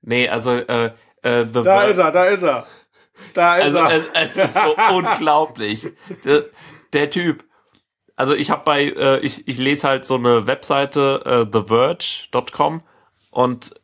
Nee, 0.00 0.28
also 0.28 0.52
äh, 0.52 0.92
äh, 1.22 1.44
The 1.52 1.62
Da 1.62 1.84
ist 1.84 1.98
er, 1.98 2.12
da 2.12 2.24
ist 2.26 2.42
er. 2.42 2.66
Da 3.34 3.56
ist 3.56 3.64
also, 3.64 3.78
er. 3.78 3.90
Es, 3.90 4.36
es 4.36 4.36
ist 4.36 4.54
so 4.54 4.76
unglaublich. 4.94 5.88
Der, 6.92 7.10
Typ. 7.10 7.44
Also 8.16 8.34
ich 8.34 8.50
habe 8.50 8.64
bei, 8.64 8.84
äh, 8.84 9.18
ich, 9.20 9.46
ich 9.46 9.58
lese 9.58 9.88
halt 9.88 10.04
so 10.04 10.14
eine 10.14 10.46
Webseite, 10.46 11.22
äh, 11.24 11.50
TheVerge.com 11.50 12.82
und 13.30 13.74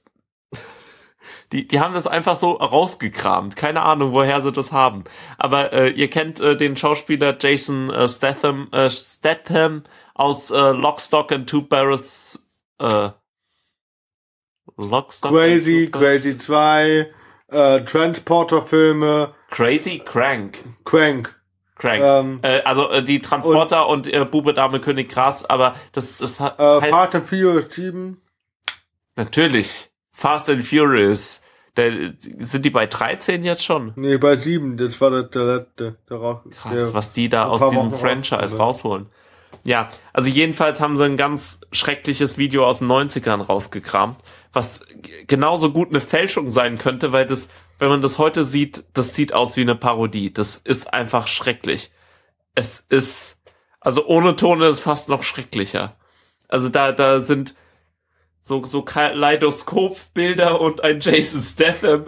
die, 1.52 1.68
die 1.68 1.80
haben 1.80 1.92
das 1.92 2.06
einfach 2.06 2.36
so 2.36 2.52
rausgekramt. 2.52 3.56
Keine 3.56 3.82
Ahnung, 3.82 4.12
woher 4.12 4.40
sie 4.40 4.52
das 4.52 4.72
haben. 4.72 5.04
Aber 5.36 5.72
äh, 5.72 5.90
ihr 5.90 6.08
kennt 6.08 6.40
äh, 6.40 6.56
den 6.56 6.76
Schauspieler 6.76 7.36
Jason 7.38 7.90
äh, 7.90 8.08
Statham, 8.08 8.68
äh, 8.72 8.88
Statham 8.88 9.82
aus 10.14 10.50
äh, 10.50 10.70
Lockstock 10.72 11.30
and 11.30 11.48
Two 11.48 11.62
Barrels. 11.62 12.42
Äh, 12.78 13.10
Lockstock 14.78 15.32
Crazy, 15.32 15.90
Crazy 15.92 16.36
2, 16.36 17.12
äh, 17.48 17.84
Transporter-Filme. 17.84 19.34
Crazy? 19.50 19.98
Crank. 19.98 20.64
Crank. 20.84 21.41
Crank. 21.82 22.02
Ähm, 22.02 22.38
äh, 22.42 22.62
also 22.62 22.88
äh, 22.90 23.02
die 23.02 23.20
Transporter 23.20 23.88
und, 23.88 24.06
und 24.06 24.14
äh, 24.14 24.24
Bube, 24.24 24.54
Dame, 24.54 24.80
König, 24.80 25.08
Gras, 25.08 25.44
aber 25.44 25.74
das, 25.92 26.16
das 26.18 26.38
äh, 26.38 26.44
heißt... 26.44 26.90
Fast 26.90 27.14
and 27.16 27.28
Furious 27.28 27.66
7. 27.74 28.20
Natürlich. 29.16 29.90
Fast 30.12 30.48
and 30.48 30.64
Furious. 30.64 31.40
Der, 31.76 32.12
sind 32.38 32.64
die 32.64 32.70
bei 32.70 32.86
13 32.86 33.44
jetzt 33.44 33.64
schon? 33.64 33.92
Nee, 33.96 34.16
bei 34.18 34.36
7. 34.36 34.76
Das 34.76 35.00
war 35.00 35.10
der, 35.10 35.22
der 35.24 35.44
letzte. 35.44 35.96
Der, 36.08 36.18
der, 36.18 36.40
Krass, 36.50 36.94
was 36.94 37.12
die 37.12 37.28
da 37.28 37.46
aus 37.46 37.68
diesem 37.68 37.90
Franchise 37.90 38.56
rausholen. 38.56 39.06
Ja, 39.64 39.90
also 40.12 40.28
jedenfalls 40.28 40.80
haben 40.80 40.96
sie 40.96 41.04
ein 41.04 41.16
ganz 41.16 41.60
schreckliches 41.72 42.36
Video 42.36 42.66
aus 42.66 42.80
den 42.80 42.88
90ern 42.88 43.40
rausgekramt, 43.40 44.18
was 44.52 44.84
genauso 45.26 45.72
gut 45.72 45.90
eine 45.90 46.00
Fälschung 46.00 46.50
sein 46.50 46.78
könnte, 46.78 47.12
weil 47.12 47.26
das, 47.26 47.48
wenn 47.82 47.88
man 47.88 48.00
das 48.00 48.18
heute 48.18 48.44
sieht, 48.44 48.84
das 48.94 49.16
sieht 49.16 49.32
aus 49.32 49.56
wie 49.56 49.62
eine 49.62 49.74
Parodie. 49.74 50.32
Das 50.32 50.56
ist 50.56 50.94
einfach 50.94 51.26
schrecklich. 51.26 51.90
Es 52.54 52.78
ist, 52.78 53.38
also 53.80 54.06
ohne 54.06 54.36
Ton 54.36 54.62
ist 54.62 54.68
es 54.68 54.80
fast 54.80 55.08
noch 55.08 55.24
schrecklicher. 55.24 55.96
Also 56.46 56.68
da, 56.68 56.92
da 56.92 57.18
sind 57.18 57.56
so, 58.40 58.64
so 58.66 58.82
Kaleidoskop-Bilder 58.82 60.60
und 60.60 60.84
ein 60.84 61.00
Jason 61.00 61.40
Statham 61.40 62.06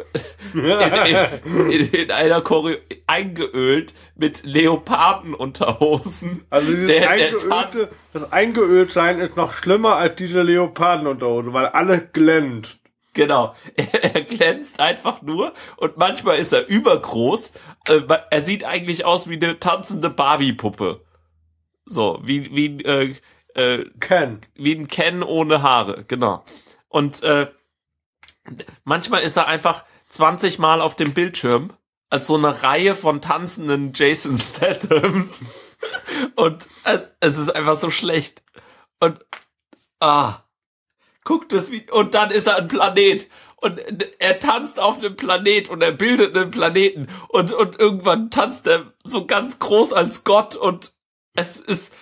in, 0.53 0.65
in, 0.65 1.73
in, 1.73 1.91
in 1.91 2.11
einer 2.13 2.41
Choreo 2.41 2.77
eingeölt 3.09 3.95
mit 4.15 4.45
Leopardenunterhosen. 4.45 6.45
Also 6.51 6.69
dieses 6.69 6.87
der, 6.87 7.11
eingeölte, 7.11 7.49
der 7.49 7.89
das 8.13 8.33
eingeölt 8.33 8.93
sein 8.93 9.19
ist 9.19 9.37
noch 9.37 9.53
schlimmer 9.53 9.97
als 9.97 10.15
diese 10.15 10.43
Leopardenunterhose, 10.43 11.53
weil 11.53 11.67
alle 11.67 12.01
glänzt. 12.01 12.84
Genau. 13.15 13.55
Er, 13.77 14.15
er 14.15 14.23
glänzt 14.23 14.81
einfach 14.81 15.23
nur 15.23 15.55
und 15.77 15.97
manchmal 15.97 16.37
ist 16.37 16.53
er 16.53 16.67
übergroß. 16.69 17.53
Äh, 17.89 18.01
er 18.31 18.43
sieht 18.43 18.65
eigentlich 18.65 19.05
aus 19.05 19.29
wie 19.29 19.37
eine 19.37 19.59
tanzende 19.59 20.11
Barbie-Puppe. 20.11 21.05
So, 21.87 22.19
wie, 22.23 22.55
wie, 22.55 22.83
äh, 22.85 23.15
äh, 23.55 23.85
Ken. 24.01 24.41
Wie 24.55 24.75
ein 24.75 24.89
Ken 24.89 25.23
ohne 25.23 25.63
Haare, 25.63 26.05
genau. 26.05 26.45
Und 26.89 27.23
äh, 27.23 27.51
manchmal 28.85 29.23
ist 29.23 29.37
er 29.37 29.47
einfach 29.47 29.85
20 30.09 30.59
Mal 30.59 30.81
auf 30.81 30.97
dem 30.97 31.15
Bildschirm 31.15 31.73
als 32.11 32.27
so 32.29 32.37
eine 32.37 32.63
Reihe 32.63 32.95
von 32.95 33.21
tanzenden 33.21 33.93
Jason 33.93 34.39
Stathams. 34.39 35.45
Und 36.37 36.69
äh, 36.85 37.01
es 37.21 37.39
ist 37.39 37.51
einfach 37.51 37.77
so 37.77 37.91
schlecht. 37.91 38.43
Und 39.01 39.25
ah, 40.01 40.44
guckt 41.25 41.53
es 41.53 41.71
wie 41.71 41.85
und 41.91 42.15
dann 42.15 42.31
ist 42.31 42.47
er 42.47 42.57
ein 42.57 42.69
Planet 42.69 43.29
und 43.57 43.81
er 44.19 44.39
tanzt 44.39 44.79
auf 44.79 44.99
einem 44.99 45.17
Planet 45.17 45.71
und 45.71 45.83
er 45.83 45.93
bildet 45.93 46.37
einen 46.37 46.51
Planeten 46.51 47.09
und 47.29 47.53
und 47.53 47.79
irgendwann 47.81 48.31
tanzt 48.31 48.67
er 48.67 48.93
so 49.05 49.27
ganz 49.27 49.59
groß 49.59 49.93
als 49.93 50.25
Gott 50.25 50.55
und 50.55 50.93
es 51.35 51.57
ist 51.57 51.93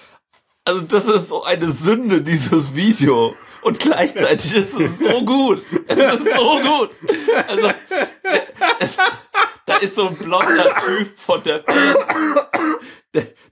also 0.65 0.81
das 0.81 1.09
ist 1.09 1.29
so 1.29 1.45
eine 1.45 1.69
Sünde, 1.71 2.23
dieses 2.23 2.75
Video. 2.75 3.35
Und 3.63 3.79
gleichzeitig 3.79 4.55
ist 4.55 4.79
es 4.79 4.99
so 4.99 5.25
gut. 5.25 5.65
Es 5.87 6.15
ist 6.15 6.35
so 6.35 6.61
gut. 6.61 6.91
Also, 7.49 7.71
es, 8.81 8.97
da 9.67 9.77
ist 9.77 9.95
so 9.95 10.09
ein 10.09 10.17
blonder 10.17 10.77
Typ 10.85 11.17
von 11.17 11.43
der. 11.45 11.65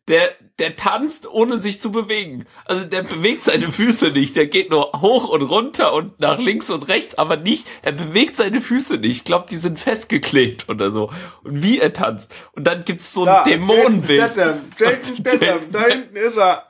Der, 0.08 0.36
der, 0.61 0.76
tanzt, 0.76 1.26
ohne 1.28 1.58
sich 1.58 1.80
zu 1.80 1.90
bewegen. 1.90 2.44
Also 2.66 2.84
der 2.84 3.02
bewegt 3.02 3.42
seine 3.42 3.72
Füße 3.72 4.11
nicht. 4.11 4.36
Der 4.36 4.46
geht 4.46 4.70
nur 4.70 4.92
hoch 5.00 5.28
und 5.28 5.42
runter 5.42 5.92
und 5.92 6.20
nach 6.20 6.38
links 6.38 6.70
und 6.70 6.86
rechts, 6.88 7.16
aber 7.16 7.36
nicht, 7.36 7.66
er 7.82 7.92
bewegt 7.92 8.36
seine 8.36 8.61
Füße 8.61 8.98
nicht. 8.98 9.11
Ich 9.11 9.24
glaube, 9.24 9.46
die 9.50 9.56
sind 9.56 9.78
festgeklebt 9.78 10.68
oder 10.68 10.90
so. 10.90 11.11
Und 11.42 11.62
wie 11.62 11.78
er 11.80 11.92
tanzt. 11.92 12.34
Und 12.52 12.66
dann 12.66 12.84
gibt's 12.84 13.12
so 13.12 13.22
ein 13.22 13.26
ja, 13.26 13.44
Dämonenbild. 13.44 14.36
Jason 14.78 15.16
Statham, 15.18 15.72
da 15.72 15.86
hinten 15.86 16.16
ist 16.16 16.36
er. 16.36 16.66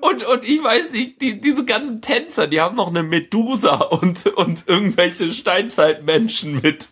Und, 0.00 0.26
und 0.26 0.48
ich 0.48 0.62
weiß 0.62 0.90
nicht, 0.92 1.20
die, 1.20 1.40
diese 1.40 1.64
ganzen 1.64 2.00
Tänzer, 2.00 2.46
die 2.46 2.60
haben 2.60 2.76
noch 2.76 2.88
eine 2.88 3.02
Medusa 3.02 3.74
und, 3.74 4.26
und 4.36 4.64
irgendwelche 4.66 5.32
Steinzeitmenschen 5.32 6.60
mit. 6.62 6.88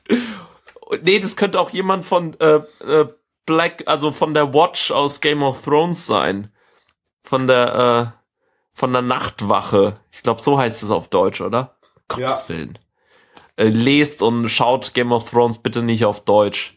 Und 0.80 1.04
nee, 1.04 1.18
das 1.18 1.36
könnte 1.36 1.60
auch 1.60 1.70
jemand 1.70 2.04
von 2.04 2.38
äh, 2.40 2.60
äh, 2.84 3.06
Black, 3.46 3.84
also 3.86 4.12
von 4.12 4.34
der 4.34 4.54
Watch 4.54 4.90
aus 4.90 5.20
Game 5.20 5.42
of 5.42 5.62
Thrones 5.62 6.06
sein. 6.06 6.50
Von 7.22 7.46
der, 7.46 8.14
von 8.72 8.92
der 8.92 9.02
Nachtwache. 9.02 10.00
Ich 10.10 10.22
glaube, 10.22 10.42
so 10.42 10.58
heißt 10.58 10.82
es 10.82 10.90
auf 10.90 11.08
Deutsch, 11.08 11.40
oder? 11.40 11.76
Gottes 12.08 12.48
Willen. 12.48 12.78
Äh, 13.56 13.68
lest 13.68 14.20
und 14.22 14.48
schaut 14.48 14.94
Game 14.94 15.12
of 15.12 15.30
Thrones 15.30 15.58
bitte 15.58 15.82
nicht 15.82 16.04
auf 16.04 16.24
Deutsch. 16.24 16.76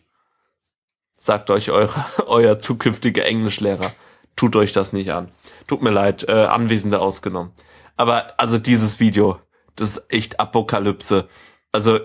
Sagt 1.15 1.49
euch 1.49 1.71
eure, 1.71 2.05
euer 2.27 2.59
zukünftiger 2.59 3.25
Englischlehrer. 3.25 3.91
Tut 4.35 4.55
euch 4.55 4.71
das 4.71 4.93
nicht 4.93 5.11
an. 5.11 5.31
Tut 5.65 5.81
mir 5.81 5.89
leid, 5.89 6.23
äh, 6.29 6.45
Anwesende 6.45 6.99
ausgenommen. 6.99 7.51
Aber 7.95 8.39
also 8.39 8.59
dieses 8.59 8.99
Video, 8.99 9.39
das 9.75 9.97
ist 9.97 10.05
echt 10.09 10.39
Apokalypse. 10.39 11.27
Also 11.71 11.99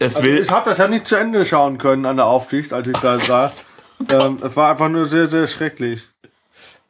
es 0.00 0.16
Also 0.16 0.28
will. 0.28 0.38
ich 0.38 0.50
habe 0.50 0.68
das 0.70 0.78
ja 0.78 0.88
nicht 0.88 1.06
zu 1.06 1.14
Ende 1.14 1.44
schauen 1.44 1.78
können 1.78 2.04
an 2.06 2.16
der 2.16 2.26
Aufsicht, 2.26 2.72
als 2.72 2.88
ich 2.88 2.96
da 2.98 3.18
saß. 3.20 3.64
ähm, 4.10 4.36
es 4.42 4.56
war 4.56 4.72
einfach 4.72 4.88
nur 4.88 5.04
sehr, 5.04 5.28
sehr 5.28 5.46
schrecklich. 5.46 6.02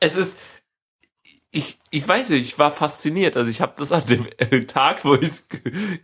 es 0.00 0.16
ist. 0.16 0.38
Ich, 1.52 1.80
ich 1.90 2.06
weiß 2.06 2.28
nicht, 2.30 2.46
ich 2.46 2.58
war 2.60 2.70
fasziniert. 2.70 3.36
Also 3.36 3.50
ich 3.50 3.60
habe 3.60 3.72
das 3.76 3.90
an 3.90 4.04
dem 4.06 4.28
Tag, 4.68 5.04
wo 5.04 5.14
ich 5.14 5.22
es 5.28 5.46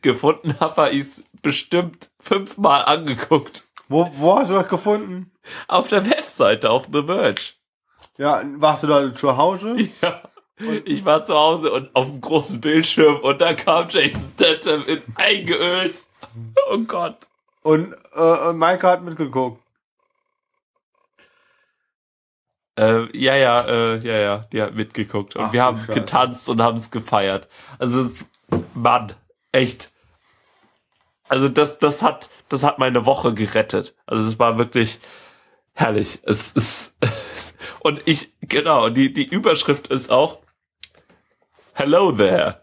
gefunden 0.02 0.58
habe, 0.58 0.76
war 0.76 0.90
ich 0.90 0.98
es 1.00 1.22
bestimmt 1.40 2.10
fünfmal 2.18 2.84
angeguckt. 2.84 3.62
Wo, 3.88 4.10
wo 4.16 4.36
hast 4.36 4.50
du 4.50 4.54
das 4.54 4.66
gefunden? 4.66 5.30
Auf 5.68 5.86
der 5.86 6.04
Webseite, 6.04 6.70
auf 6.70 6.88
The 6.92 7.04
Verge. 7.04 7.42
Ja, 8.18 8.42
warst 8.56 8.82
du 8.82 8.88
da 8.88 9.14
zu 9.14 9.36
Hause? 9.36 9.76
Ja. 10.02 10.22
Ich 10.86 11.04
war 11.04 11.22
zu 11.22 11.34
Hause 11.34 11.70
und 11.70 11.94
auf 11.94 12.06
dem 12.06 12.22
großen 12.22 12.62
Bildschirm 12.62 13.16
und 13.20 13.42
da 13.42 13.52
kam 13.52 13.90
Jason 13.90 14.32
Statham 14.34 14.84
in 14.86 15.02
eingeölt. 15.14 15.94
Oh 16.70 16.78
Gott. 16.78 17.28
Und 17.62 17.94
äh, 18.14 18.52
Maike 18.52 18.86
hat 18.88 19.02
mitgeguckt. 19.02 19.62
Äh, 22.78 23.06
ja, 23.16 23.34
ja, 23.36 23.60
äh, 23.62 23.98
ja, 23.98 24.16
ja, 24.18 24.38
die 24.52 24.60
hat 24.62 24.74
mitgeguckt. 24.74 25.34
Und 25.36 25.44
Ach, 25.46 25.52
wir 25.52 25.62
haben 25.62 25.78
Scheiße. 25.80 25.92
getanzt 26.00 26.48
und 26.48 26.60
haben 26.60 26.76
es 26.76 26.90
gefeiert. 26.90 27.48
Also, 27.78 28.02
es- 28.02 28.24
Mann, 28.74 29.14
echt. 29.52 29.90
Also, 31.28 31.48
das, 31.48 31.78
das 31.78 32.02
hat, 32.02 32.28
das 32.48 32.62
hat 32.64 32.78
meine 32.78 33.06
Woche 33.06 33.32
gerettet. 33.34 33.94
Also, 34.06 34.26
es 34.26 34.38
war 34.38 34.58
wirklich 34.58 35.00
herrlich. 35.72 36.20
Es 36.24 36.52
ist, 36.52 36.96
und 37.80 38.02
ich, 38.04 38.32
genau, 38.42 38.90
die, 38.90 39.12
die 39.12 39.26
Überschrift 39.26 39.88
ist 39.88 40.10
auch, 40.10 40.40
Hello 41.72 42.10
there. 42.12 42.62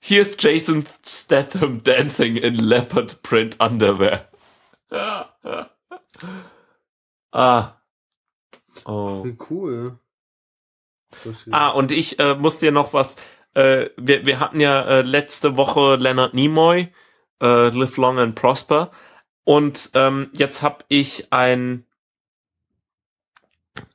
Here's 0.00 0.36
Jason 0.38 0.86
Statham 1.04 1.82
dancing 1.82 2.36
in 2.36 2.56
leopard 2.56 3.22
print 3.22 3.56
underwear. 3.60 4.28
ah. 7.32 7.74
Oh. 8.86 9.26
Cool. 9.50 9.98
Hier. 11.22 11.34
Ah, 11.50 11.70
und 11.70 11.90
ich 11.90 12.18
äh, 12.18 12.34
muss 12.34 12.58
dir 12.58 12.72
noch 12.72 12.92
was. 12.92 13.16
Äh, 13.54 13.90
wir, 13.96 14.24
wir 14.26 14.40
hatten 14.40 14.60
ja 14.60 14.82
äh, 14.82 15.02
letzte 15.02 15.56
Woche 15.56 15.96
Leonard 15.96 16.34
Nimoy, 16.34 16.92
äh, 17.42 17.68
Live 17.70 17.96
Long 17.96 18.18
and 18.18 18.34
Prosper. 18.34 18.90
Und 19.44 19.90
ähm, 19.94 20.30
jetzt 20.34 20.62
habe 20.62 20.84
ich 20.88 21.32
ein 21.32 21.86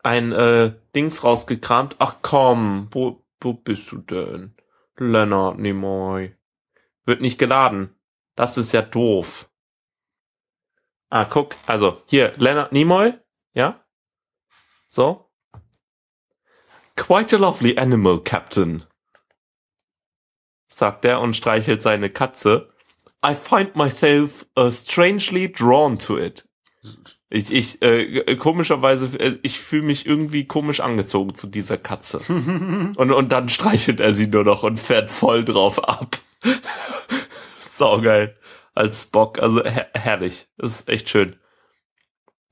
ein 0.02 0.32
äh, 0.32 0.74
Dings 0.96 1.24
rausgekramt. 1.24 1.96
Ach 2.00 2.18
komm, 2.22 2.88
wo, 2.92 3.24
wo 3.40 3.54
bist 3.54 3.92
du 3.92 3.98
denn? 3.98 4.56
Leonard 4.98 5.60
Nimoy. 5.60 6.36
Wird 7.06 7.22
nicht 7.22 7.38
geladen. 7.38 7.96
Das 8.36 8.58
ist 8.58 8.72
ja 8.72 8.82
doof. 8.82 9.50
Ah, 11.10 11.26
guck, 11.26 11.56
also 11.68 12.02
hier, 12.08 12.34
Leonard 12.38 12.72
Nimoy, 12.72 13.14
ja? 13.54 13.86
So. 14.88 15.30
Quite 16.96 17.36
a 17.36 17.40
lovely 17.40 17.78
animal, 17.78 18.20
Captain. 18.20 18.84
Sagt 20.68 21.06
er 21.06 21.22
und 21.22 21.36
streichelt 21.36 21.84
seine 21.84 22.10
Katze. 22.10 22.74
I 23.24 23.36
find 23.36 23.76
myself 23.76 24.46
uh, 24.58 24.72
strangely 24.72 25.52
drawn 25.52 25.98
to 26.00 26.18
it. 26.18 26.48
Ich, 27.36 27.52
ich, 27.52 27.82
äh, 27.82 28.36
komischerweise, 28.36 29.20
äh, 29.20 29.40
ich 29.42 29.60
fühle 29.60 29.82
mich 29.82 30.06
irgendwie 30.06 30.46
komisch 30.46 30.82
angezogen 30.82 31.34
zu 31.34 31.48
dieser 31.48 31.80
Katze. 31.80 32.20
und, 32.30 32.96
und 32.96 33.32
dann 33.32 33.50
streichelt 33.50 34.00
er 34.00 34.14
sie 34.14 34.28
nur 34.28 34.44
noch 34.44 34.62
und 34.62 34.78
fährt 34.78 35.10
voll 35.10 35.44
drauf 35.44 35.84
ab. 35.84 36.18
Saugeil. 37.58 38.38
Als 38.76 39.02
Spock. 39.02 39.40
Also 39.40 39.64
her 39.64 39.90
herrlich. 39.96 40.48
Das 40.58 40.82
ist 40.82 40.90
echt 40.90 41.10
schön. 41.10 41.36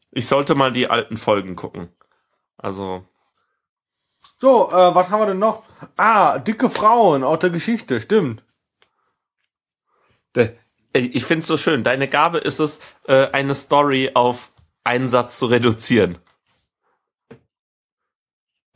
Ich 0.10 0.26
sollte 0.26 0.56
mal 0.56 0.72
die 0.72 0.90
alten 0.90 1.18
Folgen 1.18 1.56
gucken. 1.56 1.90
Also, 2.58 3.06
So, 4.40 4.68
äh, 4.72 4.96
was 4.96 5.12
haben 5.12 5.22
wir 5.22 5.28
denn 5.28 5.38
noch? 5.38 5.62
Ah, 5.96 6.40
dicke 6.40 6.72
Frauen 6.72 7.24
aus 7.24 7.38
der 7.38 7.52
Geschichte, 7.52 8.02
stimmt. 8.02 8.44
Ey, 10.34 10.58
Ich 10.94 11.26
finde 11.26 11.42
es 11.42 11.48
so 11.48 11.58
schön. 11.58 11.84
Deine 11.84 12.08
Gabe 12.08 12.40
ist 12.40 12.58
es, 12.58 12.80
äh, 13.08 13.28
eine 13.28 13.54
Story 13.54 14.10
auf 14.16 14.51
einen 14.84 15.08
Satz 15.08 15.38
zu 15.38 15.46
reduzieren. 15.48 16.18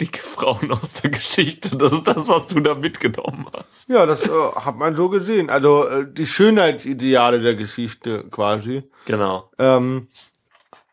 Dicke 0.01 0.19
Frauen 0.19 0.71
aus 0.71 0.93
der 1.01 1.09
Geschichte. 1.09 1.75
Das 1.77 1.93
ist 1.93 2.03
das, 2.03 2.27
was 2.27 2.47
du 2.47 2.59
da 2.59 2.73
mitgenommen 2.75 3.47
hast. 3.53 3.87
Ja, 3.89 4.05
das 4.05 4.23
äh, 4.23 4.29
hat 4.29 4.75
man 4.75 4.95
so 4.95 5.07
gesehen. 5.07 5.49
Also 5.49 5.87
äh, 5.87 6.05
die 6.11 6.27
Schönheitsideale 6.27 7.39
der 7.39 7.55
Geschichte 7.55 8.25
quasi. 8.29 8.83
Genau. 9.05 9.49
Ähm, 9.57 10.09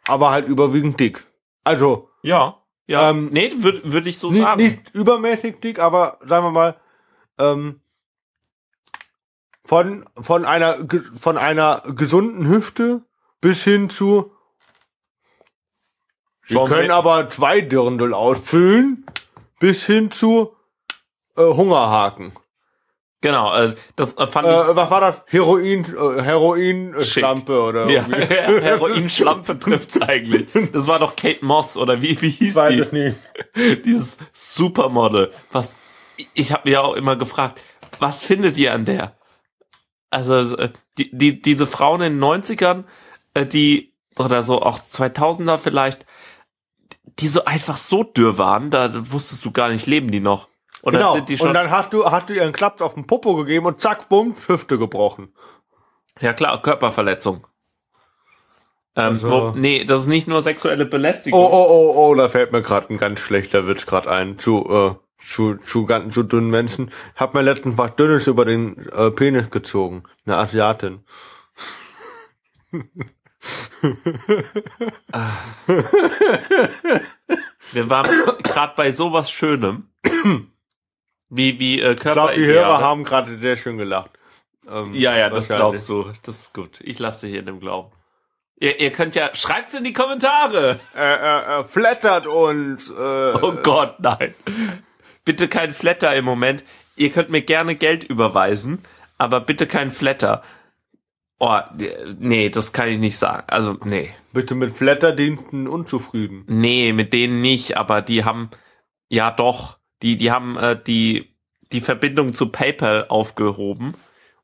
aber 0.07 0.31
halt 0.31 0.47
überwiegend 0.47 1.01
dick. 1.01 1.27
Also 1.65 2.11
Ja. 2.23 2.59
Ja. 2.87 3.11
Ähm, 3.11 3.31
nee, 3.33 3.51
würde 3.57 3.93
würd 3.93 4.07
ich 4.07 4.19
so 4.19 4.31
nicht, 4.31 4.43
sagen. 4.43 4.63
nicht 4.63 4.95
übermäßig 4.95 5.61
dick, 5.61 5.79
aber 5.79 6.19
sagen 6.25 6.47
wir 6.47 6.51
mal 6.51 6.77
ähm, 7.39 7.81
von 9.65 10.05
von 10.21 10.45
einer 10.45 10.77
von 11.19 11.39
einer 11.39 11.83
gesunden 11.87 12.47
Hüfte 12.47 13.03
bis 13.41 13.65
hin 13.65 13.89
zu 13.89 14.33
wir 16.47 16.65
können 16.65 16.91
aber 16.91 17.29
zwei 17.31 17.61
Dirndl 17.61 18.15
ausfüllen 18.15 19.05
bis 19.61 19.87
hin 19.87 20.11
zu 20.11 20.53
äh, 21.37 21.43
Hungerhaken. 21.43 22.33
Genau. 23.21 23.55
Äh, 23.55 23.75
das 23.95 24.17
äh, 24.19 24.27
fand 24.27 24.49
Äh, 24.49 24.55
ich. 24.55 24.75
was 24.77 24.91
war 24.91 25.01
das? 25.01 25.15
Heroin, 25.27 25.85
äh, 25.85 26.23
Heroin 26.23 26.93
äh, 26.95 27.05
Schick. 27.05 27.23
Schlampe 27.23 27.63
oder 27.63 27.89
Ja. 27.89 28.03
Heroin-Schlampe 28.09 29.59
trifft's 29.59 30.01
eigentlich. 30.03 30.49
Das 30.73 30.89
war 30.89 30.99
doch 30.99 31.15
Kate 31.15 31.45
Moss 31.45 31.77
oder 31.77 32.03
wie, 32.03 32.21
wie 32.21 32.31
hieß 32.31 32.57
Weiß 32.57 32.73
die? 32.75 32.81
es 32.81 32.93
nicht. 32.93 33.17
Dieses 33.85 34.19
Supermodel. 34.33 35.33
Was, 35.53 35.77
ich 36.35 36.53
habe 36.53 36.69
mir 36.69 36.83
auch 36.83 36.95
immer 36.95 37.15
gefragt, 37.17 37.63
was 38.01 38.23
findet 38.25 38.57
ihr 38.57 38.75
an 38.75 38.85
der? 38.85 39.15
Also, 40.11 40.57
äh, 40.59 40.71
die, 40.99 41.17
die, 41.17 41.41
diese 41.41 41.67
Frauen 41.69 42.01
in 42.03 42.15
den 42.21 42.23
90ern, 42.25 42.85
äh, 43.35 43.47
die, 43.47 43.95
oder 44.19 44.43
so 44.43 44.61
auch 44.61 44.79
2000er 44.79 45.59
vielleicht, 45.59 46.05
die 47.05 47.29
so 47.29 47.45
einfach 47.45 47.77
so 47.77 48.05
dürr 48.05 48.39
waren, 48.39 48.71
da 48.71 48.91
wusstest 49.13 49.45
du 49.45 49.51
gar 49.51 49.69
nicht, 49.69 49.87
leben 49.87 50.11
die 50.11 50.21
noch? 50.21 50.49
Oder 50.83 50.99
Genau. 50.99 51.13
sind 51.15 51.29
die 51.29 51.39
schon? 51.39 51.49
Und 51.49 51.55
dann 51.55 51.71
hast 51.71 51.93
du, 51.93 52.05
hast 52.11 52.29
du 52.29 52.35
ihren 52.35 52.53
Klaps 52.53 52.83
auf 52.83 52.95
den 52.95 53.07
Popo 53.07 53.37
gegeben 53.37 53.67
und 53.67 53.81
zack, 53.81 54.09
bumm, 54.09 54.35
Hüfte 54.47 54.79
gebrochen. 54.79 55.33
ja 56.21 56.33
klar, 56.33 56.61
Körperverletzung. 56.63 57.47
Ähm, 58.95 59.13
Also- 59.15 59.31
wo, 59.31 59.51
nee, 59.57 59.85
das 59.85 60.03
ist 60.03 60.07
nicht 60.09 60.29
nur 60.29 60.43
sexuelle 60.43 60.85
Belästigung. 60.87 61.41
Oh, 61.41 61.49
oh, 61.51 61.67
oh, 61.71 61.95
oh, 62.11 62.15
da 62.15 62.29
fällt 62.29 62.53
mir 62.53 62.63
gerade 62.63 62.91
ein 62.93 62.99
ganz 62.99 63.21
schlechter 63.21 63.67
Witz 63.67 63.87
gerade 63.87 64.11
ein 64.11 64.39
zu, 64.39 64.67
äh, 64.69 64.95
zu, 65.25 65.57
zu 65.57 65.87
ganz 65.87 66.13
zu 66.15 66.23
dünnen 66.25 66.51
Menschen. 66.51 66.91
Ich 67.15 67.21
hab 67.21 67.33
mir 67.35 67.43
letztens 67.43 67.79
was 67.79 67.95
Dünnes 67.97 68.27
über 68.27 68.45
den 68.45 68.87
äh, 68.91 69.11
Penis 69.11 69.51
gezogen. 69.51 70.03
Eine 70.27 70.37
Asiatin. 70.39 71.05
Wir 77.73 77.91
waren 77.91 78.09
gerade 78.43 78.75
bei 78.77 78.93
sowas 78.93 79.31
Schönem. 79.31 79.89
Wie, 81.29 81.59
wie 81.59 81.81
äh, 81.81 81.93
Ich 81.93 82.01
glaube, 82.01 82.35
die 82.35 82.47
Hörer 82.47 82.81
haben 82.81 83.05
gerade 83.05 83.39
sehr 83.39 83.57
schön 83.57 83.79
gelacht. 83.79 84.11
Ähm, 84.71 84.93
Ja, 84.95 85.17
ja, 85.17 85.31
das 85.31 85.49
glaubst 85.49 85.89
du. 85.89 86.13
Das 86.23 86.41
ist 86.41 86.55
gut. 86.55 86.81
Ich 86.83 86.99
lasse 86.99 87.27
dich 87.27 87.37
in 87.37 87.47
dem 87.47 87.61
Glauben. 87.61 87.91
Ihr, 88.61 88.79
ihr 88.79 88.93
könnt 88.93 89.15
ja, 89.15 89.31
schreibt's 89.35 89.75
in 89.75 89.83
die 89.85 89.93
Kommentare. 89.93 90.79
Äh, 90.95 91.01
äh, 91.01 91.61
äh, 91.61 91.65
flattert 91.65 92.27
uns. 92.27 92.91
Äh, 92.91 92.93
Oh 93.43 93.53
Gott, 93.63 93.99
nein. 94.01 94.35
Bitte 95.25 95.49
kein 95.49 95.71
Flatter 95.73 96.15
im 96.15 96.25
Moment. 96.25 96.63
Ihr 96.97 97.11
könnt 97.11 97.31
mir 97.31 97.43
gerne 97.43 97.75
Geld 97.75 98.05
überweisen, 98.05 98.83
aber 99.19 99.41
bitte 99.41 99.67
kein 99.67 99.91
Flatter. 99.91 100.43
Oh, 101.45 101.59
nee, 102.21 102.51
das 102.51 102.73
kann 102.73 102.89
ich 102.89 102.99
nicht 103.01 103.19
sagen. 103.19 103.43
Also, 103.49 103.77
nee. 103.85 104.11
Bitte 104.33 104.55
mit 104.55 104.77
Flatterdiensten 104.77 105.67
unzufrieden. 105.67 106.45
Nee, 106.47 106.93
mit 106.93 107.13
denen 107.13 107.41
nicht, 107.41 107.77
aber 107.77 108.01
die 108.01 108.25
haben, 108.25 108.49
ja 109.09 109.33
doch, 109.33 109.79
die, 110.03 110.17
die 110.17 110.31
haben 110.31 110.57
äh, 110.57 110.81
die, 110.81 111.35
die 111.73 111.81
Verbindung 111.81 112.33
zu 112.33 112.51
PayPal 112.51 113.09
aufgehoben 113.09 113.95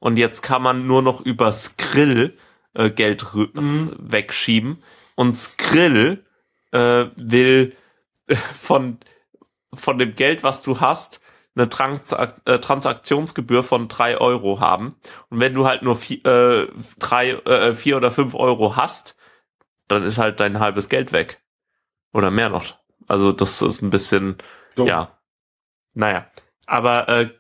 und 0.01 0.19
jetzt 0.19 0.43
kann 0.43 0.61
man 0.61 0.89
nur 0.89 1.03
noch 1.03 1.21
über 1.21 1.53
Skrill 1.53 2.37
äh, 2.75 2.91
Geld 2.91 3.23
rü- 3.27 3.95
wegschieben 3.97 4.83
und 5.15 5.37
Skrill 5.37 6.25
äh, 6.73 7.05
will 7.15 7.77
äh, 8.27 8.35
von, 8.61 8.99
von 9.73 9.99
dem 9.99 10.17
Geld, 10.17 10.43
was 10.43 10.63
du 10.63 10.81
hast, 10.81 11.21
eine 11.59 12.33
äh, 12.45 12.59
Transaktionsgebühr 12.59 13.63
von 13.63 13.89
drei 13.89 14.19
Euro 14.19 14.61
haben. 14.61 14.97
Und 15.29 15.41
wenn 15.41 15.55
du 15.55 15.67
halt 15.67 15.83
nur 15.83 15.97
vier, 15.97 16.25
äh, 16.25 16.69
drei, 16.99 17.31
äh, 17.31 17.73
vier 17.75 17.97
oder 17.97 18.11
fünf 18.11 18.35
Euro 18.35 18.77
hast, 18.77 19.17
dann 19.89 20.03
ist 20.05 20.19
halt 20.19 20.41
dein 20.41 20.61
halbes 20.61 20.89
Geld 20.89 21.13
weg. 21.13 21.43
Oder 22.13 22.31
mehr 22.31 22.49
noch. 22.49 22.77
Also 23.07 23.33
das 23.33 23.63
ist 23.63 23.83
ein 23.83 23.91
bisschen, 23.91 24.39
Dumm. 24.75 24.87
ja. 24.87 25.19
Naja. 25.95 26.31
Aber 26.67 27.09
äh, 27.09 27.31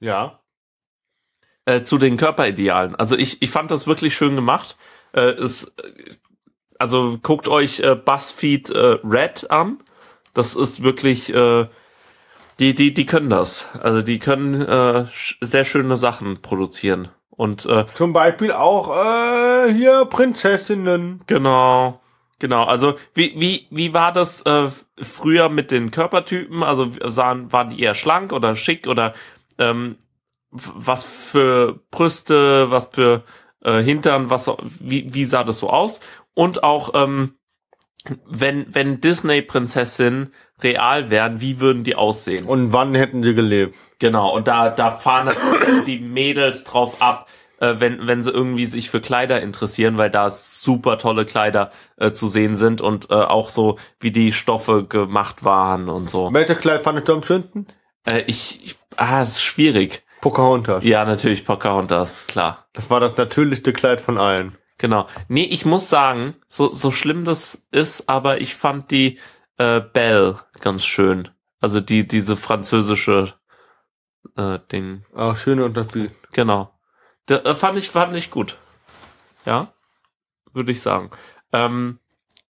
Ja. 0.00 0.40
äh, 1.64 1.82
zu 1.82 1.96
den 1.98 2.16
Körperidealen. 2.18 2.94
Also 2.94 3.16
ich, 3.16 3.40
ich 3.40 3.50
fand 3.50 3.70
das 3.70 3.86
wirklich 3.86 4.14
schön 4.14 4.34
gemacht. 4.36 4.76
Äh, 5.12 5.30
es, 5.30 5.74
also 6.78 7.18
guckt 7.22 7.48
euch 7.48 7.80
äh, 7.80 7.94
BuzzFeed 7.94 8.70
äh, 8.70 8.98
Red 9.04 9.50
an. 9.50 9.78
Das 10.32 10.54
ist 10.54 10.82
wirklich, 10.82 11.32
äh, 11.32 11.66
die, 12.58 12.74
die, 12.74 12.94
die 12.94 13.06
können 13.06 13.30
das. 13.30 13.68
Also 13.80 14.02
die 14.02 14.18
können 14.18 14.60
äh, 14.60 15.06
sehr 15.40 15.64
schöne 15.64 15.96
Sachen 15.96 16.42
produzieren. 16.42 17.08
Und 17.30 17.66
äh, 17.66 17.86
Zum 17.94 18.12
Beispiel 18.12 18.52
auch 18.52 18.96
äh, 18.96 19.72
hier 19.72 20.04
Prinzessinnen. 20.04 21.22
Genau, 21.26 22.00
genau. 22.38 22.64
Also 22.64 22.94
wie 23.12 23.34
wie 23.36 23.66
wie 23.70 23.92
war 23.92 24.12
das 24.12 24.42
äh, 24.42 24.68
früher 25.02 25.48
mit 25.48 25.72
den 25.72 25.90
Körpertypen? 25.90 26.62
Also 26.62 26.90
sahen 27.08 27.52
waren 27.52 27.70
die 27.70 27.80
eher 27.80 27.96
schlank 27.96 28.32
oder 28.32 28.54
schick 28.54 28.86
oder 28.86 29.14
ähm, 29.58 29.96
was 30.52 31.02
für 31.02 31.80
Brüste, 31.90 32.70
was 32.70 32.90
für 32.92 33.24
äh, 33.64 33.82
Hintern, 33.82 34.30
was 34.30 34.48
wie 34.78 35.12
wie 35.12 35.24
sah 35.24 35.42
das 35.42 35.58
so 35.58 35.70
aus? 35.70 35.98
Und 36.34 36.62
auch 36.62 36.90
ähm, 36.94 37.36
wenn 38.26 38.66
wenn 38.68 39.00
Disney 39.00 39.40
Prinzessinnen 39.42 40.34
real 40.62 41.10
wären, 41.10 41.40
wie 41.40 41.60
würden 41.60 41.84
die 41.84 41.94
aussehen? 41.94 42.44
Und 42.44 42.72
wann 42.72 42.94
hätten 42.94 43.22
sie 43.22 43.34
gelebt? 43.34 43.76
Genau, 43.98 44.34
und 44.34 44.48
da, 44.48 44.70
da 44.70 44.90
fahren 44.90 45.34
die 45.86 45.98
Mädels 45.98 46.64
drauf 46.64 47.00
ab, 47.00 47.28
äh, 47.60 47.74
wenn, 47.78 48.06
wenn 48.06 48.22
sie 48.22 48.30
irgendwie 48.30 48.66
sich 48.66 48.90
für 48.90 49.00
Kleider 49.00 49.40
interessieren, 49.40 49.96
weil 49.96 50.10
da 50.10 50.30
super 50.30 50.98
tolle 50.98 51.24
Kleider 51.24 51.70
äh, 51.96 52.12
zu 52.12 52.28
sehen 52.28 52.56
sind 52.56 52.80
und 52.80 53.10
äh, 53.10 53.14
auch 53.14 53.50
so, 53.50 53.78
wie 54.00 54.12
die 54.12 54.32
Stoffe 54.32 54.84
gemacht 54.84 55.44
waren 55.44 55.88
und 55.88 56.08
so. 56.08 56.32
Welches 56.32 56.58
Kleid 56.58 56.84
fandest 56.84 57.08
du 57.08 57.14
am 57.14 57.22
schönsten? 57.22 57.66
Äh, 58.04 58.22
ich, 58.26 58.62
ich, 58.64 58.78
ah, 58.96 59.22
es 59.22 59.30
ist 59.30 59.42
schwierig. 59.42 60.02
Pocahontas. 60.20 60.84
Ja, 60.84 61.04
natürlich 61.04 61.44
Pocahontas, 61.44 62.26
klar. 62.26 62.66
Das 62.72 62.88
war 62.90 63.00
das 63.00 63.16
natürlichste 63.16 63.72
Kleid 63.72 64.00
von 64.00 64.18
allen. 64.18 64.56
Genau. 64.84 65.06
Nee, 65.28 65.44
ich 65.44 65.64
muss 65.64 65.88
sagen, 65.88 66.34
so, 66.46 66.70
so 66.70 66.90
schlimm 66.90 67.24
das 67.24 67.66
ist, 67.70 68.06
aber 68.06 68.42
ich 68.42 68.54
fand 68.54 68.90
die 68.90 69.18
äh, 69.56 69.80
Belle 69.80 70.40
ganz 70.60 70.84
schön. 70.84 71.30
Also 71.58 71.80
die, 71.80 72.06
diese 72.06 72.36
französische 72.36 73.32
äh, 74.36 74.58
Ding. 74.70 75.06
Ach, 75.16 75.38
schöne 75.38 75.64
Unterschied. 75.64 76.10
Genau. 76.32 76.70
Da, 77.24 77.36
äh, 77.36 77.54
fand 77.54 77.78
ich, 77.78 77.88
fand 77.88 78.14
ich 78.14 78.30
gut. 78.30 78.58
Ja, 79.46 79.72
würde 80.52 80.72
ich 80.72 80.82
sagen. 80.82 81.10
Ähm, 81.50 81.98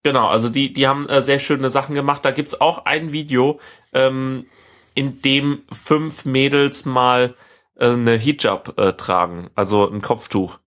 genau, 0.05 0.28
also 0.28 0.51
die, 0.51 0.72
die 0.72 0.87
haben 0.87 1.09
äh, 1.09 1.22
sehr 1.22 1.41
schöne 1.41 1.68
Sachen 1.68 1.97
gemacht. 1.97 2.24
Da 2.24 2.31
gibt's 2.31 2.61
auch 2.61 2.85
ein 2.85 3.11
Video, 3.11 3.59
ähm, 3.93 4.47
in 4.95 5.20
dem 5.22 5.64
fünf 5.72 6.24
Mädels 6.24 6.85
mal 6.85 7.35
äh, 7.74 7.87
eine 7.89 8.14
Hijab 8.14 8.78
äh, 8.78 8.93
tragen, 8.93 9.51
also 9.57 9.91
ein 9.91 10.01
Kopftuch. 10.01 10.61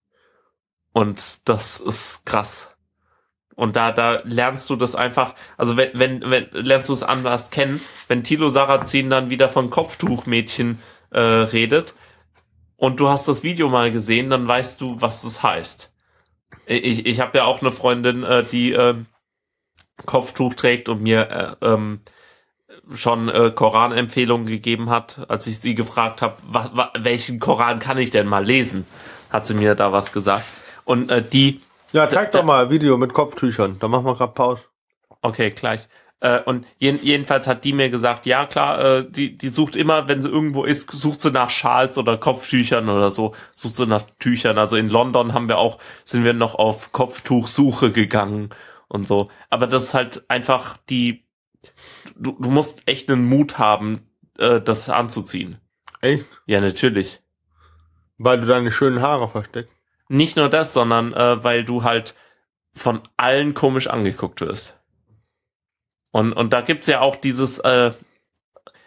Und 0.93 1.49
das 1.49 1.79
ist 1.79 2.25
krass. 2.25 2.69
Und 3.55 3.75
da, 3.75 3.91
da 3.91 4.21
lernst 4.23 4.69
du 4.69 4.75
das 4.75 4.95
einfach, 4.95 5.35
also 5.57 5.77
wenn, 5.77 5.91
wenn, 5.93 6.31
wenn 6.31 6.47
lernst 6.51 6.89
du 6.89 6.93
es 6.93 7.03
anders 7.03 7.51
kennen, 7.51 7.81
wenn 8.07 8.23
Tilo 8.23 8.49
Sarrazin 8.49 9.09
dann 9.09 9.29
wieder 9.29 9.49
von 9.49 9.69
Kopftuchmädchen 9.69 10.79
äh, 11.11 11.19
redet 11.19 11.93
und 12.77 12.99
du 12.99 13.09
hast 13.09 13.27
das 13.27 13.43
Video 13.43 13.69
mal 13.69 13.91
gesehen, 13.91 14.29
dann 14.29 14.47
weißt 14.47 14.81
du, 14.81 14.99
was 15.01 15.21
das 15.21 15.43
heißt. 15.43 15.93
Ich, 16.65 17.05
ich 17.05 17.19
habe 17.19 17.37
ja 17.37 17.45
auch 17.45 17.61
eine 17.61 17.71
Freundin, 17.71 18.23
äh, 18.23 18.43
die 18.43 18.71
ähm, 18.71 19.05
Kopftuch 20.05 20.55
trägt 20.55 20.89
und 20.89 21.03
mir 21.03 21.57
äh, 21.61 21.65
ähm, 21.65 22.01
schon 22.91 23.29
äh, 23.29 23.51
Koranempfehlungen 23.51 24.47
gegeben 24.47 24.89
hat, 24.89 25.29
als 25.29 25.45
ich 25.45 25.59
sie 25.59 25.75
gefragt 25.75 26.21
habe, 26.21 26.37
welchen 26.99 27.39
Koran 27.39 27.79
kann 27.79 27.97
ich 27.99 28.09
denn 28.09 28.27
mal 28.27 28.43
lesen, 28.43 28.85
hat 29.29 29.45
sie 29.45 29.53
mir 29.53 29.75
da 29.75 29.91
was 29.91 30.11
gesagt. 30.11 30.45
Und 30.85 31.09
äh, 31.11 31.27
die, 31.27 31.61
Ja, 31.91 32.09
zeig 32.09 32.31
doch 32.31 32.43
mal 32.43 32.65
ein 32.65 32.69
Video 32.69 32.97
mit 32.97 33.13
Kopftüchern. 33.13 33.77
Da 33.79 33.87
machen 33.87 34.05
wir 34.05 34.15
gerade 34.15 34.33
Pause. 34.33 34.61
okay, 35.21 35.51
gleich. 35.51 35.87
Äh, 36.19 36.41
und 36.43 36.65
jeden, 36.79 37.03
jedenfalls 37.03 37.47
hat 37.47 37.63
die 37.65 37.73
mir 37.73 37.89
gesagt, 37.89 38.25
ja 38.25 38.45
klar, 38.45 38.79
äh, 38.83 39.11
die, 39.11 39.37
die 39.37 39.49
sucht 39.49 39.75
immer, 39.75 40.07
wenn 40.07 40.21
sie 40.21 40.29
irgendwo 40.29 40.63
ist, 40.63 40.89
sucht 40.91 41.19
sie 41.21 41.31
nach 41.31 41.49
Schals 41.49 41.97
oder 41.97 42.17
Kopftüchern 42.17 42.87
oder 42.89 43.11
so, 43.11 43.35
sucht 43.55 43.75
sie 43.75 43.85
nach 43.87 44.03
Tüchern. 44.19 44.57
Also 44.57 44.77
in 44.77 44.89
London 44.89 45.33
haben 45.33 45.49
wir 45.49 45.57
auch, 45.57 45.79
sind 46.05 46.23
wir 46.23 46.33
noch 46.33 46.55
auf 46.55 46.91
Kopftuchsuche 46.93 47.91
gegangen 47.91 48.49
und 48.87 49.07
so. 49.07 49.29
Aber 49.49 49.67
das 49.67 49.83
ist 49.85 49.93
halt 49.93 50.23
einfach 50.29 50.77
die, 50.89 51.25
du, 52.15 52.31
du 52.39 52.49
musst 52.49 52.87
echt 52.87 53.09
einen 53.11 53.25
Mut 53.25 53.59
haben, 53.59 54.07
äh, 54.37 54.61
das 54.61 54.89
anzuziehen. 54.89 55.57
Echt? 56.01 56.25
Ja, 56.45 56.61
natürlich. 56.61 57.21
Weil 58.17 58.39
du 58.39 58.47
deine 58.47 58.71
schönen 58.71 59.01
Haare 59.01 59.27
versteckst. 59.27 59.72
Nicht 60.13 60.37
nur 60.37 60.47
das, 60.47 60.73
sondern 60.73 61.11
äh, 61.13 61.43
weil 61.43 61.63
du 61.63 61.83
halt 61.83 62.13
von 62.75 63.01
allen 63.17 63.55
komisch 63.55 63.87
angeguckt 63.87 64.41
wirst. 64.41 64.79
Und, 66.11 66.33
und 66.33 66.53
da 66.53 66.61
gibt's 66.61 66.85
ja 66.85 67.01
auch 67.01 67.15
dieses, 67.15 67.57
äh, 67.57 67.93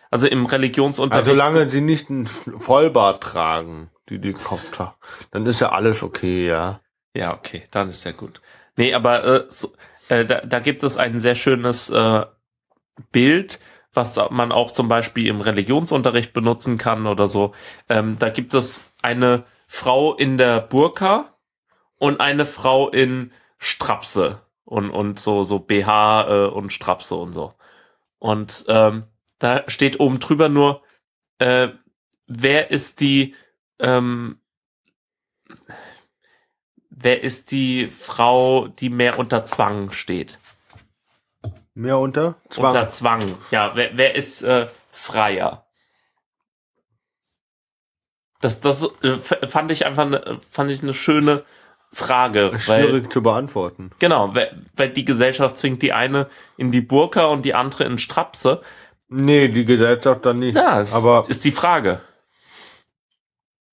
also 0.08 0.28
im 0.28 0.46
Religionsunterricht. 0.46 1.28
Also 1.28 1.36
solange 1.36 1.68
sie 1.68 1.80
nicht 1.80 2.10
einen 2.10 2.28
Vollbart 2.28 3.24
tragen, 3.24 3.90
die 4.08 4.20
die 4.20 4.34
Kopf 4.34 4.70
tragen, 4.70 4.94
dann 5.32 5.46
ist 5.46 5.60
ja 5.60 5.70
alles 5.70 6.04
okay, 6.04 6.46
ja. 6.46 6.80
Ja, 7.16 7.34
okay, 7.34 7.64
dann 7.72 7.88
ist 7.88 8.04
ja 8.04 8.12
gut. 8.12 8.40
Nee, 8.76 8.94
aber 8.94 9.24
äh, 9.24 9.44
so, 9.48 9.72
äh, 10.08 10.24
da, 10.24 10.42
da 10.42 10.60
gibt 10.60 10.84
es 10.84 10.96
ein 10.96 11.18
sehr 11.18 11.34
schönes 11.34 11.90
äh, 11.90 12.24
Bild, 13.10 13.58
was 13.92 14.16
man 14.30 14.52
auch 14.52 14.70
zum 14.70 14.86
Beispiel 14.86 15.26
im 15.26 15.40
Religionsunterricht 15.40 16.32
benutzen 16.32 16.78
kann 16.78 17.08
oder 17.08 17.26
so. 17.26 17.52
Ähm, 17.88 18.16
da 18.20 18.28
gibt 18.28 18.54
es 18.54 18.92
eine 19.02 19.44
Frau 19.66 20.14
in 20.14 20.38
der 20.38 20.60
Burka 20.60 21.34
und 21.98 22.20
eine 22.20 22.46
Frau 22.46 22.88
in 22.88 23.32
Strapse 23.58 24.42
und, 24.64 24.90
und 24.90 25.18
so, 25.18 25.44
so 25.44 25.58
BH 25.58 26.28
äh, 26.28 26.46
und 26.48 26.72
Strapse 26.72 27.14
und 27.14 27.32
so. 27.32 27.54
Und 28.18 28.64
ähm, 28.68 29.04
da 29.38 29.64
steht 29.68 30.00
oben 30.00 30.18
drüber 30.18 30.48
nur, 30.48 30.82
äh, 31.38 31.68
wer 32.26 32.70
ist 32.70 33.00
die, 33.00 33.34
ähm, 33.78 34.40
wer 36.90 37.22
ist 37.22 37.50
die 37.50 37.86
Frau, 37.86 38.68
die 38.68 38.90
mehr 38.90 39.18
unter 39.18 39.44
Zwang 39.44 39.90
steht? 39.90 40.38
Mehr 41.74 41.98
unter? 41.98 42.36
Zwang. 42.48 42.74
Unter 42.74 42.88
Zwang. 42.88 43.38
Ja, 43.50 43.72
wer, 43.74 43.96
wer 43.96 44.14
ist 44.14 44.42
äh, 44.42 44.68
freier? 44.88 45.65
Das, 48.40 48.60
das 48.60 48.88
äh, 49.02 49.18
fand 49.18 49.70
ich 49.70 49.86
einfach 49.86 50.08
ne, 50.08 50.38
fand 50.50 50.70
ich 50.70 50.82
eine 50.82 50.94
schöne 50.94 51.44
Frage, 51.92 52.52
weil 52.66 52.84
Schwierig 52.84 53.12
zu 53.12 53.22
beantworten. 53.22 53.90
genau, 53.98 54.34
weil, 54.34 54.64
weil 54.76 54.90
die 54.90 55.04
Gesellschaft 55.04 55.56
zwingt 55.56 55.82
die 55.82 55.92
eine 55.92 56.28
in 56.56 56.70
die 56.70 56.80
Burka 56.82 57.26
und 57.26 57.44
die 57.44 57.54
andere 57.54 57.84
in 57.84 57.98
Strapse. 57.98 58.60
Nee, 59.08 59.48
die 59.48 59.64
Gesellschaft 59.64 60.26
dann 60.26 60.40
nicht. 60.40 60.56
Ja, 60.56 60.84
Aber 60.92 61.26
ist 61.28 61.44
die 61.44 61.52
Frage. 61.52 62.00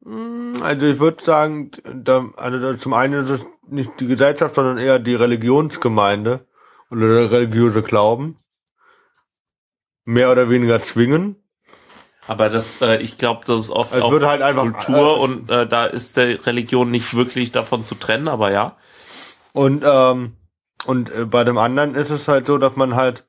mm, 0.01 0.61
also 0.61 0.86
ich 0.86 0.99
würde 0.99 1.24
sagen, 1.24 1.72
da, 1.84 2.26
also 2.38 2.59
da, 2.59 2.80
zum 2.80 2.93
einen 2.93 3.24
ist 3.24 3.30
es 3.30 3.45
nicht 3.68 3.99
die 3.99 4.07
Gesellschaft, 4.07 4.55
sondern 4.55 4.78
eher 4.78 4.99
die 4.99 5.16
Religionsgemeinde 5.16 6.45
oder 6.91 7.07
der 7.07 7.32
religiöse 7.32 7.82
Glauben. 7.82 8.38
Mehr 10.05 10.32
oder 10.32 10.49
weniger 10.49 10.82
zwingen. 10.82 11.43
Aber 12.28 12.50
das, 12.50 12.82
äh, 12.82 12.98
ich 12.98 13.18
glaube, 13.18 13.42
das 13.46 13.66
ist 13.66 13.70
oft 13.70 13.94
Es 13.94 14.02
auch 14.02 14.12
halt 14.22 14.42
einfach 14.42 14.64
Kultur 14.64 15.18
äh, 15.18 15.20
und 15.20 15.50
äh, 15.50 15.68
da 15.68 15.86
ist 15.86 16.18
der 16.18 16.46
Religion 16.46 16.90
nicht 16.90 17.14
wirklich 17.14 17.52
davon 17.52 17.84
zu 17.84 17.96
trennen, 17.96 18.28
aber 18.28 18.52
ja. 18.52 18.78
Und, 19.52 19.84
ähm, 19.86 20.38
und 20.86 21.14
äh, 21.14 21.26
bei 21.26 21.44
dem 21.44 21.58
anderen 21.58 21.96
ist 21.96 22.10
es 22.10 22.28
halt 22.28 22.48
so, 22.48 22.58
dass 22.58 22.76
man 22.76 22.96
halt 22.96 23.26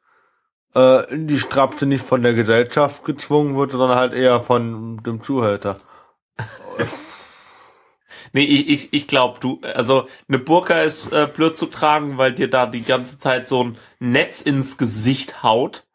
äh, 0.74 1.12
in 1.12 1.26
die 1.26 1.38
Strapse 1.38 1.86
nicht 1.86 2.04
von 2.04 2.22
der 2.22 2.34
Gesellschaft 2.34 3.04
gezwungen 3.04 3.56
wird, 3.56 3.72
sondern 3.72 3.96
halt 3.96 4.14
eher 4.14 4.42
von 4.42 5.02
dem 5.02 5.22
Zuhälter. 5.22 5.78
Nee, 8.36 8.42
ich, 8.42 8.68
ich, 8.68 8.92
ich 8.92 9.06
glaube, 9.06 9.38
du, 9.38 9.60
also 9.62 10.08
eine 10.26 10.40
Burka 10.40 10.82
ist 10.82 11.12
äh, 11.12 11.28
blöd 11.32 11.56
zu 11.56 11.66
tragen, 11.66 12.18
weil 12.18 12.34
dir 12.34 12.50
da 12.50 12.66
die 12.66 12.82
ganze 12.82 13.16
Zeit 13.16 13.46
so 13.46 13.62
ein 13.62 13.78
Netz 14.00 14.40
ins 14.40 14.76
Gesicht 14.76 15.44
haut. 15.44 15.86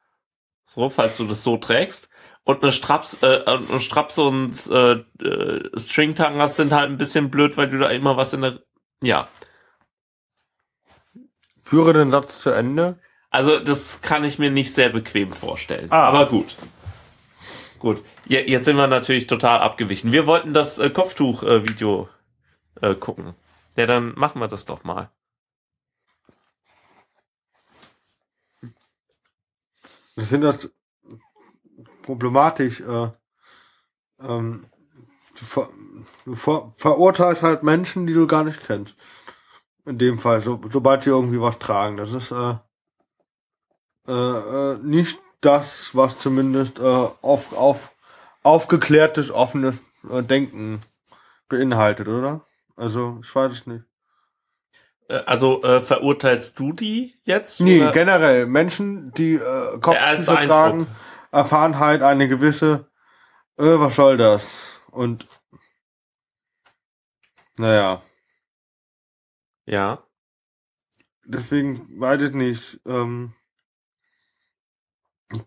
So, 0.63 0.89
falls 0.89 1.17
du 1.17 1.25
das 1.25 1.43
so 1.43 1.57
trägst. 1.57 2.08
Und 2.49 2.63
eine 2.63 2.71
Straps, 2.71 3.15
äh, 3.21 3.43
eine 3.45 3.79
Strapse 3.79 4.23
und 4.23 4.67
äh, 4.71 4.93
äh, 5.23 5.79
Stringtangas 5.79 6.55
sind 6.55 6.71
halt 6.71 6.89
ein 6.89 6.97
bisschen 6.97 7.29
blöd, 7.29 7.57
weil 7.57 7.69
du 7.69 7.77
da 7.77 7.89
immer 7.89 8.17
was 8.17 8.33
in 8.33 8.41
der. 8.41 8.59
Ja. 9.03 9.27
Führe 11.63 11.93
den 11.93 12.09
Satz 12.09 12.39
zu 12.41 12.49
Ende. 12.49 12.97
Also 13.29 13.59
das 13.59 14.01
kann 14.01 14.23
ich 14.23 14.39
mir 14.39 14.49
nicht 14.49 14.73
sehr 14.73 14.89
bequem 14.89 15.31
vorstellen. 15.31 15.91
Ah. 15.91 16.07
Aber 16.07 16.25
gut. 16.25 16.57
Gut. 17.77 18.03
Je- 18.25 18.49
Jetzt 18.49 18.65
sind 18.65 18.77
wir 18.77 18.87
natürlich 18.87 19.27
total 19.27 19.59
abgewichen. 19.59 20.11
Wir 20.11 20.25
wollten 20.25 20.51
das 20.51 20.79
äh, 20.79 20.89
Kopftuch-Video 20.89 22.09
äh, 22.81 22.95
gucken. 22.95 23.35
Ja, 23.77 23.85
dann 23.85 24.15
machen 24.15 24.41
wir 24.41 24.47
das 24.47 24.65
doch 24.65 24.83
mal. 24.83 25.11
Ich 30.15 30.25
finde 30.25 30.47
das 30.47 30.71
problematisch. 32.09 32.81
Äh, 32.81 33.09
ähm, 34.19 34.65
du, 35.37 35.45
ver, 35.45 35.69
du 36.25 36.35
ver, 36.35 36.73
verurteilst 36.75 37.43
halt 37.43 37.61
Menschen, 37.61 38.07
die 38.07 38.13
du 38.13 38.25
gar 38.25 38.43
nicht 38.43 38.65
kennst. 38.65 38.95
In 39.85 39.99
dem 39.99 40.17
Fall, 40.17 40.41
so, 40.41 40.59
sobald 40.69 41.05
die 41.05 41.09
irgendwie 41.09 41.39
was 41.39 41.59
tragen. 41.59 41.97
Das 41.97 42.13
ist 42.13 42.31
äh, 42.31 42.55
äh, 44.07 44.73
äh, 44.73 44.77
nicht 44.79 45.19
das, 45.41 45.91
was 45.93 46.17
zumindest 46.17 46.79
äh, 46.79 46.83
auf, 46.83 47.53
auf 47.53 47.91
aufgeklärtes, 48.41 49.29
offenes 49.29 49.75
äh, 50.09 50.23
Denken 50.23 50.81
beinhaltet, 51.47 52.07
oder? 52.07 52.45
Also, 52.75 53.19
ich 53.21 53.33
weiß 53.33 53.51
es 53.51 53.67
nicht. 53.67 53.83
Äh, 55.09 55.21
also 55.25 55.61
äh, 55.63 55.81
verurteilst 55.81 56.57
du 56.59 56.71
die 56.71 57.15
jetzt? 57.23 57.59
Nee, 57.59 57.81
oder? 57.81 57.91
generell. 57.91 58.45
Menschen, 58.45 59.11
die 59.13 59.33
äh, 59.33 59.79
Kopftücher 59.79 60.35
tragen, 60.47 60.79
Eindruck. 60.79 60.87
Erfahren 61.31 61.79
halt 61.79 62.01
eine 62.01 62.27
gewisse, 62.27 62.89
äh, 63.57 63.79
was 63.79 63.95
soll 63.95 64.17
das? 64.17 64.79
Und 64.91 65.27
naja, 67.57 68.01
Ja. 69.65 70.03
deswegen 71.25 71.99
weiß 71.99 72.21
ich 72.23 72.31
nicht. 72.33 72.81
Ähm, 72.85 73.35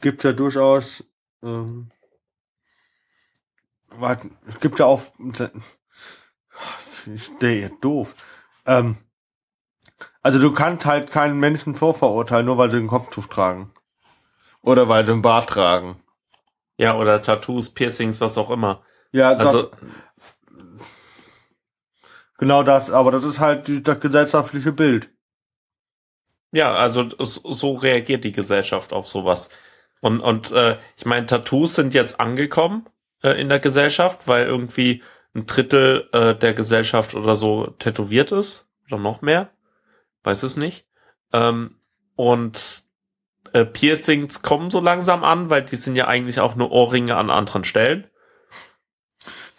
gibt 0.00 0.22
ja 0.22 0.32
durchaus, 0.32 1.04
ähm, 1.42 1.90
es 4.46 4.60
gibt 4.60 4.78
ja 4.78 4.86
auch, 4.86 5.02
ich 7.12 7.24
stehe 7.24 7.70
doof. 7.80 8.14
Ähm, 8.64 8.96
also 10.22 10.38
du 10.38 10.52
kannst 10.54 10.86
halt 10.86 11.10
keinen 11.10 11.38
Menschen 11.40 11.74
vorverurteilen, 11.74 12.46
nur 12.46 12.58
weil 12.58 12.70
sie 12.70 12.76
ein 12.76 12.86
Kopftuch 12.86 13.26
tragen. 13.26 13.72
Oder 14.62 14.88
weil 14.88 15.04
sie 15.06 15.12
einen 15.12 15.22
Bart 15.22 15.48
tragen. 15.50 16.02
Ja, 16.78 16.96
oder 16.96 17.20
Tattoos, 17.22 17.70
Piercings, 17.70 18.20
was 18.20 18.38
auch 18.38 18.50
immer. 18.50 18.82
Ja, 19.12 19.32
Also, 19.36 19.64
das, 19.64 19.78
genau 22.38 22.62
das, 22.62 22.90
aber 22.90 23.10
das 23.10 23.24
ist 23.24 23.40
halt 23.40 23.86
das 23.86 24.00
gesellschaftliche 24.00 24.72
Bild. 24.72 25.10
ja, 26.52 26.74
also 26.74 27.08
so 27.18 27.72
reagiert 27.74 28.24
die 28.24 28.32
Gesellschaft 28.32 28.92
auf 28.92 29.06
sowas. 29.08 29.48
Und, 30.00 30.20
und 30.20 30.50
äh, 30.52 30.78
ich 30.96 31.06
meine, 31.06 31.26
Tattoos 31.26 31.74
sind 31.74 31.94
jetzt 31.94 32.20
angekommen 32.20 32.88
äh, 33.22 33.40
in 33.40 33.48
der 33.48 33.60
Gesellschaft, 33.60 34.26
weil 34.26 34.46
irgendwie 34.46 35.02
ein 35.34 35.46
Drittel 35.46 36.08
äh, 36.12 36.34
der 36.34 36.54
Gesellschaft 36.54 37.14
oder 37.14 37.36
so 37.36 37.68
tätowiert 37.78 38.32
ist. 38.32 38.68
Oder 38.88 38.98
noch 38.98 39.22
mehr. 39.22 39.50
Weiß 40.24 40.42
es 40.42 40.56
nicht. 40.56 40.86
Ähm, 41.32 41.76
und 42.16 42.81
äh, 43.52 43.64
Piercings 43.64 44.42
kommen 44.42 44.70
so 44.70 44.80
langsam 44.80 45.24
an, 45.24 45.50
weil 45.50 45.62
die 45.62 45.76
sind 45.76 45.96
ja 45.96 46.06
eigentlich 46.08 46.40
auch 46.40 46.54
nur 46.54 46.70
Ohrringe 46.70 47.16
an 47.16 47.30
anderen 47.30 47.64
Stellen. 47.64 48.06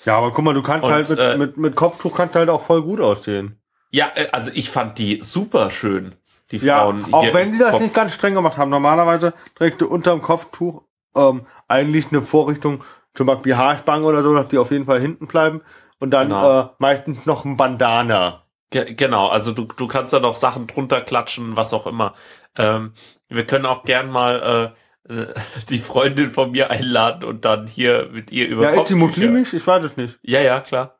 Ja, 0.05 0.17
aber 0.17 0.31
guck 0.31 0.43
mal, 0.43 0.53
du 0.53 0.61
kannst 0.61 0.85
Und, 0.85 0.91
halt 0.91 1.09
mit, 1.09 1.19
äh, 1.19 1.37
mit, 1.37 1.57
mit 1.57 1.75
Kopftuch 1.75 2.13
kannst 2.15 2.35
halt 2.35 2.49
auch 2.49 2.63
voll 2.65 2.81
gut 2.81 2.99
aussehen. 2.99 3.59
Ja, 3.91 4.11
äh, 4.15 4.27
also 4.31 4.51
ich 4.53 4.69
fand 4.69 4.97
die 4.97 5.21
super 5.21 5.69
schön, 5.69 6.15
die 6.51 6.57
Ja, 6.57 6.79
Frauen. 6.79 7.05
auch 7.11 7.33
wenn 7.33 7.53
die 7.53 7.59
das 7.59 7.71
Kopf- 7.71 7.81
nicht 7.81 7.93
ganz 7.93 8.13
streng 8.13 8.33
gemacht 8.33 8.57
haben. 8.57 8.69
Normalerweise 8.69 9.33
trägst 9.55 9.79
du 9.81 9.87
unterm 9.87 10.21
Kopftuch 10.21 10.83
ähm, 11.15 11.45
eigentlich 11.67 12.07
eine 12.11 12.21
Vorrichtung, 12.21 12.83
zum 13.13 13.27
Beispiel 13.27 13.55
Haarspangen 13.55 14.03
oder 14.05 14.23
so, 14.23 14.33
dass 14.33 14.47
die 14.47 14.57
auf 14.57 14.71
jeden 14.71 14.85
Fall 14.85 14.99
hinten 14.99 15.27
bleiben. 15.27 15.61
Und 15.99 16.09
dann 16.11 16.29
Genau. 16.29 16.61
äh, 16.61 16.65
meistens 16.79 17.25
noch 17.25 17.45
ein 17.45 17.55
Bandana. 17.55 18.43
Ge 18.71 18.93
genau, 18.95 19.27
also 19.27 19.51
du, 19.51 19.65
du 19.65 19.87
kannst 19.87 20.11
da 20.11 20.19
noch 20.19 20.35
Sachen 20.35 20.67
drunter 20.67 20.99
klatschen, 20.99 21.55
was 21.55 21.73
auch 21.73 21.85
immer. 21.87 22.15
Ähm, 22.57 22.93
wir 23.33 23.45
können 23.45 23.65
auch 23.65 23.83
gern 23.83 24.09
mal 24.09 24.73
äh, 25.09 25.13
äh, 25.13 25.33
die 25.69 25.79
Freundin 25.79 26.31
von 26.31 26.51
mir 26.51 26.69
einladen 26.69 27.23
und 27.23 27.45
dann 27.45 27.67
hier 27.67 28.09
mit 28.11 28.31
ihr 28.31 28.47
über 28.47 28.73
Ja, 28.73 28.95
muslimisch? 28.95 29.53
Ich 29.53 29.65
weiß 29.65 29.83
es 29.83 29.97
nicht. 29.97 30.19
Ja, 30.21 30.41
ja, 30.41 30.59
klar. 30.59 30.97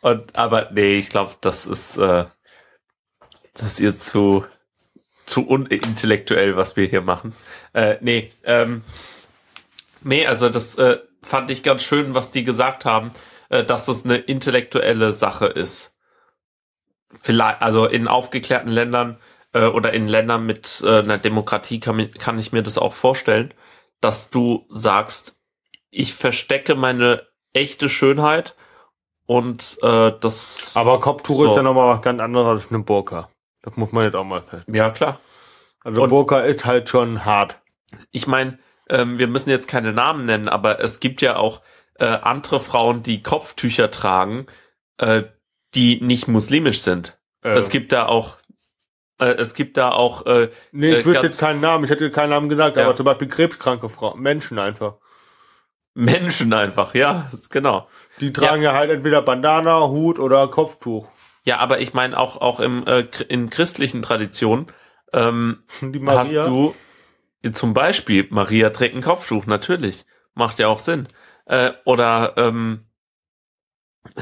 Und 0.00 0.36
aber 0.36 0.70
nee, 0.72 0.98
ich 0.98 1.10
glaube, 1.10 1.34
das 1.40 1.66
ist 1.66 1.96
äh, 1.96 2.24
das 3.54 3.72
ist 3.72 3.80
ihr 3.80 3.96
zu 3.96 4.44
zu 5.26 5.46
unintellektuell, 5.46 6.56
was 6.56 6.76
wir 6.76 6.86
hier 6.86 7.02
machen. 7.02 7.34
Äh, 7.74 7.96
nee, 8.00 8.32
ähm, 8.44 8.82
nee, 10.02 10.26
also 10.26 10.48
das 10.48 10.76
äh, 10.76 10.98
fand 11.22 11.50
ich 11.50 11.62
ganz 11.62 11.82
schön, 11.82 12.14
was 12.14 12.30
die 12.30 12.44
gesagt 12.44 12.84
haben, 12.84 13.10
äh, 13.50 13.64
dass 13.64 13.84
das 13.84 14.04
eine 14.04 14.16
intellektuelle 14.16 15.12
Sache 15.12 15.46
ist. 15.46 15.98
Vielleicht, 17.12 17.60
also 17.60 17.86
in 17.86 18.08
aufgeklärten 18.08 18.70
Ländern 18.70 19.18
äh, 19.52 19.66
oder 19.66 19.92
in 19.94 20.08
Ländern 20.08 20.46
mit 20.46 20.82
äh, 20.84 20.98
einer 21.00 21.18
Demokratie 21.18 21.80
kann, 21.80 22.10
kann 22.12 22.38
ich 22.38 22.52
mir 22.52 22.62
das 22.62 22.78
auch 22.78 22.92
vorstellen, 22.92 23.52
dass 24.00 24.30
du 24.30 24.66
sagst, 24.68 25.36
ich 25.90 26.14
verstecke 26.14 26.74
meine 26.74 27.26
echte 27.52 27.88
Schönheit 27.88 28.54
und 29.26 29.78
äh, 29.82 30.12
das. 30.20 30.72
Aber 30.76 31.00
Kopftuch 31.00 31.36
So. 31.38 31.50
ist 31.50 31.56
ja 31.56 31.62
nochmal 31.62 31.96
was 31.96 32.02
ganz 32.02 32.20
anderes 32.20 32.46
als 32.64 32.70
eine 32.70 32.82
Burka. 32.82 33.28
Das 33.62 33.76
muss 33.76 33.92
man 33.92 34.04
jetzt 34.04 34.14
auch 34.16 34.24
mal 34.24 34.40
feststellen. 34.42 34.74
ja 34.76 34.90
klar. 34.90 35.20
Also 35.82 36.02
Und- 36.02 36.10
Burka 36.10 36.40
ist 36.40 36.64
halt 36.64 36.88
schon 36.88 37.24
hart. 37.24 37.60
Ich 38.10 38.26
meine, 38.26 38.58
ähm, 38.90 39.18
wir 39.18 39.28
müssen 39.28 39.50
jetzt 39.50 39.68
keine 39.68 39.92
Namen 39.92 40.26
nennen, 40.26 40.48
aber 40.48 40.80
es 40.82 41.00
gibt 41.00 41.20
ja 41.22 41.36
auch 41.36 41.62
äh, 41.98 42.04
andere 42.06 42.60
Frauen, 42.60 43.02
die 43.02 43.22
Kopftücher 43.22 43.90
tragen, 43.90 44.46
äh, 44.98 45.24
die 45.74 46.00
nicht 46.00 46.28
muslimisch 46.28 46.80
sind. 46.82 47.18
Äh, 47.42 47.50
Es 47.54 47.70
gibt 47.70 47.92
da 47.92 48.06
auch, 48.06 48.36
es 49.24 49.54
gibt 49.54 49.76
da 49.76 49.90
auch, 49.90 50.26
äh, 50.26 50.48
nee, 50.72 50.90
äh, 50.90 50.98
ich 51.00 51.04
würde 51.04 51.14
ganz- 51.14 51.24
jetzt 51.24 51.40
keinen 51.40 51.60
Namen, 51.60 51.84
ich 51.84 51.90
hätte 51.90 52.10
keinen 52.10 52.30
Namen 52.30 52.48
gesagt, 52.48 52.76
Ja. 52.76 52.84
aber 52.84 52.96
zum 52.96 53.04
Beispiel 53.04 53.28
krebskranke 53.28 53.88
Frauen, 53.88 54.20
Menschen 54.20 54.58
einfach. 54.58 54.96
Menschen 55.94 56.52
einfach, 56.52 56.94
ja, 56.94 57.28
genau. 57.50 57.88
Die 58.20 58.32
tragen 58.32 58.62
ja, 58.62 58.72
halt 58.72 58.90
entweder 58.90 59.20
Bandana, 59.20 59.88
Hut 59.88 60.20
oder 60.20 60.46
Kopftuch. 60.48 61.08
Ja, 61.42 61.58
aber 61.58 61.80
ich 61.80 61.92
meine 61.94 62.16
auch 62.18 62.40
auch 62.40 62.60
im 62.60 62.86
äh, 62.86 63.06
in 63.28 63.50
christlichen 63.50 64.02
Traditionen 64.02 64.66
ähm, 65.12 65.64
hast 66.06 66.34
du 66.34 66.74
zum 67.52 67.74
Beispiel 67.74 68.26
Maria 68.30 68.70
trägt 68.70 68.94
ein 68.94 69.02
Kopftuch, 69.02 69.46
natürlich 69.46 70.04
macht 70.34 70.58
ja 70.60 70.68
auch 70.68 70.78
Sinn. 70.78 71.08
Äh, 71.46 71.72
oder 71.84 72.34
ähm, 72.36 72.84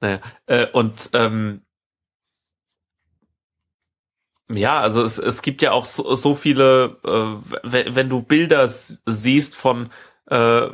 naja 0.00 0.20
äh, 0.46 0.66
und 0.70 1.10
ähm, 1.14 1.63
ja, 4.48 4.80
also 4.80 5.02
es, 5.02 5.18
es 5.18 5.42
gibt 5.42 5.62
ja 5.62 5.72
auch 5.72 5.84
so, 5.84 6.14
so 6.14 6.34
viele, 6.34 6.96
äh, 7.04 7.58
wenn, 7.62 7.94
wenn 7.96 8.08
du 8.08 8.22
Bilder 8.22 8.68
siehst 8.68 9.54
von 9.56 9.90
äh, 10.30 10.68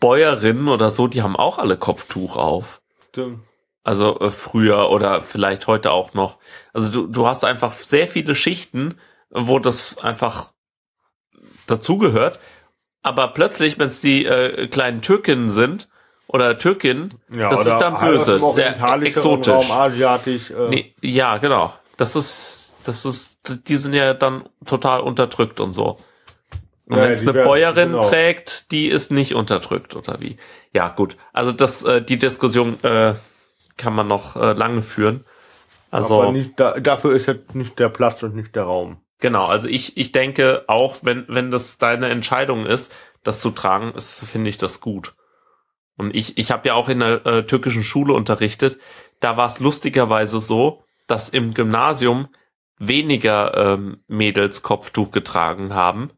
Bäuerinnen 0.00 0.68
oder 0.68 0.90
so, 0.90 1.06
die 1.08 1.22
haben 1.22 1.36
auch 1.36 1.58
alle 1.58 1.76
Kopftuch 1.76 2.36
auf. 2.36 2.80
Stimmt. 3.10 3.40
Also 3.84 4.20
äh, 4.20 4.30
früher 4.30 4.90
oder 4.90 5.22
vielleicht 5.22 5.66
heute 5.66 5.90
auch 5.90 6.14
noch. 6.14 6.38
Also 6.72 6.88
du, 6.90 7.06
du 7.06 7.26
hast 7.26 7.44
einfach 7.44 7.72
sehr 7.72 8.06
viele 8.06 8.34
Schichten, 8.34 8.98
wo 9.30 9.58
das 9.58 9.98
einfach 9.98 10.52
dazugehört. 11.66 12.38
Aber 13.02 13.28
plötzlich, 13.28 13.78
wenn 13.78 13.88
es 13.88 14.00
die 14.00 14.24
äh, 14.24 14.68
kleinen 14.68 15.02
Türkinnen 15.02 15.48
sind 15.48 15.88
oder 16.28 16.56
Türkinnen, 16.56 17.14
Ja, 17.34 17.50
das 17.50 17.62
oder 17.62 17.70
ist 17.72 17.78
dann 17.78 17.98
böse, 17.98 18.40
sehr 18.40 18.80
exotisch. 19.02 19.52
Raum, 19.52 19.70
asiatisch. 19.70 20.50
Äh, 20.50 20.68
Nee, 20.68 20.94
ja, 21.02 21.38
genau. 21.38 21.74
Das 21.96 22.14
ist, 22.14 22.61
das 22.88 23.04
ist, 23.04 23.68
die 23.68 23.76
sind 23.76 23.94
ja 23.94 24.14
dann 24.14 24.48
total 24.66 25.00
unterdrückt 25.00 25.60
und 25.60 25.72
so. 25.72 25.98
Und 26.86 26.96
Ja, 26.96 27.04
wenn 27.04 27.12
es 27.12 27.22
eine 27.22 27.34
werden- 27.34 27.46
Bäuerin 27.46 27.92
genau. 27.92 28.08
trägt, 28.08 28.70
die 28.72 28.88
ist 28.88 29.10
nicht 29.10 29.34
unterdrückt 29.34 29.94
oder 29.96 30.20
wie? 30.20 30.36
Ja, 30.74 30.88
gut. 30.88 31.16
Also 31.32 31.52
das, 31.52 31.84
äh, 31.84 32.02
die 32.02 32.16
Diskussion 32.18 32.82
äh, 32.82 33.14
kann 33.76 33.94
man 33.94 34.08
noch 34.08 34.36
äh, 34.36 34.52
lange 34.52 34.82
führen. 34.82 35.24
Also 35.90 36.22
aber 36.22 36.32
nicht, 36.32 36.58
da, 36.58 36.78
dafür 36.80 37.12
ist 37.14 37.26
jetzt 37.26 37.54
nicht 37.54 37.78
der 37.78 37.88
Platz 37.88 38.22
und 38.22 38.34
nicht 38.34 38.54
der 38.56 38.64
Raum. 38.64 38.98
genau. 39.20 39.46
Also 39.46 39.68
ich, 39.68 39.96
ich 39.96 40.10
denke 40.12 40.64
auch, 40.66 40.96
wenn 41.02 41.24
wenn 41.28 41.50
das 41.50 41.78
deine 41.78 42.08
Entscheidung 42.08 42.64
ist, 42.66 42.92
das 43.22 43.40
zu 43.40 43.50
tragen, 43.50 43.92
ist, 43.94 44.24
finde 44.24 44.48
ich 44.50 44.56
das 44.56 44.80
gut. 44.80 45.14
Und 45.96 46.14
ich, 46.16 46.38
ich 46.38 46.50
habe 46.50 46.66
ja 46.68 46.74
auch 46.74 46.88
in 46.88 47.00
der 47.00 47.24
äh, 47.26 47.42
türkischen 47.46 47.82
Schule 47.84 48.14
unterrichtet. 48.14 48.78
Da 49.20 49.36
war 49.36 49.46
es 49.46 49.60
lustigerweise 49.60 50.40
so, 50.40 50.82
dass 51.06 51.28
im 51.28 51.52
Gymnasium 51.54 52.28
weniger 52.78 53.56
ähm, 53.56 54.02
Mädels 54.06 54.62
Kopftuch 54.62 55.10
getragen 55.10 55.74
haben 55.74 56.10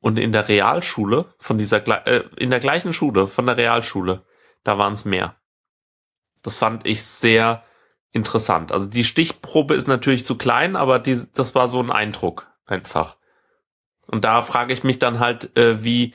und 0.00 0.18
in 0.18 0.32
der 0.32 0.48
Realschule 0.48 1.34
von 1.38 1.58
dieser 1.58 1.86
äh, 2.06 2.24
in 2.36 2.50
der 2.50 2.60
gleichen 2.60 2.92
Schule 2.92 3.26
von 3.26 3.46
der 3.46 3.56
Realschule 3.56 4.24
da 4.64 4.78
waren 4.78 4.94
es 4.94 5.04
mehr. 5.04 5.36
Das 6.42 6.56
fand 6.56 6.86
ich 6.86 7.04
sehr 7.04 7.62
interessant. 8.12 8.72
Also 8.72 8.86
die 8.86 9.04
Stichprobe 9.04 9.74
ist 9.74 9.86
natürlich 9.86 10.24
zu 10.24 10.36
klein, 10.36 10.74
aber 10.74 10.98
die, 10.98 11.22
das 11.34 11.54
war 11.54 11.68
so 11.68 11.80
ein 11.80 11.90
Eindruck 11.90 12.50
einfach. 12.66 13.16
Und 14.06 14.24
da 14.24 14.42
frage 14.42 14.72
ich 14.72 14.84
mich 14.84 14.98
dann 14.98 15.20
halt, 15.20 15.56
äh, 15.56 15.84
wie 15.84 16.14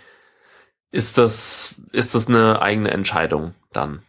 ist 0.91 1.17
das, 1.17 1.75
ist 1.91 2.15
das 2.15 2.27
eine 2.27 2.61
eigene 2.61 2.91
Entscheidung 2.91 3.53
dann? 3.71 4.03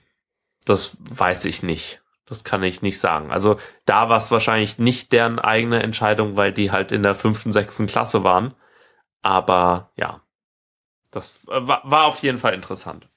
Das 0.65 0.97
weiß 1.01 1.45
ich 1.47 1.63
nicht. 1.63 2.00
Das 2.31 2.45
kann 2.45 2.63
ich 2.63 2.81
nicht 2.81 3.01
sagen. 3.01 3.33
Also 3.33 3.59
da 3.85 4.09
war 4.09 4.17
es 4.17 4.31
wahrscheinlich 4.31 4.79
nicht 4.79 5.11
deren 5.13 5.41
eigene 5.41 5.83
Entscheidung, 5.83 6.37
weil 6.37 6.53
die 6.53 6.71
halt 6.71 6.93
in 6.93 7.03
der 7.03 7.15
fünften, 7.15 7.53
sechsten 7.53 7.87
Klasse 7.87 8.25
waren. 8.25 8.55
Aber 9.21 9.91
ja, 9.97 10.23
das 11.11 11.41
war, 11.47 11.83
war 11.85 12.07
auf 12.07 12.21
jeden 12.21 12.39
Fall 12.39 12.55
interessant. 12.55 13.09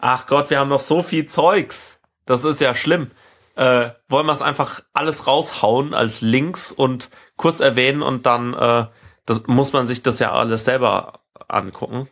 Ach 0.00 0.26
Gott, 0.26 0.50
wir 0.50 0.58
haben 0.58 0.68
noch 0.68 0.80
so 0.80 1.02
viel 1.02 1.26
Zeugs. 1.26 2.02
Das 2.26 2.44
ist 2.44 2.60
ja 2.60 2.74
schlimm. 2.74 3.12
Äh, 3.54 3.92
wollen 4.08 4.26
wir 4.26 4.32
es 4.32 4.42
einfach 4.42 4.82
alles 4.92 5.26
raushauen 5.26 5.94
als 5.94 6.20
Links 6.20 6.72
und 6.72 7.10
kurz 7.36 7.60
erwähnen 7.60 8.02
und 8.02 8.26
dann 8.26 8.54
äh, 8.54 8.86
das 9.30 9.46
muss 9.46 9.72
man 9.72 9.86
sich 9.86 10.02
das 10.02 10.18
ja 10.18 10.32
alles 10.32 10.64
selber 10.64 11.20
angucken. 11.46 12.08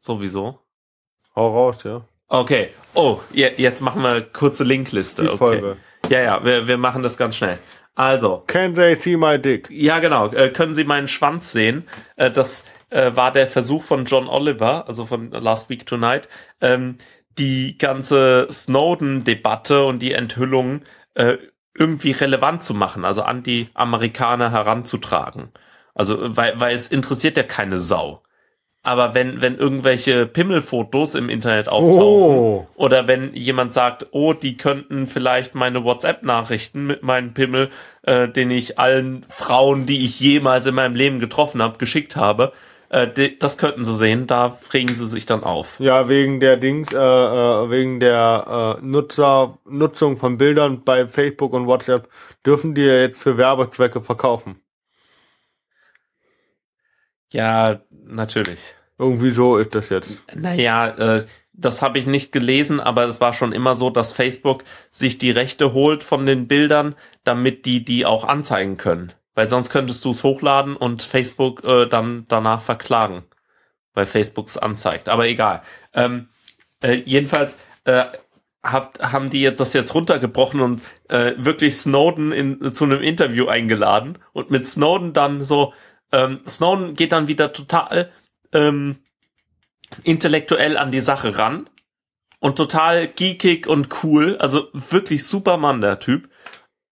Sowieso. 0.00 0.58
Hau 1.36 1.52
raus, 1.52 1.84
ja. 1.84 2.08
Okay. 2.32 2.70
Oh, 2.94 3.20
je, 3.30 3.52
jetzt 3.58 3.82
machen 3.82 4.02
wir 4.02 4.22
kurze 4.22 4.64
Linkliste. 4.64 5.22
Die 5.22 5.28
okay. 5.28 5.36
Folge. 5.36 5.76
Ja, 6.08 6.20
ja, 6.20 6.44
wir, 6.44 6.66
wir 6.66 6.78
machen 6.78 7.02
das 7.02 7.18
ganz 7.18 7.36
schnell. 7.36 7.58
Also, 7.94 8.42
Can 8.46 8.74
they 8.74 8.94
see 8.94 9.18
my 9.18 9.38
dick? 9.38 9.68
ja, 9.70 9.98
genau. 9.98 10.28
Äh, 10.28 10.48
können 10.48 10.74
Sie 10.74 10.84
meinen 10.84 11.08
Schwanz 11.08 11.52
sehen? 11.52 11.86
Äh, 12.16 12.30
das 12.30 12.64
äh, 12.88 13.14
war 13.14 13.32
der 13.32 13.46
Versuch 13.46 13.84
von 13.84 14.06
John 14.06 14.28
Oliver, 14.28 14.88
also 14.88 15.04
von 15.04 15.30
Last 15.30 15.68
Week 15.68 15.84
Tonight, 15.84 16.26
ähm, 16.62 16.96
die 17.36 17.76
ganze 17.76 18.48
Snowden-Debatte 18.50 19.84
und 19.84 19.98
die 20.00 20.12
Enthüllung 20.12 20.82
äh, 21.14 21.36
irgendwie 21.76 22.12
relevant 22.12 22.62
zu 22.62 22.72
machen, 22.72 23.04
also 23.04 23.22
an 23.22 23.42
die 23.42 23.68
Amerikaner 23.74 24.52
heranzutragen. 24.52 25.52
Also, 25.94 26.34
weil, 26.34 26.58
weil 26.58 26.74
es 26.74 26.88
interessiert 26.88 27.36
ja 27.36 27.42
keine 27.42 27.76
Sau. 27.76 28.22
Aber 28.84 29.14
wenn, 29.14 29.40
wenn 29.40 29.56
irgendwelche 29.58 30.26
Pimmelfotos 30.26 31.14
im 31.14 31.28
Internet 31.28 31.68
auftauchen 31.68 32.38
Oh. 32.38 32.66
oder 32.74 33.06
wenn 33.06 33.32
jemand 33.34 33.72
sagt, 33.72 34.06
oh, 34.10 34.32
die 34.32 34.56
könnten 34.56 35.06
vielleicht 35.06 35.54
meine 35.54 35.84
WhatsApp-Nachrichten 35.84 36.86
mit 36.86 37.02
meinem 37.04 37.32
Pimmel, 37.32 37.70
äh, 38.02 38.28
den 38.28 38.50
ich 38.50 38.80
allen 38.80 39.22
Frauen, 39.28 39.86
die 39.86 40.04
ich 40.04 40.18
jemals 40.18 40.66
in 40.66 40.74
meinem 40.74 40.96
Leben 40.96 41.20
getroffen 41.20 41.62
habe, 41.62 41.78
geschickt 41.78 42.16
habe, 42.16 42.52
äh, 42.88 43.06
die, 43.06 43.38
das 43.38 43.56
könnten 43.56 43.84
sie 43.84 43.96
sehen, 43.96 44.26
da 44.26 44.58
regen 44.74 44.94
sie 44.96 45.06
sich 45.06 45.26
dann 45.26 45.44
auf. 45.44 45.78
Ja, 45.78 46.08
wegen 46.08 46.40
der 46.40 46.56
Dings, 46.56 46.92
äh, 46.92 46.96
äh, 46.98 47.70
wegen 47.70 48.00
der 48.00 48.78
äh, 48.80 48.84
Nutzer, 48.84 49.58
Nutzung 49.64 50.16
von 50.16 50.38
Bildern 50.38 50.82
bei 50.84 51.06
Facebook 51.06 51.52
und 51.52 51.68
WhatsApp 51.68 52.08
dürfen 52.44 52.74
die 52.74 52.82
ja 52.82 52.94
jetzt 52.96 53.22
für 53.22 53.38
Werbezwecke 53.38 54.00
verkaufen. 54.00 54.56
Ja, 57.32 57.80
natürlich. 58.06 58.60
Irgendwie 58.98 59.30
so 59.30 59.56
ist 59.56 59.74
das 59.74 59.88
jetzt. 59.88 60.22
Naja, 60.34 60.88
äh, 60.88 61.24
das 61.52 61.82
habe 61.82 61.98
ich 61.98 62.06
nicht 62.06 62.32
gelesen, 62.32 62.80
aber 62.80 63.04
es 63.04 63.20
war 63.20 63.32
schon 63.32 63.52
immer 63.52 63.76
so, 63.76 63.90
dass 63.90 64.12
Facebook 64.12 64.64
sich 64.90 65.18
die 65.18 65.30
Rechte 65.30 65.72
holt 65.72 66.02
von 66.02 66.26
den 66.26 66.48
Bildern, 66.48 66.94
damit 67.24 67.66
die 67.66 67.84
die 67.84 68.06
auch 68.06 68.24
anzeigen 68.24 68.76
können. 68.76 69.12
Weil 69.34 69.48
sonst 69.48 69.70
könntest 69.70 70.04
du 70.04 70.10
es 70.10 70.24
hochladen 70.24 70.76
und 70.76 71.02
Facebook 71.02 71.64
äh, 71.64 71.86
dann 71.86 72.26
danach 72.28 72.60
verklagen, 72.60 73.24
weil 73.94 74.06
Facebook 74.06 74.46
es 74.46 74.58
anzeigt. 74.58 75.08
Aber 75.08 75.26
egal. 75.26 75.62
Ähm, 75.94 76.28
äh, 76.80 77.02
jedenfalls 77.04 77.58
äh, 77.84 78.04
habt, 78.62 79.00
haben 79.00 79.30
die 79.30 79.42
jetzt 79.42 79.60
das 79.60 79.72
jetzt 79.72 79.94
runtergebrochen 79.94 80.60
und 80.60 80.82
äh, 81.08 81.32
wirklich 81.36 81.76
Snowden 81.76 82.32
in, 82.32 82.74
zu 82.74 82.84
einem 82.84 83.00
Interview 83.00 83.46
eingeladen 83.46 84.18
und 84.32 84.50
mit 84.50 84.68
Snowden 84.68 85.12
dann 85.12 85.40
so, 85.40 85.72
ähm, 86.12 86.40
Snowden 86.46 86.94
geht 86.94 87.12
dann 87.12 87.28
wieder 87.28 87.52
total 87.52 88.12
ähm, 88.52 88.98
intellektuell 90.04 90.76
an 90.76 90.90
die 90.90 91.00
Sache 91.00 91.38
ran 91.38 91.68
und 92.40 92.56
total 92.56 93.08
geekig 93.08 93.66
und 93.66 94.02
cool, 94.02 94.36
also 94.38 94.68
wirklich 94.72 95.26
super 95.26 95.56
Mann 95.56 95.80
der 95.80 96.00
Typ. 96.00 96.28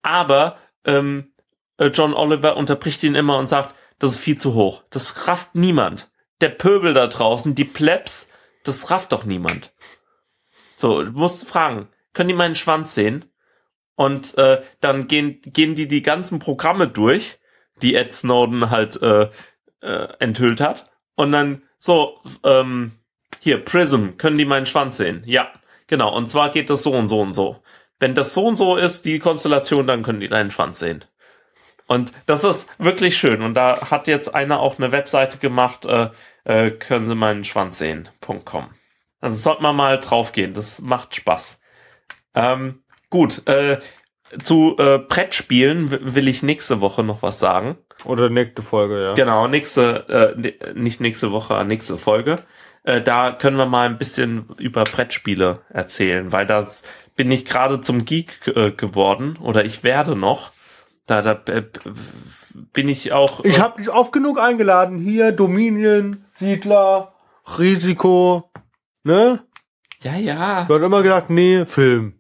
Aber 0.03 0.59
ähm, 0.85 1.33
äh, 1.77 1.87
John 1.87 2.15
Oliver 2.15 2.57
unterbricht 2.57 3.03
ihn 3.03 3.15
immer 3.15 3.39
und 3.39 3.49
sagt, 3.49 3.75
das 3.99 4.13
ist 4.13 4.21
viel 4.21 4.39
zu 4.39 4.55
hoch. 4.55 4.85
Das 4.91 5.29
rafft 5.29 5.55
niemand. 5.55 6.11
Der 6.41 6.51
Pöbel 6.51 6.95
da 6.95 7.07
draußen, 7.07 7.55
die 7.55 7.65
Plebs, 7.65 8.29
das 8.65 8.91
rafft 8.91 9.13
doch 9.13 9.25
niemand. 9.25 9.75
So, 10.77 11.03
du 11.03 11.13
musst 11.13 11.47
fragen, 11.47 11.89
können 12.13 12.29
die 12.29 12.35
meinen 12.35 12.55
Schwanz 12.55 12.95
sehen? 12.95 13.27
Und 13.97 14.39
äh, 14.39 14.63
dann 14.81 15.09
gehen, 15.09 15.43
gehen 15.43 15.75
die 15.75 15.87
die 15.87 16.01
ganzen 16.01 16.39
Programme 16.39 16.89
durch, 16.89 17.40
die 17.83 17.95
Ed 17.95 18.13
Snowden 18.13 18.71
halt 18.71 19.01
äh, 19.03 19.29
äh, 19.81 20.09
enthüllt 20.19 20.61
hat. 20.61 20.91
Und 21.15 21.33
dann 21.33 21.63
so, 21.79 22.21
ähm, 22.45 22.93
hier, 23.41 23.65
Prism, 23.65 24.17
können 24.17 24.39
die 24.39 24.45
meinen 24.45 24.67
Schwanz 24.67 24.99
sehen? 24.99 25.23
Ja, 25.27 25.51
genau. 25.87 26.15
Und 26.15 26.29
zwar 26.29 26.51
geht 26.51 26.71
das 26.71 26.83
so 26.83 26.93
und 26.93 27.09
so 27.09 27.21
und 27.21 27.33
so. 27.33 27.63
Wenn 27.99 28.15
das 28.15 28.35
so 28.35 28.47
und 28.47 28.57
so 28.57 28.77
ist, 28.77 29.05
die 29.05 29.19
Konstellation, 29.19 29.87
dann 29.87 30.03
können 30.03 30.21
die 30.21 30.29
deinen 30.29 30.51
Schwanz 30.51 30.79
sehen. 30.79 31.05
Und 31.87 32.13
das 32.27 32.45
ist 32.45 32.69
wirklich 32.79 33.19
schön. 33.19 33.43
Und 33.43 33.55
da 33.55 33.91
hat 33.91 34.07
jetzt 34.07 34.35
einer 34.35 34.61
auch 34.61 34.79
eine 34.79 34.93
Webseite 34.93 35.39
gemacht, 35.39 35.87
äh, 35.87 36.11
äh, 36.45 36.71
können 36.71 37.07
Sie 37.07 37.15
meinen 37.15 37.45
Schwanz 37.45 37.79
sehen.com. 37.79 38.71
Also 39.21 39.37
sollte 39.37 39.63
man 39.63 39.77
mal 39.77 39.99
draufgehen. 39.99 40.55
Das 40.55 40.81
macht 40.81 41.15
Spaß. 41.17 41.61
Ähm, 42.35 42.83
gut, 43.11 43.47
äh, 43.49 43.79
zu 44.43 44.77
äh, 44.79 44.99
Brettspielen 44.99 46.15
will 46.15 46.29
ich 46.29 46.43
nächste 46.43 46.81
Woche 46.81 47.03
noch 47.03 47.23
was 47.23 47.39
sagen. 47.39 47.77
Oder 48.05 48.31
nächste 48.31 48.63
Folge, 48.63 49.05
ja. 49.05 49.15
Genau, 49.15 49.49
nächste, 49.49 50.37
äh, 50.37 50.73
nicht 50.75 51.01
nächste 51.01 51.33
Woche, 51.33 51.55
äh, 51.55 51.65
nächste 51.65 51.97
Folge. 51.97 52.37
Äh, 52.83 53.03
da 53.03 53.33
können 53.33 53.57
wir 53.57 53.67
mal 53.67 53.87
ein 53.87 53.99
bisschen 53.99 54.49
über 54.59 54.85
Brettspiele 54.85 55.61
erzählen, 55.69 56.33
weil 56.33 56.47
das 56.47 56.83
bin 57.17 57.31
ich 57.31 57.45
gerade 57.45 57.81
zum 57.81 58.05
Geek 58.05 58.47
äh, 58.57 58.71
geworden 58.71 59.37
oder 59.43 59.65
ich 59.65 59.85
werde 59.85 60.17
noch. 60.17 60.53
Da, 61.07 61.23
da 61.23 61.33
äh, 61.53 61.65
bin 62.73 62.89
ich 62.89 63.13
auch. 63.13 63.45
Ich 63.45 63.59
äh, 63.59 63.61
habe 63.61 63.81
dich 63.81 63.91
oft 63.91 64.13
genug 64.13 64.41
eingeladen. 64.41 64.99
Hier, 64.99 65.33
Dominion, 65.33 66.25
Siedler, 66.39 67.15
Risiko. 67.59 68.51
Ne? 69.03 69.41
ja, 70.03 70.17
ja. 70.17 70.65
Du 70.65 70.75
hast 70.75 70.83
immer 70.83 71.03
gesagt, 71.03 71.31
nee, 71.31 71.67
Film. 71.67 72.20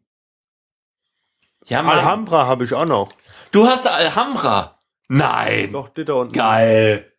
Ja, 1.67 1.83
Mann. 1.83 1.99
Alhambra 1.99 2.47
habe 2.47 2.65
ich 2.65 2.75
auch 2.75 2.87
noch. 2.87 3.13
Du 3.53 3.67
hast 3.67 3.87
Alhambra. 3.87 4.79
Nein. 5.09 5.73
Doch, 5.73 5.89
da 5.91 6.13
unten. 6.15 6.33
Geil. 6.33 7.13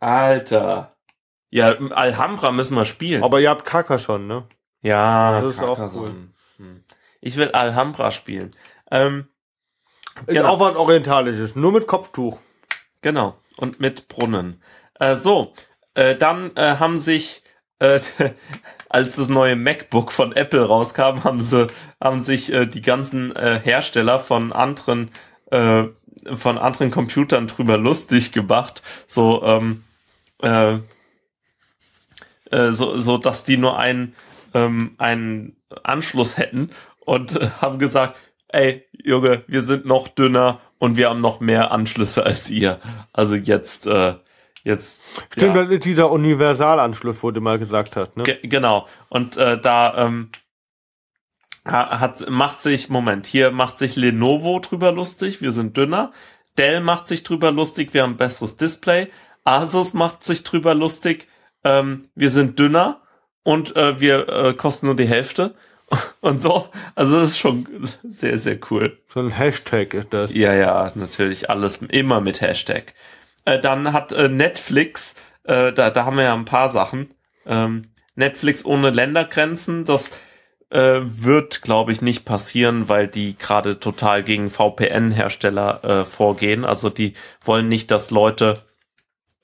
Alter. 0.00 0.96
Ja, 1.50 1.70
Alhambra 1.90 2.50
müssen 2.52 2.74
wir 2.76 2.84
spielen. 2.84 3.22
Aber 3.22 3.40
ihr 3.40 3.50
habt 3.50 3.64
Carcassonne, 3.64 4.24
ne? 4.26 4.44
ja, 4.82 5.40
Das 5.40 5.54
ist 5.54 5.60
auch 5.60 5.76
Carcassonne. 5.76 6.30
Hm. 6.58 6.84
Ich 7.20 7.36
will 7.36 7.50
Alhambra 7.52 8.10
spielen. 8.10 8.54
Ähm, 8.90 9.28
Ist 10.26 10.28
Genau. 10.34 10.48
auch 10.50 10.60
was 10.60 10.76
Orientalisches. 10.76 11.54
Nur 11.56 11.72
mit 11.72 11.86
Kopftuch. 11.86 12.38
Genau. 13.02 13.36
Und 13.56 13.80
mit 13.80 14.08
Brunnen. 14.08 14.62
Äh, 14.98 15.14
so, 15.16 15.54
äh, 15.94 16.14
dann 16.16 16.54
äh, 16.56 16.76
haben 16.78 16.98
sich, 16.98 17.42
äh, 17.78 18.00
als 18.88 19.16
das 19.16 19.28
neue 19.28 19.56
MacBook 19.56 20.12
von 20.12 20.32
Apple 20.32 20.66
rauskam, 20.66 21.24
haben 21.24 21.40
sie, 21.40 21.66
haben 22.02 22.20
sich 22.20 22.52
äh, 22.52 22.66
die 22.66 22.82
ganzen 22.82 23.34
äh, 23.34 23.60
Hersteller 23.62 24.20
von 24.20 24.52
anderen, 24.52 25.10
äh, 25.50 25.84
von 26.34 26.58
anderen 26.58 26.90
Computern 26.90 27.46
drüber 27.46 27.78
lustig 27.78 28.32
gemacht. 28.32 28.82
So, 29.06 29.42
ähm, 29.44 29.84
äh, 30.42 30.78
äh, 32.50 32.72
so, 32.72 32.96
so, 32.96 33.18
dass 33.18 33.44
die 33.44 33.56
nur 33.56 33.78
einen, 33.78 34.14
ähm, 34.54 34.92
einen 34.98 35.56
Anschluss 35.82 36.36
hätten 36.36 36.70
und 37.00 37.36
äh, 37.36 37.48
haben 37.60 37.78
gesagt, 37.78 38.18
ey, 38.48 38.84
Junge, 38.92 39.44
wir 39.46 39.62
sind 39.62 39.86
noch 39.86 40.08
dünner 40.08 40.60
und 40.78 40.96
wir 40.96 41.08
haben 41.08 41.20
noch 41.20 41.40
mehr 41.40 41.70
Anschlüsse 41.72 42.24
als 42.24 42.50
ihr. 42.50 42.80
Also 43.12 43.36
jetzt, 43.36 43.86
äh, 43.86 44.14
jetzt. 44.66 45.00
Stimmt, 45.32 45.56
ja. 45.56 45.62
das 45.64 45.72
ist 45.72 45.84
dieser 45.84 46.10
Universalanschluss, 46.10 47.22
wo 47.22 47.30
du 47.30 47.40
mal 47.40 47.58
gesagt 47.58 47.96
hast, 47.96 48.16
ne? 48.16 48.24
Ge 48.24 48.38
genau. 48.42 48.86
Und 49.08 49.36
äh, 49.36 49.58
da 49.60 50.06
ähm, 50.06 50.30
ha- 51.64 52.00
hat 52.00 52.28
macht 52.28 52.60
sich 52.60 52.88
Moment 52.88 53.26
hier 53.26 53.50
macht 53.50 53.78
sich 53.78 53.96
Lenovo 53.96 54.58
drüber 54.60 54.92
lustig. 54.92 55.40
Wir 55.40 55.52
sind 55.52 55.76
dünner. 55.76 56.12
Dell 56.58 56.80
macht 56.80 57.06
sich 57.06 57.22
drüber 57.22 57.50
lustig. 57.52 57.94
Wir 57.94 58.02
haben 58.02 58.12
ein 58.14 58.16
besseres 58.16 58.56
Display. 58.56 59.08
Asus 59.44 59.94
macht 59.94 60.24
sich 60.24 60.42
drüber 60.42 60.74
lustig. 60.74 61.28
Ähm, 61.64 62.08
wir 62.14 62.30
sind 62.30 62.58
dünner 62.58 63.00
und 63.42 63.76
äh, 63.76 64.00
wir 64.00 64.28
äh, 64.28 64.54
kosten 64.54 64.86
nur 64.86 64.96
die 64.96 65.06
Hälfte 65.08 65.54
und 66.20 66.40
so. 66.42 66.68
Also 66.94 67.20
das 67.20 67.28
ist 67.30 67.38
schon 67.38 67.88
sehr 68.02 68.38
sehr 68.38 68.58
cool. 68.70 68.98
So 69.08 69.20
ein 69.20 69.30
Hashtag 69.30 69.94
ist 69.94 70.12
das. 70.12 70.32
Ja, 70.34 70.54
ja, 70.54 70.90
natürlich 70.94 71.48
alles 71.50 71.78
immer 71.88 72.20
mit 72.20 72.40
Hashtag. 72.40 72.94
Äh, 73.46 73.58
dann 73.58 73.94
hat 73.94 74.12
äh, 74.12 74.28
Netflix, 74.28 75.14
äh, 75.44 75.72
da, 75.72 75.90
da 75.90 76.04
haben 76.04 76.18
wir 76.18 76.24
ja 76.24 76.34
ein 76.34 76.44
paar 76.44 76.68
Sachen. 76.68 77.14
Ähm, 77.46 77.90
Netflix 78.14 78.64
ohne 78.64 78.90
Ländergrenzen, 78.90 79.84
das 79.84 80.18
äh, 80.70 81.00
wird, 81.02 81.62
glaube 81.62 81.92
ich, 81.92 82.02
nicht 82.02 82.24
passieren, 82.24 82.90
weil 82.90 83.08
die 83.08 83.38
gerade 83.38 83.80
total 83.80 84.22
gegen 84.22 84.50
VPN-Hersteller 84.50 86.04
vorgehen. 86.06 86.64
Also 86.64 86.90
die 86.90 87.14
wollen 87.42 87.68
nicht, 87.68 87.90
dass 87.90 88.10
Leute 88.10 88.54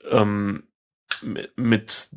ähm, 0.09 0.63
mit 1.55 2.09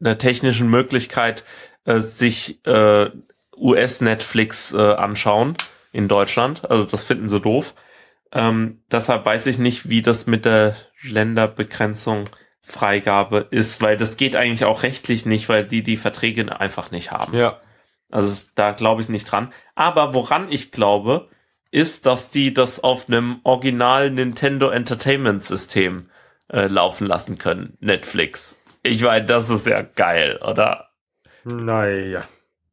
einer 0.00 0.18
technischen 0.18 0.68
Möglichkeit 0.68 1.44
äh, 1.84 1.98
sich 1.98 2.64
äh, 2.66 3.10
US-Netflix 3.56 4.72
äh, 4.72 4.76
anschauen 4.76 5.56
in 5.92 6.08
Deutschland. 6.08 6.70
Also 6.70 6.84
das 6.84 7.04
finden 7.04 7.28
sie 7.28 7.40
doof. 7.40 7.74
Ähm, 8.32 8.82
deshalb 8.90 9.24
weiß 9.24 9.46
ich 9.46 9.58
nicht, 9.58 9.88
wie 9.88 10.02
das 10.02 10.26
mit 10.26 10.44
der 10.44 10.76
Länderbegrenzung 11.02 12.28
Freigabe 12.62 13.46
ist, 13.50 13.80
weil 13.80 13.96
das 13.96 14.16
geht 14.16 14.36
eigentlich 14.36 14.64
auch 14.66 14.82
rechtlich 14.82 15.24
nicht, 15.24 15.48
weil 15.48 15.64
die 15.64 15.82
die 15.82 15.96
Verträge 15.96 16.60
einfach 16.60 16.90
nicht 16.90 17.10
haben. 17.10 17.34
Ja. 17.34 17.60
Also 18.10 18.46
da 18.54 18.72
glaube 18.72 19.00
ich 19.00 19.08
nicht 19.08 19.24
dran. 19.24 19.52
Aber 19.74 20.12
woran 20.12 20.50
ich 20.50 20.70
glaube, 20.70 21.28
ist, 21.70 22.06
dass 22.06 22.30
die 22.30 22.52
das 22.52 22.82
auf 22.82 23.08
einem 23.08 23.40
original 23.44 24.10
Nintendo 24.10 24.70
Entertainment 24.70 25.42
System 25.42 26.10
äh, 26.50 26.66
laufen 26.66 27.06
lassen 27.06 27.38
können. 27.38 27.76
Netflix. 27.80 28.58
Ich 28.82 29.02
meine, 29.02 29.24
das 29.24 29.50
ist 29.50 29.66
ja 29.66 29.82
geil, 29.82 30.38
oder? 30.42 30.90
Naja. 31.44 32.24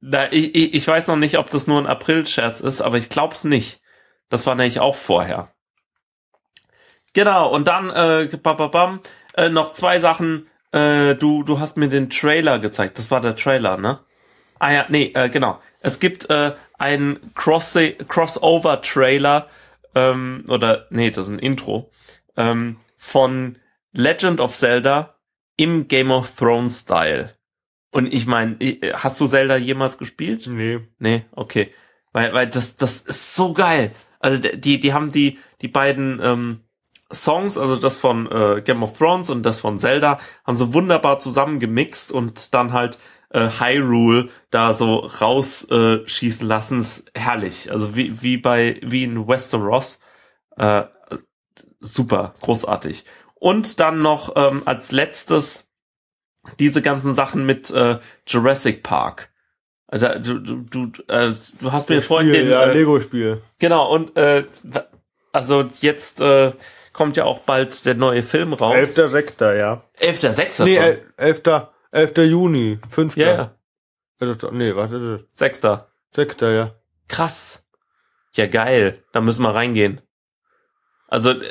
Na, 0.02 0.32
ich, 0.32 0.56
ich, 0.56 0.74
ich 0.74 0.88
weiß 0.88 1.08
noch 1.08 1.16
nicht, 1.16 1.38
ob 1.38 1.50
das 1.50 1.68
nur 1.68 1.80
ein 1.80 1.88
April-Scherz 1.88 2.62
ist, 2.62 2.82
aber 2.82 2.98
ich 2.98 3.10
glaube 3.10 3.34
es 3.34 3.44
nicht. 3.44 3.82
Das 4.30 4.46
war 4.46 4.56
nämlich 4.56 4.80
auch 4.80 4.96
vorher. 4.96 5.52
Genau, 7.14 7.50
und 7.50 7.68
dann 7.68 7.90
äh, 7.90 8.28
bam, 8.38 8.58
bam, 8.58 8.72
bam, 8.72 9.00
äh, 9.36 9.50
noch 9.50 9.72
zwei 9.72 10.00
Sachen. 10.00 10.48
Äh, 10.72 11.16
du, 11.16 11.44
du 11.44 11.60
hast 11.60 11.78
mir 11.78 11.88
den 11.88 12.10
Trailer 12.10 12.60
gezeigt. 12.60 13.00
Das 13.00 13.10
war 13.10 13.22
der 13.22 13.36
Trailer, 13.36 13.78
ne? 13.78 14.00
Ah 14.60 14.72
ja, 14.72 14.86
nee, 14.90 15.12
äh, 15.16 15.30
genau. 15.30 15.62
Es 15.80 16.00
gibt 16.00 16.30
äh, 16.30 16.54
einen 16.78 17.34
Cross 17.36 17.78
Crossover-Trailer, 18.08 19.48
ähm, 19.94 20.44
oder 20.48 20.88
nee, 20.90 21.12
das 21.12 21.28
ist 21.28 21.34
ein 21.34 21.40
Intro, 21.40 21.92
ähm, 22.36 22.78
von 22.98 23.58
Legend 23.94 24.42
of 24.42 24.54
Zelda 24.54 25.16
im 25.58 25.88
Game 25.88 26.12
of 26.12 26.36
Thrones 26.36 26.82
Style. 26.82 27.36
Und 27.92 28.14
ich 28.14 28.28
meine, 28.28 28.58
hast 28.94 29.22
du 29.22 29.28
Zelda 29.28 29.56
jemals 29.56 29.98
gespielt? 29.98 30.48
Nee. 30.52 30.82
Nee, 31.00 31.24
okay. 31.32 31.74
Weil, 32.12 32.34
weil 32.34 32.48
das, 32.48 32.76
das 32.76 33.02
ist 33.02 33.36
so 33.36 33.54
geil. 33.54 33.92
Also 34.26 34.42
die, 34.42 34.80
die 34.80 34.92
haben 34.92 35.12
die, 35.12 35.38
die 35.62 35.68
beiden 35.68 36.20
ähm, 36.20 36.62
Songs, 37.14 37.60
also 37.60 37.76
das 37.76 37.96
von 37.96 38.26
äh, 38.32 38.64
Game 38.66 38.82
of 38.82 38.98
Thrones 38.98 39.30
und 39.30 39.44
das 39.44 39.60
von 39.60 39.78
Zelda, 39.78 40.18
haben 40.44 40.58
so 40.58 40.74
wunderbar 40.74 41.20
zusammengemixt 41.20 42.12
und 42.12 42.56
dann 42.56 42.74
halt 42.74 42.98
äh, 43.30 43.50
Hyrule 43.60 44.30
da 44.50 44.74
so 44.74 44.96
rausschießen 44.96 46.44
äh, 46.44 46.50
lassen, 46.50 46.80
ist 46.80 47.12
herrlich. 47.14 47.72
Also 47.72 47.96
wie, 47.96 48.20
wie 48.24 48.38
bei, 48.38 48.80
wie 48.82 49.04
in 49.04 49.28
Westeros. 49.28 50.00
Äh, 50.58 50.86
super, 51.80 52.34
großartig. 52.42 53.06
Und 53.36 53.80
dann 53.80 54.00
noch 54.00 54.36
ähm, 54.36 54.64
als 54.66 54.92
letztes 54.92 55.68
diese 56.58 56.82
ganzen 56.82 57.14
Sachen 57.14 57.46
mit 57.46 57.70
äh, 57.70 58.00
Jurassic 58.26 58.82
Park. 58.82 59.32
Also, 59.88 60.08
du, 60.20 60.40
du, 60.40 60.88
du, 60.88 61.04
äh, 61.08 61.32
du 61.60 61.72
hast 61.72 61.90
mir 61.90 62.02
vorhin 62.02 62.32
den, 62.34 62.50
ja, 62.50 62.64
äh, 62.64 62.74
Lego-Spiel. 62.74 63.42
Genau, 63.60 63.92
und 63.94 64.18
äh, 64.18 64.46
also 65.32 65.66
jetzt 65.82 66.22
äh, 66.22 66.54
kommt 66.92 67.18
ja 67.18 67.26
auch 67.26 67.40
bald 67.40 67.86
der 67.86 67.94
neue 67.96 68.24
Film 68.24 68.54
raus. 68.54 68.76
11.6. 68.76 69.56
ja. 69.56 69.84
11.6. 70.00 70.64
Nee, 70.64 70.76
schon. 70.76 70.84
el- 70.86 71.02
11. 71.18 71.42
11. 71.92 72.18
Juni. 72.30 72.80
5. 72.90 73.16
ja, 73.18 73.28
ja. 73.28 73.56
Also, 74.20 74.52
Nee, 74.52 74.76
warte. 74.76 75.28
6. 75.34 75.62
6. 76.16 76.36
ja. 76.42 76.72
Krass. 77.08 77.64
Ja, 78.34 78.48
geil. 78.48 79.04
Da 79.12 79.22
müssen 79.22 79.44
wir 79.44 79.54
reingehen. 79.54 80.02
Also 81.08 81.32
äh, 81.32 81.42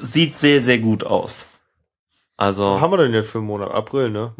sieht 0.00 0.36
sehr, 0.36 0.60
sehr 0.62 0.78
gut 0.78 1.04
aus. 1.04 1.46
Also 2.38 2.72
Was 2.74 2.80
haben 2.80 2.92
wir 2.92 2.98
denn 2.98 3.12
jetzt 3.14 3.30
für 3.30 3.38
einen 3.38 3.46
Monat? 3.46 3.70
April, 3.70 4.10
ne? 4.10 4.34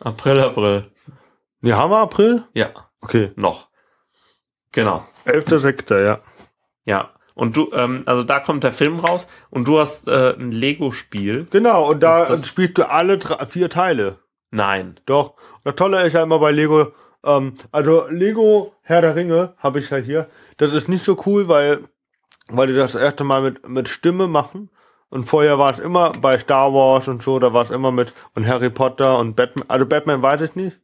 April, 0.00 0.40
April. 0.40 0.90
Nee, 1.64 1.72
haben 1.72 1.90
wir 1.90 1.98
April? 1.98 2.44
Ja, 2.54 2.68
Okay. 3.00 3.32
noch. 3.36 3.68
Genau. 4.72 5.06
11.6. 5.26 5.98
ja. 6.04 6.20
Ja. 6.84 7.10
Und 7.34 7.56
du, 7.56 7.70
ähm, 7.72 8.02
also 8.06 8.22
da 8.22 8.40
kommt 8.40 8.62
der 8.64 8.72
Film 8.72 8.98
raus 9.00 9.26
und 9.50 9.66
du 9.66 9.78
hast 9.80 10.06
äh, 10.08 10.34
ein 10.38 10.52
Lego-Spiel. 10.52 11.46
Genau, 11.50 11.90
und 11.90 12.00
da 12.02 12.24
Das- 12.24 12.46
spielst 12.46 12.78
du 12.78 12.88
alle 12.88 13.18
drei, 13.18 13.44
vier 13.46 13.68
Teile. 13.70 14.18
Nein. 14.50 15.00
Doch. 15.06 15.30
Und 15.30 15.64
das 15.64 15.74
Tolle 15.74 16.02
ist 16.06 16.12
ja 16.12 16.22
immer 16.22 16.38
bei 16.38 16.52
Lego, 16.52 16.92
ähm, 17.24 17.54
also 17.72 18.06
Lego 18.08 18.72
Herr 18.82 19.00
der 19.00 19.16
Ringe 19.16 19.54
habe 19.58 19.80
ich 19.80 19.90
ja 19.90 19.96
hier. 19.96 20.28
Das 20.58 20.72
ist 20.72 20.88
nicht 20.88 21.04
so 21.04 21.16
cool, 21.26 21.48
weil, 21.48 21.84
weil 22.48 22.68
die 22.68 22.74
das 22.74 22.94
erste 22.94 23.24
Mal 23.24 23.42
mit, 23.42 23.68
mit 23.68 23.88
Stimme 23.88 24.28
machen. 24.28 24.70
Und 25.08 25.24
vorher 25.24 25.58
war 25.58 25.72
es 25.72 25.78
immer 25.78 26.10
bei 26.12 26.38
Star 26.38 26.72
Wars 26.72 27.08
und 27.08 27.22
so, 27.22 27.38
da 27.38 27.52
war 27.52 27.64
es 27.64 27.70
immer 27.70 27.90
mit 27.92 28.12
und 28.34 28.46
Harry 28.46 28.70
Potter 28.70 29.18
und 29.18 29.34
Batman. 29.36 29.64
Also 29.68 29.86
Batman 29.86 30.22
weiß 30.22 30.40
ich 30.42 30.54
nicht. 30.56 30.78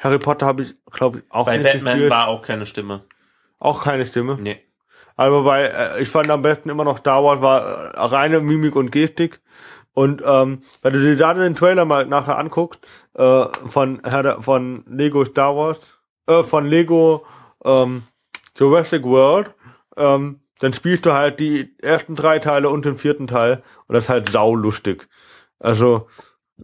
Harry 0.00 0.18
Potter 0.18 0.46
habe 0.46 0.62
ich, 0.62 0.74
glaube 0.90 1.18
ich, 1.18 1.24
auch 1.28 1.46
Bei 1.46 1.56
nicht 1.58 1.72
Batman 1.72 1.94
gespielt. 1.94 2.10
war 2.10 2.28
auch 2.28 2.42
keine 2.42 2.66
Stimme. 2.66 3.02
Auch 3.58 3.84
keine 3.84 4.06
Stimme. 4.06 4.38
Nee. 4.40 4.60
Aber 5.16 5.42
bei, 5.42 5.64
äh, 5.64 6.02
ich 6.02 6.08
fand 6.08 6.30
am 6.30 6.40
besten 6.42 6.70
immer 6.70 6.84
noch 6.84 6.98
Star 6.98 7.22
Wars 7.22 7.42
war 7.42 7.94
äh, 7.94 8.00
reine 8.00 8.40
Mimik 8.40 8.74
und 8.74 8.90
Gestik. 8.90 9.40
Und 9.92 10.22
ähm, 10.24 10.62
wenn 10.80 10.92
du 10.94 11.00
dir 11.00 11.16
da 11.16 11.34
den 11.34 11.54
Trailer 11.54 11.84
mal 11.84 12.06
nachher 12.06 12.38
anguckst, 12.38 12.80
äh, 13.14 13.44
von, 13.66 14.00
von 14.40 14.84
Lego 14.86 15.24
Star 15.26 15.54
Wars, 15.54 15.80
äh, 16.26 16.42
von 16.42 16.66
Lego 16.66 17.26
ähm, 17.64 18.04
Jurassic 18.56 19.02
World, 19.04 19.54
ähm, 19.96 20.40
dann 20.60 20.72
spielst 20.72 21.04
du 21.04 21.12
halt 21.12 21.40
die 21.40 21.76
ersten 21.82 22.14
drei 22.14 22.38
Teile 22.38 22.70
und 22.70 22.84
den 22.84 22.96
vierten 22.96 23.26
Teil 23.26 23.62
und 23.86 23.94
das 23.94 24.04
ist 24.04 24.10
halt 24.10 24.30
saulustig. 24.30 25.08
Also 25.58 26.08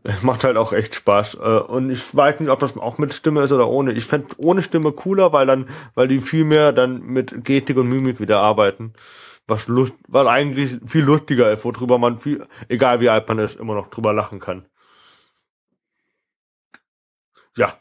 macht 0.22 0.44
halt 0.44 0.57
auch 0.57 0.72
echt 0.72 0.94
Spaß. 0.94 1.34
Äh, 1.34 1.38
und 1.38 1.90
ich 1.90 2.14
weiß 2.14 2.40
nicht, 2.40 2.51
ob 2.51 2.59
das 2.59 2.76
auch 2.76 2.99
mit 2.99 3.14
Stimme 3.14 3.42
ist 3.42 3.53
oder 3.53 3.68
ohne. 3.68 3.92
Ich 3.92 4.05
fände 4.05 4.34
ohne 4.38 4.62
Stimme 4.62 4.92
cooler, 4.92 5.32
weil 5.32 5.47
dann, 5.47 5.68
weil 5.94 6.09
die 6.09 6.20
viel 6.20 6.44
mehr 6.44 6.72
dann 6.72 7.03
mit 7.03 7.44
Gestik 7.44 7.76
und 7.76 7.88
Mimik 7.88 8.20
wieder 8.20 8.40
arbeiten. 8.40 8.94
Was 9.47 9.68
lust, 9.68 9.94
was 10.09 10.26
eigentlich 10.26 10.78
viel 10.86 11.05
lustiger 11.05 11.53
ist, 11.53 11.64
worüber 11.64 11.99
man 11.99 12.18
viel, 12.18 12.47
egal 12.68 13.01
wie 13.01 13.09
alt 13.09 13.28
man 13.28 13.38
ist, 13.38 13.57
immer 13.57 13.74
noch 13.74 13.88
drüber 13.88 14.12
lachen 14.12 14.40
kann. 14.40 14.66
Ja. 17.57 17.74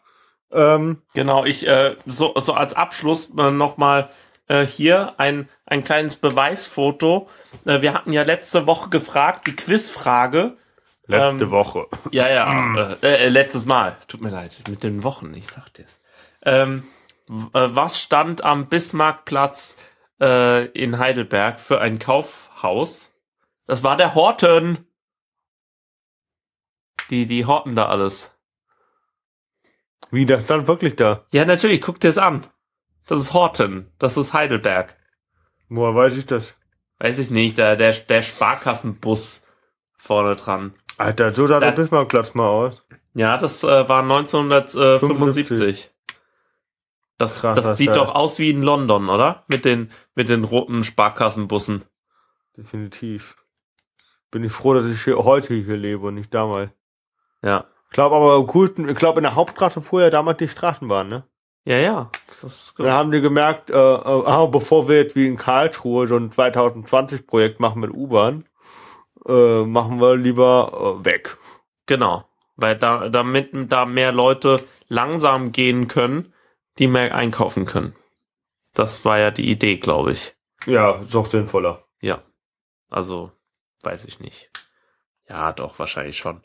Ähm, 0.52 1.02
Genau, 1.14 1.44
ich 1.44 1.68
äh, 1.68 1.96
so, 2.06 2.34
so 2.38 2.54
als 2.54 2.76
Abschluss 2.76 3.34
äh, 3.38 3.50
nochmal 3.52 4.10
äh, 4.48 4.66
hier 4.66 5.20
ein, 5.20 5.50
ein 5.66 5.84
kleines 5.84 6.16
Beweisfoto. 6.16 7.30
Äh, 7.66 7.82
wir 7.82 7.94
hatten 7.94 8.14
ja 8.14 8.24
letzte 8.24 8.68
Woche 8.68 8.90
gefragt, 8.90 9.48
die 9.48 9.56
Quizfrage. 9.56 10.58
Letzte 11.08 11.46
Ähm, 11.46 11.52
Woche. 11.52 11.88
Ja, 12.12 12.30
ja, 12.30 12.96
äh, 13.02 13.26
äh, 13.26 13.30
letztes 13.30 13.66
Mal. 13.66 13.98
Tut 14.08 14.22
mir 14.22 14.30
leid, 14.30 14.56
mit 14.70 14.84
den 14.84 15.04
Wochen, 15.04 15.34
ich 15.34 15.48
sag 15.48 15.70
dir's. 15.74 16.02
Ähm, 16.42 16.84
äh, 17.30 17.34
was 17.54 18.02
stand 18.02 18.44
am 18.44 18.68
Bismarckplatz 18.68 19.78
äh, 20.22 20.66
in 20.68 20.98
Heidelberg 21.00 21.60
für 21.60 21.82
ein 21.82 22.00
Kaufhaus? 22.00 23.12
Das 23.68 23.84
war 23.84 23.98
der 23.98 24.16
Horten. 24.16 24.88
Die, 27.10 27.26
die 27.26 27.46
horten 27.46 27.76
da 27.76 27.88
alles. 27.88 28.32
Wie 30.12 30.26
das 30.26 30.46
dann 30.46 30.68
wirklich 30.68 30.96
da? 30.96 31.26
Ja, 31.32 31.46
natürlich, 31.46 31.82
guck 31.82 32.00
dir 32.00 32.08
das 32.08 32.18
an. 32.18 32.48
Das 33.08 33.20
ist 33.20 33.34
Horten. 33.34 33.92
Das 34.00 34.18
ist 34.18 34.34
Heidelberg. 34.34 34.96
Woher 35.70 35.96
weiß 35.96 36.18
ich 36.18 36.26
das? 36.26 36.56
Weiß 37.00 37.20
ich 37.20 37.30
nicht, 37.30 37.58
der, 37.58 37.76
der, 37.76 37.92
der 37.92 38.22
Sparkassenbus 38.22 39.46
vorne 39.98 40.36
dran. 40.36 40.74
Alter, 40.98 41.34
so 41.34 41.48
sah 41.48 41.60
der 41.60 41.72
Bismarckplatz 41.72 42.34
mal 42.34 42.48
aus. 42.48 42.82
Ja, 43.14 43.38
das 43.38 43.64
äh, 43.64 43.88
war 43.90 44.02
1975. 44.04 45.92
Das, 47.18 47.42
Krass, 47.42 47.56
das 47.56 47.78
sieht 47.78 47.90
da- 47.90 47.96
doch 47.96 48.14
aus 48.16 48.40
wie 48.40 48.50
in 48.50 48.62
London, 48.62 49.10
oder? 49.10 49.44
Mit 49.48 49.64
den, 49.66 49.90
mit 50.16 50.28
den 50.30 50.44
roten 50.44 50.84
Sparkassenbussen. 50.84 51.86
Definitiv. 52.58 53.38
Bin 54.32 54.44
ich 54.44 54.52
froh, 54.52 54.74
dass 54.74 54.86
ich 54.86 55.02
hier 55.04 55.18
heute 55.18 55.54
hier 55.54 55.78
lebe 55.78 56.08
und 56.08 56.16
nicht 56.16 56.34
damals. 56.34 56.72
Ja. 57.42 57.66
Ich 57.88 57.94
glaube 57.94 58.16
aber 58.16 58.46
coolsten, 58.48 58.90
ich 58.90 58.98
glaube 58.98 59.20
in 59.20 59.24
der 59.24 59.36
Hauptstraße 59.36 59.80
vorher 59.82 60.10
damals 60.10 60.40
die 60.40 60.50
Straßenbahn, 60.50 61.08
ne? 61.08 61.24
Ja, 61.64 61.78
ja. 61.78 62.12
Das 62.42 62.66
ist 62.66 62.76
gut. 62.76 62.86
Dann 62.86 62.94
haben 62.94 63.12
die 63.12 63.22
gemerkt, 63.22 63.70
äh, 63.70 63.74
äh, 63.74 64.48
bevor 64.52 64.90
wir 64.90 64.98
jetzt 64.98 65.16
wie 65.16 65.28
in 65.28 65.38
Karlsruhe 65.38 66.08
so 66.08 66.18
ein 66.18 66.32
2020-Projekt 66.32 67.60
machen 67.62 67.80
mit 67.80 67.92
U-Bahn, 67.92 68.46
äh, 69.28 69.64
machen 69.64 70.00
wir 70.00 70.16
lieber 70.16 70.98
äh, 71.02 71.06
weg. 71.06 71.38
Genau. 71.86 72.26
Weil 72.56 72.78
da, 72.78 73.10
damit 73.10 73.50
da 73.72 73.86
mehr 73.86 74.12
Leute 74.12 74.64
langsam 74.88 75.52
gehen 75.52 75.88
können, 75.88 76.34
die 76.78 76.88
mehr 76.88 77.14
einkaufen 77.16 77.66
können. 77.66 77.96
Das 78.74 79.06
war 79.06 79.20
ja 79.20 79.32
die 79.32 79.50
Idee, 79.50 79.78
glaube 79.78 80.12
ich. 80.14 80.36
Ja, 80.66 81.02
ist 81.02 81.16
auch 81.16 81.28
sinnvoller. 81.28 81.86
Ja. 82.02 82.24
Also, 82.90 83.32
weiß 83.84 84.06
ich 84.06 84.20
nicht. 84.20 84.50
Ja, 85.28 85.52
doch, 85.54 85.80
wahrscheinlich 85.80 86.18
schon. 86.18 86.42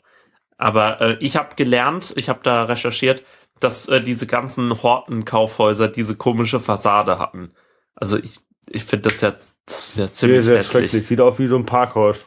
Aber 0.57 1.01
äh, 1.01 1.17
ich 1.19 1.35
habe 1.35 1.55
gelernt, 1.55 2.13
ich 2.15 2.29
habe 2.29 2.39
da 2.43 2.63
recherchiert, 2.63 3.23
dass 3.59 3.87
äh, 3.87 4.01
diese 4.01 4.27
ganzen 4.27 4.81
Horten-Kaufhäuser 4.83 5.87
diese 5.87 6.15
komische 6.15 6.59
Fassade 6.59 7.19
hatten. 7.19 7.53
Also 7.95 8.17
ich, 8.17 8.39
ich 8.69 8.83
finde 8.83 9.09
das 9.09 9.21
ja, 9.21 9.31
das 9.65 9.89
ist 9.89 9.97
ja 9.97 10.05
Sehr, 10.07 10.13
ziemlich 10.13 10.45
sehr 10.45 10.57
hässlich. 10.57 10.91
schrecklich. 10.91 11.07
Sieht 11.07 11.21
aus 11.21 11.39
wie 11.39 11.47
so 11.47 11.55
ein 11.57 11.65
Parkhaus. 11.65 12.17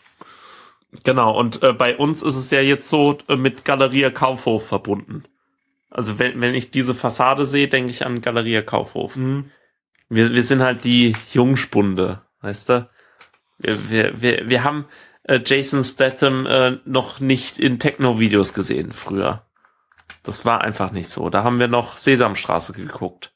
Genau, 1.03 1.37
und 1.37 1.63
äh, 1.63 1.73
bei 1.73 1.97
uns 1.97 2.23
ist 2.23 2.37
es 2.37 2.51
ja 2.51 2.61
jetzt 2.61 2.89
so 2.89 3.19
äh, 3.29 3.37
mit 3.37 3.65
Galeria 3.65 4.11
Kaufhof 4.11 4.67
verbunden. 4.67 5.25
Also 5.91 6.19
wenn, 6.19 6.41
wenn 6.41 6.55
ich 6.55 6.71
diese 6.71 6.95
Fassade 6.95 7.47
sehe, 7.47 7.69
denke 7.69 7.91
ich 7.91 8.05
an 8.07 8.21
Galeria 8.21 8.63
Kaufhof. 8.63 9.17
Mhm. 9.17 9.51
Wir, 10.09 10.33
wir 10.33 10.43
sind 10.43 10.63
halt 10.63 10.85
die 10.85 11.17
Jungspunde, 11.33 12.23
weißt 12.41 12.69
du? 12.69 12.91
Wir, 13.59 13.91
wir, 13.91 14.21
wir, 14.21 14.49
wir 14.49 14.65
haben 14.65 14.87
äh, 15.25 15.41
Jason 15.45 15.83
Statham 15.83 16.47
äh, 16.47 16.79
noch 16.85 17.21
nicht 17.21 17.59
in 17.59 17.79
Techno-Videos 17.79 18.53
gesehen 18.55 18.93
früher. 18.93 19.47
Das 20.23 20.45
war 20.45 20.63
einfach 20.63 20.91
nicht 20.93 21.11
so. 21.11 21.31
Da 21.31 21.45
haben 21.45 21.59
wir 21.59 21.69
noch 21.69 21.99
Sesamstraße 21.99 22.73
geguckt. 22.73 23.33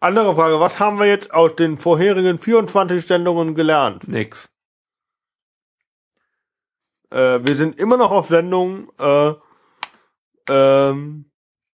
Andere 0.00 0.34
Frage, 0.34 0.58
was 0.58 0.80
haben 0.80 0.98
wir 0.98 1.06
jetzt 1.06 1.32
aus 1.32 1.54
den 1.54 1.78
vorherigen 1.78 2.38
24 2.38 3.06
Sendungen 3.06 3.54
gelernt? 3.54 4.08
Nix. 4.08 4.51
Äh, 7.12 7.44
wir 7.44 7.56
sind 7.56 7.78
immer 7.78 7.96
noch 7.96 8.10
auf 8.10 8.28
Sendung. 8.28 8.90
Äh, 8.98 9.32
ähm, 10.48 11.30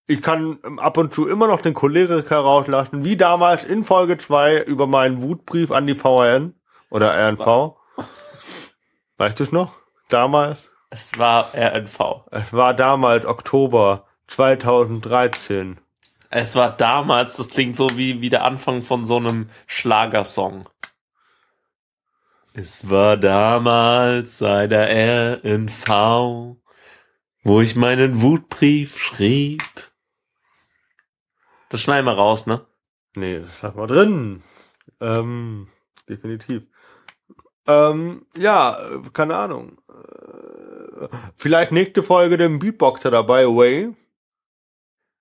ich 0.07 0.21
kann 0.21 0.59
ab 0.77 0.97
und 0.97 1.13
zu 1.13 1.27
immer 1.27 1.47
noch 1.47 1.61
den 1.61 1.73
Choleriker 1.73 2.39
rauslassen, 2.39 3.03
wie 3.03 3.15
damals 3.15 3.63
in 3.63 3.83
Folge 3.83 4.17
2 4.17 4.63
über 4.63 4.87
meinen 4.87 5.21
Wutbrief 5.21 5.71
an 5.71 5.87
die 5.87 5.95
VRN 5.95 6.55
oder 6.89 7.13
RNV. 7.13 7.75
Weißt 9.17 9.39
du 9.39 9.43
es 9.43 9.51
noch? 9.51 9.73
Damals? 10.09 10.69
Es 10.89 11.19
war 11.19 11.53
RNV. 11.53 12.25
Es 12.31 12.51
war 12.51 12.73
damals 12.73 13.25
Oktober 13.25 14.05
2013. 14.27 15.77
Es 16.31 16.55
war 16.55 16.75
damals, 16.75 17.37
das 17.37 17.49
klingt 17.49 17.75
so 17.75 17.97
wie, 17.97 18.21
wie 18.21 18.29
der 18.29 18.43
Anfang 18.43 18.81
von 18.81 19.05
so 19.05 19.17
einem 19.17 19.49
Schlagersong. 19.67 20.67
Es 22.53 22.89
war 22.89 23.15
damals 23.17 24.39
bei 24.39 24.67
der 24.67 25.39
RNV, 25.43 26.57
wo 27.43 27.61
ich 27.61 27.75
meinen 27.75 28.21
Wutbrief 28.21 28.97
schrieb. 28.97 29.63
Das 31.69 31.81
schneiden 31.81 32.05
wir 32.05 32.13
raus, 32.13 32.47
ne? 32.47 32.65
Nee, 33.15 33.39
das 33.41 33.63
hat 33.63 33.75
mal 33.75 33.87
drin. 33.87 34.43
Ähm, 34.99 35.67
definitiv. 36.07 36.63
Ähm, 37.67 38.25
ja, 38.35 38.77
keine 39.13 39.35
Ahnung. 39.35 39.79
Äh, 39.89 41.07
Vielleicht 41.35 41.71
nächste 41.71 42.03
Folge 42.03 42.37
den 42.37 42.59
Beatboxer 42.59 43.11
dabei, 43.11 43.45
Way. 43.45 43.95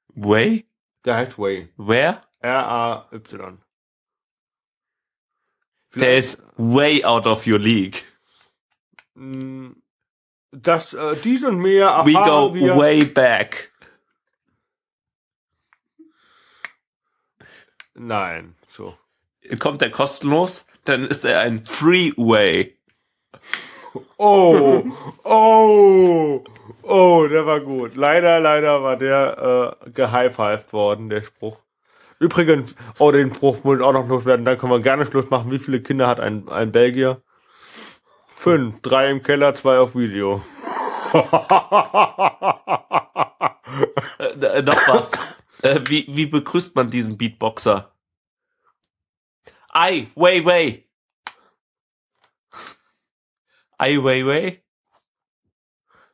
Way? 0.08 0.68
Der 1.04 1.16
heißt 1.16 1.38
Way. 1.38 1.72
Where? 1.76 2.22
R-A-Y. 2.40 3.58
Der 5.94 6.16
ist 6.18 6.38
way 6.56 7.04
out 7.04 7.26
of 7.26 7.46
your 7.46 7.58
league. 7.58 8.04
mh, 9.14 9.72
Das, 10.52 10.94
äh, 10.94 11.16
dies 11.22 11.44
und 11.44 11.58
mehr 11.58 12.02
We 12.04 12.12
erfahren 12.14 12.52
go 12.52 12.54
wir. 12.54 12.76
way 12.76 13.04
back. 13.04 13.70
Nein, 17.94 18.54
so. 18.66 18.96
Kommt 19.58 19.82
er 19.82 19.90
kostenlos, 19.90 20.66
dann 20.84 21.04
ist 21.06 21.24
er 21.24 21.40
ein 21.40 21.64
Freeway. 21.64 22.76
Oh, 24.18 24.84
oh, 25.24 26.44
oh, 26.82 27.26
der 27.28 27.46
war 27.46 27.60
gut. 27.60 27.96
Leider, 27.96 28.40
leider 28.40 28.82
war 28.82 28.96
der 28.96 29.76
äh, 29.84 29.90
gehighfived 29.90 30.72
worden, 30.72 31.08
der 31.08 31.22
Spruch. 31.22 31.58
Übrigens, 32.20 32.74
oh, 32.98 33.12
den 33.12 33.34
Spruch 33.34 33.62
muss 33.64 33.80
auch 33.80 33.92
noch 33.92 34.08
loswerden, 34.08 34.44
dann 34.44 34.58
können 34.58 34.72
wir 34.72 34.80
gerne 34.80 35.06
Schluss 35.06 35.30
machen. 35.30 35.50
Wie 35.50 35.58
viele 35.58 35.80
Kinder 35.80 36.08
hat 36.08 36.18
ein, 36.18 36.48
ein 36.48 36.72
Belgier? 36.72 37.22
Fünf, 38.28 38.82
drei 38.82 39.10
im 39.10 39.22
Keller, 39.22 39.54
zwei 39.54 39.78
auf 39.78 39.94
Video. 39.94 40.42
Äh, 44.18 44.24
äh, 44.24 44.62
noch 44.62 44.88
was. 44.88 45.12
äh, 45.62 45.80
wie, 45.86 46.06
wie 46.08 46.26
begrüßt 46.26 46.74
man 46.74 46.90
diesen 46.90 47.16
Beatboxer? 47.16 47.92
Ai 49.70 50.10
Weiwei. 50.16 50.88
Ai 53.78 53.96
Weiwei. 53.98 54.64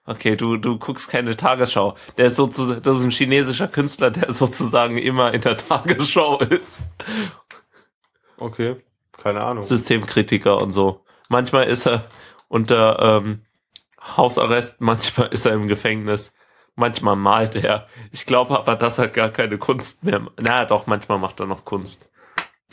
Okay, 0.07 0.37
du, 0.37 0.57
du 0.59 0.79
guckst 0.79 1.09
keine 1.09 1.35
Tagesschau. 1.35 1.95
Der 2.19 2.27
ist 2.27 2.37
sozusagen, 2.37 2.83
das 2.83 2.99
ist 2.99 3.05
ein 3.05 3.11
chinesischer 3.11 3.69
Künstler, 3.69 4.11
der 4.11 4.33
sozusagen 4.33 4.99
immer 4.99 5.33
in 5.33 5.41
der 5.41 5.57
Tagesschau 5.57 6.39
ist. 6.41 6.83
Okay, 8.37 8.77
keine 9.17 9.43
Ahnung. 9.43 9.63
Systemkritiker 9.63 10.61
und 10.61 10.73
so. 10.73 11.05
Manchmal 11.29 11.65
ist 11.65 11.87
er 11.87 12.05
unter 12.49 12.99
ähm, 13.23 13.43
Hausarrest, 14.17 14.81
manchmal 14.81 15.29
ist 15.29 15.47
er 15.47 15.55
im 15.55 15.69
Gefängnis, 15.69 16.35
manchmal 16.75 17.17
malt 17.17 17.55
er. 17.55 17.89
Ich 18.13 18.27
glaube 18.27 18.59
aber, 18.59 18.77
dass 18.77 18.99
er 18.99 19.09
gar 19.09 19.31
keine 19.31 19.57
Kunst 19.57 20.05
mehr. 20.05 20.21
Na 20.39 20.67
doch, 20.67 20.87
manchmal 20.87 21.19
macht 21.19 21.41
er 21.41 21.47
noch 21.47 21.65
Kunst. 21.65 22.11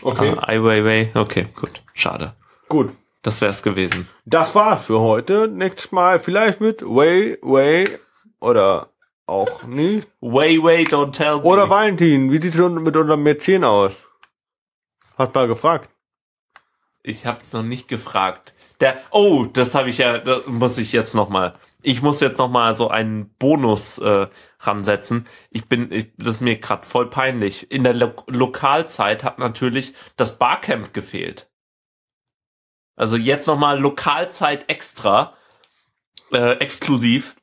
Okay, 0.02 0.36
Ah, 0.38 0.48
Ai 0.50 0.62
Weiwei. 0.62 1.12
Okay, 1.14 1.48
gut. 1.56 1.82
Schade. 1.94 2.36
gut. 2.68 2.92
Das 3.22 3.42
wär's 3.42 3.62
gewesen. 3.62 4.08
Das 4.26 4.56
war's 4.56 4.86
für 4.86 5.00
heute. 5.00 5.48
Nächstes 5.48 5.92
Mal 5.92 6.20
vielleicht 6.20 6.60
mit 6.60 6.82
Way, 6.82 7.38
Way 7.42 8.00
oder 8.40 8.92
auch 9.32 9.64
nicht. 9.64 10.10
Weiwei, 10.20 10.84
don't 10.84 11.12
tell 11.12 11.38
me. 11.38 11.44
Oder 11.44 11.70
Valentin, 11.70 12.32
wie 12.32 12.42
sieht 12.42 12.56
es 12.56 12.70
mit 12.70 12.96
unserem 12.96 13.24
Mädchen 13.24 13.64
aus? 13.64 13.96
Hat 15.18 15.34
mal 15.34 15.48
gefragt. 15.48 15.90
Ich 17.04 17.26
hab's 17.26 17.54
noch 17.54 17.64
nicht 17.64 17.88
gefragt. 17.88 18.54
Der, 18.80 18.98
oh, 19.12 19.46
das 19.46 19.76
habe 19.76 19.90
ich 19.90 20.00
ja, 20.00 20.18
das 20.18 20.48
muss 20.48 20.78
ich 20.78 20.92
jetzt 20.92 21.16
noch 21.16 21.30
mal. 21.30 21.56
Ich 21.84 22.02
muss 22.02 22.20
jetzt 22.20 22.38
noch 22.38 22.50
mal 22.50 22.76
so 22.76 22.90
einen 22.90 23.34
Bonus 23.40 23.98
äh, 24.00 24.28
ransetzen. 24.60 25.28
Ich 25.50 25.66
bin, 25.66 25.92
ich, 25.92 26.12
das 26.18 26.36
ist 26.36 26.42
mir 26.42 26.58
gerade 26.58 26.86
voll 26.86 27.10
peinlich. 27.10 27.72
In 27.72 27.84
der 27.84 27.94
Lo 27.94 28.14
Lokalzeit 28.28 29.24
hat 29.24 29.40
natürlich 29.40 29.94
das 30.16 30.38
Barcamp 30.38 30.94
gefehlt. 30.94 31.51
Also 33.02 33.18
jetzt 33.18 33.48
noch 33.48 33.58
mal 33.58 33.80
Lokalzeit 33.80 34.70
extra, 34.70 35.34
äh, 36.32 36.54
exklusiv. 36.60 37.36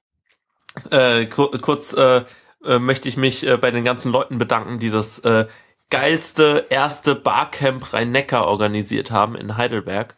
Äh, 0.90 1.26
kur 1.26 1.51
kurz 1.60 1.93
äh, 1.94 2.22
äh, 2.64 2.78
möchte 2.78 3.09
ich 3.09 3.16
mich 3.16 3.44
äh, 3.44 3.56
bei 3.56 3.70
den 3.72 3.82
ganzen 3.85 4.12
Leuten 4.12 4.39
bedanken, 4.39 4.78
die 4.78 4.90
das 4.90 5.18
äh, 5.20 5.47
geilste 5.90 6.66
erste 6.70 7.16
Barcamp 7.16 7.93
Rhein-Neckar 7.93 8.47
organisiert 8.47 9.10
haben 9.10 9.35
in 9.35 9.56
Heidelberg. 9.56 10.16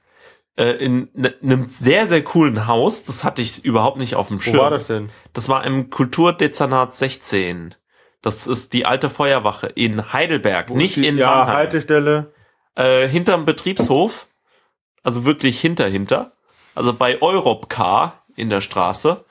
Äh, 0.57 0.73
in 0.73 1.09
ne- 1.15 1.35
einem 1.43 1.69
sehr, 1.69 2.07
sehr 2.07 2.23
coolen 2.23 2.67
Haus. 2.67 3.05
Das 3.05 3.25
hatte 3.25 3.41
ich 3.41 3.65
überhaupt 3.65 3.97
nicht 3.97 4.17
auf 4.17 4.29
dem 4.29 4.39
Wo 4.39 4.43
Schirm. 4.43 4.59
war 4.59 4.71
das 4.71 4.89
denn? 4.89 5.09
Das 5.33 5.49
war 5.49 5.65
im 5.65 5.89
Kulturdezernat 5.89 6.95
16. 6.95 7.75
Das 8.21 8.47
ist 8.47 8.75
die 8.75 8.85
alte 8.85 9.09
Feuerwache 9.09 9.69
in 9.69 10.13
Heidelberg, 10.13 10.69
Wo 10.69 10.77
nicht 10.77 10.97
die- 10.97 11.07
in 11.07 11.17
Ja, 11.17 11.29
Mannheim. 11.35 11.55
Haltestelle. 11.57 12.35
Äh, 12.75 13.09
hinterm 13.09 13.47
Betriebshof, 13.47 14.27
also 15.03 15.25
wirklich 15.25 15.61
hinter, 15.61 15.87
hinter. 15.89 16.33
Also 16.75 16.93
bei 16.93 17.21
Europcar 17.21 18.25
in 18.37 18.51
der 18.51 18.61
Straße. 18.61 19.25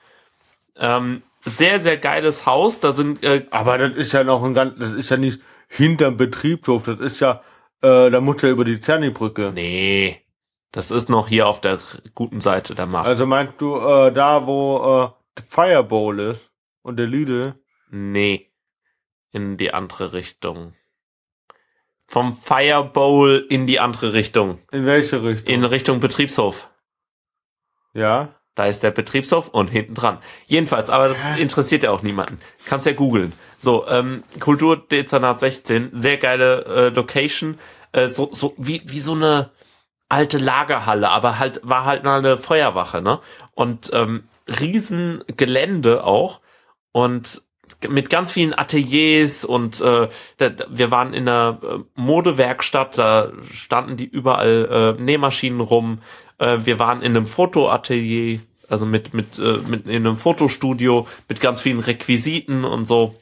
Ähm, 0.77 1.23
sehr, 1.45 1.79
sehr 1.81 1.97
geiles 1.97 2.45
Haus. 2.45 2.79
Da 2.79 2.91
sind 2.91 3.23
äh, 3.23 3.45
Aber 3.51 3.77
das 3.77 3.93
ist 3.93 4.11
ja 4.11 4.23
noch 4.23 4.43
ein 4.43 4.53
ganz, 4.53 4.77
das 4.79 4.93
ist 4.93 5.09
ja 5.09 5.17
nicht 5.17 5.39
hinterm 5.69 6.17
Betriebshof, 6.17 6.83
das 6.83 6.99
ist 6.99 7.19
ja, 7.19 7.41
äh, 7.81 8.09
da 8.09 8.19
muss 8.19 8.41
ja 8.41 8.49
über 8.49 8.65
die 8.65 8.81
Zerni-Brücke. 8.81 9.51
Nee, 9.53 10.21
das 10.71 10.91
ist 10.91 11.09
noch 11.09 11.27
hier 11.27 11.47
auf 11.47 11.61
der 11.61 11.79
guten 12.15 12.41
Seite 12.41 12.75
der 12.75 12.87
Macht. 12.87 13.07
Also 13.07 13.25
meinst 13.25 13.61
du, 13.61 13.75
äh, 13.75 14.11
da 14.11 14.45
wo 14.45 15.13
äh, 15.37 15.41
Fireball 15.45 16.19
ist 16.19 16.51
und 16.81 16.97
der 16.97 17.07
Lidl? 17.07 17.55
Nee, 17.91 18.51
in 19.31 19.57
die 19.57 19.73
andere 19.73 20.13
Richtung. 20.13 20.73
Vom 22.09 22.35
Firebowl 22.35 23.45
in 23.49 23.67
die 23.67 23.79
andere 23.79 24.13
Richtung. 24.13 24.59
In 24.71 24.85
welche 24.85 25.23
Richtung? 25.23 25.47
In 25.47 25.63
Richtung 25.63 25.99
Betriebshof. 25.99 26.69
ja. 27.93 28.29
Da 28.55 28.65
ist 28.65 28.83
der 28.83 28.91
Betriebshof 28.91 29.47
und 29.47 29.69
hinten 29.69 29.93
dran. 29.93 30.17
Jedenfalls, 30.45 30.89
aber 30.89 31.07
das 31.07 31.37
interessiert 31.37 31.83
ja 31.83 31.91
auch 31.91 32.01
niemanden. 32.01 32.39
Kannst 32.65 32.85
ja 32.85 32.91
googeln. 32.91 33.31
So, 33.57 33.87
ähm, 33.87 34.25
Kulturdezernat 34.41 35.39
16, 35.39 35.91
sehr 35.93 36.17
geile 36.17 36.65
äh, 36.65 36.89
Location. 36.89 37.57
Äh, 37.93 38.09
so, 38.09 38.27
so 38.33 38.53
wie, 38.57 38.81
wie 38.83 38.99
so 38.99 39.13
eine 39.13 39.51
alte 40.09 40.39
Lagerhalle, 40.39 41.09
aber 41.09 41.39
halt 41.39 41.61
war 41.63 41.85
halt 41.85 42.03
mal 42.03 42.17
eine 42.17 42.37
Feuerwache, 42.37 43.01
ne? 43.01 43.21
Und 43.53 43.91
ähm, 43.93 44.27
riesen 44.59 45.23
Gelände 45.37 46.03
auch 46.03 46.41
und 46.91 47.41
mit 47.87 48.09
ganz 48.09 48.31
vielen 48.31 48.57
Ateliers 48.57 49.45
und 49.45 49.81
äh, 49.81 50.09
da, 50.37 50.51
wir 50.69 50.91
waren 50.91 51.13
in 51.13 51.27
einer 51.27 51.59
äh, 51.63 51.79
Modewerkstatt, 51.95 52.97
da 52.97 53.31
standen 53.51 53.97
die 53.97 54.07
überall 54.07 54.95
äh, 54.99 55.01
Nähmaschinen 55.01 55.61
rum. 55.61 55.99
Äh, 56.37 56.59
wir 56.63 56.79
waren 56.79 57.01
in 57.01 57.15
einem 57.15 57.27
Fotoatelier, 57.27 58.39
also 58.67 58.85
mit 58.85 59.13
mit 59.13 59.39
äh, 59.39 59.57
mit 59.67 59.87
in 59.87 60.05
einem 60.07 60.15
Fotostudio 60.15 61.07
mit 61.27 61.41
ganz 61.41 61.61
vielen 61.61 61.79
Requisiten 61.79 62.65
und 62.65 62.85
so. 62.85 63.15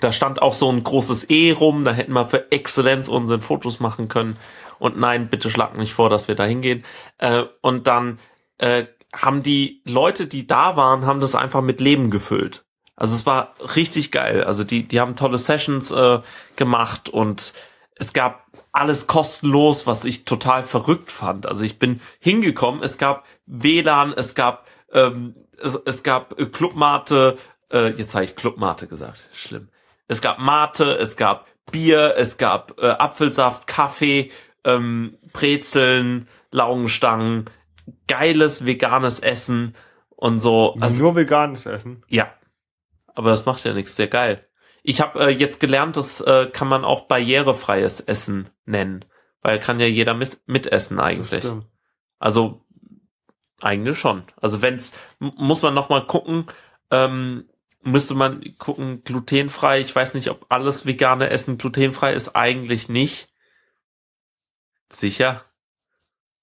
Da 0.00 0.12
stand 0.12 0.42
auch 0.42 0.54
so 0.54 0.70
ein 0.70 0.82
großes 0.82 1.30
E 1.30 1.52
rum, 1.52 1.84
da 1.84 1.92
hätten 1.92 2.12
wir 2.12 2.26
für 2.26 2.52
Exzellenz 2.52 3.08
unseren 3.08 3.40
Fotos 3.40 3.80
machen 3.80 4.08
können. 4.08 4.36
Und 4.78 4.98
nein, 4.98 5.28
bitte 5.28 5.50
schlag 5.50 5.76
nicht 5.76 5.92
vor, 5.92 6.10
dass 6.10 6.28
wir 6.28 6.34
da 6.34 6.44
hingehen. 6.44 6.84
Äh, 7.18 7.44
und 7.62 7.86
dann 7.86 8.18
äh, 8.58 8.84
haben 9.14 9.42
die 9.42 9.82
Leute, 9.84 10.26
die 10.26 10.46
da 10.46 10.76
waren, 10.76 11.06
haben 11.06 11.20
das 11.20 11.34
einfach 11.34 11.62
mit 11.62 11.80
Leben 11.80 12.10
gefüllt. 12.10 12.64
Also 12.98 13.14
es 13.14 13.24
war 13.24 13.54
richtig 13.76 14.12
geil. 14.12 14.44
Also 14.44 14.64
die, 14.64 14.86
die 14.86 15.00
haben 15.00 15.16
tolle 15.16 15.38
Sessions 15.38 15.90
äh, 15.90 16.18
gemacht 16.56 17.08
und 17.08 17.54
es 17.94 18.12
gab 18.12 18.46
alles 18.72 19.06
kostenlos, 19.06 19.86
was 19.86 20.04
ich 20.04 20.24
total 20.24 20.64
verrückt 20.64 21.10
fand. 21.10 21.46
Also 21.46 21.64
ich 21.64 21.78
bin 21.78 22.00
hingekommen, 22.20 22.82
es 22.82 22.98
gab 22.98 23.24
WLAN, 23.46 24.12
es 24.12 24.34
gab 24.34 24.66
ähm, 24.92 25.34
es, 25.60 25.78
es 25.84 26.02
gab 26.02 26.38
äh, 26.40 26.46
Clubmate, 26.46 27.36
äh, 27.72 27.90
jetzt 27.90 28.14
habe 28.14 28.24
ich 28.24 28.36
Clubmate 28.36 28.86
gesagt, 28.86 29.28
schlimm. 29.32 29.68
Es 30.06 30.22
gab 30.22 30.38
Mate, 30.38 30.84
es 30.84 31.16
gab 31.16 31.46
Bier, 31.70 32.14
es 32.16 32.38
gab 32.38 32.80
äh, 32.80 32.86
Apfelsaft, 32.86 33.66
Kaffee, 33.66 34.30
ähm, 34.64 35.18
Brezeln, 35.32 36.28
Laugenstangen, 36.50 37.50
geiles 38.06 38.64
veganes 38.64 39.20
Essen 39.20 39.74
und 40.16 40.38
so. 40.38 40.76
Also, 40.80 41.02
Nur 41.02 41.16
veganes 41.16 41.66
Essen? 41.66 42.02
Ja. 42.08 42.32
Aber 43.18 43.30
das 43.30 43.46
macht 43.46 43.64
ja 43.64 43.74
nichts, 43.74 43.96
sehr 43.96 44.06
geil. 44.06 44.46
Ich 44.84 45.00
habe 45.00 45.18
äh, 45.18 45.28
jetzt 45.30 45.58
gelernt, 45.58 45.96
das 45.96 46.20
äh, 46.20 46.46
kann 46.52 46.68
man 46.68 46.84
auch 46.84 47.08
barrierefreies 47.08 47.98
Essen 47.98 48.48
nennen, 48.64 49.04
weil 49.42 49.58
kann 49.58 49.80
ja 49.80 49.86
jeder 49.86 50.14
mit 50.14 50.38
mitessen 50.46 51.00
eigentlich. 51.00 51.44
Also 52.20 52.64
eigentlich 53.60 53.98
schon. 53.98 54.22
Also 54.40 54.62
wenn's 54.62 54.92
muss 55.18 55.62
man 55.62 55.74
noch 55.74 55.88
mal 55.88 56.06
gucken, 56.06 56.46
ähm, 56.92 57.48
müsste 57.82 58.14
man 58.14 58.56
gucken 58.56 59.02
glutenfrei. 59.02 59.80
Ich 59.80 59.96
weiß 59.96 60.14
nicht, 60.14 60.30
ob 60.30 60.46
alles 60.48 60.86
vegane 60.86 61.28
Essen 61.28 61.58
glutenfrei 61.58 62.12
ist. 62.12 62.36
Eigentlich 62.36 62.88
nicht. 62.88 63.30
Sicher? 64.92 65.44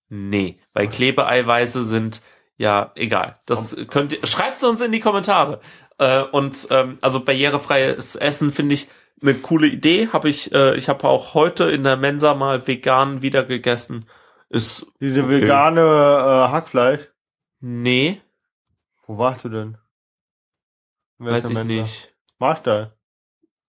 Nee, 0.09 0.59
weil 0.73 0.89
Klebeeiweiße 0.89 1.85
sind 1.85 2.21
ja 2.57 2.91
egal. 2.95 3.39
Das 3.45 3.77
könnt 3.89 4.11
ihr 4.11 4.25
schreibt 4.25 4.61
uns 4.63 4.81
in 4.81 4.91
die 4.91 4.99
Kommentare. 4.99 5.61
Äh, 5.97 6.23
und 6.23 6.67
ähm, 6.71 6.97
also 7.01 7.19
barrierefreies 7.19 8.15
Essen 8.15 8.51
finde 8.51 8.75
ich 8.75 8.89
eine 9.21 9.33
coole 9.33 9.67
Idee. 9.67 10.09
Habe 10.11 10.29
ich 10.29 10.53
äh, 10.53 10.75
ich 10.75 10.89
habe 10.89 11.07
auch 11.07 11.33
heute 11.33 11.65
in 11.65 11.83
der 11.83 11.97
Mensa 11.97 12.33
mal 12.33 12.67
vegan 12.67 13.21
wieder 13.21 13.43
gegessen. 13.43 14.05
Ist 14.49 14.85
diese 14.99 15.23
okay. 15.23 15.41
vegane 15.41 15.81
äh, 15.81 16.51
Hackfleisch? 16.51 17.11
Nee. 17.59 18.21
Wo 19.07 19.17
warst 19.17 19.43
du 19.45 19.49
denn? 19.49 19.77
Weiß 21.17 21.49
ich 21.49 21.55
Mensa? 21.55 21.81
nicht. 21.81 22.13
Markstein? 22.39 22.91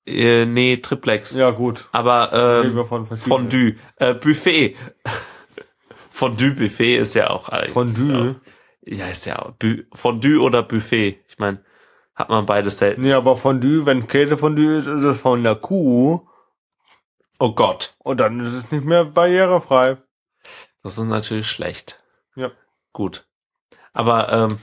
Äh, 0.06 0.46
nee, 0.46 0.76
Triplex. 0.76 1.34
Ja, 1.34 1.50
gut. 1.50 1.88
Aber 1.92 2.62
ähm, 2.64 2.84
von 2.86 3.06
Fondue. 3.06 3.76
Äh, 3.96 4.14
Buffet. 4.14 4.76
Fondue-Buffet 6.10 6.96
ist 6.96 7.14
ja 7.14 7.30
auch. 7.30 7.50
Fondue? 7.68 8.40
Ja, 8.82 9.08
ist 9.08 9.26
ja 9.26 9.54
Bu 9.58 9.82
Fondue 9.92 10.40
oder 10.40 10.62
Buffet. 10.62 11.20
Ich 11.28 11.38
meine, 11.38 11.60
hat 12.16 12.30
man 12.30 12.46
beides 12.46 12.78
selten. 12.78 13.02
Nee, 13.02 13.12
aber 13.12 13.36
Fondue, 13.36 13.86
wenn 13.86 14.08
Käsefondue 14.08 14.78
ist, 14.78 14.86
ist 14.86 15.04
es 15.04 15.20
von 15.20 15.42
der 15.44 15.54
Kuh. 15.54 16.26
Oh 17.38 17.52
Gott. 17.52 17.94
Und 17.98 18.18
dann 18.18 18.40
ist 18.40 18.54
es 18.54 18.72
nicht 18.72 18.84
mehr 18.84 19.04
barrierefrei. 19.04 19.98
Das 20.82 20.96
ist 20.96 21.04
natürlich 21.04 21.46
schlecht. 21.46 22.02
Ja. 22.34 22.50
Gut. 22.92 23.28
Aber, 23.92 24.32
ähm, 24.32 24.58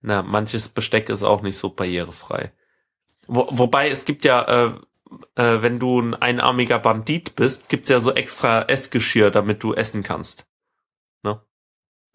na, 0.00 0.22
manches 0.22 0.68
Besteck 0.68 1.08
ist 1.08 1.24
auch 1.24 1.42
nicht 1.42 1.58
so 1.58 1.70
barrierefrei. 1.70 2.52
Wo, 3.26 3.48
wobei 3.50 3.88
es 3.88 4.04
gibt 4.04 4.24
ja, 4.24 4.42
äh, 4.42 4.72
äh, 5.34 5.62
wenn 5.62 5.80
du 5.80 6.00
ein 6.00 6.14
einarmiger 6.14 6.78
Bandit 6.78 7.34
bist, 7.34 7.68
gibt's 7.68 7.88
ja 7.88 7.98
so 7.98 8.12
extra 8.12 8.62
Essgeschirr, 8.62 9.32
damit 9.32 9.62
du 9.64 9.74
essen 9.74 10.04
kannst. 10.04 10.46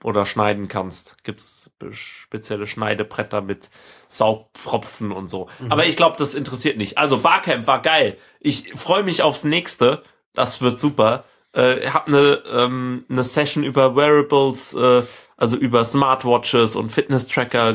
Ne? 0.04 0.10
Oder 0.10 0.26
schneiden 0.26 0.68
kannst. 0.68 1.16
Gibt's 1.24 1.72
spezielle 1.92 2.68
Schneidebretter 2.68 3.42
mit 3.42 3.70
Saugpfropfen 4.08 5.12
und 5.12 5.30
so. 5.30 5.48
Mhm. 5.60 5.72
Aber 5.72 5.86
ich 5.86 5.96
glaube, 5.96 6.18
das 6.18 6.36
interessiert 6.36 6.78
nicht. 6.78 6.98
Also 6.98 7.20
Barcamp 7.20 7.68
war 7.68 7.82
geil. 7.82 8.18
Ich 8.40 8.74
freue 8.76 9.04
mich 9.04 9.22
aufs 9.22 9.44
nächste. 9.44 10.04
Das 10.34 10.62
wird 10.62 10.80
super. 10.80 11.26
Äh, 11.54 11.90
hab 11.90 12.08
eine 12.08 12.42
ähm, 12.52 13.06
eine 13.10 13.24
Session 13.24 13.64
über 13.64 13.96
Wearables, 13.96 14.74
äh, 14.74 15.04
also 15.38 15.58
über 15.58 15.84
Smartwatches 15.84 16.76
und 16.76 16.92
Fitness-Tracker 16.92 17.74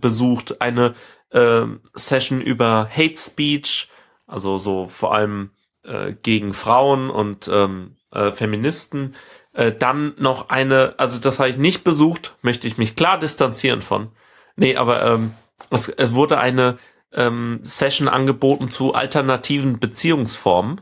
besucht. 0.00 0.60
Eine 0.60 0.94
äh, 1.30 1.62
Session 1.94 2.40
über 2.40 2.88
Hate 2.90 3.16
Speech 3.16 3.88
also 4.28 4.58
so 4.58 4.86
vor 4.86 5.14
allem 5.14 5.50
äh, 5.82 6.12
gegen 6.12 6.52
Frauen 6.52 7.10
und 7.10 7.48
ähm, 7.52 7.96
äh, 8.12 8.30
Feministen. 8.30 9.14
Äh, 9.58 9.72
dann 9.72 10.14
noch 10.18 10.50
eine, 10.50 10.94
also 10.98 11.18
das 11.18 11.40
habe 11.40 11.50
ich 11.50 11.56
nicht 11.56 11.82
besucht, 11.82 12.36
möchte 12.42 12.68
ich 12.68 12.78
mich 12.78 12.94
klar 12.94 13.18
distanzieren 13.18 13.80
von. 13.80 14.12
Nee, 14.54 14.76
aber 14.76 15.04
ähm, 15.04 15.34
es 15.70 15.92
wurde 15.98 16.38
eine 16.38 16.78
ähm, 17.12 17.58
Session 17.62 18.06
angeboten 18.06 18.70
zu 18.70 18.94
alternativen 18.94 19.80
Beziehungsformen. 19.80 20.80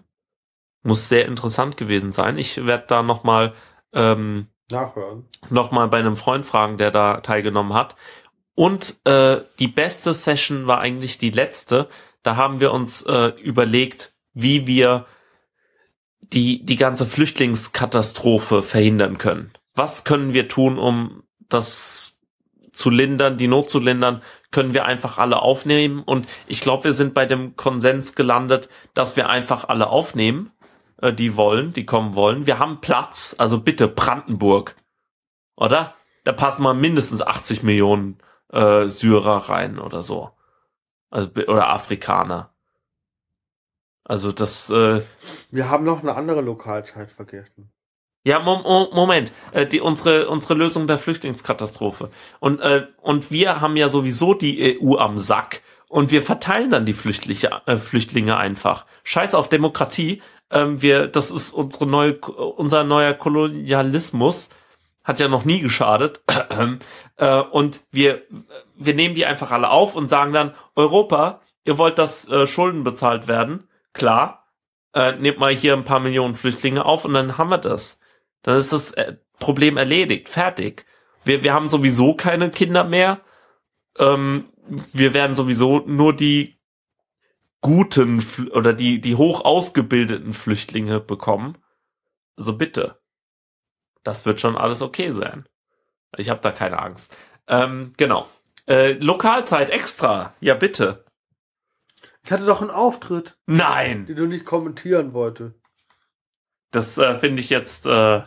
Muss 0.83 1.09
sehr 1.09 1.25
interessant 1.25 1.79
gewesen 1.79 2.13
sein. 2.13 2.37
Ich 2.37 2.67
werde 2.67 2.85
da 2.87 3.03
nochmal 3.03 3.55
ähm, 3.95 4.49
nachhören. 4.71 5.25
Nochmal 5.49 5.89
bei 5.89 5.99
einem 5.99 6.19
Freund 6.19 6.45
fragen, 6.45 6.77
der 6.77 6.91
da 6.91 7.23
teilgenommen 7.23 7.73
hat. 7.73 7.97
Und 8.55 8.99
äh, 9.05 9.41
die 9.59 9.69
beste 9.69 10.13
Session 10.13 10.67
war 10.67 10.81
eigentlich 10.81 11.17
die 11.17 11.31
letzte. 11.31 11.89
Da 12.23 12.37
haben 12.37 12.61
wir 12.61 12.73
uns 12.73 13.01
äh, 13.05 13.29
überlegt, 13.41 14.13
wie 14.35 14.67
wir 14.67 15.07
die, 16.33 16.65
die 16.65 16.77
ganze 16.77 17.07
Flüchtlingskatastrophe 17.07 18.63
verhindern 18.63 19.19
können. 19.19 19.53
Was 19.75 20.05
können 20.05 20.33
wir 20.33 20.49
tun, 20.49 20.79
um 20.79 21.23
das 21.49 22.21
zu 22.73 22.91
lindern, 22.91 23.39
die 23.39 23.49
Not 23.49 23.71
zu 23.71 23.79
lindern? 23.79 24.23
Können 24.51 24.75
wir 24.75 24.85
einfach 24.85 25.19
alle 25.19 25.43
aufnehmen? 25.43 26.03
Und 26.03 26.27
ich 26.47 26.61
glaube, 26.61 26.85
wir 26.85 26.93
sind 26.93 27.15
bei 27.15 27.27
dem 27.27 27.57
Konsens 27.57 28.15
gelandet, 28.15 28.69
dass 28.95 29.17
wir 29.17 29.29
einfach 29.29 29.69
alle 29.69 29.89
aufnehmen, 29.89 30.51
äh, 31.01 31.13
die 31.13 31.37
wollen, 31.37 31.73
die 31.73 31.87
kommen 31.87 32.15
wollen. 32.15 32.47
Wir 32.47 32.59
haben 32.59 32.81
Platz, 32.81 33.35
also 33.39 33.61
bitte 33.61 33.89
Brandenburg, 33.89 34.77
oder? 35.57 35.95
Da 36.25 36.33
passen 36.33 36.63
mal 36.63 36.75
mindestens 36.75 37.23
80 37.23 37.63
Millionen 37.63 38.19
äh, 38.53 38.89
Syrer 38.89 39.49
rein 39.49 39.79
oder 39.79 40.03
so. 40.03 40.33
Also, 41.11 41.31
oder 41.47 41.71
Afrikaner. 41.71 42.53
Also 44.09 44.33
das. 44.33 44.71
Äh, 44.71 45.03
Wir 45.51 45.69
haben 45.69 45.85
noch 45.85 46.03
eine 46.03 46.15
andere 46.15 46.41
Lokalzeit 46.41 47.11
vergessen. 47.11 47.71
Ja, 48.25 48.41
Mom 48.41 48.63
Moment. 48.93 49.33
Äh, 49.53 49.67
die, 49.67 49.81
unsere, 49.81 50.29
unsere 50.29 50.55
Lösung 50.55 50.87
der 50.87 50.99
Flüchtlingskatastrophe. 50.99 52.11
Und, 52.41 52.61
äh, 52.61 52.87
und 53.01 53.31
wir 53.31 53.61
haben 53.61 53.77
ja 53.77 53.89
sowieso 53.89 54.35
die 54.35 54.81
EU 54.81 54.97
am 54.97 55.19
Sack. 55.19 55.63
Und 55.89 56.11
wir 56.11 56.23
verteilen 56.23 56.71
dann 56.71 56.87
die 56.87 56.93
Flüchtlinge, 56.93 57.63
äh, 57.67 57.77
Flüchtlinge 57.77 58.37
einfach. 58.37 58.87
Scheiß 59.05 59.35
auf 59.35 59.49
Demokratie. 59.49 60.23
Ähm, 60.51 60.83
wir, 60.83 61.07
das 61.07 61.31
ist 61.31 61.51
unsere 61.51 61.87
neue, 61.87 62.19
unser 62.19 62.85
neuer 62.85 63.15
Kolonialismus. 63.15 64.49
Hat 65.05 65.21
ja 65.21 65.29
noch 65.29 65.45
nie 65.45 65.61
geschadet. 65.61 66.23
äh, 67.17 67.41
und 67.41 67.81
wir, 67.93 68.23
wir 68.77 68.95
nehmen 68.95 69.15
die 69.15 69.27
einfach 69.27 69.53
alle 69.53 69.71
auf 69.71 69.95
und 69.95 70.09
sagen 70.09 70.33
dann, 70.33 70.55
Europa, 70.75 71.41
ihr 71.65 71.79
wollt, 71.79 71.99
dass 71.99 72.29
äh, 72.29 72.49
Schulden 72.49 72.83
bezahlt 72.83 73.29
werden, 73.29 73.66
klar, 73.97 74.53
äh, 74.95 75.13
nehmt 75.13 75.39
mal 75.39 75.53
hier 75.53 75.73
ein 75.73 75.85
paar 75.85 76.01
Millionen 76.01 76.37
Flüchtlinge 76.37 76.85
auf 76.85 77.05
und 77.05 77.15
dann 77.15 77.39
haben 77.39 77.51
wir 77.51 77.59
das. 77.59 77.99
Dann 78.43 78.57
ist 78.57 78.73
das 78.73 78.93
äh, 78.93 79.17
Problem 79.39 79.77
erledigt, 79.77 80.29
fertig. 80.29 80.87
Wir, 81.25 81.43
wir 81.43 81.53
haben 81.53 81.69
sowieso 81.69 82.15
keine 82.15 82.51
Kinder 82.51 82.85
mehr. 82.85 83.21
Ähm, 83.99 84.53
wir 84.69 85.15
werden 85.15 85.35
sowieso 85.35 85.81
nur 85.81 86.15
die 86.15 86.59
guten 87.61 88.25
oder 88.53 88.73
die, 88.73 89.01
die 89.01 89.17
hoch 89.17 89.45
ausgebildeten 89.45 90.33
Flüchtlinge 90.33 91.01
bekommen. 91.01 91.59
Also 92.37 92.57
bitte. 92.57 93.01
Das 94.05 94.25
wird 94.25 94.41
schon 94.41 94.57
alles 94.57 94.83
okay 94.83 95.11
sein. 95.11 95.49
Ich 96.17 96.31
habe 96.31 96.41
da 96.41 96.53
keine 96.53 96.79
Angst. 96.79 97.17
Ähm, 97.49 97.93
genau. 97.97 98.29
Äh, 98.69 98.93
Lokalzeit 98.93 99.71
extra. 99.71 100.35
Ja, 100.41 100.55
bitte. 100.55 101.06
Ich 102.27 102.33
hatte 102.33 102.45
doch 102.45 102.61
einen 102.61 102.71
Auftritt. 102.71 103.39
Nein. 103.47 104.05
Den 104.07 104.17
du 104.17 104.27
nicht 104.27 104.45
kommentieren 104.45 105.13
wollte. 105.13 105.55
Das 106.73 106.99
äh, 106.99 107.17
finde 107.17 107.41
ich 107.41 107.51
jetzt, 107.51 107.87
äh, 107.87 108.23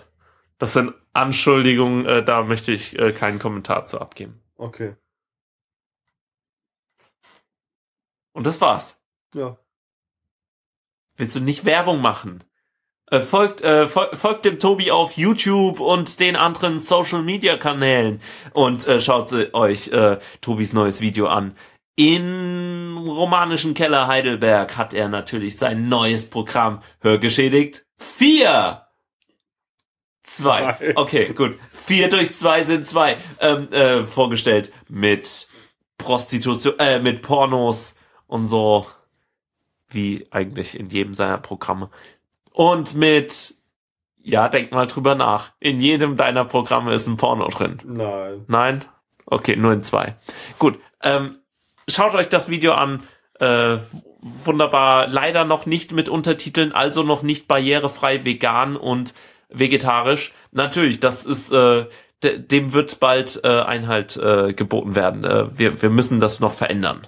das 0.57 0.71
sind 0.71 0.93
Anschuldigungen, 1.11 2.05
äh, 2.05 2.23
da 2.23 2.43
möchte 2.43 2.71
ich 2.71 2.97
äh, 2.97 3.11
keinen 3.11 3.39
Kommentar 3.39 3.85
zu 3.87 3.99
abgeben. 3.99 4.41
Okay. 4.55 4.95
Und 8.31 8.47
das 8.47 8.61
war's. 8.61 9.03
Ja. 9.35 9.57
Willst 11.17 11.35
du 11.35 11.41
nicht 11.41 11.65
Werbung 11.65 11.99
machen? 11.99 12.45
Äh, 13.11 13.19
folgt, 13.19 13.59
äh, 13.59 13.89
fol 13.89 14.15
folgt 14.15 14.45
dem 14.45 14.59
Tobi 14.59 14.91
auf 14.91 15.17
YouTube 15.17 15.81
und 15.81 16.21
den 16.21 16.37
anderen 16.37 16.79
Social 16.79 17.21
Media 17.21 17.57
Kanälen 17.57 18.21
und 18.53 18.87
äh, 18.87 19.01
schaut 19.01 19.33
euch 19.53 19.89
äh, 19.89 20.19
Tobis 20.39 20.71
neues 20.71 21.01
Video 21.01 21.27
an. 21.27 21.57
In 21.99 22.97
romanischen 22.97 23.73
Keller 23.73 24.07
Heidelberg 24.07 24.77
hat 24.77 24.93
er 24.93 25.09
natürlich 25.09 25.57
sein 25.57 25.89
neues 25.89 26.29
Programm 26.29 26.81
Hörgeschädigt 27.01 27.85
4. 27.97 28.85
Zwei. 30.23 30.77
Zwei. 30.77 30.93
Okay, 30.95 31.33
gut. 31.33 31.59
Vier 31.73 32.07
durch 32.07 32.31
zwei 32.31 32.63
sind 32.63 32.87
zwei. 32.87 33.17
Ähm, 33.41 33.69
äh, 33.73 34.05
vorgestellt 34.05 34.71
mit 34.87 35.49
Prostitution, 35.97 36.79
äh, 36.79 36.99
mit 36.99 37.21
Pornos 37.21 37.97
und 38.27 38.47
so. 38.47 38.87
Wie 39.89 40.25
eigentlich 40.31 40.79
in 40.79 40.89
jedem 40.89 41.13
seiner 41.13 41.39
Programme. 41.39 41.89
Und 42.53 42.95
mit, 42.95 43.55
ja, 44.23 44.47
denk 44.47 44.71
mal 44.71 44.87
drüber 44.87 45.15
nach. 45.15 45.51
In 45.59 45.81
jedem 45.81 46.15
deiner 46.15 46.45
Programme 46.45 46.93
ist 46.93 47.07
ein 47.07 47.17
Porno 47.17 47.49
drin. 47.49 47.79
Nein. 47.83 48.45
Nein? 48.47 48.85
Okay, 49.25 49.57
nur 49.57 49.73
in 49.73 49.81
zwei. 49.81 50.15
Gut. 50.59 50.79
Ähm, 51.03 51.38
schaut 51.89 52.15
euch 52.15 52.29
das 52.29 52.49
Video 52.49 52.73
an. 52.73 53.03
Äh, 53.39 53.77
wunderbar. 54.21 55.07
Leider 55.07 55.45
noch 55.45 55.65
nicht 55.65 55.91
mit 55.91 56.09
Untertiteln, 56.09 56.71
also 56.71 57.03
noch 57.03 57.21
nicht 57.23 57.47
barrierefrei 57.47 58.25
vegan 58.25 58.75
und 58.75 59.13
vegetarisch. 59.49 60.33
Natürlich, 60.51 60.99
das 60.99 61.25
ist, 61.25 61.51
äh, 61.51 61.85
de 62.23 62.39
dem 62.39 62.73
wird 62.73 62.99
bald 62.99 63.41
äh, 63.43 63.47
Einhalt 63.47 64.17
äh, 64.17 64.53
geboten 64.53 64.95
werden. 64.95 65.23
Äh, 65.23 65.57
wir, 65.57 65.81
wir 65.81 65.89
müssen 65.89 66.19
das 66.19 66.39
noch 66.39 66.53
verändern. 66.53 67.07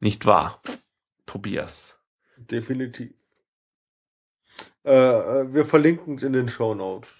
Nicht 0.00 0.26
wahr, 0.26 0.60
Tobias? 1.24 1.98
Definitiv. 2.36 3.12
Äh, 4.84 4.92
äh, 4.92 5.54
wir 5.54 5.64
verlinken 5.64 6.16
es 6.16 6.22
in 6.22 6.32
den 6.32 6.48
Show 6.48 6.74
Notes. 6.74 7.10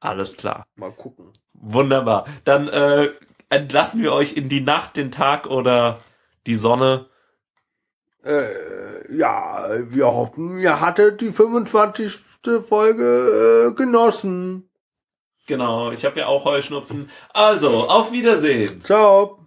Alles 0.00 0.36
klar. 0.36 0.64
Mal 0.76 0.92
gucken. 0.92 1.32
Wunderbar. 1.52 2.26
Dann 2.44 2.68
äh, 2.68 3.10
entlassen 3.50 4.02
wir 4.02 4.12
euch 4.14 4.32
in 4.32 4.48
die 4.48 4.62
Nacht, 4.62 4.96
den 4.96 5.10
Tag 5.10 5.46
oder 5.46 6.00
die 6.46 6.54
Sonne. 6.54 7.06
Äh, 8.24 9.16
ja, 9.16 9.66
wir 9.88 10.06
hoffen, 10.06 10.58
ihr 10.58 10.80
hattet 10.80 11.20
die 11.20 11.32
25. 11.32 12.18
Folge 12.68 13.70
äh, 13.70 13.74
genossen. 13.74 14.70
Genau, 15.46 15.90
ich 15.90 16.04
habe 16.04 16.20
ja 16.20 16.26
auch 16.26 16.44
Heuschnupfen. 16.44 17.10
Also, 17.32 17.88
auf 17.88 18.12
Wiedersehen. 18.12 18.84
Ciao. 18.84 19.46